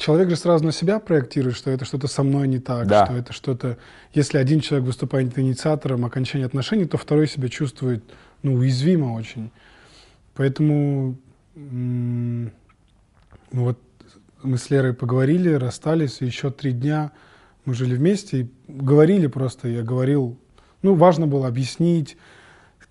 человек 0.00 0.30
же 0.30 0.36
сразу 0.36 0.64
на 0.64 0.72
себя 0.72 0.98
проектирует, 0.98 1.56
что 1.56 1.70
это 1.70 1.84
что-то 1.84 2.08
со 2.08 2.22
мной 2.22 2.48
не 2.48 2.58
так, 2.58 2.86
Да. 2.86 3.04
что 3.04 3.14
это 3.14 3.32
что-то. 3.32 3.76
Если 4.14 4.38
один 4.38 4.60
человек 4.60 4.86
выступает 4.86 5.38
инициатором 5.38 6.04
окончания 6.04 6.46
отношений, 6.46 6.86
то 6.86 6.96
второй 6.96 7.28
себя 7.28 7.48
чувствует 7.48 8.02
ну, 8.42 8.54
уязвимо 8.54 9.12
очень. 9.14 9.50
Поэтому 10.34 11.18
ну 11.54 12.50
вот 13.52 13.78
мы 14.42 14.56
с 14.56 14.70
Лерой 14.70 14.94
поговорили, 14.94 15.50
расстались, 15.52 16.18
и 16.20 16.26
еще 16.26 16.50
три 16.50 16.72
дня 16.72 17.12
мы 17.66 17.74
жили 17.74 17.94
вместе 17.94 18.42
и 18.42 18.50
говорили 18.66 19.26
просто. 19.26 19.68
Я 19.68 19.82
говорил, 19.82 20.38
ну, 20.80 20.94
важно 20.94 21.26
было 21.26 21.46
объяснить 21.46 22.16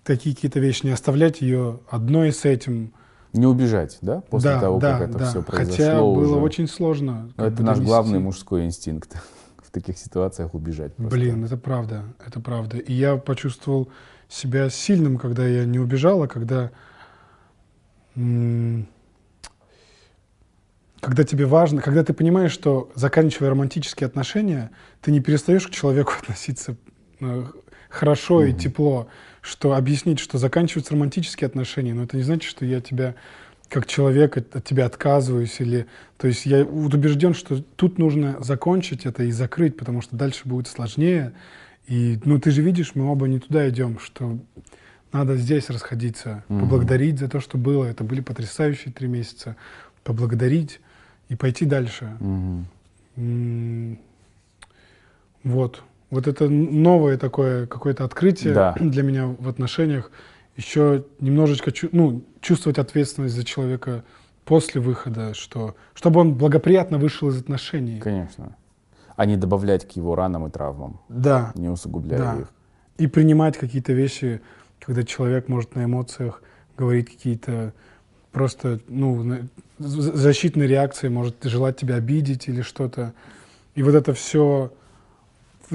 такие 0.04 0.34
какие-то 0.34 0.60
вещи, 0.60 0.86
не 0.86 0.92
оставлять 0.92 1.40
ее 1.40 1.80
одной 1.90 2.32
с 2.32 2.44
этим. 2.44 2.92
Не 3.32 3.46
убежать, 3.46 3.98
да, 4.02 4.22
после 4.22 4.50
да, 4.50 4.60
того, 4.60 4.80
да, 4.80 4.98
как 4.98 5.10
это 5.10 5.18
да. 5.18 5.30
все 5.30 5.42
произошло 5.42 5.76
Хотя 5.76 6.00
было 6.00 6.36
уже. 6.36 6.44
очень 6.44 6.66
сложно. 6.66 7.30
Но 7.36 7.44
как 7.44 7.52
это 7.52 7.56
бы 7.58 7.62
наш 7.62 7.76
донести. 7.76 7.88
главный 7.88 8.18
мужской 8.18 8.64
инстинкт 8.64 9.16
в 9.58 9.70
таких 9.70 9.98
ситуациях 9.98 10.54
убежать. 10.54 10.94
просто. 10.96 11.16
Блин, 11.16 11.44
это 11.44 11.56
правда, 11.56 12.04
это 12.26 12.40
правда. 12.40 12.78
И 12.78 12.92
я 12.92 13.16
почувствовал 13.16 13.88
себя 14.28 14.68
сильным, 14.68 15.16
когда 15.16 15.46
я 15.46 15.64
не 15.64 15.78
убежал, 15.78 16.22
а 16.22 16.28
когда, 16.28 16.70
когда 18.14 18.84
тебе 21.24 21.46
важно, 21.46 21.82
когда 21.82 22.04
ты 22.04 22.12
понимаешь, 22.12 22.52
что 22.52 22.90
заканчивая 22.94 23.50
романтические 23.50 24.06
отношения, 24.06 24.70
ты 25.00 25.12
не 25.12 25.20
перестаешь 25.20 25.66
к 25.66 25.70
человеку 25.70 26.12
относиться 26.22 26.76
э, 27.20 27.44
хорошо 27.88 28.44
и 28.44 28.52
тепло, 28.52 29.08
что 29.42 29.74
объяснить, 29.74 30.18
что 30.18 30.38
заканчиваются 30.38 30.92
романтические 30.94 31.46
отношения, 31.46 31.94
но 31.94 32.04
это 32.04 32.16
не 32.16 32.22
значит, 32.22 32.48
что 32.50 32.64
я 32.64 32.80
тебя 32.80 33.14
как 33.68 33.86
человек 33.86 34.36
от, 34.36 34.54
от 34.56 34.64
тебя 34.64 34.86
отказываюсь 34.86 35.60
или, 35.60 35.86
то 36.18 36.26
есть 36.26 36.44
я 36.44 36.64
убежден, 36.64 37.34
что 37.34 37.62
тут 37.76 37.98
нужно 37.98 38.36
закончить 38.42 39.06
это 39.06 39.22
и 39.22 39.30
закрыть, 39.30 39.76
потому 39.76 40.02
что 40.02 40.16
дальше 40.16 40.42
будет 40.44 40.66
сложнее. 40.66 41.32
И, 41.86 42.18
ну, 42.24 42.40
ты 42.40 42.50
же 42.50 42.62
видишь, 42.62 42.94
мы 42.96 43.10
оба 43.10 43.28
не 43.28 43.38
туда 43.38 43.68
идем, 43.68 43.98
что 44.00 44.38
надо 45.12 45.36
здесь 45.36 45.70
расходиться, 45.70 46.44
Мгм. 46.48 46.60
поблагодарить 46.60 47.18
за 47.20 47.28
то, 47.28 47.40
что 47.40 47.58
было. 47.58 47.84
Это 47.84 48.02
были 48.04 48.20
потрясающие 48.20 48.92
три 48.92 49.06
месяца. 49.08 49.56
Поблагодарить 50.04 50.80
и 51.28 51.36
пойти 51.36 51.64
дальше. 51.64 52.16
М, 53.16 53.98
Вот. 55.42 55.82
Вот 56.10 56.26
это 56.26 56.48
новое 56.48 57.16
такое 57.16 57.66
какое-то 57.66 58.04
открытие 58.04 58.54
Да. 58.54 58.74
для 58.80 59.02
меня 59.02 59.26
в 59.26 59.48
отношениях. 59.48 60.10
Еще 60.56 61.04
немножечко 61.20 61.72
ну, 61.92 62.22
чувствовать 62.40 62.78
ответственность 62.78 63.34
за 63.34 63.44
человека 63.44 64.04
после 64.44 64.80
выхода, 64.80 65.32
что, 65.34 65.76
чтобы 65.94 66.20
он 66.20 66.34
благоприятно 66.34 66.98
вышел 66.98 67.28
из 67.28 67.38
отношений. 67.40 68.00
Конечно. 68.00 68.56
А 69.16 69.26
не 69.26 69.36
добавлять 69.36 69.86
к 69.86 69.92
его 69.92 70.14
ранам 70.14 70.46
и 70.46 70.50
травмам, 70.50 71.00
Да. 71.08 71.52
не 71.54 71.68
усугубляя 71.68 72.20
Да. 72.20 72.40
их. 72.40 72.48
И 72.98 73.06
принимать 73.06 73.56
какие-то 73.56 73.92
вещи, 73.92 74.40
когда 74.80 75.04
человек 75.04 75.48
может 75.48 75.74
на 75.76 75.84
эмоциях 75.84 76.42
говорить 76.76 77.10
какие-то 77.10 77.72
просто 78.32 78.80
ну, 78.88 79.38
защитные 79.78 80.68
реакции, 80.68 81.08
может 81.08 81.36
желать 81.44 81.76
тебя 81.76 81.96
обидеть 81.96 82.48
или 82.48 82.62
что-то. 82.62 83.12
И 83.74 83.82
вот 83.82 83.94
это 83.94 84.12
все, 84.14 84.72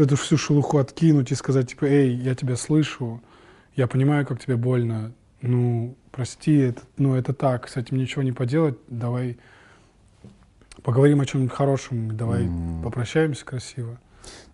эту 0.01 0.15
всю 0.15 0.37
шелуху 0.37 0.77
откинуть 0.77 1.31
и 1.31 1.35
сказать, 1.35 1.69
типа, 1.69 1.85
эй, 1.85 2.13
я 2.13 2.35
тебя 2.35 2.55
слышу, 2.55 3.21
я 3.75 3.87
понимаю, 3.87 4.25
как 4.25 4.39
тебе 4.39 4.55
больно, 4.55 5.13
ну, 5.41 5.95
прости, 6.11 6.57
это, 6.57 6.81
ну, 6.97 7.15
это 7.15 7.33
так, 7.33 7.67
с 7.67 7.77
этим 7.77 7.97
ничего 7.97 8.23
не 8.23 8.31
поделать, 8.31 8.77
давай 8.87 9.37
поговорим 10.83 11.21
о 11.21 11.25
чем-нибудь 11.25 11.53
хорошем, 11.53 12.15
давай 12.15 12.43
Мгм. 12.43 12.83
попрощаемся 12.83 13.45
красиво. 13.45 13.99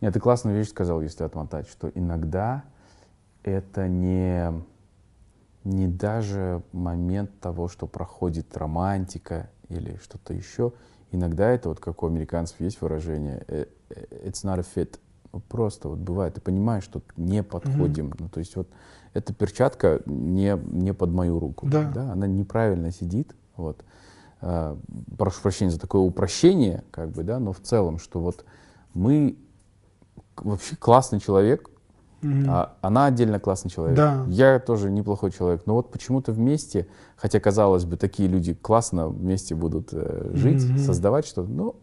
Нет, 0.02 0.14
ты 0.14 0.20
классную 0.20 0.58
вещь 0.58 0.70
сказал, 0.70 1.02
если 1.02 1.24
отмотать, 1.24 1.68
что 1.70 1.90
иногда 1.94 2.64
это 3.44 3.88
не, 3.88 4.52
не 5.64 5.88
даже 5.88 6.64
момент 6.72 7.40
того, 7.40 7.68
что 7.68 7.88
проходит 7.88 8.56
романтика 8.58 9.50
или 9.70 10.00
что-то 10.04 10.34
еще. 10.34 10.74
Иногда 11.12 11.50
это, 11.50 11.70
вот 11.70 11.80
как 11.80 12.04
у 12.04 12.08
американцев 12.08 12.60
есть 12.60 12.82
выражение, 12.82 13.44
э, 13.48 13.66
э, 13.90 14.30
it's 14.30 14.44
not 14.46 14.60
a 14.60 14.66
fit. 14.76 15.00
Просто 15.50 15.88
вот 15.90 16.00
бывает, 16.00 16.34
ты 16.36 16.42
понимаешь, 16.42 16.84
что 16.84 17.02
не 17.16 17.42
подходим. 17.44 18.14
Ну, 18.20 18.28
то 18.30 18.40
есть 18.40 18.56
вот 18.56 18.68
эта 19.14 19.34
перчатка 19.34 20.02
не, 20.06 20.58
не 20.72 20.94
под 20.94 21.12
мою 21.12 21.40
руку. 21.40 21.68
Да. 21.68 22.12
она 22.12 22.28
неправильно 22.28 22.92
сидит. 22.92 23.34
Вот. 23.56 23.84
А, 24.42 24.78
прошу 25.18 25.42
прощения 25.42 25.72
за 25.72 25.80
такое 25.80 26.02
упрощение, 26.02 26.84
как 26.92 27.12
бы, 27.12 27.24
да, 27.24 27.40
но 27.40 27.54
в 27.54 27.60
целом, 27.62 27.98
что 28.00 28.20
вот 28.20 28.44
мы 28.94 29.38
вообще 30.38 30.76
классный 30.76 31.20
человек, 31.20 31.70
Мгм. 32.22 32.46
а 32.50 32.74
она 32.82 33.06
отдельно 33.06 33.40
классный 33.40 33.72
человек. 33.72 33.96
Да. 33.98 34.26
Я 34.28 34.60
тоже 34.60 34.92
неплохой 34.92 35.32
человек. 35.32 35.64
Но 35.66 35.74
вот 35.76 35.92
почему-то 35.92 36.32
вместе, 36.32 36.88
хотя 37.16 37.40
казалось 37.40 37.86
бы, 37.86 37.98
такие 37.98 38.28
люди 38.30 38.54
классно 38.54 39.08
вместе 39.10 39.56
будут 39.56 39.90
э, 39.92 40.30
жить, 40.34 40.64
Мгм. 40.64 40.78
создавать 40.78 41.26
что-то, 41.26 41.50
но 41.50 41.76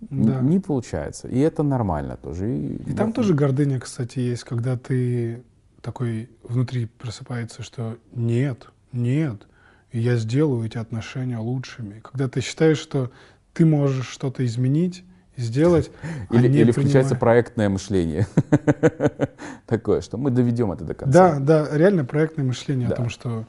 Да. 0.00 0.40
не 0.40 0.60
получается. 0.60 1.28
И 1.28 1.38
это 1.38 1.62
нормально 1.62 2.16
тоже. 2.16 2.54
И, 2.54 2.76
И 2.90 2.94
там 2.94 3.12
тоже 3.12 3.34
гордыня, 3.34 3.80
кстати, 3.80 4.18
есть, 4.18 4.44
когда 4.44 4.76
ты 4.76 5.42
такой 5.80 6.28
внутри 6.42 6.86
просыпается, 6.86 7.62
что 7.62 7.96
нет, 8.12 8.68
нет, 8.92 9.46
я 9.92 10.16
сделаю 10.16 10.66
эти 10.66 10.78
отношения 10.78 11.38
лучшими. 11.38 12.00
Когда 12.00 12.28
ты 12.28 12.40
считаешь, 12.40 12.78
что 12.78 13.10
ты 13.54 13.64
можешь 13.64 14.08
что-то 14.08 14.44
изменить, 14.44 15.04
сделать, 15.36 15.90
Или, 16.30 16.48
или 16.48 16.70
включается 16.72 17.14
принимая- 17.14 17.20
проектное 17.20 17.68
мышление. 17.68 18.26
Такое, 19.66 20.00
что 20.00 20.16
мы 20.18 20.30
доведем 20.30 20.72
это 20.72 20.84
до 20.84 20.94
конца. 20.94 21.38
Да, 21.38 21.64
да, 21.66 21.76
реально 21.76 22.04
проектное 22.04 22.44
мышление 22.44 22.88
Да. 22.88 22.94
о 22.94 22.96
том, 22.96 23.08
что 23.08 23.46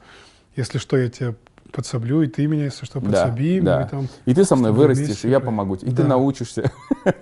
если 0.56 0.78
что, 0.78 0.96
я 0.96 1.08
тебя 1.08 1.34
подсоблю, 1.72 2.22
и 2.22 2.26
ты 2.26 2.46
меня, 2.46 2.64
если 2.64 2.84
что, 2.86 3.00
Да, 3.00 3.10
подсобим. 3.10 3.64
да. 3.64 3.80
мы 3.80 3.88
там- 3.88 4.08
И 4.26 4.34
ты 4.34 4.44
со 4.44 4.56
мной 4.56 4.72
вырастешь, 4.72 5.24
и 5.24 5.28
я 5.30 5.40
помогу 5.40 5.76
тебе. 5.76 5.90
И 5.90 5.94
Да. 5.94 6.02
ты 6.02 6.08
научишься. 6.08 6.70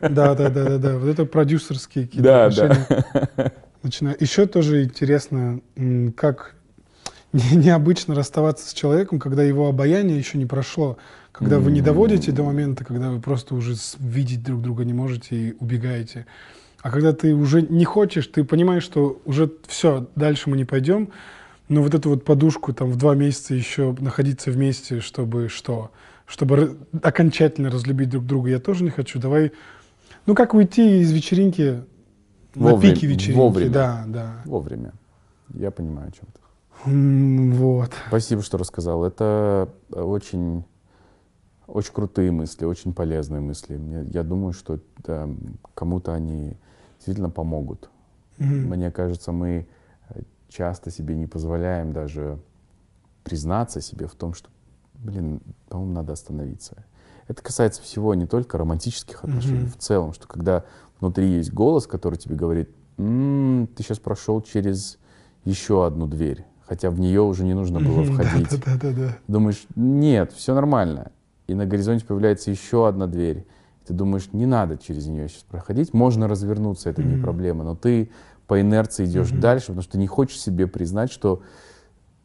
Да, 0.00 0.34
да, 0.34 0.48
да, 0.48 0.50
да, 0.50 0.78
да. 0.78 0.98
Вот 0.98 1.08
это 1.08 1.24
продюсерские 1.24 2.04
какие-то 2.06 2.22
Да, 2.24 2.46
отношения. 2.46 3.52
Начинаю. 3.82 4.16
Еще 4.18 4.46
тоже 4.46 4.84
интересно, 4.84 5.60
как 6.16 6.54
не- 7.32 7.56
необычно 7.56 8.14
расставаться 8.14 8.68
с 8.68 8.72
человеком, 8.72 9.18
когда 9.18 9.42
его 9.42 9.68
обаяние 9.68 10.18
еще 10.18 10.38
не 10.38 10.46
прошло. 10.46 10.96
Когда 11.32 11.58
вы 11.58 11.70
не 11.70 11.82
доводите 11.82 12.32
до 12.32 12.42
момента, 12.44 12.82
когда 12.84 13.10
вы 13.10 13.20
просто 13.20 13.54
уже 13.54 13.74
видеть 13.98 14.42
друг 14.42 14.62
друга 14.62 14.84
не 14.86 14.94
можете 14.94 15.36
и 15.36 15.56
убегаете. 15.60 16.24
А 16.80 16.90
когда 16.90 17.12
ты 17.12 17.34
уже 17.34 17.60
не 17.62 17.84
хочешь, 17.84 18.26
ты 18.28 18.42
понимаешь, 18.42 18.84
что 18.84 19.20
уже 19.26 19.50
все, 19.66 20.06
дальше 20.16 20.48
мы 20.48 20.56
не 20.56 20.64
пойдем, 20.64 21.10
но 21.68 21.82
вот 21.82 21.94
эту 21.94 22.10
вот 22.10 22.24
подушку 22.24 22.72
там 22.72 22.90
в 22.90 22.96
два 22.96 23.14
месяца 23.14 23.54
еще 23.54 23.94
находиться 24.00 24.50
вместе, 24.50 25.00
чтобы 25.00 25.48
что? 25.48 25.90
Чтобы 26.26 26.76
окончательно 27.02 27.70
разлюбить 27.70 28.10
друг 28.10 28.24
друга, 28.26 28.50
я 28.50 28.58
тоже 28.58 28.84
не 28.84 28.90
хочу. 28.90 29.18
Давай, 29.20 29.52
ну 30.26 30.34
как 30.34 30.54
уйти 30.54 31.00
из 31.00 31.12
вечеринки 31.12 31.82
на 32.54 32.70
Вовремя- 32.72 32.94
пике 32.94 33.06
вечеринки? 33.06 33.38
вовремя. 33.38 33.70
Да, 33.70 34.04
да. 34.06 34.42
Вовремя. 34.44 34.92
Я 35.54 35.70
понимаю, 35.70 36.08
о 36.08 36.12
чем 36.12 36.26
ты. 36.32 36.40
Вот. 37.56 37.90
Спасибо, 38.08 38.42
что 38.42 38.58
рассказал. 38.58 39.04
Это 39.04 39.68
очень, 39.90 40.64
очень 41.66 41.92
крутые 41.92 42.30
мысли, 42.30 42.64
очень 42.64 42.92
полезные 42.92 43.40
мысли. 43.40 43.76
Мне, 43.76 44.04
я 44.12 44.22
думаю, 44.22 44.52
что 44.52 44.78
да, 45.04 45.28
кому-то 45.74 46.12
они 46.14 46.54
действительно 46.98 47.30
помогут. 47.30 47.88
Мгм. 48.38 48.68
Мне 48.68 48.90
кажется, 48.90 49.32
мы 49.32 49.66
часто 50.56 50.90
себе 50.90 51.14
не 51.14 51.26
позволяем 51.26 51.92
даже 51.92 52.38
признаться 53.24 53.80
себе 53.80 54.06
в 54.06 54.14
том, 54.14 54.32
что, 54.32 54.48
блин, 54.94 55.40
по-моему, 55.68 55.92
надо 55.92 56.14
остановиться. 56.14 56.84
Это 57.28 57.42
касается 57.42 57.82
всего, 57.82 58.14
не 58.14 58.26
только 58.26 58.56
романтических 58.56 59.24
отношений, 59.24 59.62
Мгм. 59.64 59.70
в 59.70 59.76
целом, 59.76 60.12
что 60.12 60.26
когда 60.28 60.64
внутри 61.00 61.28
есть 61.28 61.52
голос, 61.52 61.86
который 61.86 62.16
тебе 62.16 62.36
говорит, 62.36 62.70
«М, 62.98 63.68
ты 63.76 63.82
сейчас 63.82 63.98
прошел 63.98 64.40
через 64.40 64.98
еще 65.44 65.84
одну 65.84 66.06
дверь, 66.06 66.46
хотя 66.66 66.88
в 66.90 66.98
нее 67.00 67.20
уже 67.20 67.44
не 67.44 67.54
нужно 67.54 67.80
было 67.80 68.02
Мгм, 68.02 68.04
входить. 68.14 68.48
Да, 68.50 68.56
да, 68.64 68.76
да, 68.76 68.92
да. 68.92 69.18
Думаешь, 69.28 69.66
нет, 69.74 70.32
все 70.32 70.54
нормально. 70.54 71.10
И 71.48 71.54
на 71.54 71.66
горизонте 71.66 72.06
появляется 72.06 72.50
еще 72.50 72.88
одна 72.88 73.06
дверь. 73.06 73.44
Ты 73.86 73.92
думаешь, 73.92 74.32
не 74.32 74.46
надо 74.46 74.78
через 74.78 75.06
нее 75.06 75.28
сейчас 75.28 75.42
проходить, 75.42 75.92
можно 75.92 76.26
развернуться, 76.26 76.90
это 76.90 77.02
не 77.02 77.14
Мгм. 77.14 77.20
проблема. 77.20 77.64
Но 77.64 77.76
ты 77.76 78.10
по 78.46 78.60
инерции 78.60 79.04
идешь 79.04 79.30
Мгм. 79.30 79.40
дальше, 79.40 79.66
потому 79.66 79.82
что 79.82 79.98
не 79.98 80.06
хочешь 80.06 80.40
себе 80.40 80.66
признать, 80.66 81.10
что 81.10 81.42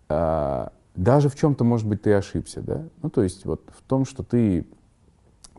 а, 0.10 0.72
даже 0.95 1.30
в 1.30 1.35
чем-то, 1.35 1.64
может 1.64 1.88
быть, 1.88 2.02
ты 2.02 2.14
ошибся, 2.14 2.61
да? 2.61 2.84
Ну, 3.02 3.10
то 3.10 3.23
есть 3.23 3.45
вот 3.45 3.61
в 3.77 3.81
том, 3.81 4.06
что 4.06 4.23
ты 4.23 4.65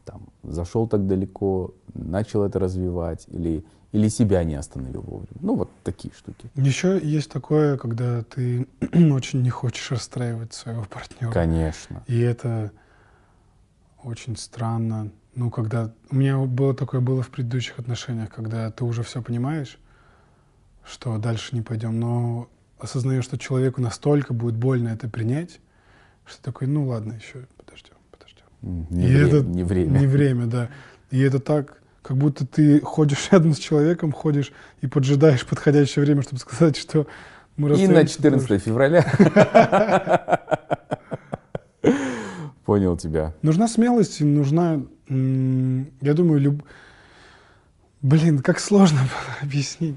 там 0.05 0.29
зашел 0.43 0.87
так 0.87 1.07
далеко, 1.07 1.75
начал 1.95 2.43
это 2.43 2.59
развивать 2.59 3.27
или, 3.29 3.65
или 3.93 4.09
себя 4.09 4.45
не 4.45 4.55
остановил 4.55 5.03
вовремя. 5.03 5.39
Ну, 5.41 5.57
вот 5.57 5.71
такие 5.85 6.13
штуки. 6.15 6.51
Еще 6.55 7.01
есть 7.03 7.31
такое, 7.31 7.77
когда 7.77 8.23
ты 8.23 8.67
очень 8.93 9.43
не 9.43 9.51
хочешь 9.51 9.91
расстраивать 9.91 10.53
своего 10.53 10.85
партнера. 10.85 11.33
Конечно. 11.33 12.03
И 12.07 12.19
это 12.19 12.73
очень 14.03 14.37
странно. 14.37 15.11
Ну, 15.35 15.51
когда... 15.51 15.93
У 16.11 16.17
меня 16.17 16.39
было 16.39 16.75
такое 16.75 17.01
было 17.01 17.23
в 17.23 17.31
предыдущих 17.31 17.79
отношениях, 17.79 18.31
когда 18.31 18.71
ты 18.71 18.85
уже 18.85 19.03
все 19.03 19.23
понимаешь, 19.23 19.79
что 20.87 21.17
дальше 21.19 21.55
не 21.55 21.63
пойдем, 21.63 21.99
но 21.99 22.49
осознаешь, 22.79 23.25
что 23.25 23.39
человеку 23.39 23.81
настолько 23.81 24.33
будет 24.35 24.57
больно 24.57 24.89
это 24.89 25.09
принять, 25.09 25.61
что 26.27 26.43
такой, 26.43 26.67
ну 26.67 26.87
ладно, 26.87 27.13
еще 27.15 27.47
подождем, 27.57 27.95
подождем. 28.11 28.45
Не, 28.91 29.09
И 29.09 29.15
вре- 29.15 29.29
это 29.29 29.41
не 29.47 29.63
время. 29.65 29.99
Не 29.99 30.07
время, 30.07 30.47
да. 30.47 30.69
И 31.11 31.21
это 31.21 31.39
так, 31.39 31.81
как 32.03 32.17
будто 32.17 32.47
ты 32.47 32.81
ходишь 32.81 33.29
рядом 33.33 33.55
с 33.55 33.59
человеком, 33.59 34.13
ходишь 34.13 34.53
и 34.81 34.87
поджидаешь 34.87 35.47
подходящее 35.47 36.05
время, 36.05 36.23
чтобы 36.23 36.41
сказать, 36.41 36.77
что 36.77 37.07
мы 37.57 37.69
И 37.69 37.87
на 37.87 38.01
расстаемся, 38.03 38.17
потому 38.17 38.41
14 38.41 38.63
февраля. 38.65 40.49
Понял 42.65 42.97
тебя. 42.97 43.35
Нужна 43.43 43.69
смелость, 43.69 44.21
и 44.21 44.25
нужна, 44.25 44.81
я 45.09 46.15
думаю, 46.15 46.41
люб... 46.41 46.63
Блин, 48.01 48.39
как 48.41 48.59
сложно 48.59 48.99
было 49.01 49.37
объяснить. 49.43 49.97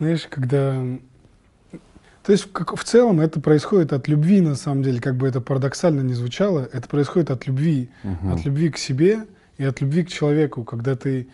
Знаешь, 0.00 0.26
когда... 0.30 0.82
То 2.22 2.32
есть 2.32 2.50
как, 2.52 2.74
в 2.74 2.84
целом 2.84 3.20
это 3.20 3.38
происходит 3.38 3.92
от 3.92 4.08
любви, 4.08 4.40
на 4.40 4.54
самом 4.54 4.82
деле, 4.82 4.98
как 4.98 5.16
бы 5.16 5.28
это 5.28 5.42
парадоксально 5.42 6.00
не 6.00 6.14
звучало, 6.14 6.68
это 6.72 6.88
происходит 6.88 7.30
от 7.30 7.46
любви. 7.46 7.90
Мгм. 8.02 8.32
От 8.32 8.44
любви 8.46 8.70
к 8.70 8.78
себе 8.78 9.26
и 9.58 9.64
от 9.64 9.82
любви 9.82 10.04
к 10.04 10.08
человеку, 10.08 10.64
когда 10.64 10.96
ты, 10.96 11.28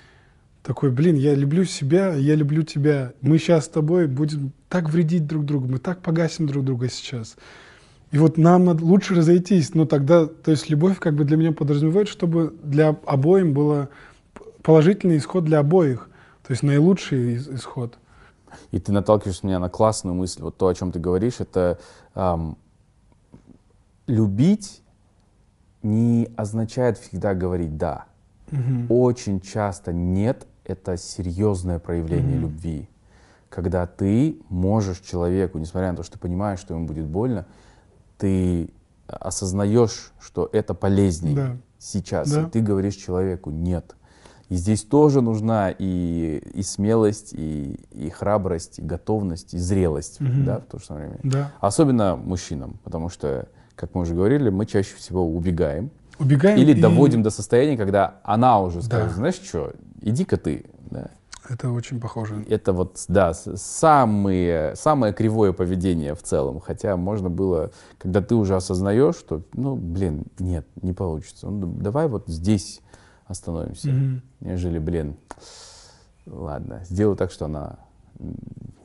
такой, 0.64 0.90
блин, 0.90 1.14
я 1.14 1.36
люблю 1.36 1.64
себя, 1.64 2.14
я 2.14 2.34
люблю 2.34 2.64
тебя. 2.64 3.12
Мы 3.20 3.38
сейчас 3.38 3.66
с 3.66 3.68
тобой 3.68 4.08
будем 4.08 4.50
так 4.68 4.90
вредить 4.90 5.26
друг 5.26 5.44
другу, 5.44 5.68
мы 5.68 5.78
так 5.78 6.02
погасим 6.02 6.48
друг 6.48 6.64
друга 6.64 6.88
сейчас. 6.88 7.36
И 8.10 8.18
вот 8.18 8.36
нам 8.36 8.64
надо 8.64 8.84
лучше 8.84 9.14
разойтись. 9.14 9.74
Но 9.74 9.86
тогда, 9.86 10.26
то 10.26 10.50
есть 10.50 10.68
любовь 10.70 10.98
как 10.98 11.14
бы 11.14 11.24
для 11.24 11.36
меня 11.36 11.52
подразумевает, 11.52 12.08
чтобы 12.08 12.52
для 12.64 12.96
обоим 13.06 13.52
было 13.52 13.90
положительный 14.62 15.18
исход 15.18 15.44
для 15.44 15.60
обоих. 15.60 16.08
То 16.46 16.52
есть 16.52 16.64
наилучший 16.64 17.36
исход. 17.36 17.96
И 18.70 18.78
ты 18.78 18.92
наталкиваешь 18.92 19.42
меня 19.42 19.58
на 19.58 19.68
классную 19.68 20.14
мысль. 20.14 20.42
Вот 20.42 20.56
то, 20.56 20.68
о 20.68 20.74
чем 20.74 20.92
ты 20.92 20.98
говоришь, 20.98 21.40
это 21.40 21.78
эм, 22.14 22.56
любить 24.06 24.82
не 25.82 26.28
означает 26.36 26.98
всегда 26.98 27.34
говорить 27.34 27.76
«да». 27.76 28.06
Угу. 28.50 28.94
Очень 28.94 29.40
часто 29.40 29.92
«нет»— 29.92 30.46
это 30.64 30.96
серьезное 30.96 31.78
проявление 31.78 32.36
угу. 32.36 32.42
любви. 32.42 32.88
Когда 33.48 33.86
ты 33.86 34.40
можешь 34.48 35.00
человеку, 35.00 35.58
несмотря 35.58 35.90
на 35.90 35.96
то, 35.96 36.02
что 36.02 36.14
ты 36.14 36.18
понимаешь, 36.18 36.58
что 36.58 36.74
ему 36.74 36.86
будет 36.86 37.06
больно, 37.06 37.46
ты 38.18 38.70
осознаешь, 39.06 40.12
что 40.20 40.48
это 40.52 40.74
полезнее 40.74 41.36
да. 41.36 41.56
сейчас, 41.78 42.30
да. 42.30 42.42
и 42.42 42.50
ты 42.50 42.60
говоришь 42.60 42.96
человеку 42.96 43.50
«нет». 43.50 43.94
И 44.48 44.54
здесь 44.54 44.84
тоже 44.84 45.20
нужна 45.20 45.70
и, 45.70 46.40
и 46.54 46.62
смелость, 46.62 47.32
и, 47.32 47.80
и 47.90 48.10
храбрость, 48.10 48.78
и 48.78 48.82
готовность, 48.82 49.54
и 49.54 49.58
зрелость 49.58 50.20
угу. 50.20 50.30
да, 50.44 50.58
в 50.60 50.64
то 50.64 50.78
же 50.78 50.84
самое 50.84 51.08
время. 51.08 51.20
Да. 51.24 51.52
Особенно 51.60 52.16
мужчинам, 52.16 52.78
потому 52.84 53.08
что, 53.08 53.48
как 53.74 53.94
мы 53.94 54.02
уже 54.02 54.14
говорили, 54.14 54.48
мы 54.50 54.66
чаще 54.66 54.94
всего 54.96 55.26
убегаем. 55.26 55.90
Убегаем 56.18 56.58
Или 56.58 56.72
и... 56.72 56.80
доводим 56.80 57.22
до 57.22 57.30
состояния, 57.30 57.76
когда 57.76 58.20
она 58.22 58.60
уже 58.60 58.82
скажет, 58.82 59.08
да. 59.08 59.14
знаешь 59.14 59.34
что, 59.34 59.72
иди-ка 60.00 60.36
ты. 60.36 60.64
Да. 60.90 61.10
Это 61.48 61.70
очень 61.70 62.00
похоже. 62.00 62.44
Это 62.48 62.72
вот, 62.72 63.04
да, 63.08 63.32
самые, 63.34 64.74
самое 64.74 65.12
кривое 65.12 65.52
поведение 65.52 66.14
в 66.14 66.22
целом. 66.22 66.60
Хотя 66.60 66.96
можно 66.96 67.30
было, 67.30 67.70
когда 67.98 68.20
ты 68.20 68.34
уже 68.34 68.56
осознаешь, 68.56 69.16
что, 69.16 69.42
ну, 69.52 69.76
блин, 69.76 70.24
нет, 70.38 70.66
не 70.82 70.92
получится. 70.92 71.48
Ну, 71.48 71.66
давай 71.66 72.08
вот 72.08 72.24
здесь 72.26 72.80
остановимся. 73.26 73.88
Mm-hmm. 73.88 74.20
Нежели, 74.40 74.78
блин, 74.78 75.16
ладно, 76.26 76.82
сделаю 76.84 77.16
так, 77.16 77.30
что 77.30 77.46
она 77.46 77.78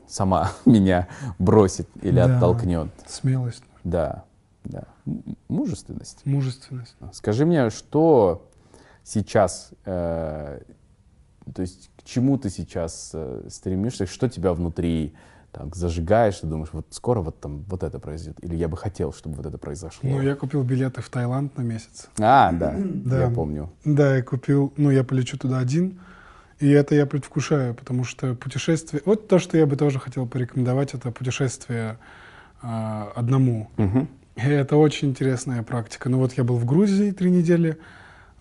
сама 0.08 0.52
меня 0.66 1.08
бросит 1.40 1.88
или 2.02 2.16
да, 2.16 2.38
оттолкнет. 2.38 2.90
Смелость. 3.08 3.64
Да, 3.84 4.26
да. 4.64 4.84
Мужественность. 5.48 6.26
Мужественность. 6.26 6.96
Скажи 7.14 7.46
мне, 7.46 7.70
что 7.70 8.48
сейчас, 9.04 9.72
э, 9.86 10.62
то 11.54 11.62
есть 11.62 11.90
к 11.98 12.04
чему 12.04 12.38
ты 12.38 12.50
сейчас 12.50 13.12
э, 13.14 13.48
стремишься, 13.50 14.06
что 14.06 14.30
тебя 14.30 14.54
внутри 14.54 15.16
так 15.52 15.76
зажигаешь, 15.76 16.38
ты 16.38 16.48
думаешь, 16.48 16.70
вот 16.72 16.88
скоро 16.92 17.22
вот 17.22 17.40
там 17.40 17.64
вот 17.68 17.84
это 17.84 18.00
произойдет, 18.00 18.44
или 18.44 18.56
я 18.56 18.68
бы 18.68 18.78
хотел, 18.78 19.14
чтобы 19.14 19.36
вот 19.36 19.46
это 19.46 19.58
произошло. 19.58 20.10
Ну, 20.10 20.22
я 20.22 20.36
купил 20.36 20.64
билеты 20.64 21.02
в 21.02 21.10
Таиланд 21.10 21.58
на 21.58 21.62
месяц. 21.62 22.10
А, 22.20 22.52
да, 22.52 22.76
да. 22.78 23.24
я 23.24 23.30
помню. 23.30 23.70
Да, 23.84 24.18
я 24.18 24.24
купил, 24.24 24.74
ну, 24.78 24.90
я 24.92 25.04
полечу 25.04 25.38
туда 25.38 25.60
один, 25.60 26.00
и 26.60 26.70
это 26.70 26.96
я 26.96 27.06
предвкушаю, 27.06 27.74
потому 27.74 28.04
что 28.04 28.36
путешествие, 28.36 29.02
вот 29.06 29.28
то, 29.28 29.40
что 29.40 29.58
я 29.58 29.66
бы 29.66 29.76
тоже 29.76 30.00
хотел 30.00 30.28
порекомендовать, 30.28 30.94
это 30.94 31.12
путешествие 31.12 31.98
э, 32.62 33.04
одному. 33.16 33.70
Угу. 33.78 34.08
И 34.38 34.48
это 34.48 34.78
очень 34.78 35.10
интересная 35.10 35.64
практика. 35.64 36.10
Ну 36.10 36.20
вот 36.20 36.34
я 36.34 36.44
был 36.44 36.58
в 36.58 36.66
Грузии 36.66 37.12
три 37.12 37.30
недели, 37.30 37.78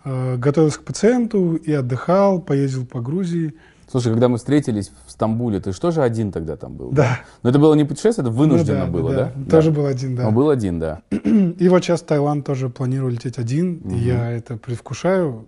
Э, 0.02 0.36
готовился 0.36 0.78
к 0.78 0.84
пациенту 0.84 1.56
и 1.56 1.72
отдыхал, 1.72 2.40
поездил 2.40 2.86
по 2.86 3.00
Грузии. 3.00 3.54
Слушай, 3.90 4.12
когда 4.12 4.28
мы 4.28 4.38
встретились 4.38 4.92
в 5.06 5.10
Стамбуле, 5.10 5.58
ты 5.58 5.72
что 5.72 5.90
же 5.90 6.02
один 6.02 6.30
тогда 6.30 6.56
там 6.56 6.74
был? 6.76 6.90
Да. 6.90 7.02
да? 7.02 7.20
Но 7.42 7.50
это 7.50 7.58
было 7.58 7.74
не 7.74 7.84
путешествие, 7.84 8.24
это 8.24 8.30
вынуждено 8.30 8.80
ну, 8.80 8.84
да, 8.86 8.90
было, 8.90 9.14
да? 9.14 9.32
да? 9.34 9.50
Тоже 9.50 9.70
да. 9.70 9.76
был 9.76 9.86
один, 9.86 10.14
да. 10.14 10.28
Он 10.28 10.34
был 10.34 10.48
один, 10.48 10.78
да. 10.78 11.02
И 11.10 11.68
вот 11.68 11.82
сейчас 11.82 12.02
в 12.02 12.04
Таиланд 12.04 12.46
тоже 12.46 12.68
планирую 12.68 13.10
лететь 13.10 13.38
один, 13.38 13.80
угу. 13.82 13.94
и 13.94 13.98
я 13.98 14.30
это 14.30 14.56
предвкушаю. 14.56 15.46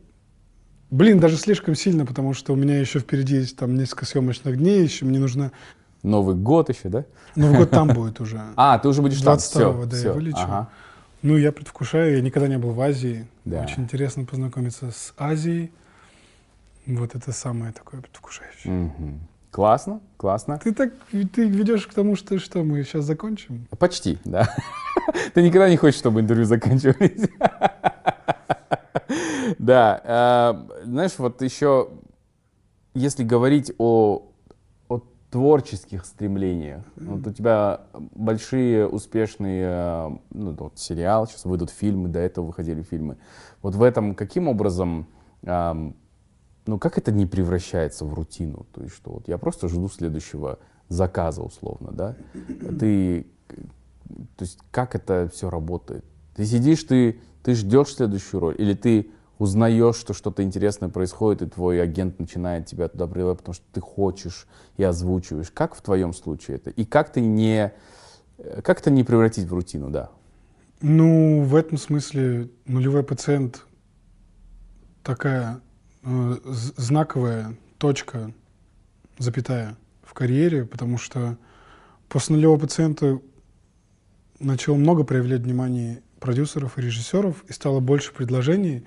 Блин, 0.90 1.20
даже 1.20 1.36
слишком 1.36 1.76
сильно, 1.76 2.04
потому 2.04 2.34
что 2.34 2.52
у 2.52 2.56
меня 2.56 2.80
еще 2.80 2.98
впереди 2.98 3.36
есть 3.36 3.56
там 3.56 3.76
несколько 3.76 4.06
съемочных 4.06 4.58
дней, 4.58 4.82
еще 4.82 5.04
мне 5.04 5.20
нужно... 5.20 5.52
Новый 6.02 6.34
год 6.34 6.68
еще, 6.68 6.88
да? 6.88 7.04
Новый 7.36 7.58
год 7.58 7.70
там 7.70 7.88
будет 7.94 8.20
уже. 8.20 8.40
А, 8.56 8.76
ты 8.80 8.88
уже 8.88 9.02
будешь 9.02 9.20
там, 9.20 9.38
все, 9.38 9.84
да, 9.84 9.96
все. 9.96 10.08
я 10.08 10.12
вылечу. 10.14 10.38
Ага. 10.38 10.68
Ну, 11.22 11.36
я 11.36 11.52
предвкушаю, 11.52 12.16
я 12.16 12.20
никогда 12.20 12.48
не 12.48 12.58
был 12.58 12.72
в 12.72 12.80
Азии. 12.80 13.28
Да. 13.44 13.62
Очень 13.62 13.84
интересно 13.84 14.24
познакомиться 14.24 14.90
с 14.90 15.14
Азией. 15.16 15.70
Вот 16.86 17.14
это 17.14 17.32
самое 17.32 17.72
такое 17.72 18.00
предвкушающее. 18.00 18.86
Угу. 18.86 19.18
Классно, 19.50 20.00
классно. 20.16 20.58
Ты 20.58 20.72
так 20.72 20.94
ты 21.10 21.46
ведешь 21.46 21.86
к 21.86 21.92
тому, 21.92 22.16
что 22.16 22.38
что 22.38 22.62
мы 22.62 22.82
сейчас 22.84 23.04
закончим? 23.04 23.66
Почти, 23.78 24.18
да. 24.24 24.48
Ты 25.34 25.42
никогда 25.42 25.68
не 25.68 25.76
хочешь, 25.76 25.98
чтобы 25.98 26.20
интервью 26.20 26.46
заканчивались. 26.46 27.28
Да, 29.58 30.00
э, 30.82 30.84
знаешь, 30.84 31.12
вот 31.18 31.42
еще, 31.42 31.90
если 32.94 33.22
говорить 33.22 33.72
о 33.78 34.32
творческих 35.32 36.04
стремлениях. 36.04 36.84
Вот 36.96 37.26
у 37.26 37.32
тебя 37.32 37.80
большие, 38.14 38.86
успешные, 38.86 39.64
э, 39.66 40.10
ну, 40.30 40.52
вот 40.58 40.78
сериал, 40.78 41.26
сейчас 41.26 41.46
выйдут 41.46 41.70
фильмы, 41.70 42.08
до 42.10 42.18
этого 42.18 42.46
выходили 42.46 42.82
фильмы. 42.82 43.16
Вот 43.62 43.74
в 43.74 43.82
этом 43.82 44.14
каким 44.14 44.46
образом, 44.48 45.06
ну, 46.66 46.78
как 46.78 46.98
это 46.98 47.10
не 47.10 47.26
превращается 47.26 48.04
в 48.04 48.14
рутину? 48.14 48.66
То 48.72 48.82
есть, 48.82 48.94
что 48.94 49.12
вот 49.12 49.28
я 49.28 49.38
просто 49.38 49.68
жду 49.68 49.88
следующего 49.88 50.58
заказа, 50.88 51.42
условно, 51.42 51.90
да? 51.92 52.16
Ты, 52.78 53.26
то 54.36 54.42
есть, 54.42 54.58
как 54.70 54.94
это 54.94 55.30
все 55.32 55.50
работает? 55.50 56.04
Ты 56.34 56.44
сидишь, 56.44 56.84
ты, 56.84 57.20
ты 57.42 57.54
ждешь 57.54 57.94
следующую 57.94 58.40
роль, 58.40 58.54
или 58.58 58.74
ты 58.74 59.10
узнаешь, 59.38 59.96
что 59.96 60.14
что-то 60.14 60.42
интересное 60.42 60.88
происходит, 60.88 61.42
и 61.42 61.46
твой 61.46 61.82
агент 61.82 62.18
начинает 62.20 62.66
тебя 62.66 62.88
туда 62.88 63.06
приводить, 63.06 63.38
потому 63.38 63.54
что 63.54 63.64
ты 63.72 63.80
хочешь 63.80 64.46
и 64.76 64.84
озвучиваешь. 64.84 65.50
Как 65.50 65.74
в 65.74 65.82
твоем 65.82 66.12
случае 66.14 66.56
это? 66.56 66.70
И 66.70 66.84
как 66.84 67.12
ты 67.12 67.20
не, 67.20 67.72
как 68.62 68.80
это 68.80 68.90
не 68.90 69.02
превратить 69.02 69.48
в 69.48 69.52
рутину, 69.52 69.90
да? 69.90 70.10
Ну, 70.80 71.42
в 71.42 71.56
этом 71.56 71.76
смысле 71.76 72.50
нулевой 72.66 73.02
пациент 73.02 73.66
такая 75.02 75.60
знаковая 76.02 77.56
точка, 77.78 78.32
запятая 79.18 79.76
в 80.02 80.14
карьере, 80.14 80.64
потому 80.64 80.98
что 80.98 81.36
после 82.08 82.36
нулевого 82.36 82.58
пациента 82.58 83.20
начало 84.38 84.76
много 84.76 85.04
проявлять 85.04 85.42
внимание 85.42 86.02
продюсеров 86.20 86.78
и 86.78 86.82
режиссеров, 86.82 87.44
и 87.48 87.52
стало 87.52 87.80
больше 87.80 88.12
предложений, 88.12 88.84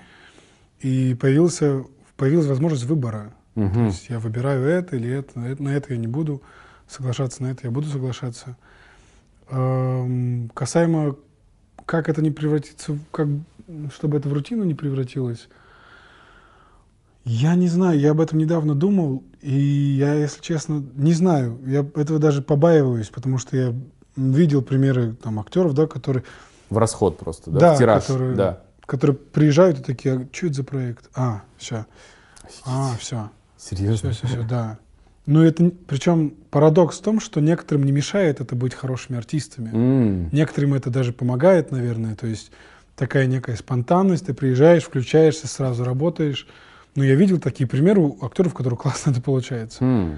и 0.80 1.16
появился, 1.16 1.84
появилась 2.18 2.48
возможность 2.48 2.86
выбора. 2.86 3.34
Угу. 3.56 3.74
То 3.74 3.86
есть 3.86 4.10
я 4.10 4.20
выбираю 4.20 4.66
это 4.66 4.96
или 4.96 5.10
это, 5.10 5.40
на 5.40 5.76
это 5.76 5.94
я 5.94 5.98
не 5.98 6.08
буду 6.08 6.42
соглашаться, 6.88 7.44
на 7.44 7.48
это 7.48 7.62
я 7.64 7.72
буду 7.72 7.88
соглашаться. 7.88 8.58
Эм, 9.50 10.50
касаемо, 10.54 11.16
как 11.86 12.10
это 12.10 12.22
не 12.22 12.32
превратится, 12.32 12.98
как, 13.12 13.28
чтобы 13.94 14.18
это 14.18 14.28
в 14.28 14.34
рутину 14.34 14.64
не 14.64 14.74
превратилось, 14.74 15.48
я 17.26 17.56
не 17.56 17.68
знаю, 17.68 17.99
я 17.99 18.11
об 18.11 18.22
этом 18.22 18.39
недавно 18.39 18.76
думал, 18.76 19.23
и 19.41 19.53
я, 19.53 20.14
если 20.14 20.41
честно, 20.41 20.84
не 20.95 21.14
знаю, 21.14 21.60
я 21.65 21.80
этого 21.95 22.19
даже 22.19 22.41
побаиваюсь, 22.41 23.10
потому 23.10 23.38
что 23.38 23.57
я 23.57 23.76
видел 24.15 24.61
примеры 24.61 25.14
там 25.15 25.39
актеров, 25.39 25.73
да, 25.73 25.88
которые... 25.88 26.23
В 26.69 26.77
расход 26.77 27.18
просто, 27.18 27.52
да, 27.52 27.60
да 27.60 27.76
в 27.76 27.77
тираж, 27.77 28.03
которые, 28.03 28.35
да 28.35 28.61
которые 28.85 29.18
приезжают 29.18 29.80
и 29.80 29.84
такие, 29.84 30.15
а 30.15 30.27
что 30.31 30.47
это 30.47 30.56
за 30.56 30.64
проект? 30.64 31.10
А, 31.15 31.43
все. 31.57 31.85
А, 32.65 32.95
все. 32.99 33.30
Серьезно? 33.57 34.11
Все, 34.11 34.27
все, 34.27 34.38
все, 34.38 34.47
да. 34.47 34.77
Но 35.26 35.43
это, 35.43 35.72
причем 35.88 36.35
парадокс 36.52 36.99
в 36.99 37.02
том, 37.02 37.19
что 37.19 37.39
некоторым 37.39 37.84
не 37.84 37.91
мешает 37.91 38.41
это 38.41 38.56
быть 38.56 38.76
хорошими 38.76 39.18
артистами. 39.18 39.72
Mm. 39.72 40.30
Некоторым 40.31 40.76
это 40.76 40.91
даже 40.91 41.14
помогает, 41.14 41.72
наверное. 41.72 42.15
То 42.15 42.27
есть 42.27 42.52
такая 42.95 43.26
некая 43.26 43.56
спонтанность, 43.56 44.27
ты 44.27 44.35
приезжаешь, 44.35 44.84
включаешься, 44.84 45.47
сразу 45.47 45.84
работаешь. 45.84 46.47
Но 46.96 47.04
я 47.04 47.16
видел 47.16 47.40
такие 47.40 47.68
примеры 47.68 48.02
у 48.02 48.26
актеров, 48.26 48.54
у 48.54 48.56
которых 48.56 48.80
классно 48.82 49.12
это 49.12 49.22
получается. 49.22 49.84
Mm. 49.84 50.18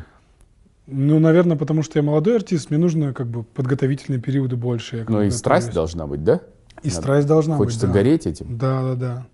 Ну, 0.87 1.19
наверное, 1.19 1.57
потому 1.57 1.83
что 1.83 1.99
я 1.99 2.03
молодой 2.03 2.37
артист, 2.37 2.69
мне 2.69 2.79
нужно 2.79 3.13
как 3.13 3.27
бы 3.27 3.43
подготовительные 3.43 4.21
периоды 4.21 4.55
больше. 4.55 5.05
Но 5.09 5.21
и 5.21 5.29
страсть 5.31 5.73
должна 5.73 6.07
быть, 6.07 6.23
да? 6.23 6.39
И 6.81 6.87
Надо. 6.87 7.01
страсть 7.01 7.27
должна 7.27 7.57
Хочется 7.57 7.87
быть. 7.87 7.95
Хочется 7.95 8.09
гореть 8.09 8.27
этим. 8.27 8.57
Да, 8.57 8.83
да, 8.83 8.95
да. 8.95 9.27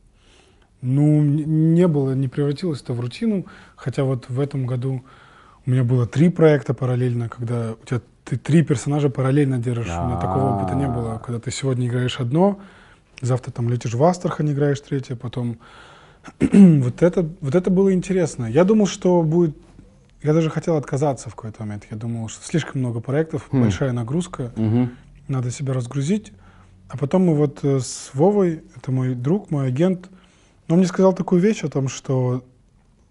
Ну, 0.82 1.22
не 1.22 1.88
было, 1.88 2.14
не 2.14 2.28
превратилось 2.28 2.82
это 2.82 2.94
в 2.94 3.00
рутину, 3.00 3.46
хотя 3.76 4.04
вот 4.04 4.30
в 4.30 4.40
этом 4.40 4.66
году 4.66 5.04
у 5.66 5.70
меня 5.70 5.84
было 5.84 6.08
три 6.08 6.30
проекта 6.30 6.74
параллельно, 6.74 7.30
когда 7.30 7.76
у 7.82 7.86
тебя 7.86 8.02
ты 8.26 8.38
три 8.38 8.64
персонажа 8.64 9.10
параллельно 9.10 9.60
держишь. 9.60 9.88
У 9.88 10.06
меня 10.06 10.20
такого 10.20 10.56
опыта 10.56 10.76
не 10.76 10.88
было, 10.88 11.22
когда 11.24 11.40
ты 11.40 11.52
сегодня 11.52 11.88
играешь 11.88 12.20
одно, 12.20 12.60
завтра 13.22 13.52
там 13.52 13.70
летишь 13.70 13.94
в 13.94 14.04
Астрахань, 14.04 14.52
играешь 14.52 14.80
третье, 14.80 15.16
потом 15.16 15.60
вот, 16.40 17.02
это, 17.02 17.30
вот 17.42 17.56
это 17.56 17.70
было 17.70 17.94
интересно. 17.94 18.46
Я 18.46 18.64
думал, 18.64 18.88
что 18.88 19.22
будет... 19.24 19.56
Я 20.22 20.34
даже 20.34 20.50
хотел 20.50 20.78
отказаться 20.78 21.30
в 21.30 21.36
какой-то 21.36 21.64
момент. 21.64 21.86
Я 21.92 21.98
думал, 21.98 22.30
что 22.30 22.46
слишком 22.46 22.80
много 22.82 23.02
проектов, 23.02 23.48
Хм. 23.52 23.62
большая 23.62 23.92
нагрузка, 23.92 24.54
Мгм. 24.56 24.92
надо 25.28 25.52
себя 25.52 25.74
разгрузить. 25.74 26.32
А 26.88 26.98
потом 26.98 27.26
мы 27.26 27.36
вот 27.36 27.60
э, 27.64 27.80
с 27.80 28.12
Вовой, 28.14 28.64
это 28.76 28.92
мой 28.92 29.16
друг, 29.16 29.52
мой 29.52 29.68
агент, 29.68 30.10
он 30.70 30.78
мне 30.78 30.88
сказал 30.88 31.14
такую 31.14 31.42
вещь 31.42 31.64
о 31.64 31.70
том, 31.70 31.88
что 31.90 32.44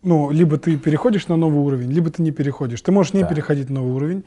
ну, 0.02 0.30
либо 0.30 0.56
ты 0.58 0.76
переходишь 0.78 1.28
на 1.28 1.36
новый 1.36 1.60
уровень, 1.60 1.90
либо 1.92 2.10
ты 2.10 2.22
не 2.22 2.32
переходишь. 2.32 2.80
Ты 2.80 2.90
можешь 2.92 3.12
не 3.12 3.20
Да. 3.22 3.28
переходить 3.28 3.68
на 3.70 3.80
новый 3.80 3.92
уровень, 3.92 4.24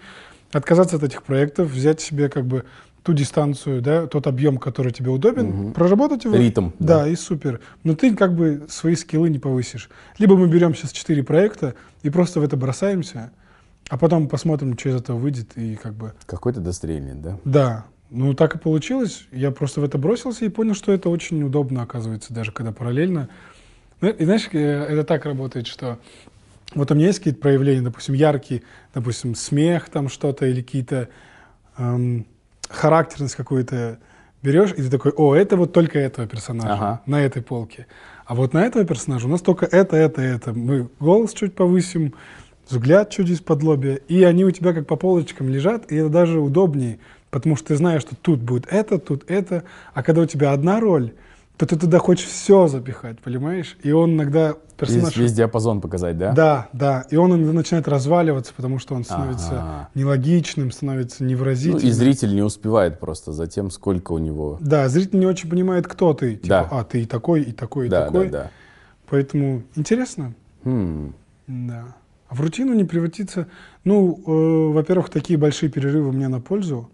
отказаться 0.52 0.96
от 0.98 1.04
этих 1.04 1.24
проектов, 1.24 1.70
взять 1.70 2.00
себе 2.02 2.30
как 2.30 2.46
бы 2.46 2.64
ту 3.06 3.14
дистанцию, 3.14 3.84
да, 3.84 4.08
тот 4.08 4.26
объем, 4.26 4.58
который 4.58 4.92
тебе 4.92 5.12
удобен, 5.12 5.46
Мгм. 5.46 5.74
проработать 5.74 6.26
его. 6.26 6.36
Ритм. 6.36 6.72
Да, 6.80 7.08
и 7.08 7.16
супер. 7.16 7.62
Но 7.84 7.94
ты 7.94 8.16
как 8.16 8.36
бы 8.36 8.66
свои 8.68 8.96
скиллы 8.96 9.30
не 9.30 9.38
повысишь. 9.38 9.90
Либо 10.18 10.36
мы 10.36 10.48
берем 10.48 10.74
сейчас 10.74 10.92
четыре 10.92 11.22
проекта 11.24 11.76
и 12.02 12.10
просто 12.10 12.40
в 12.40 12.44
это 12.44 12.58
бросаемся, 12.58 13.32
а 13.90 14.00
потом 14.00 14.28
посмотрим, 14.28 14.76
что 14.78 14.90
из 14.90 14.96
этого 14.96 15.18
выйдет, 15.20 15.56
и 15.56 15.76
как 15.76 15.94
бы 15.94 16.14
Какой-то 16.26 16.62
дострельный, 16.62 17.14
да? 17.14 17.38
да, 17.46 17.86
ну 18.10 18.34
так 18.34 18.56
и 18.56 18.58
получилось. 18.58 19.28
Я 19.32 19.52
просто 19.52 19.82
в 19.82 19.84
это 19.84 20.00
бросился 20.00 20.44
и 20.46 20.50
понял, 20.50 20.74
что 20.74 20.92
это 20.92 21.10
очень 21.10 21.44
удобно, 21.44 21.84
оказывается, 21.84 22.34
даже 22.34 22.52
когда 22.52 22.72
параллельно. 22.72 23.30
Ну, 24.02 24.10
И 24.10 24.26
знаешь, 24.26 24.50
э, 24.52 24.58
это 24.58 25.04
так 25.04 25.26
работает, 25.26 25.68
что 25.68 26.00
вот 26.74 26.90
у 26.90 26.96
меня 26.96 27.06
есть 27.06 27.20
какие-то 27.20 27.40
проявления, 27.40 27.82
допустим, 27.84 28.16
яркие, 28.16 28.64
допустим, 28.96 29.36
смех 29.36 29.90
там 29.90 30.10
что-то 30.10 30.48
или 30.48 30.64
какие-то 30.64 31.10
эм, 31.78 32.26
характерность 32.70 33.36
какую-то 33.36 34.00
берешь, 34.42 34.72
и 34.72 34.82
ты 34.82 34.90
такой, 34.90 35.12
о, 35.12 35.34
это 35.36 35.58
вот 35.58 35.74
только 35.74 36.00
этого 36.00 36.28
персонажа 36.28 36.74
Ага. 36.74 37.02
на 37.06 37.22
этой 37.22 37.42
полке. 37.42 37.88
А 38.26 38.36
вот 38.36 38.54
на 38.54 38.66
этого 38.66 38.86
персонажа 38.86 39.28
у 39.28 39.30
нас 39.30 39.42
только 39.42 39.66
это, 39.66 39.96
это, 39.96 40.22
это. 40.22 40.54
Мы 40.54 40.90
голос 41.00 41.34
чуть 41.34 41.56
повысим, 41.56 42.14
взгляд 42.70 43.10
чуть 43.10 43.30
из-под 43.30 43.64
лобья, 43.64 43.96
и 43.96 44.24
они 44.24 44.46
у 44.46 44.52
тебя 44.52 44.74
как 44.74 44.88
по 44.88 44.96
полочкам 44.96 45.50
лежат, 45.50 45.92
и 45.92 45.96
это 45.96 46.10
даже 46.10 46.40
удобнее, 46.40 47.00
потому 47.30 47.56
что 47.56 47.68
ты 47.70 47.76
знаешь, 47.76 48.02
что 48.02 48.16
тут 48.16 48.40
будет 48.40 48.68
это, 48.72 49.00
тут 49.00 49.30
это, 49.30 49.64
а 49.94 50.04
когда 50.04 50.22
у 50.22 50.26
тебя 50.26 50.52
одна 50.52 50.80
роль, 50.80 51.12
то 51.58 51.66
ты 51.66 51.78
туда 51.78 52.00
хочешь 52.00 52.26
все 52.28 52.68
запихать, 52.68 53.20
понимаешь? 53.20 53.78
И 53.84 53.92
он 53.92 54.16
иногда 54.16 54.56
персонаж... 54.78 55.16
Весь, 55.16 55.18
весь 55.18 55.34
диапазон 55.34 55.80
показать, 55.80 56.18
да? 56.18 56.34
Да, 56.34 56.70
да. 56.74 57.06
И 57.10 57.16
он 57.16 57.34
иногда 57.34 57.54
начинает 57.54 57.88
разваливаться, 57.88 58.54
потому 58.56 58.78
что 58.80 58.94
он 58.96 59.06
становится 59.06 59.52
Ага. 59.62 59.90
нелогичным, 59.96 60.72
становится 60.72 61.24
Ну, 61.24 61.30
невыразительным. 61.30 61.88
и 61.88 61.92
зритель 61.92 62.36
не 62.36 62.42
успевает 62.42 63.00
просто 63.00 63.32
за 63.32 63.48
тем, 63.48 63.72
сколько 63.72 64.12
у 64.12 64.18
него... 64.18 64.58
Да, 64.60 64.90
зритель 64.90 65.20
не 65.20 65.26
очень 65.28 65.50
понимает, 65.50 65.88
кто 65.88 66.14
ты. 66.14 66.36
Типа, 66.36 66.48
Да. 66.48 66.68
а, 66.72 66.84
ты 66.84 67.04
и 67.04 67.06
такой, 67.06 67.42
и 67.44 67.52
такой, 67.54 67.88
и 67.88 67.90
Да, 67.90 68.06
такой. 68.06 68.30
да, 68.30 68.44
да. 68.44 68.52
Поэтому 69.10 69.64
интересно. 69.76 70.34
Хм. 70.66 71.14
Да. 71.48 71.86
А 72.28 72.36
в 72.36 72.42
рутину 72.42 72.74
не 72.74 72.84
превратиться. 72.84 73.48
Ну, 73.84 74.20
э, 74.26 74.74
во-первых, 74.74 75.10
такие 75.10 75.38
большие 75.38 75.70
перерывы 75.70 76.12
мне 76.12 76.28
на 76.28 76.42
пользу. 76.42 76.90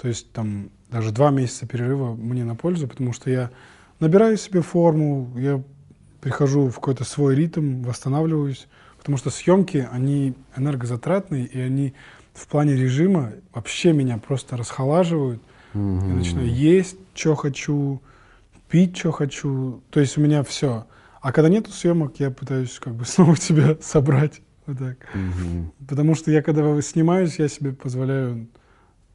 То 0.00 0.08
есть 0.08 0.30
там 0.32 0.68
даже 0.90 1.10
два 1.10 1.30
месяца 1.30 1.66
перерыва 1.66 2.14
мне 2.14 2.44
на 2.44 2.54
пользу, 2.54 2.86
потому 2.86 3.12
что 3.14 3.30
я 3.30 3.50
набираю 4.04 4.36
себе 4.36 4.60
форму, 4.60 5.30
я 5.36 5.62
прихожу 6.20 6.68
в 6.68 6.74
какой-то 6.76 7.04
свой 7.04 7.34
ритм, 7.34 7.82
восстанавливаюсь. 7.82 8.68
Потому 8.98 9.18
что 9.18 9.30
съемки, 9.30 9.86
они 9.90 10.34
энергозатратные, 10.56 11.44
и 11.46 11.60
они 11.60 11.94
в 12.32 12.46
плане 12.46 12.74
режима 12.74 13.32
вообще 13.52 13.92
меня 13.92 14.18
просто 14.18 14.56
расхолаживают. 14.56 15.42
Я 15.74 15.80
Мгм. 15.80 16.18
начинаю 16.18 16.48
есть, 16.48 16.96
что 17.14 17.34
хочу, 17.34 18.00
пить, 18.68 18.96
что 18.96 19.12
хочу. 19.12 19.82
То 19.90 20.00
есть 20.00 20.16
у 20.16 20.20
меня 20.20 20.42
все. 20.42 20.86
А 21.20 21.32
когда 21.32 21.48
нету 21.48 21.70
съемок, 21.70 22.18
я 22.20 22.30
пытаюсь 22.30 22.78
как 22.78 22.94
бы 22.94 23.04
снова 23.06 23.36
себя 23.36 23.76
собрать. 23.80 24.40
Вот 24.66 24.78
так. 24.78 24.96
Мгм. 25.14 25.72
Потому 25.86 26.14
что 26.14 26.30
я 26.30 26.42
когда 26.42 26.80
снимаюсь, 26.80 27.38
я 27.38 27.48
себе 27.48 27.72
позволяю 27.72 28.46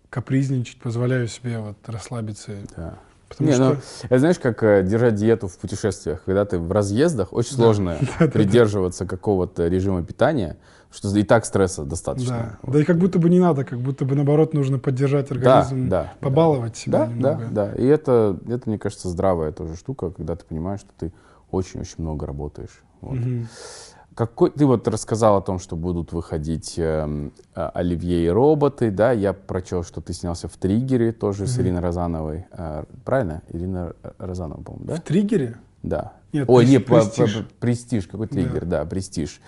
капризничать, 0.10 0.78
позволяю 0.80 1.28
себе 1.28 1.60
вот 1.60 1.78
расслабиться. 1.88 2.52
Да. 2.76 3.00
Потому 3.30 3.50
Не, 3.50 3.56
что 3.56 3.64
ну, 3.64 3.78
это 4.10 4.20
знаешь, 4.20 4.40
как 4.40 4.64
э, 4.64 4.84
держать 4.84 5.16
диету 5.16 5.48
в 5.48 5.58
путешествиях. 5.58 6.24
Когда 6.26 6.46
ты 6.46 6.58
в 6.58 6.72
разъездах, 6.72 7.32
очень 7.32 7.54
сложно 7.54 7.98
придерживаться 8.20 9.06
какого-то 9.06 9.68
режима 9.68 10.04
питания, 10.04 10.58
что 10.92 11.16
и 11.16 11.24
так 11.24 11.46
стресса 11.46 11.84
да. 11.84 11.90
достаточно. 11.92 12.60
да 12.64 12.80
и 12.80 12.84
как 12.84 12.98
будто 12.98 13.20
бы 13.20 13.30
не 13.30 13.40
надо, 13.40 13.64
как 13.64 13.80
будто 13.80 14.04
бы 14.04 14.16
наоборот 14.16 14.54
нужно 14.56 14.80
поддержать 14.80 15.30
Да, 15.30 15.60
организм, 15.62 15.90
да, 15.90 16.14
побаловать 16.20 16.76
себя 16.76 17.00
Да, 17.00 17.06
да, 17.06 17.12
немного. 17.12 17.48
да. 17.52 17.74
И 17.76 17.86
это, 17.86 18.38
это, 18.48 18.68
мне 18.68 18.80
кажется, 18.80 19.08
здравая 19.10 19.52
тоже 19.52 19.76
штука, 19.76 20.10
когда 20.10 20.36
ты 20.36 20.46
понимаешь, 20.46 20.80
что 20.80 20.90
ты 20.98 21.14
очень-очень 21.52 21.96
много 22.00 22.26
работаешь. 22.26 22.82
Вот. 23.02 23.14
Мгм. 23.14 23.48
Какой, 24.20 24.52
ты 24.52 24.66
вот 24.66 24.86
рассказал 24.90 25.38
о 25.38 25.42
том, 25.42 25.60
что 25.60 25.78
будут 25.78 26.12
выходить 26.12 26.74
эм, 26.76 27.32
а, 27.56 27.70
Оливье 27.74 28.26
и 28.26 28.28
роботы, 28.28 28.92
да, 28.92 29.14
я 29.14 29.32
прочел, 29.32 29.82
что 29.82 30.02
ты 30.02 30.12
снялся 30.12 30.50
в 30.50 30.58
Триггере 30.58 31.14
тоже 31.14 31.48
с 31.48 31.54
Мгм. 31.56 31.64
Ириной 31.64 31.80
Розановой, 31.80 32.46
А, 32.52 32.84
правильно? 33.06 33.44
Ирина 33.48 33.94
Розанова, 34.18 34.62
по-моему, 34.62 34.88
да? 34.88 34.96
В 34.98 35.00
триггере? 35.00 35.56
Да. 35.84 36.12
Нет, 36.34 36.50
Ой, 36.50 36.66
прес- 36.66 36.70
не, 36.70 36.80
по- 36.82 36.96
престиж. 36.96 37.34
по- 37.38 37.44
престиж, 37.62 38.08
какой 38.08 38.28
Да. 38.28 38.34
триггер, 38.34 38.66
да, 38.66 38.84
престиж. 38.84 39.40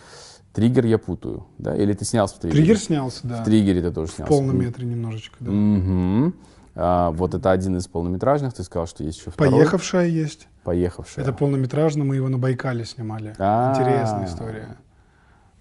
Триггер 0.54 0.86
я 0.86 0.98
путаю, 0.98 1.44
да? 1.58 1.76
Или 1.76 1.92
ты 1.92 2.06
снялся 2.06 2.36
в 2.36 2.40
триггере? 2.40 2.64
Триггер 2.64 2.80
снялся, 2.82 3.20
да. 3.28 3.42
В 3.42 3.44
триггере 3.44 3.82
ты 3.82 3.92
тоже 3.92 4.14
В 4.14 4.16
снялся. 4.16 4.30
полном 4.34 4.58
метре 4.58 4.88
немножечко, 4.88 5.36
да. 5.42 5.52
Мгм. 5.52 6.34
А, 6.76 7.12
вот 7.12 7.34
это 7.34 7.52
один 7.52 7.78
из 7.78 7.88
полнометражных, 7.88 8.54
ты 8.54 8.64
сказал, 8.64 8.88
что 8.88 9.04
есть 9.04 9.20
еще 9.20 9.32
второй. 9.32 9.52
Поехавшая 9.54 10.08
есть. 10.08 10.48
Поехавшая. 10.64 11.26
Это 11.26 11.34
полнометражно, 11.34 12.04
мы 12.04 12.16
его 12.16 12.30
на 12.30 12.38
Байкале 12.38 12.86
снимали. 12.86 13.36
А. 13.40 13.74
Интересная 13.74 14.26
история. 14.26 14.78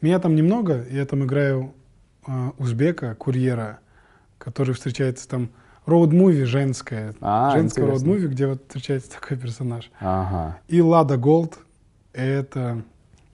Меня 0.01 0.19
там 0.19 0.35
немного, 0.35 0.85
я 0.91 1.05
там 1.05 1.25
играю 1.25 1.75
а, 2.27 2.53
узбека, 2.59 3.15
курьера, 3.15 3.81
который 4.39 4.75
встречается 4.75 5.29
там 5.29 5.51
роуд-муви 5.87 6.45
женское. 6.45 7.15
А, 7.21 7.51
женское 7.53 7.87
роуд-муви, 7.87 8.29
где 8.29 8.47
вот 8.47 8.63
встречается 8.67 9.11
такой 9.11 9.37
персонаж. 9.37 9.91
Ага. 10.01 10.59
И 10.69 10.81
Лада 10.81 11.17
Голд, 11.17 11.59
это 12.13 12.83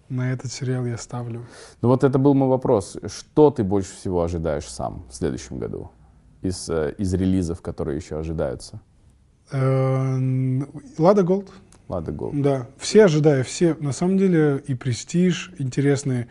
на 0.09 0.33
этот 0.33 0.53
сериал 0.53 0.87
я 0.87 0.97
ставлю. 0.97 1.47
Ну 1.83 1.89
вот 1.89 2.05
это 2.05 2.19
был 2.19 2.35
мой 2.35 2.49
вопрос. 2.49 2.97
Что 3.07 3.51
ты 3.51 3.65
больше 3.65 3.95
всего 3.95 4.23
ожидаешь 4.23 4.69
сам 4.69 5.05
в 5.11 5.15
следующем 5.15 5.59
году 5.59 5.91
из, 6.47 6.69
э, 6.69 6.95
из 6.99 7.13
релизов, 7.15 7.63
которые 7.63 7.97
еще 7.97 8.19
ожидаются? 8.19 8.81
Э, 9.53 10.19
Лада 10.99 11.23
Голд, 11.23 11.51
Лада 11.89 12.11
Гол. 12.11 12.33
Да, 12.35 12.67
все 12.79 13.05
ожидаю, 13.05 13.45
все, 13.45 13.77
на 13.79 13.93
самом 13.93 14.19
деле, 14.19 14.63
и 14.67 14.75
престиж 14.75 15.53
интересные. 15.59 16.29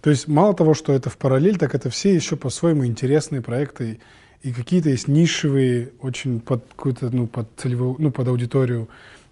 То 0.00 0.10
есть 0.10 0.28
мало 0.28 0.54
того, 0.54 0.74
что 0.74 0.92
это 0.92 1.10
в 1.10 1.18
параллель, 1.18 1.58
так 1.58 1.74
это 1.74 1.90
все 1.90 2.14
еще 2.14 2.36
по-своему 2.36 2.86
интересные 2.86 3.42
проекты. 3.42 4.00
И 4.42 4.52
какие-то 4.52 4.90
есть 4.90 5.08
нишевые, 5.08 5.92
очень 6.00 6.40
под 6.40 6.64
какую-то, 6.76 7.10
ну, 7.10 7.26
под 7.26 7.48
целевую, 7.56 7.96
ну, 7.98 8.10
под 8.10 8.28
аудиторию. 8.28 8.88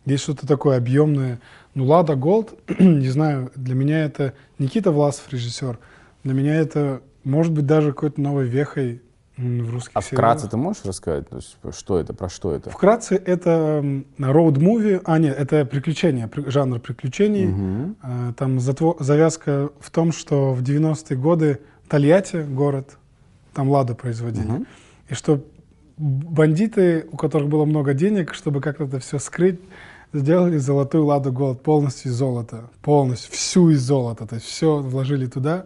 Есть 0.06 0.24
что-то 0.24 0.46
такое 0.46 0.76
объемное. 0.76 1.40
Ну, 1.74 1.84
Лада 1.84 2.14
Голд, 2.14 2.54
не 2.78 3.08
знаю, 3.08 3.50
для 3.54 3.74
меня 3.74 4.04
это 4.04 4.34
Никита 4.58 4.90
Власов, 4.90 5.32
режиссер. 5.32 5.78
Для 6.24 6.34
меня 6.34 6.54
это, 6.54 7.00
может 7.24 7.52
быть, 7.52 7.66
даже 7.66 7.92
какой-то 7.92 8.20
новой 8.20 8.46
вехой 8.46 9.02
в 9.40 9.70
русских 9.72 9.92
А 9.94 10.02
сериалах. 10.02 10.06
вкратце 10.36 10.48
ты 10.48 10.56
можешь 10.56 10.84
рассказать, 10.84 11.28
то 11.28 11.36
есть, 11.36 11.56
что 11.72 11.98
это, 11.98 12.12
про 12.14 12.28
что 12.28 12.52
это? 12.54 12.70
Вкратце, 12.70 13.14
это 13.16 13.82
роуд-муви, 14.18 15.00
а 15.04 15.18
нет, 15.18 15.36
это 15.38 15.64
приключения, 15.64 16.28
при- 16.28 16.48
жанр 16.50 16.78
приключений. 16.80 17.94
А, 18.02 18.32
Там 18.34 18.60
завязка 18.60 19.70
в 19.80 19.90
том, 19.90 20.12
что 20.12 20.52
в 20.52 20.62
90-е 20.62 21.16
годы 21.16 21.58
Тольятти, 21.88 22.42
город, 22.42 22.96
там 23.54 23.68
«Лада» 23.68 23.94
производили. 23.94 24.46
Мгм. 24.46 24.66
И 25.08 25.14
что 25.14 25.40
бандиты, 25.96 27.06
у 27.10 27.16
которых 27.16 27.48
было 27.48 27.64
много 27.64 27.94
денег, 27.94 28.34
чтобы 28.34 28.60
как-то 28.60 28.84
это 28.84 28.98
все 29.00 29.18
скрыть, 29.18 29.60
сделали 30.12 30.56
золотую 30.58 31.04
«Ладу 31.06 31.32
Голд» 31.32 31.62
полностью 31.62 32.10
из 32.10 32.14
золота. 32.16 32.70
Полностью, 32.82 33.32
всю 33.32 33.70
из 33.70 33.80
золота. 33.82 34.26
То 34.26 34.36
есть 34.36 34.46
все 34.46 34.78
вложили 34.78 35.26
туда. 35.26 35.64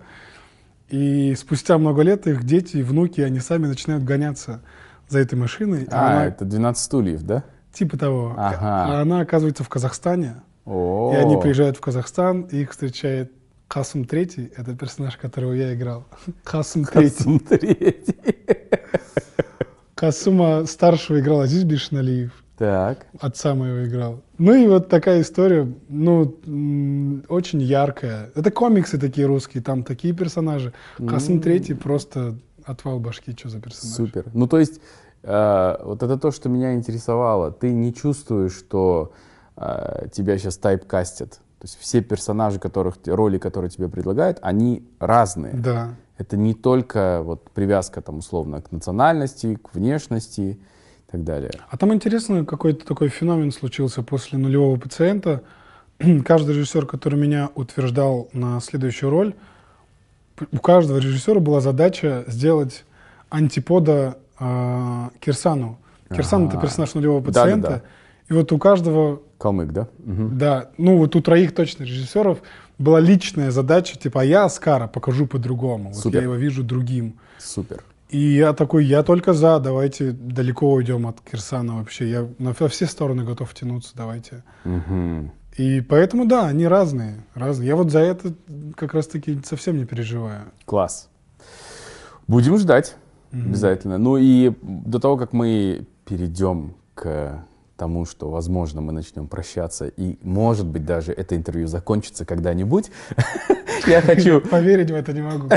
И 0.89 1.35
спустя 1.35 1.79
много 1.79 2.03
лет 2.03 2.27
их 2.27 2.45
дети 2.45 2.77
и 2.79 2.83
внуки, 2.83 3.21
они 3.21 3.41
сами 3.41 3.67
начинают 3.67 4.05
гоняться 4.05 4.63
за 5.09 5.19
этой 5.21 5.35
машиной. 5.37 5.87
А, 5.91 6.07
она- 6.13 6.27
это 6.27 6.45
12 6.45 6.85
стульев, 6.85 7.23
да? 7.23 7.45
Типа 7.73 7.97
того. 7.99 8.35
Ага. 8.37 8.59
А 8.99 9.01
она 9.03 9.21
оказывается 9.21 9.65
в 9.65 9.69
Казахстане. 9.69 10.37
О, 10.65 11.13
И 11.13 11.17
они 11.17 11.37
приезжают 11.41 11.77
в 11.77 11.81
Казахстан, 11.81 12.43
и 12.43 12.59
их 12.63 12.71
встречает 12.71 13.33
Касум 13.69 14.05
Третий, 14.05 14.53
это 14.57 14.75
персонаж, 14.77 15.17
которого 15.17 15.53
я 15.53 15.75
играл. 15.75 16.07
Касум 16.45 16.85
Третий. 16.85 18.17
Касума 19.95 20.67
старшего 20.67 21.21
играл 21.21 21.41
Азиз 21.41 21.65
Бишналиев, 21.65 22.44
Так. 22.57 23.07
отца 23.19 23.55
моего 23.55 23.87
играл. 23.87 24.23
Ну 24.39 24.55
и 24.55 24.69
вот 24.69 24.89
такая 24.89 25.23
история, 25.23 25.67
ну, 25.89 26.37
очень 27.29 27.61
яркая. 27.61 28.31
Это 28.35 28.51
комиксы 28.53 28.99
такие 28.99 29.27
русские, 29.27 29.63
там 29.63 29.83
такие 29.83 30.15
персонажи. 30.15 30.73
Касум 30.97 31.41
Третий 31.41 31.75
просто 31.75 32.37
отвал 32.65 33.01
башки, 33.01 33.33
что 33.37 33.49
за 33.49 33.61
персонаж. 33.61 33.97
Супер. 33.97 34.27
Ну, 34.33 34.47
то 34.47 34.59
есть, 34.59 34.81
э, 35.23 35.77
вот 35.85 36.03
это 36.03 36.17
то, 36.17 36.31
что 36.31 36.49
меня 36.49 36.75
интересовало. 36.75 37.51
Ты 37.51 37.73
не 37.73 37.93
чувствуешь, 37.93 38.53
что 38.53 39.13
э, 39.57 40.07
тебя 40.13 40.39
сейчас 40.39 40.57
тайпкастят. 40.57 41.41
То 41.65 41.67
есть 41.67 41.79
все 41.81 42.03
персонажи, 42.03 42.59
которых, 42.59 42.99
роли, 43.07 43.39
которые 43.39 43.71
тебе 43.71 43.89
предлагают, 43.89 44.39
они 44.43 44.87
разные. 45.01 45.55
Да. 45.55 45.95
Это 46.19 46.37
не 46.37 46.55
только 46.55 47.23
вот 47.25 47.51
привязка 47.51 48.01
там 48.01 48.19
условно 48.19 48.61
к 48.63 48.71
национальности, 48.71 49.57
к 49.57 49.75
внешности 49.75 50.61
так 51.11 51.25
далее. 51.25 51.51
А 51.71 51.77
там 51.77 51.93
интересно, 51.95 52.45
какой-то 52.45 52.85
такой 52.87 53.09
феномен 53.09 53.53
случился 53.53 54.03
после 54.03 54.39
нулевого 54.39 54.77
пациента. 54.79 55.43
Каждый 56.25 56.55
режиссер, 56.57 56.87
который 56.87 57.19
меня 57.19 57.51
утверждал 57.55 58.29
на 58.33 58.61
следующую 58.61 59.11
роль, 59.11 59.35
у 60.51 60.59
каждого 60.59 60.99
режиссера 60.99 61.39
была 61.39 61.61
задача 61.61 62.25
сделать 62.27 62.85
антипода 63.31 64.19
э, 64.41 65.09
Кирсану. 65.21 65.79
Кирсан 66.11 66.47
это 66.49 66.55
Ага. 66.59 66.63
персонаж 66.67 66.95
нулевого 66.95 67.23
пациента. 67.23 67.83
И 68.29 68.33
вот 68.33 68.53
у 68.53 68.59
каждого, 68.59 69.21
Калмык, 69.39 69.73
да? 69.73 69.89
Мгм. 69.99 70.39
да, 70.39 70.71
ну 70.79 70.97
вот 70.97 71.15
у 71.15 71.21
троих 71.21 71.55
точно 71.55 71.85
режиссеров 71.85 72.39
была 72.79 72.99
личная 73.01 73.51
задача, 73.51 73.97
типа, 73.99 74.23
а 74.23 74.25
я 74.25 74.45
Аскара 74.45 74.87
покажу 74.89 75.27
по-другому. 75.27 75.93
Вот 75.93 76.13
я 76.15 76.23
его 76.23 76.35
вижу 76.35 76.63
другим. 76.65 77.15
Супер. 77.39 77.85
И 78.15 78.37
я 78.37 78.53
такой, 78.53 78.85
я 78.85 79.03
только 79.03 79.33
за, 79.33 79.59
давайте 79.59 80.13
далеко 80.13 80.73
уйдем 80.73 81.09
от 81.09 81.21
Кирсана 81.21 81.79
вообще. 81.79 82.09
Я 82.09 82.29
на 82.39 82.53
все 82.53 82.87
стороны 82.87 83.25
готов 83.25 83.53
тянуться, 83.55 83.91
давайте. 83.97 84.45
Мгм. 84.63 85.33
И 85.59 85.81
поэтому, 85.81 86.25
да, 86.25 86.47
они 86.47 86.69
разные, 86.69 87.25
разные. 87.35 87.67
Я 87.67 87.75
вот 87.75 87.91
за 87.91 87.99
это 87.99 88.33
как 88.77 88.95
раз-таки 88.95 89.41
совсем 89.45 89.77
не 89.79 89.85
переживаю. 89.85 90.43
Класс. 90.65 91.09
Будем 92.29 92.57
ждать. 92.57 92.95
Обязательно. 93.33 93.99
Ну 93.99 94.17
и 94.17 94.53
до 94.63 95.01
того, 95.01 95.17
как 95.17 95.33
мы 95.33 95.85
перейдем 96.05 96.77
к 96.95 97.45
тому, 97.77 98.05
что, 98.05 98.31
возможно, 98.31 98.81
мы 98.81 98.93
начнем 98.93 99.27
прощаться, 99.27 99.89
и, 99.89 100.19
может 100.23 100.67
быть, 100.67 100.85
даже 100.85 101.11
это 101.11 101.35
интервью 101.35 101.67
закончится 101.67 102.25
когда-нибудь, 102.25 102.93
я 103.87 104.01
хочу 104.01 104.41
Поверить 104.51 104.91
в 104.91 104.95
это 104.95 105.13
не 105.13 105.23
могу. 105.23 105.49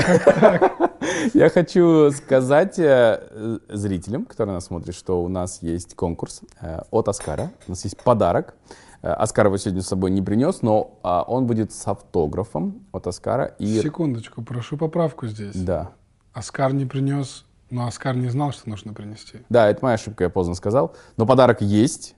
Я 1.34 1.50
хочу 1.50 2.10
сказать 2.12 2.78
э, 2.78 3.58
зрителям, 3.68 4.24
которые 4.24 4.54
нас 4.54 4.66
смотрят, 4.66 4.94
что 4.94 5.22
у 5.22 5.28
нас 5.28 5.62
есть 5.62 5.94
конкурс 5.94 6.42
э, 6.60 6.80
от 6.90 7.08
Оскара. 7.08 7.50
У 7.66 7.70
нас 7.72 7.84
есть 7.84 7.96
подарок. 7.98 8.54
Э, 9.02 9.08
Оскар 9.12 9.46
его 9.46 9.56
сегодня 9.56 9.82
с 9.82 9.88
собой 9.88 10.10
не 10.10 10.22
принес, 10.22 10.62
но 10.62 10.98
а, 11.02 11.22
он 11.22 11.46
будет 11.46 11.72
с 11.72 11.86
автографом 11.86 12.86
от 12.92 13.06
Оскара. 13.06 13.54
И... 13.58 13.80
Секундочку, 13.80 14.42
прошу 14.42 14.76
поправку 14.76 15.26
здесь. 15.26 15.54
Да. 15.54 15.92
Оскар 16.32 16.72
не 16.72 16.86
принес, 16.86 17.44
но 17.70 17.86
Оскар 17.86 18.16
не 18.16 18.28
знал, 18.28 18.52
что 18.52 18.68
нужно 18.68 18.92
принести. 18.92 19.38
Да, 19.48 19.68
это 19.68 19.80
моя 19.82 19.94
ошибка, 19.94 20.24
я 20.24 20.30
поздно 20.30 20.54
сказал. 20.54 20.94
Но 21.16 21.26
подарок 21.26 21.60
есть. 21.60 22.14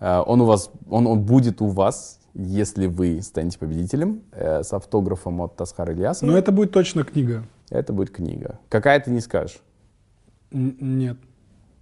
Он 0.00 0.40
у 0.40 0.46
вас, 0.46 0.70
он, 0.90 1.06
он 1.06 1.20
будет 1.20 1.60
у 1.62 1.68
вас, 1.68 2.18
если 2.34 2.86
вы 2.86 3.20
станете 3.22 3.58
победителем 3.58 4.22
э, 4.32 4.62
с 4.62 4.72
автографом 4.72 5.40
от 5.42 5.60
Оскара 5.60 5.92
Ильясова. 5.92 6.30
Но 6.30 6.36
это 6.38 6.52
будет 6.52 6.72
точно 6.72 7.04
книга. 7.04 7.44
Это 7.70 7.92
будет 7.92 8.10
книга. 8.10 8.58
Какая 8.68 8.98
ты 9.00 9.10
не 9.10 9.20
скажешь? 9.20 9.60
Н- 10.50 10.76
нет. 10.80 11.16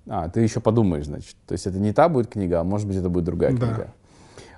А, 0.06 0.28
ты 0.28 0.40
еще 0.40 0.60
подумаешь, 0.60 1.06
значит. 1.06 1.36
То 1.46 1.52
есть 1.52 1.66
это 1.66 1.78
не 1.78 1.92
та 1.92 2.08
будет 2.08 2.28
книга, 2.28 2.60
а 2.60 2.64
может 2.64 2.86
быть 2.86 2.96
это 2.96 3.08
будет 3.08 3.24
другая 3.24 3.52
Да. 3.52 3.58
книга. 3.66 3.94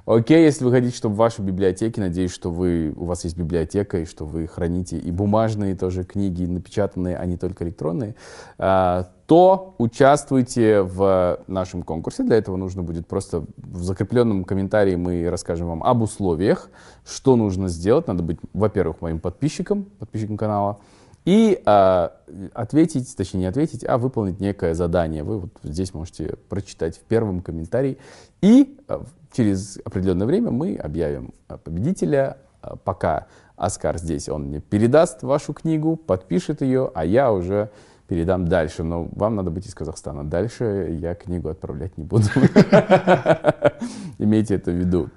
Окей, 0.05 0.43
если 0.45 0.65
вы 0.65 0.73
хотите, 0.73 0.97
чтобы 0.97 1.15
в 1.15 1.19
вашей 1.19 1.45
библиотеке, 1.45 2.01
надеюсь, 2.01 2.33
что 2.33 2.51
вы, 2.51 2.93
у 2.97 3.05
вас 3.05 3.23
есть 3.23 3.37
библиотека, 3.37 3.99
и 4.01 4.05
что 4.05 4.25
вы 4.27 4.49
храните 4.49 4.99
и 4.99 5.11
бумажные 5.13 5.77
тоже 5.77 6.03
книги, 6.03 6.45
напечатанные, 6.45 7.17
а 7.17 7.25
не 7.25 7.37
только 7.37 7.63
электронные, 7.65 8.17
а, 8.59 9.09
то 9.33 9.75
участвуйте 9.79 10.83
в 10.83 11.41
нашем 11.47 11.83
конкурсе. 11.85 12.23
Для 12.23 12.37
этого 12.37 12.59
нужно 12.59 12.83
будет 12.83 13.07
просто 13.07 13.47
в 13.57 13.83
закрепленном 13.83 14.45
комментарии 14.45 14.95
мы 14.95 15.31
расскажем 15.31 15.69
вам 15.69 15.83
об 15.83 16.03
условиях, 16.03 16.69
что 17.07 17.35
нужно 17.37 17.69
сделать. 17.69 18.07
Надо 18.09 18.23
быть, 18.23 18.37
во-первых, 18.53 19.01
моим 19.01 19.21
подписчиком, 19.21 19.85
подписчиком 19.99 20.37
канала, 20.37 20.81
и 21.25 21.63
а, 21.65 22.13
ответить, 22.53 23.17
точнее 23.17 23.41
не 23.41 23.47
ответить, 23.47 23.87
а 23.89 23.97
выполнить 23.97 24.39
некое 24.39 24.75
задание. 24.75 25.23
Вы 25.23 25.39
вот 25.39 25.51
здесь 25.63 25.95
можете 25.95 26.37
прочитать 26.51 26.99
в 26.99 27.01
первом 27.01 27.41
комментарии. 27.41 27.97
И 28.43 28.79
а, 28.87 29.03
через 29.33 29.79
определенное 29.83 30.27
время 30.27 30.51
мы 30.51 30.77
объявим 30.77 31.33
а, 31.49 31.57
победителя. 31.57 32.37
Пока 32.85 33.29
Оскар 33.57 33.97
здесь, 33.99 34.29
он 34.29 34.45
мне 34.45 34.61
передаст 34.61 35.23
вашу 35.23 35.55
книгу, 35.55 35.97
подпишет 35.97 36.61
ее, 36.61 36.93
а 36.95 37.07
я 37.07 37.33
уже 37.33 37.71
передам 38.13 38.47
дальше. 38.47 38.83
Но 38.83 39.09
вам 39.13 39.37
надо 39.37 39.51
быть 39.51 39.67
из 39.67 39.75
Казахстана. 39.75 40.23
Дальше 40.23 40.99
я 41.01 41.15
книгу 41.15 41.49
отправлять 41.49 41.97
не 41.97 42.05
буду. 42.05 42.25
Имейте 44.19 44.57
это 44.57 44.71
в 44.71 44.75
виду. 44.75 45.09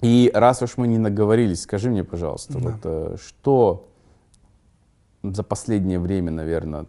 И 0.00 0.30
раз 0.32 0.62
уж 0.62 0.78
мы 0.78 0.88
не 0.88 0.98
наговорились, 0.98 1.62
скажи 1.62 1.90
мне, 1.90 2.04
пожалуйста, 2.04 2.58
вот 2.58 2.74
э, 2.84 3.16
что 3.22 3.88
за 5.22 5.42
последнее 5.42 6.00
время, 6.00 6.32
наверное, 6.32 6.86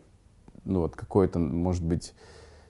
ну 0.64 0.80
вот 0.80 0.96
какое-то, 0.96 1.40
может 1.40 1.84
быть, 1.84 2.14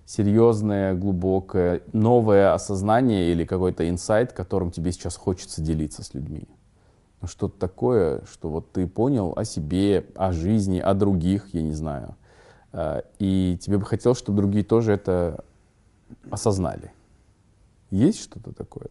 серьезное, 0.05 0.95
глубокое, 0.95 1.83
новое 1.93 2.53
осознание 2.53 3.31
или 3.31 3.45
какой-то 3.45 3.87
инсайт, 3.87 4.33
которым 4.33 4.71
тебе 4.71 4.91
сейчас 4.91 5.15
хочется 5.15 5.61
делиться 5.61 6.03
с 6.03 6.13
людьми? 6.15 6.47
Ну, 7.21 7.27
что-то 7.27 7.57
такое, 7.57 8.23
что 8.25 8.49
вот 8.49 8.73
ты 8.73 8.87
понял 8.87 9.31
о 9.37 9.45
себе, 9.45 10.07
о 10.15 10.33
жизни, 10.33 10.79
о 10.79 10.93
других, 10.95 11.53
я 11.53 11.61
не 11.61 11.71
знаю. 11.71 12.17
Э, 12.73 13.01
И 13.19 13.57
тебе 13.61 13.77
бы 13.77 13.85
хотелось, 13.85 14.17
чтобы 14.19 14.37
другие 14.37 14.63
тоже 14.63 14.93
это 14.93 15.43
осознали. 16.29 16.91
Есть 17.91 18.21
что-то 18.23 18.51
такое? 18.51 18.89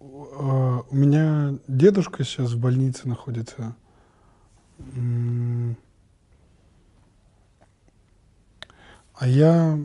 Э, 0.00 0.80
У 0.90 0.96
меня 0.96 1.58
дедушка 1.68 2.24
сейчас 2.24 2.52
в 2.52 2.58
больнице 2.60 3.06
находится. 3.06 3.76
А 9.14 9.28
я... 9.28 9.78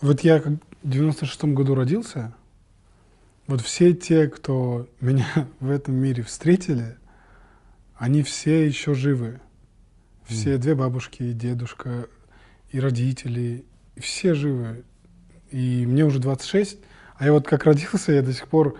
Вот 0.00 0.20
я 0.20 0.40
в 0.40 0.58
96-м 0.82 1.54
году 1.54 1.74
родился. 1.74 2.34
Вот 3.46 3.60
все 3.60 3.92
те, 3.92 4.28
кто 4.28 4.88
меня 5.00 5.48
в 5.60 5.70
этом 5.70 5.94
мире 5.94 6.22
встретили, 6.22 6.96
они 7.96 8.22
все 8.22 8.66
еще 8.66 8.94
живы. 8.94 9.40
Все 10.24 10.56
две 10.56 10.74
бабушки 10.74 11.22
и 11.22 11.32
дедушка, 11.34 12.08
и 12.70 12.80
родители, 12.80 13.64
и 13.94 14.00
все 14.00 14.32
живы. 14.32 14.84
И 15.50 15.84
мне 15.86 16.04
уже 16.04 16.18
26, 16.18 16.78
а 17.16 17.26
я 17.26 17.32
вот 17.32 17.46
как 17.46 17.64
родился, 17.64 18.12
я 18.12 18.22
до 18.22 18.32
сих 18.32 18.48
пор 18.48 18.78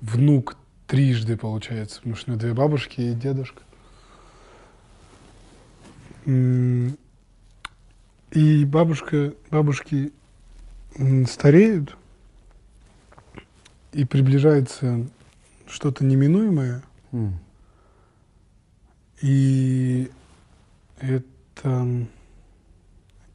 внук 0.00 0.56
трижды, 0.86 1.36
получается, 1.36 1.96
потому 1.98 2.16
что 2.16 2.30
у 2.30 2.34
меня 2.34 2.40
две 2.40 2.52
бабушки 2.52 3.00
и 3.00 3.14
дедушка. 3.14 3.62
И 8.32 8.64
бабушка, 8.64 9.34
бабушки 9.50 10.12
стареют, 11.28 11.96
и 13.96 14.04
приближается 14.04 15.06
что-то 15.66 16.04
неминуемое, 16.04 16.82
М. 17.12 17.38
и 19.22 20.10
это, 21.00 22.06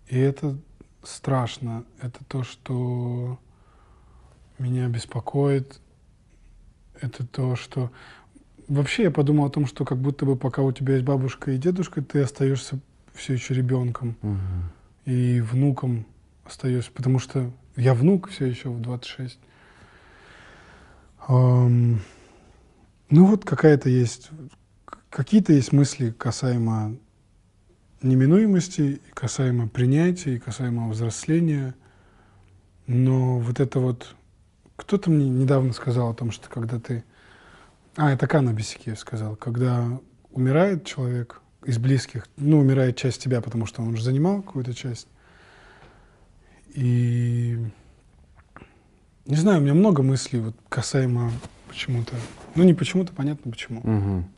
и 0.08 0.18
это 0.20 0.56
страшно. 1.04 1.84
Это 2.00 2.24
то, 2.26 2.44
что 2.44 3.40
меня 4.60 4.88
беспокоит. 4.88 5.80
Это 7.02 7.26
то, 7.26 7.56
что... 7.56 7.92
Вообще 8.68 9.04
я 9.04 9.12
подумал 9.12 9.46
о 9.46 9.50
том, 9.50 9.66
что 9.66 9.84
как 9.84 9.98
будто 9.98 10.26
бы 10.26 10.36
пока 10.36 10.62
у 10.62 10.72
тебя 10.72 10.94
есть 10.94 11.06
бабушка 11.06 11.52
и 11.52 11.58
дедушка, 11.58 12.04
ты 12.04 12.22
остаешься 12.22 12.80
все 13.16 13.34
еще 13.34 13.56
ребенком 13.56 14.16
Мгм. 14.22 14.40
и 15.06 15.42
внуком 15.42 16.06
остаешься, 16.46 16.92
потому 16.92 17.18
что 17.18 17.52
я 17.76 17.96
внук 17.96 18.30
все 18.30 18.46
еще 18.46 18.70
в 18.70 18.80
26. 18.80 19.40
Ам, 21.28 22.00
ну 23.10 23.26
вот 23.26 23.46
какая-то 23.46 23.90
есть, 23.90 24.30
какие-то 25.10 25.54
есть 25.54 25.72
мысли 25.72 26.12
касаемо 26.12 26.98
неминуемости, 28.02 29.02
касаемо 29.14 29.68
принятия, 29.68 30.40
касаемо 30.40 30.90
взросления. 30.90 31.76
Но 32.88 33.40
вот 33.40 33.60
это 33.60 33.80
вот... 33.80 34.16
Кто-то 34.76 35.12
мне 35.12 35.30
недавно 35.30 35.74
сказал 35.74 36.10
о 36.10 36.16
том, 36.16 36.32
что 36.32 36.50
когда 36.50 36.80
ты... 36.80 37.04
А, 37.96 38.12
это 38.12 38.28
Кана 38.28 38.54
Бесикеев 38.54 38.98
сказал. 38.98 39.36
Когда 39.36 40.00
умирает 40.32 40.86
человек 40.86 41.42
из 41.64 41.78
близких, 41.78 42.28
ну, 42.38 42.60
умирает 42.60 42.98
часть 42.98 43.22
тебя, 43.22 43.42
потому 43.42 43.66
что 43.66 43.82
он 43.82 43.90
уже 43.90 44.04
занимал 44.04 44.42
какую-то 44.42 44.74
часть. 44.74 45.08
И... 46.70 47.60
Не 49.26 49.36
знаю, 49.36 49.60
у 49.60 49.62
меня 49.62 49.74
много 49.74 50.02
мыслей 50.04 50.40
вот 50.40 50.56
касаемо 50.70 51.32
почему-то... 51.68 52.16
Ну, 52.56 52.64
не 52.64 52.74
почему-то, 52.74 53.14
понятно 53.14 53.52
почему. 53.52 53.82
Мгм. 53.84 54.30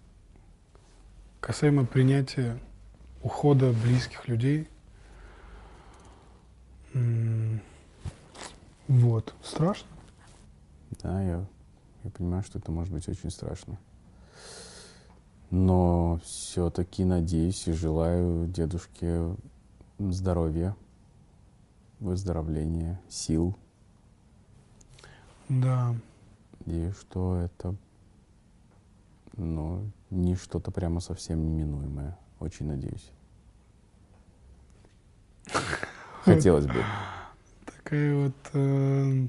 Касаемо 1.39 1.85
принятия 1.85 2.59
ухода 3.21 3.71
близких 3.71 4.27
людей. 4.27 4.67
М, 6.93 7.61
Вот. 8.87 9.33
Страшно? 9.43 9.87
Да, 11.01 11.21
я, 11.23 11.45
я 12.03 12.09
понимаю, 12.11 12.43
что 12.43 12.59
это 12.59 12.71
может 12.71 12.93
быть 12.93 13.07
очень 13.07 13.31
страшно. 13.31 13.77
Но 15.49 16.19
все-таки 16.25 17.05
надеюсь 17.05 17.67
и 17.67 17.71
желаю 17.73 18.47
дедушке 18.47 19.35
здоровья, 19.99 20.75
выздоровления, 21.99 22.99
сил, 23.09 23.55
Да. 25.61 25.95
и 26.65 26.91
что 26.99 27.37
это 27.37 27.75
ну, 29.35 29.89
не 30.09 30.35
что-то 30.35 30.71
прямо 30.71 30.99
совсем 30.99 31.43
неминуемое. 31.43 32.17
Очень 32.39 32.67
надеюсь. 32.67 33.11
Хотелось 36.23 36.65
бы. 36.67 36.83
Такая 37.65 38.15
вот, 38.15 38.35
э, 38.53 39.27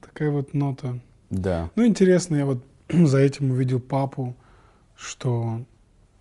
такая 0.00 0.30
вот 0.30 0.54
нота. 0.54 1.00
Да. 1.30 1.70
Ну, 1.74 1.86
интересно, 1.86 2.36
я 2.36 2.46
вот 2.46 2.64
за 2.88 3.18
этим 3.18 3.50
увидел 3.50 3.80
папу, 3.80 4.36
что, 4.96 5.64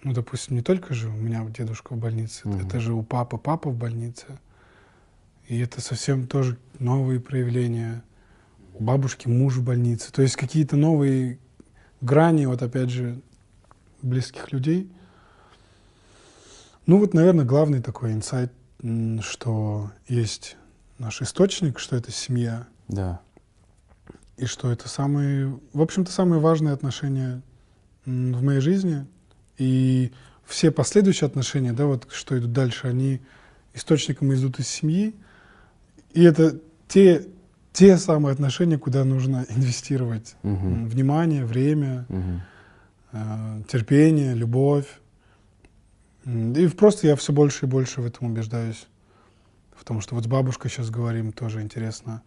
ну, 0.03 0.13
допустим, 0.13 0.55
не 0.55 0.61
только 0.61 0.93
же 0.93 1.09
у 1.09 1.13
меня 1.15 1.45
дедушка 1.45 1.93
в 1.93 1.97
больнице, 1.97 2.47
Мгм. 2.47 2.65
это 2.65 2.79
же 2.79 2.93
у 2.93 3.03
папы 3.03 3.37
папа 3.37 3.69
в 3.69 3.75
больнице. 3.77 4.39
И 5.47 5.59
это 5.59 5.79
совсем 5.79 6.27
тоже 6.27 6.57
новые 6.79 7.19
проявления. 7.19 8.03
У 8.79 8.83
бабушки 8.83 9.27
муж 9.27 9.55
в 9.55 9.63
больнице. 9.63 10.11
То 10.11 10.21
есть 10.21 10.35
какие-то 10.35 10.75
новые 10.75 11.39
грани, 12.01 12.45
вот 12.45 12.61
опять 12.61 12.89
же, 12.89 13.19
близких 14.01 14.51
людей. 14.51 14.91
Ну 16.85 16.99
вот, 16.99 17.13
наверное, 17.13 17.43
главный 17.45 17.81
такой 17.81 18.13
инсайт, 18.13 18.51
что 19.21 19.91
есть 20.07 20.57
наш 20.99 21.21
источник, 21.21 21.79
что 21.79 21.95
это 21.95 22.11
семья, 22.11 22.67
Да. 22.87 23.19
и 24.37 24.45
что 24.45 24.71
это 24.71 24.87
самые, 24.87 25.59
в 25.73 25.81
общем-то, 25.81 26.11
самые 26.11 26.39
важные 26.39 26.73
отношения 26.73 27.41
в 28.05 28.43
моей 28.43 28.61
жизни. 28.61 29.05
И 29.57 30.11
все 30.45 30.71
последующие 30.71 31.25
отношения, 31.25 31.73
да, 31.73 31.85
вот 31.87 32.07
что 32.11 32.37
идут 32.37 32.53
дальше, 32.53 32.87
они 32.87 33.21
источником 33.73 34.33
идут 34.33 34.59
из 34.59 34.67
семьи. 34.67 35.15
И 36.13 36.23
это 36.23 36.59
те, 36.87 37.25
те 37.77 37.95
самые 37.97 38.33
отношения, 38.33 38.79
куда 38.79 39.03
нужно 39.03 39.45
инвестировать 39.49 40.35
м, 40.41 40.87
внимание, 40.87 41.45
время, 41.45 42.07
Мгм. 42.09 42.41
э, 43.11 43.61
терпение, 43.71 44.33
любовь. 44.33 44.99
И 46.25 46.67
просто 46.69 47.05
я 47.05 47.15
все 47.15 47.33
больше 47.33 47.67
и 47.67 47.69
больше 47.69 48.01
в 48.01 48.05
этом 48.07 48.31
убеждаюсь. 48.31 48.87
В 49.75 49.83
том, 49.83 50.01
что 50.01 50.15
вот 50.15 50.23
с 50.23 50.27
бабушкой 50.27 50.71
сейчас 50.71 50.89
говорим, 50.89 51.31
тоже 51.31 51.61
интересно. 51.61 52.23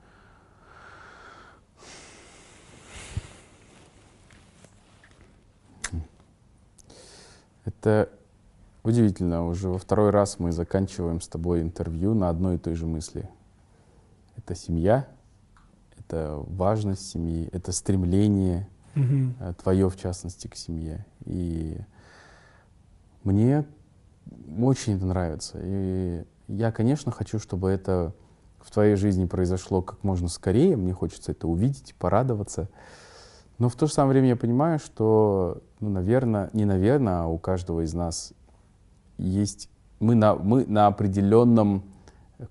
Это 7.64 8.08
удивительно. 8.84 9.48
Уже 9.48 9.68
во 9.68 9.78
второй 9.78 10.10
раз 10.10 10.38
мы 10.38 10.52
заканчиваем 10.52 11.20
с 11.20 11.26
тобой 11.26 11.60
интервью 11.60 12.14
на 12.14 12.28
одной 12.28 12.54
и 12.54 12.58
той 12.58 12.76
же 12.76 12.86
мысли. 12.86 13.28
Это 14.36 14.54
семья, 14.54 15.08
это 16.10 16.42
важность 16.48 17.08
семьи, 17.08 17.48
это 17.52 17.70
стремление 17.72 18.68
Мгм. 18.96 19.36
э, 19.38 19.54
твое, 19.62 19.88
в 19.88 19.96
частности, 19.96 20.48
к 20.48 20.56
семье. 20.56 21.06
И 21.24 21.78
мне 23.22 23.64
очень 24.60 24.96
это 24.96 25.06
нравится. 25.06 25.58
И 25.62 26.24
я, 26.48 26.72
конечно, 26.72 27.12
хочу, 27.12 27.38
чтобы 27.38 27.70
это 27.70 28.12
в 28.60 28.72
твоей 28.72 28.96
жизни 28.96 29.26
произошло 29.26 29.82
как 29.82 30.02
можно 30.02 30.28
скорее. 30.28 30.76
Мне 30.76 30.92
хочется 30.92 31.30
это 31.30 31.46
увидеть, 31.46 31.94
порадоваться. 31.98 32.68
Но 33.58 33.68
в 33.68 33.76
то 33.76 33.86
же 33.86 33.92
самое 33.92 34.12
время 34.12 34.28
я 34.30 34.36
понимаю, 34.36 34.78
что, 34.80 35.62
ну, 35.78 35.90
наверное, 35.90 36.50
не 36.52 36.64
наверное, 36.64 37.22
а 37.22 37.26
у 37.26 37.38
каждого 37.38 37.82
из 37.82 37.94
нас 37.94 38.32
есть... 39.16 39.70
Мы 40.00 40.14
на, 40.14 40.34
мы 40.34 40.64
на 40.64 40.86
определенном 40.86 41.84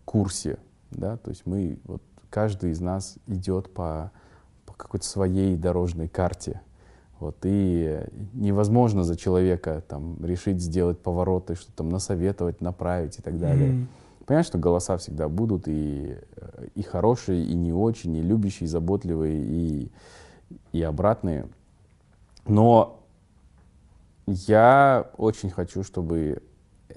курсе, 0.05 0.59
да, 0.91 1.17
то 1.17 1.31
есть 1.31 1.47
мы, 1.47 1.79
вот 1.83 2.03
каждый 2.29 2.71
из 2.71 2.81
нас 2.81 3.17
идет 3.27 3.73
по, 3.73 4.11
по 4.65 4.73
какой-то 4.73 5.05
своей 5.05 5.55
дорожной 5.57 6.07
карте. 6.07 6.61
Вот, 7.19 7.35
и 7.43 8.01
невозможно 8.33 9.03
за 9.03 9.17
человека 9.17 9.83
там, 9.87 10.23
решить 10.23 10.61
сделать 10.61 10.99
повороты, 10.99 11.55
что 11.55 11.71
там 11.73 11.89
насоветовать, 11.89 12.61
направить 12.61 13.19
и 13.19 13.21
так 13.21 13.37
далее. 13.37 13.73
Мгм. 13.73 13.87
Понятно, 14.25 14.47
что 14.47 14.57
голоса 14.57 14.95
всегда 14.97 15.27
будут, 15.27 15.67
и, 15.67 16.15
э, 16.35 16.67
и 16.75 16.81
хорошие, 16.81 17.43
и 17.43 17.55
не 17.55 17.73
очень, 17.73 18.15
и 18.15 18.21
любящие, 18.21 18.65
и 18.65 18.69
заботливые, 18.69 19.41
и, 19.41 19.91
и 20.71 20.81
обратные. 20.81 21.47
Но 22.47 23.01
я 24.27 25.09
очень 25.17 25.49
хочу, 25.49 25.83
чтобы 25.83 26.41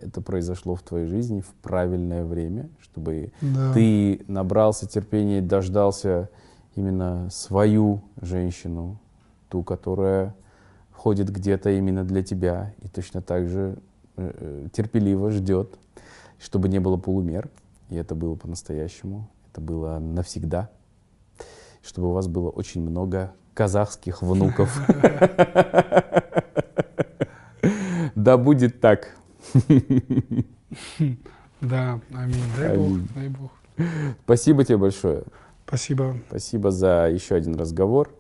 это 0.03 0.21
произошло 0.21 0.75
в 0.75 0.83
твоей 0.83 1.07
жизни 1.07 1.41
в 1.41 1.53
правильное 1.63 2.25
время, 2.25 2.69
чтобы 2.81 3.33
Да. 3.41 3.73
ты 3.73 4.23
набрался 4.29 4.87
терпения, 4.87 5.39
и 5.39 5.43
дождался 5.43 6.29
именно 6.75 7.29
свою 7.31 8.03
женщину, 8.21 8.99
ту, 9.49 9.63
которая 9.63 10.35
ходит 10.93 11.31
где-то 11.31 11.71
именно 11.71 12.05
для 12.05 12.23
тебя, 12.23 12.75
и 12.81 12.89
точно 12.89 13.23
так 13.23 13.49
же 13.49 13.77
э, 14.17 14.33
э, 14.35 14.69
терпеливо 14.73 15.31
ждет, 15.31 15.79
чтобы 16.39 16.69
не 16.69 16.79
было 16.81 16.97
полумер, 16.97 17.49
и 17.91 17.97
это 17.97 18.15
было 18.15 18.35
по-настоящему, 18.35 19.29
это 19.51 19.61
было 19.61 19.99
навсегда, 19.99 20.71
чтобы 21.83 22.09
у 22.09 22.13
вас 22.13 22.27
было 22.29 22.51
очень 22.51 22.83
много 22.83 23.33
казахских 23.55 24.23
внуков. 24.23 24.81
Да 28.15 28.37
будет 28.37 28.81
так. 28.81 29.17
Да, 31.61 32.01
аминь. 32.13 32.43
Дай 32.59 32.77
Бог, 32.77 32.99
дай 33.15 33.29
Бог. 33.29 33.51
Спасибо 34.25 34.65
тебе 34.65 34.79
большое. 34.79 35.23
Спасибо. 35.67 36.17
Спасибо 36.29 36.71
за 36.73 37.09
еще 37.09 37.37
один 37.37 37.55
разговор. 37.55 38.11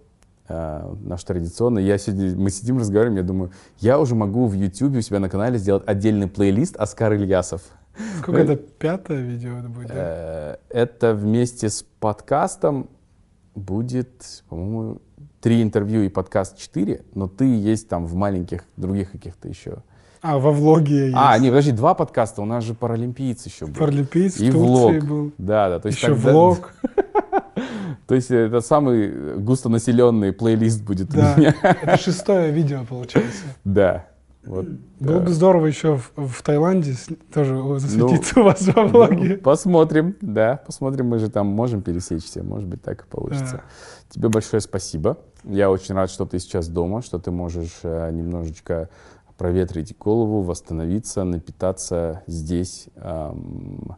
А, 0.49 0.94
наш 1.03 1.24
традиционный. 1.24 1.82
Я 1.85 1.99
сегодня, 1.99 2.36
мы 2.36 2.51
сидим, 2.51 2.78
разговариваем, 2.78 3.16
я 3.16 3.24
думаю, 3.24 3.51
я 3.78 3.99
уже 3.99 4.15
могу 4.15 4.47
в 4.47 4.55
YouTube 4.55 4.97
у 4.97 5.01
себя 5.01 5.19
на 5.19 5.28
канале 5.28 5.59
сделать 5.59 5.82
отдельный 5.86 6.28
плейлист 6.28 6.77
Оскар 6.77 7.15
Ильясов. 7.15 7.62
Сколько 8.19 8.40
это 8.40 8.57
пятое 8.78 9.23
видео 9.23 9.59
это 9.59 9.69
будет? 9.69 9.89
да? 9.89 9.94
Э, 9.97 10.57
Это 10.69 11.15
вместе 11.15 11.69
с 11.69 11.85
подкастом 12.01 12.89
будет, 13.55 14.43
по-моему, 14.49 15.01
три 15.40 15.62
интервью 15.62 16.03
и 16.03 16.09
подкаст 16.09 16.59
четыре, 16.59 17.05
но 17.15 17.28
ты 17.28 17.44
есть 17.44 17.89
там 17.89 18.07
в 18.07 18.15
маленьких 18.15 18.65
других 18.77 19.11
каких-то 19.12 19.49
еще. 19.49 19.78
А, 20.23 20.39
во 20.39 20.53
влоге 20.53 21.07
есть. 21.07 21.16
А, 21.19 21.36
не, 21.39 21.49
подожди, 21.49 21.73
два 21.73 21.94
подкаста, 21.94 22.43
у 22.43 22.44
нас 22.44 22.62
же 22.65 22.74
паралимпиец 22.74 23.44
еще 23.47 23.66
был. 23.66 23.74
Паралимпийц 23.74 24.39
И 24.39 24.51
в 24.51 24.53
Турции 24.55 24.99
влог. 25.01 25.05
был. 25.09 25.32
Да, 25.39 25.69
да, 25.69 25.81
то 25.81 25.89
есть 25.89 25.99
Еще 25.99 26.15
тогда- 26.15 26.32
влог. 26.32 26.73
То 28.07 28.15
есть 28.16 28.31
это 28.31 28.61
самый 28.61 29.36
густонаселенный 29.39 30.32
плейлист 30.32 30.82
будет 30.82 31.09
Да. 31.11 31.35
у 31.36 31.40
меня. 31.40 31.55
Это 31.62 31.97
шестое 31.97 32.51
видео 32.51 32.85
получается. 32.89 33.43
Да. 33.65 34.07
Вот. 34.44 34.66
Было 34.99 35.20
да. 35.20 35.27
бы 35.27 35.31
здорово 35.31 35.66
еще 35.66 35.97
в, 35.99 36.12
в 36.16 36.43
Таиланде 36.43 36.94
тоже 37.32 37.55
Ну, 37.55 37.78
засветиться 37.78 38.40
у 38.40 38.44
вас 38.44 38.61
во 38.66 38.82
Ну, 38.82 38.89
влоге. 38.89 39.36
посмотрим, 39.36 40.16
да, 40.20 40.61
посмотрим, 40.66 41.07
мы 41.09 41.19
же 41.20 41.31
там 41.31 41.47
можем 41.47 41.81
пересечься, 41.81 42.43
может 42.43 42.69
быть, 42.69 42.82
так 42.82 43.03
и 43.03 43.07
получится. 43.09 43.57
Да. 43.57 43.62
Тебе 44.11 44.28
большое 44.28 44.61
спасибо. 44.61 45.19
Я 45.44 45.70
очень 45.70 45.94
рад, 45.94 46.11
что 46.11 46.27
ты 46.27 46.39
сейчас 46.40 46.69
дома, 46.69 47.03
что 47.03 47.19
ты 47.19 47.31
можешь 47.31 47.78
э, 47.85 48.11
немножечко 48.12 48.89
проветрить 49.43 49.98
голову, 49.98 50.43
восстановиться, 50.43 51.24
напитаться 51.24 52.23
здесь 52.28 52.86
ам, 52.94 53.97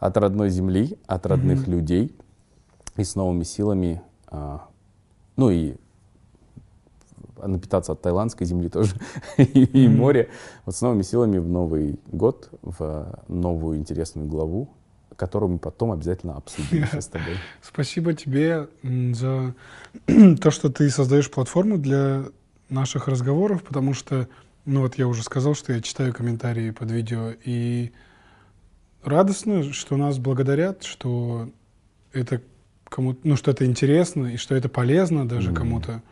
от 0.00 0.16
родной 0.16 0.50
земли, 0.50 0.98
от 1.06 1.26
родных 1.26 1.60
Мгм. 1.68 1.70
людей 1.76 2.16
и 2.96 3.04
с 3.04 3.14
новыми 3.14 3.44
силами. 3.44 4.02
а, 4.26 4.66
ну 5.36 5.50
и 5.50 5.76
напитаться 7.40 7.92
от 7.92 8.02
таиландской 8.02 8.44
земли 8.48 8.68
тоже 8.68 8.96
и, 9.36 9.44
и 9.62 9.86
Мгм. 9.86 9.96
моря. 9.98 10.26
Вот 10.66 10.74
с 10.74 10.80
новыми 10.80 11.02
силами 11.02 11.38
в 11.38 11.48
Новый 11.48 12.00
год, 12.10 12.48
в 12.62 13.16
новую 13.28 13.78
интересную 13.78 14.26
главу, 14.26 14.70
которую 15.14 15.52
мы 15.52 15.58
потом 15.60 15.92
обязательно 15.92 16.36
обсудим 16.36 16.84
с 17.00 17.06
тобой. 17.12 17.36
Спасибо 17.62 18.12
тебе 18.14 18.66
за 18.82 19.54
то, 20.40 20.50
что 20.50 20.68
ты 20.68 20.90
создаешь 20.90 21.30
платформу 21.30 21.78
для 21.78 22.24
наших 22.68 23.06
разговоров, 23.06 23.62
потому 23.62 23.94
что, 23.94 24.26
ну 24.70 24.82
вот 24.82 24.94
я 24.96 25.08
уже 25.08 25.22
сказал, 25.24 25.54
что 25.54 25.72
я 25.72 25.80
читаю 25.80 26.14
комментарии 26.14 26.70
под 26.70 26.90
видео, 26.92 27.32
и 27.44 27.90
радостно, 29.02 29.72
что 29.72 29.96
нас 29.96 30.18
благодарят, 30.18 30.84
что 30.84 31.50
это 32.12 32.40
кому 32.84 33.16
ну, 33.24 33.36
что 33.36 33.50
это 33.50 33.66
интересно, 33.66 34.26
и 34.26 34.36
что 34.36 34.54
это 34.54 34.68
полезно 34.68 35.28
даже 35.28 35.48
Мгм. 35.50 35.56
кому-то. 35.56 36.02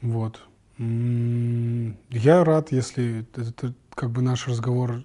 Вот. 0.00 0.40
М, 0.78 1.96
Я 2.10 2.44
рад, 2.44 2.70
если 2.70 3.26
это 3.34 3.74
как 3.94 4.10
бы 4.10 4.22
наш 4.22 4.46
разговор 4.46 5.02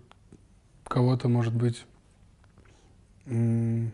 кого-то, 0.84 1.28
может 1.28 1.54
быть, 1.56 1.86
м, 3.26 3.92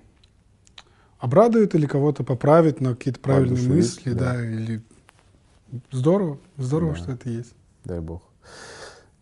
обрадует 1.17 1.75
или 1.75 1.85
кого-то 1.85 2.23
поправит 2.25 2.81
на 2.81 2.93
какие-то 2.93 3.21
правильные 3.21 3.53
Воодушевит, 3.55 3.77
мысли, 3.77 4.11
да. 4.13 4.33
да. 4.33 4.45
или 4.45 4.81
здорово, 5.91 6.39
здорово, 6.57 6.93
Да. 6.93 6.99
что 6.99 7.11
это 7.13 7.29
есть. 7.29 7.55
Дай 7.83 7.99
бог. 7.99 8.21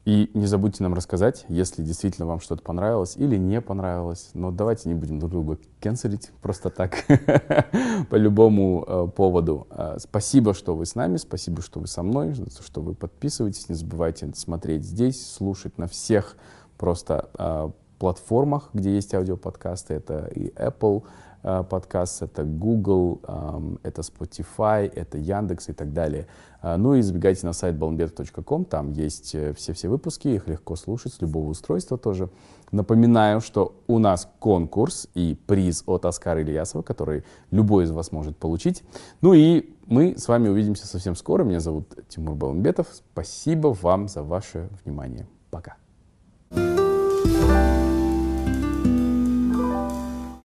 И 0.05 0.31
не 0.33 0.47
забудьте 0.47 0.81
нам 0.81 0.95
рассказать, 0.95 1.45
если 1.49 1.83
действительно 1.83 2.25
вам 2.25 2.39
что-то 2.39 2.63
понравилось 2.63 3.15
или 3.15 3.37
не 3.37 3.61
понравилось. 3.61 4.31
Но 4.33 4.49
давайте 4.49 4.89
не 4.89 4.95
будем 4.95 5.19
друг 5.19 5.31
друга 5.31 5.59
кенселить 5.79 6.31
просто 6.41 6.69
так, 6.69 7.05
по 8.09 8.15
любому 8.15 8.83
э, 8.87 9.07
поводу. 9.15 9.67
Э, 9.69 9.97
спасибо, 9.99 10.53
что 10.53 10.75
вы 10.75 10.87
с 10.87 10.95
нами, 10.95 11.17
спасибо, 11.17 11.61
что 11.61 11.79
вы 11.79 11.87
со 11.87 12.01
мной, 12.01 12.33
что 12.33 12.81
вы 12.81 12.95
подписываетесь. 12.95 13.69
Не 13.69 13.75
забывайте 13.75 14.31
смотреть 14.33 14.83
здесь, 14.83 15.31
слушать 15.31 15.77
на 15.77 15.87
всех 15.87 16.37
просто 16.77 17.29
э, 17.37 17.69
платформах, 17.99 18.69
где 18.73 18.95
есть 18.95 19.13
аудиоподкасты. 19.13 19.93
Это 19.93 20.25
и 20.33 20.49
Apple 20.55 21.03
подкаст, 21.41 22.21
это 22.21 22.43
Google, 22.43 23.21
эм, 23.27 23.79
это 23.83 24.01
Spotify, 24.01 24.91
это 24.93 25.17
Яндекс 25.17 25.69
и 25.69 25.73
так 25.73 25.93
далее. 25.93 26.27
А, 26.61 26.77
Ну 26.77 26.95
и 26.95 27.01
забегайте 27.01 27.45
на 27.45 27.53
сайт 27.53 27.75
balmbet.com, 27.75 28.65
там 28.65 28.91
есть 28.91 29.33
э, 29.35 29.53
все-все 29.53 29.87
выпуски, 29.87 30.27
их 30.27 30.47
легко 30.47 30.75
слушать 30.75 31.13
с 31.13 31.21
любого 31.21 31.49
устройства 31.49 31.97
тоже. 31.97 32.29
Напоминаю, 32.71 33.41
что 33.41 33.75
у 33.87 33.99
нас 33.99 34.29
конкурс 34.39 35.07
и 35.15 35.37
приз 35.47 35.83
от 35.87 36.05
Оскара 36.05 36.41
Ильясова, 36.41 36.83
который 36.83 37.23
любой 37.51 37.85
из 37.85 37.91
вас 37.91 38.11
может 38.11 38.37
получить. 38.37 38.83
Ну 39.21 39.33
и 39.33 39.73
мы 39.87 40.17
с 40.17 40.27
вами 40.27 40.49
увидимся 40.49 40.85
совсем 40.85 41.15
скоро. 41.15 41.43
Меня 41.43 41.59
зовут 41.59 41.95
Тимур 42.09 42.35
Балмбетов. 42.35 42.87
Спасибо 42.91 43.75
вам 43.81 44.07
за 44.07 44.21
ваше 44.21 44.69
внимание. 44.83 45.27
Пока. 45.49 45.77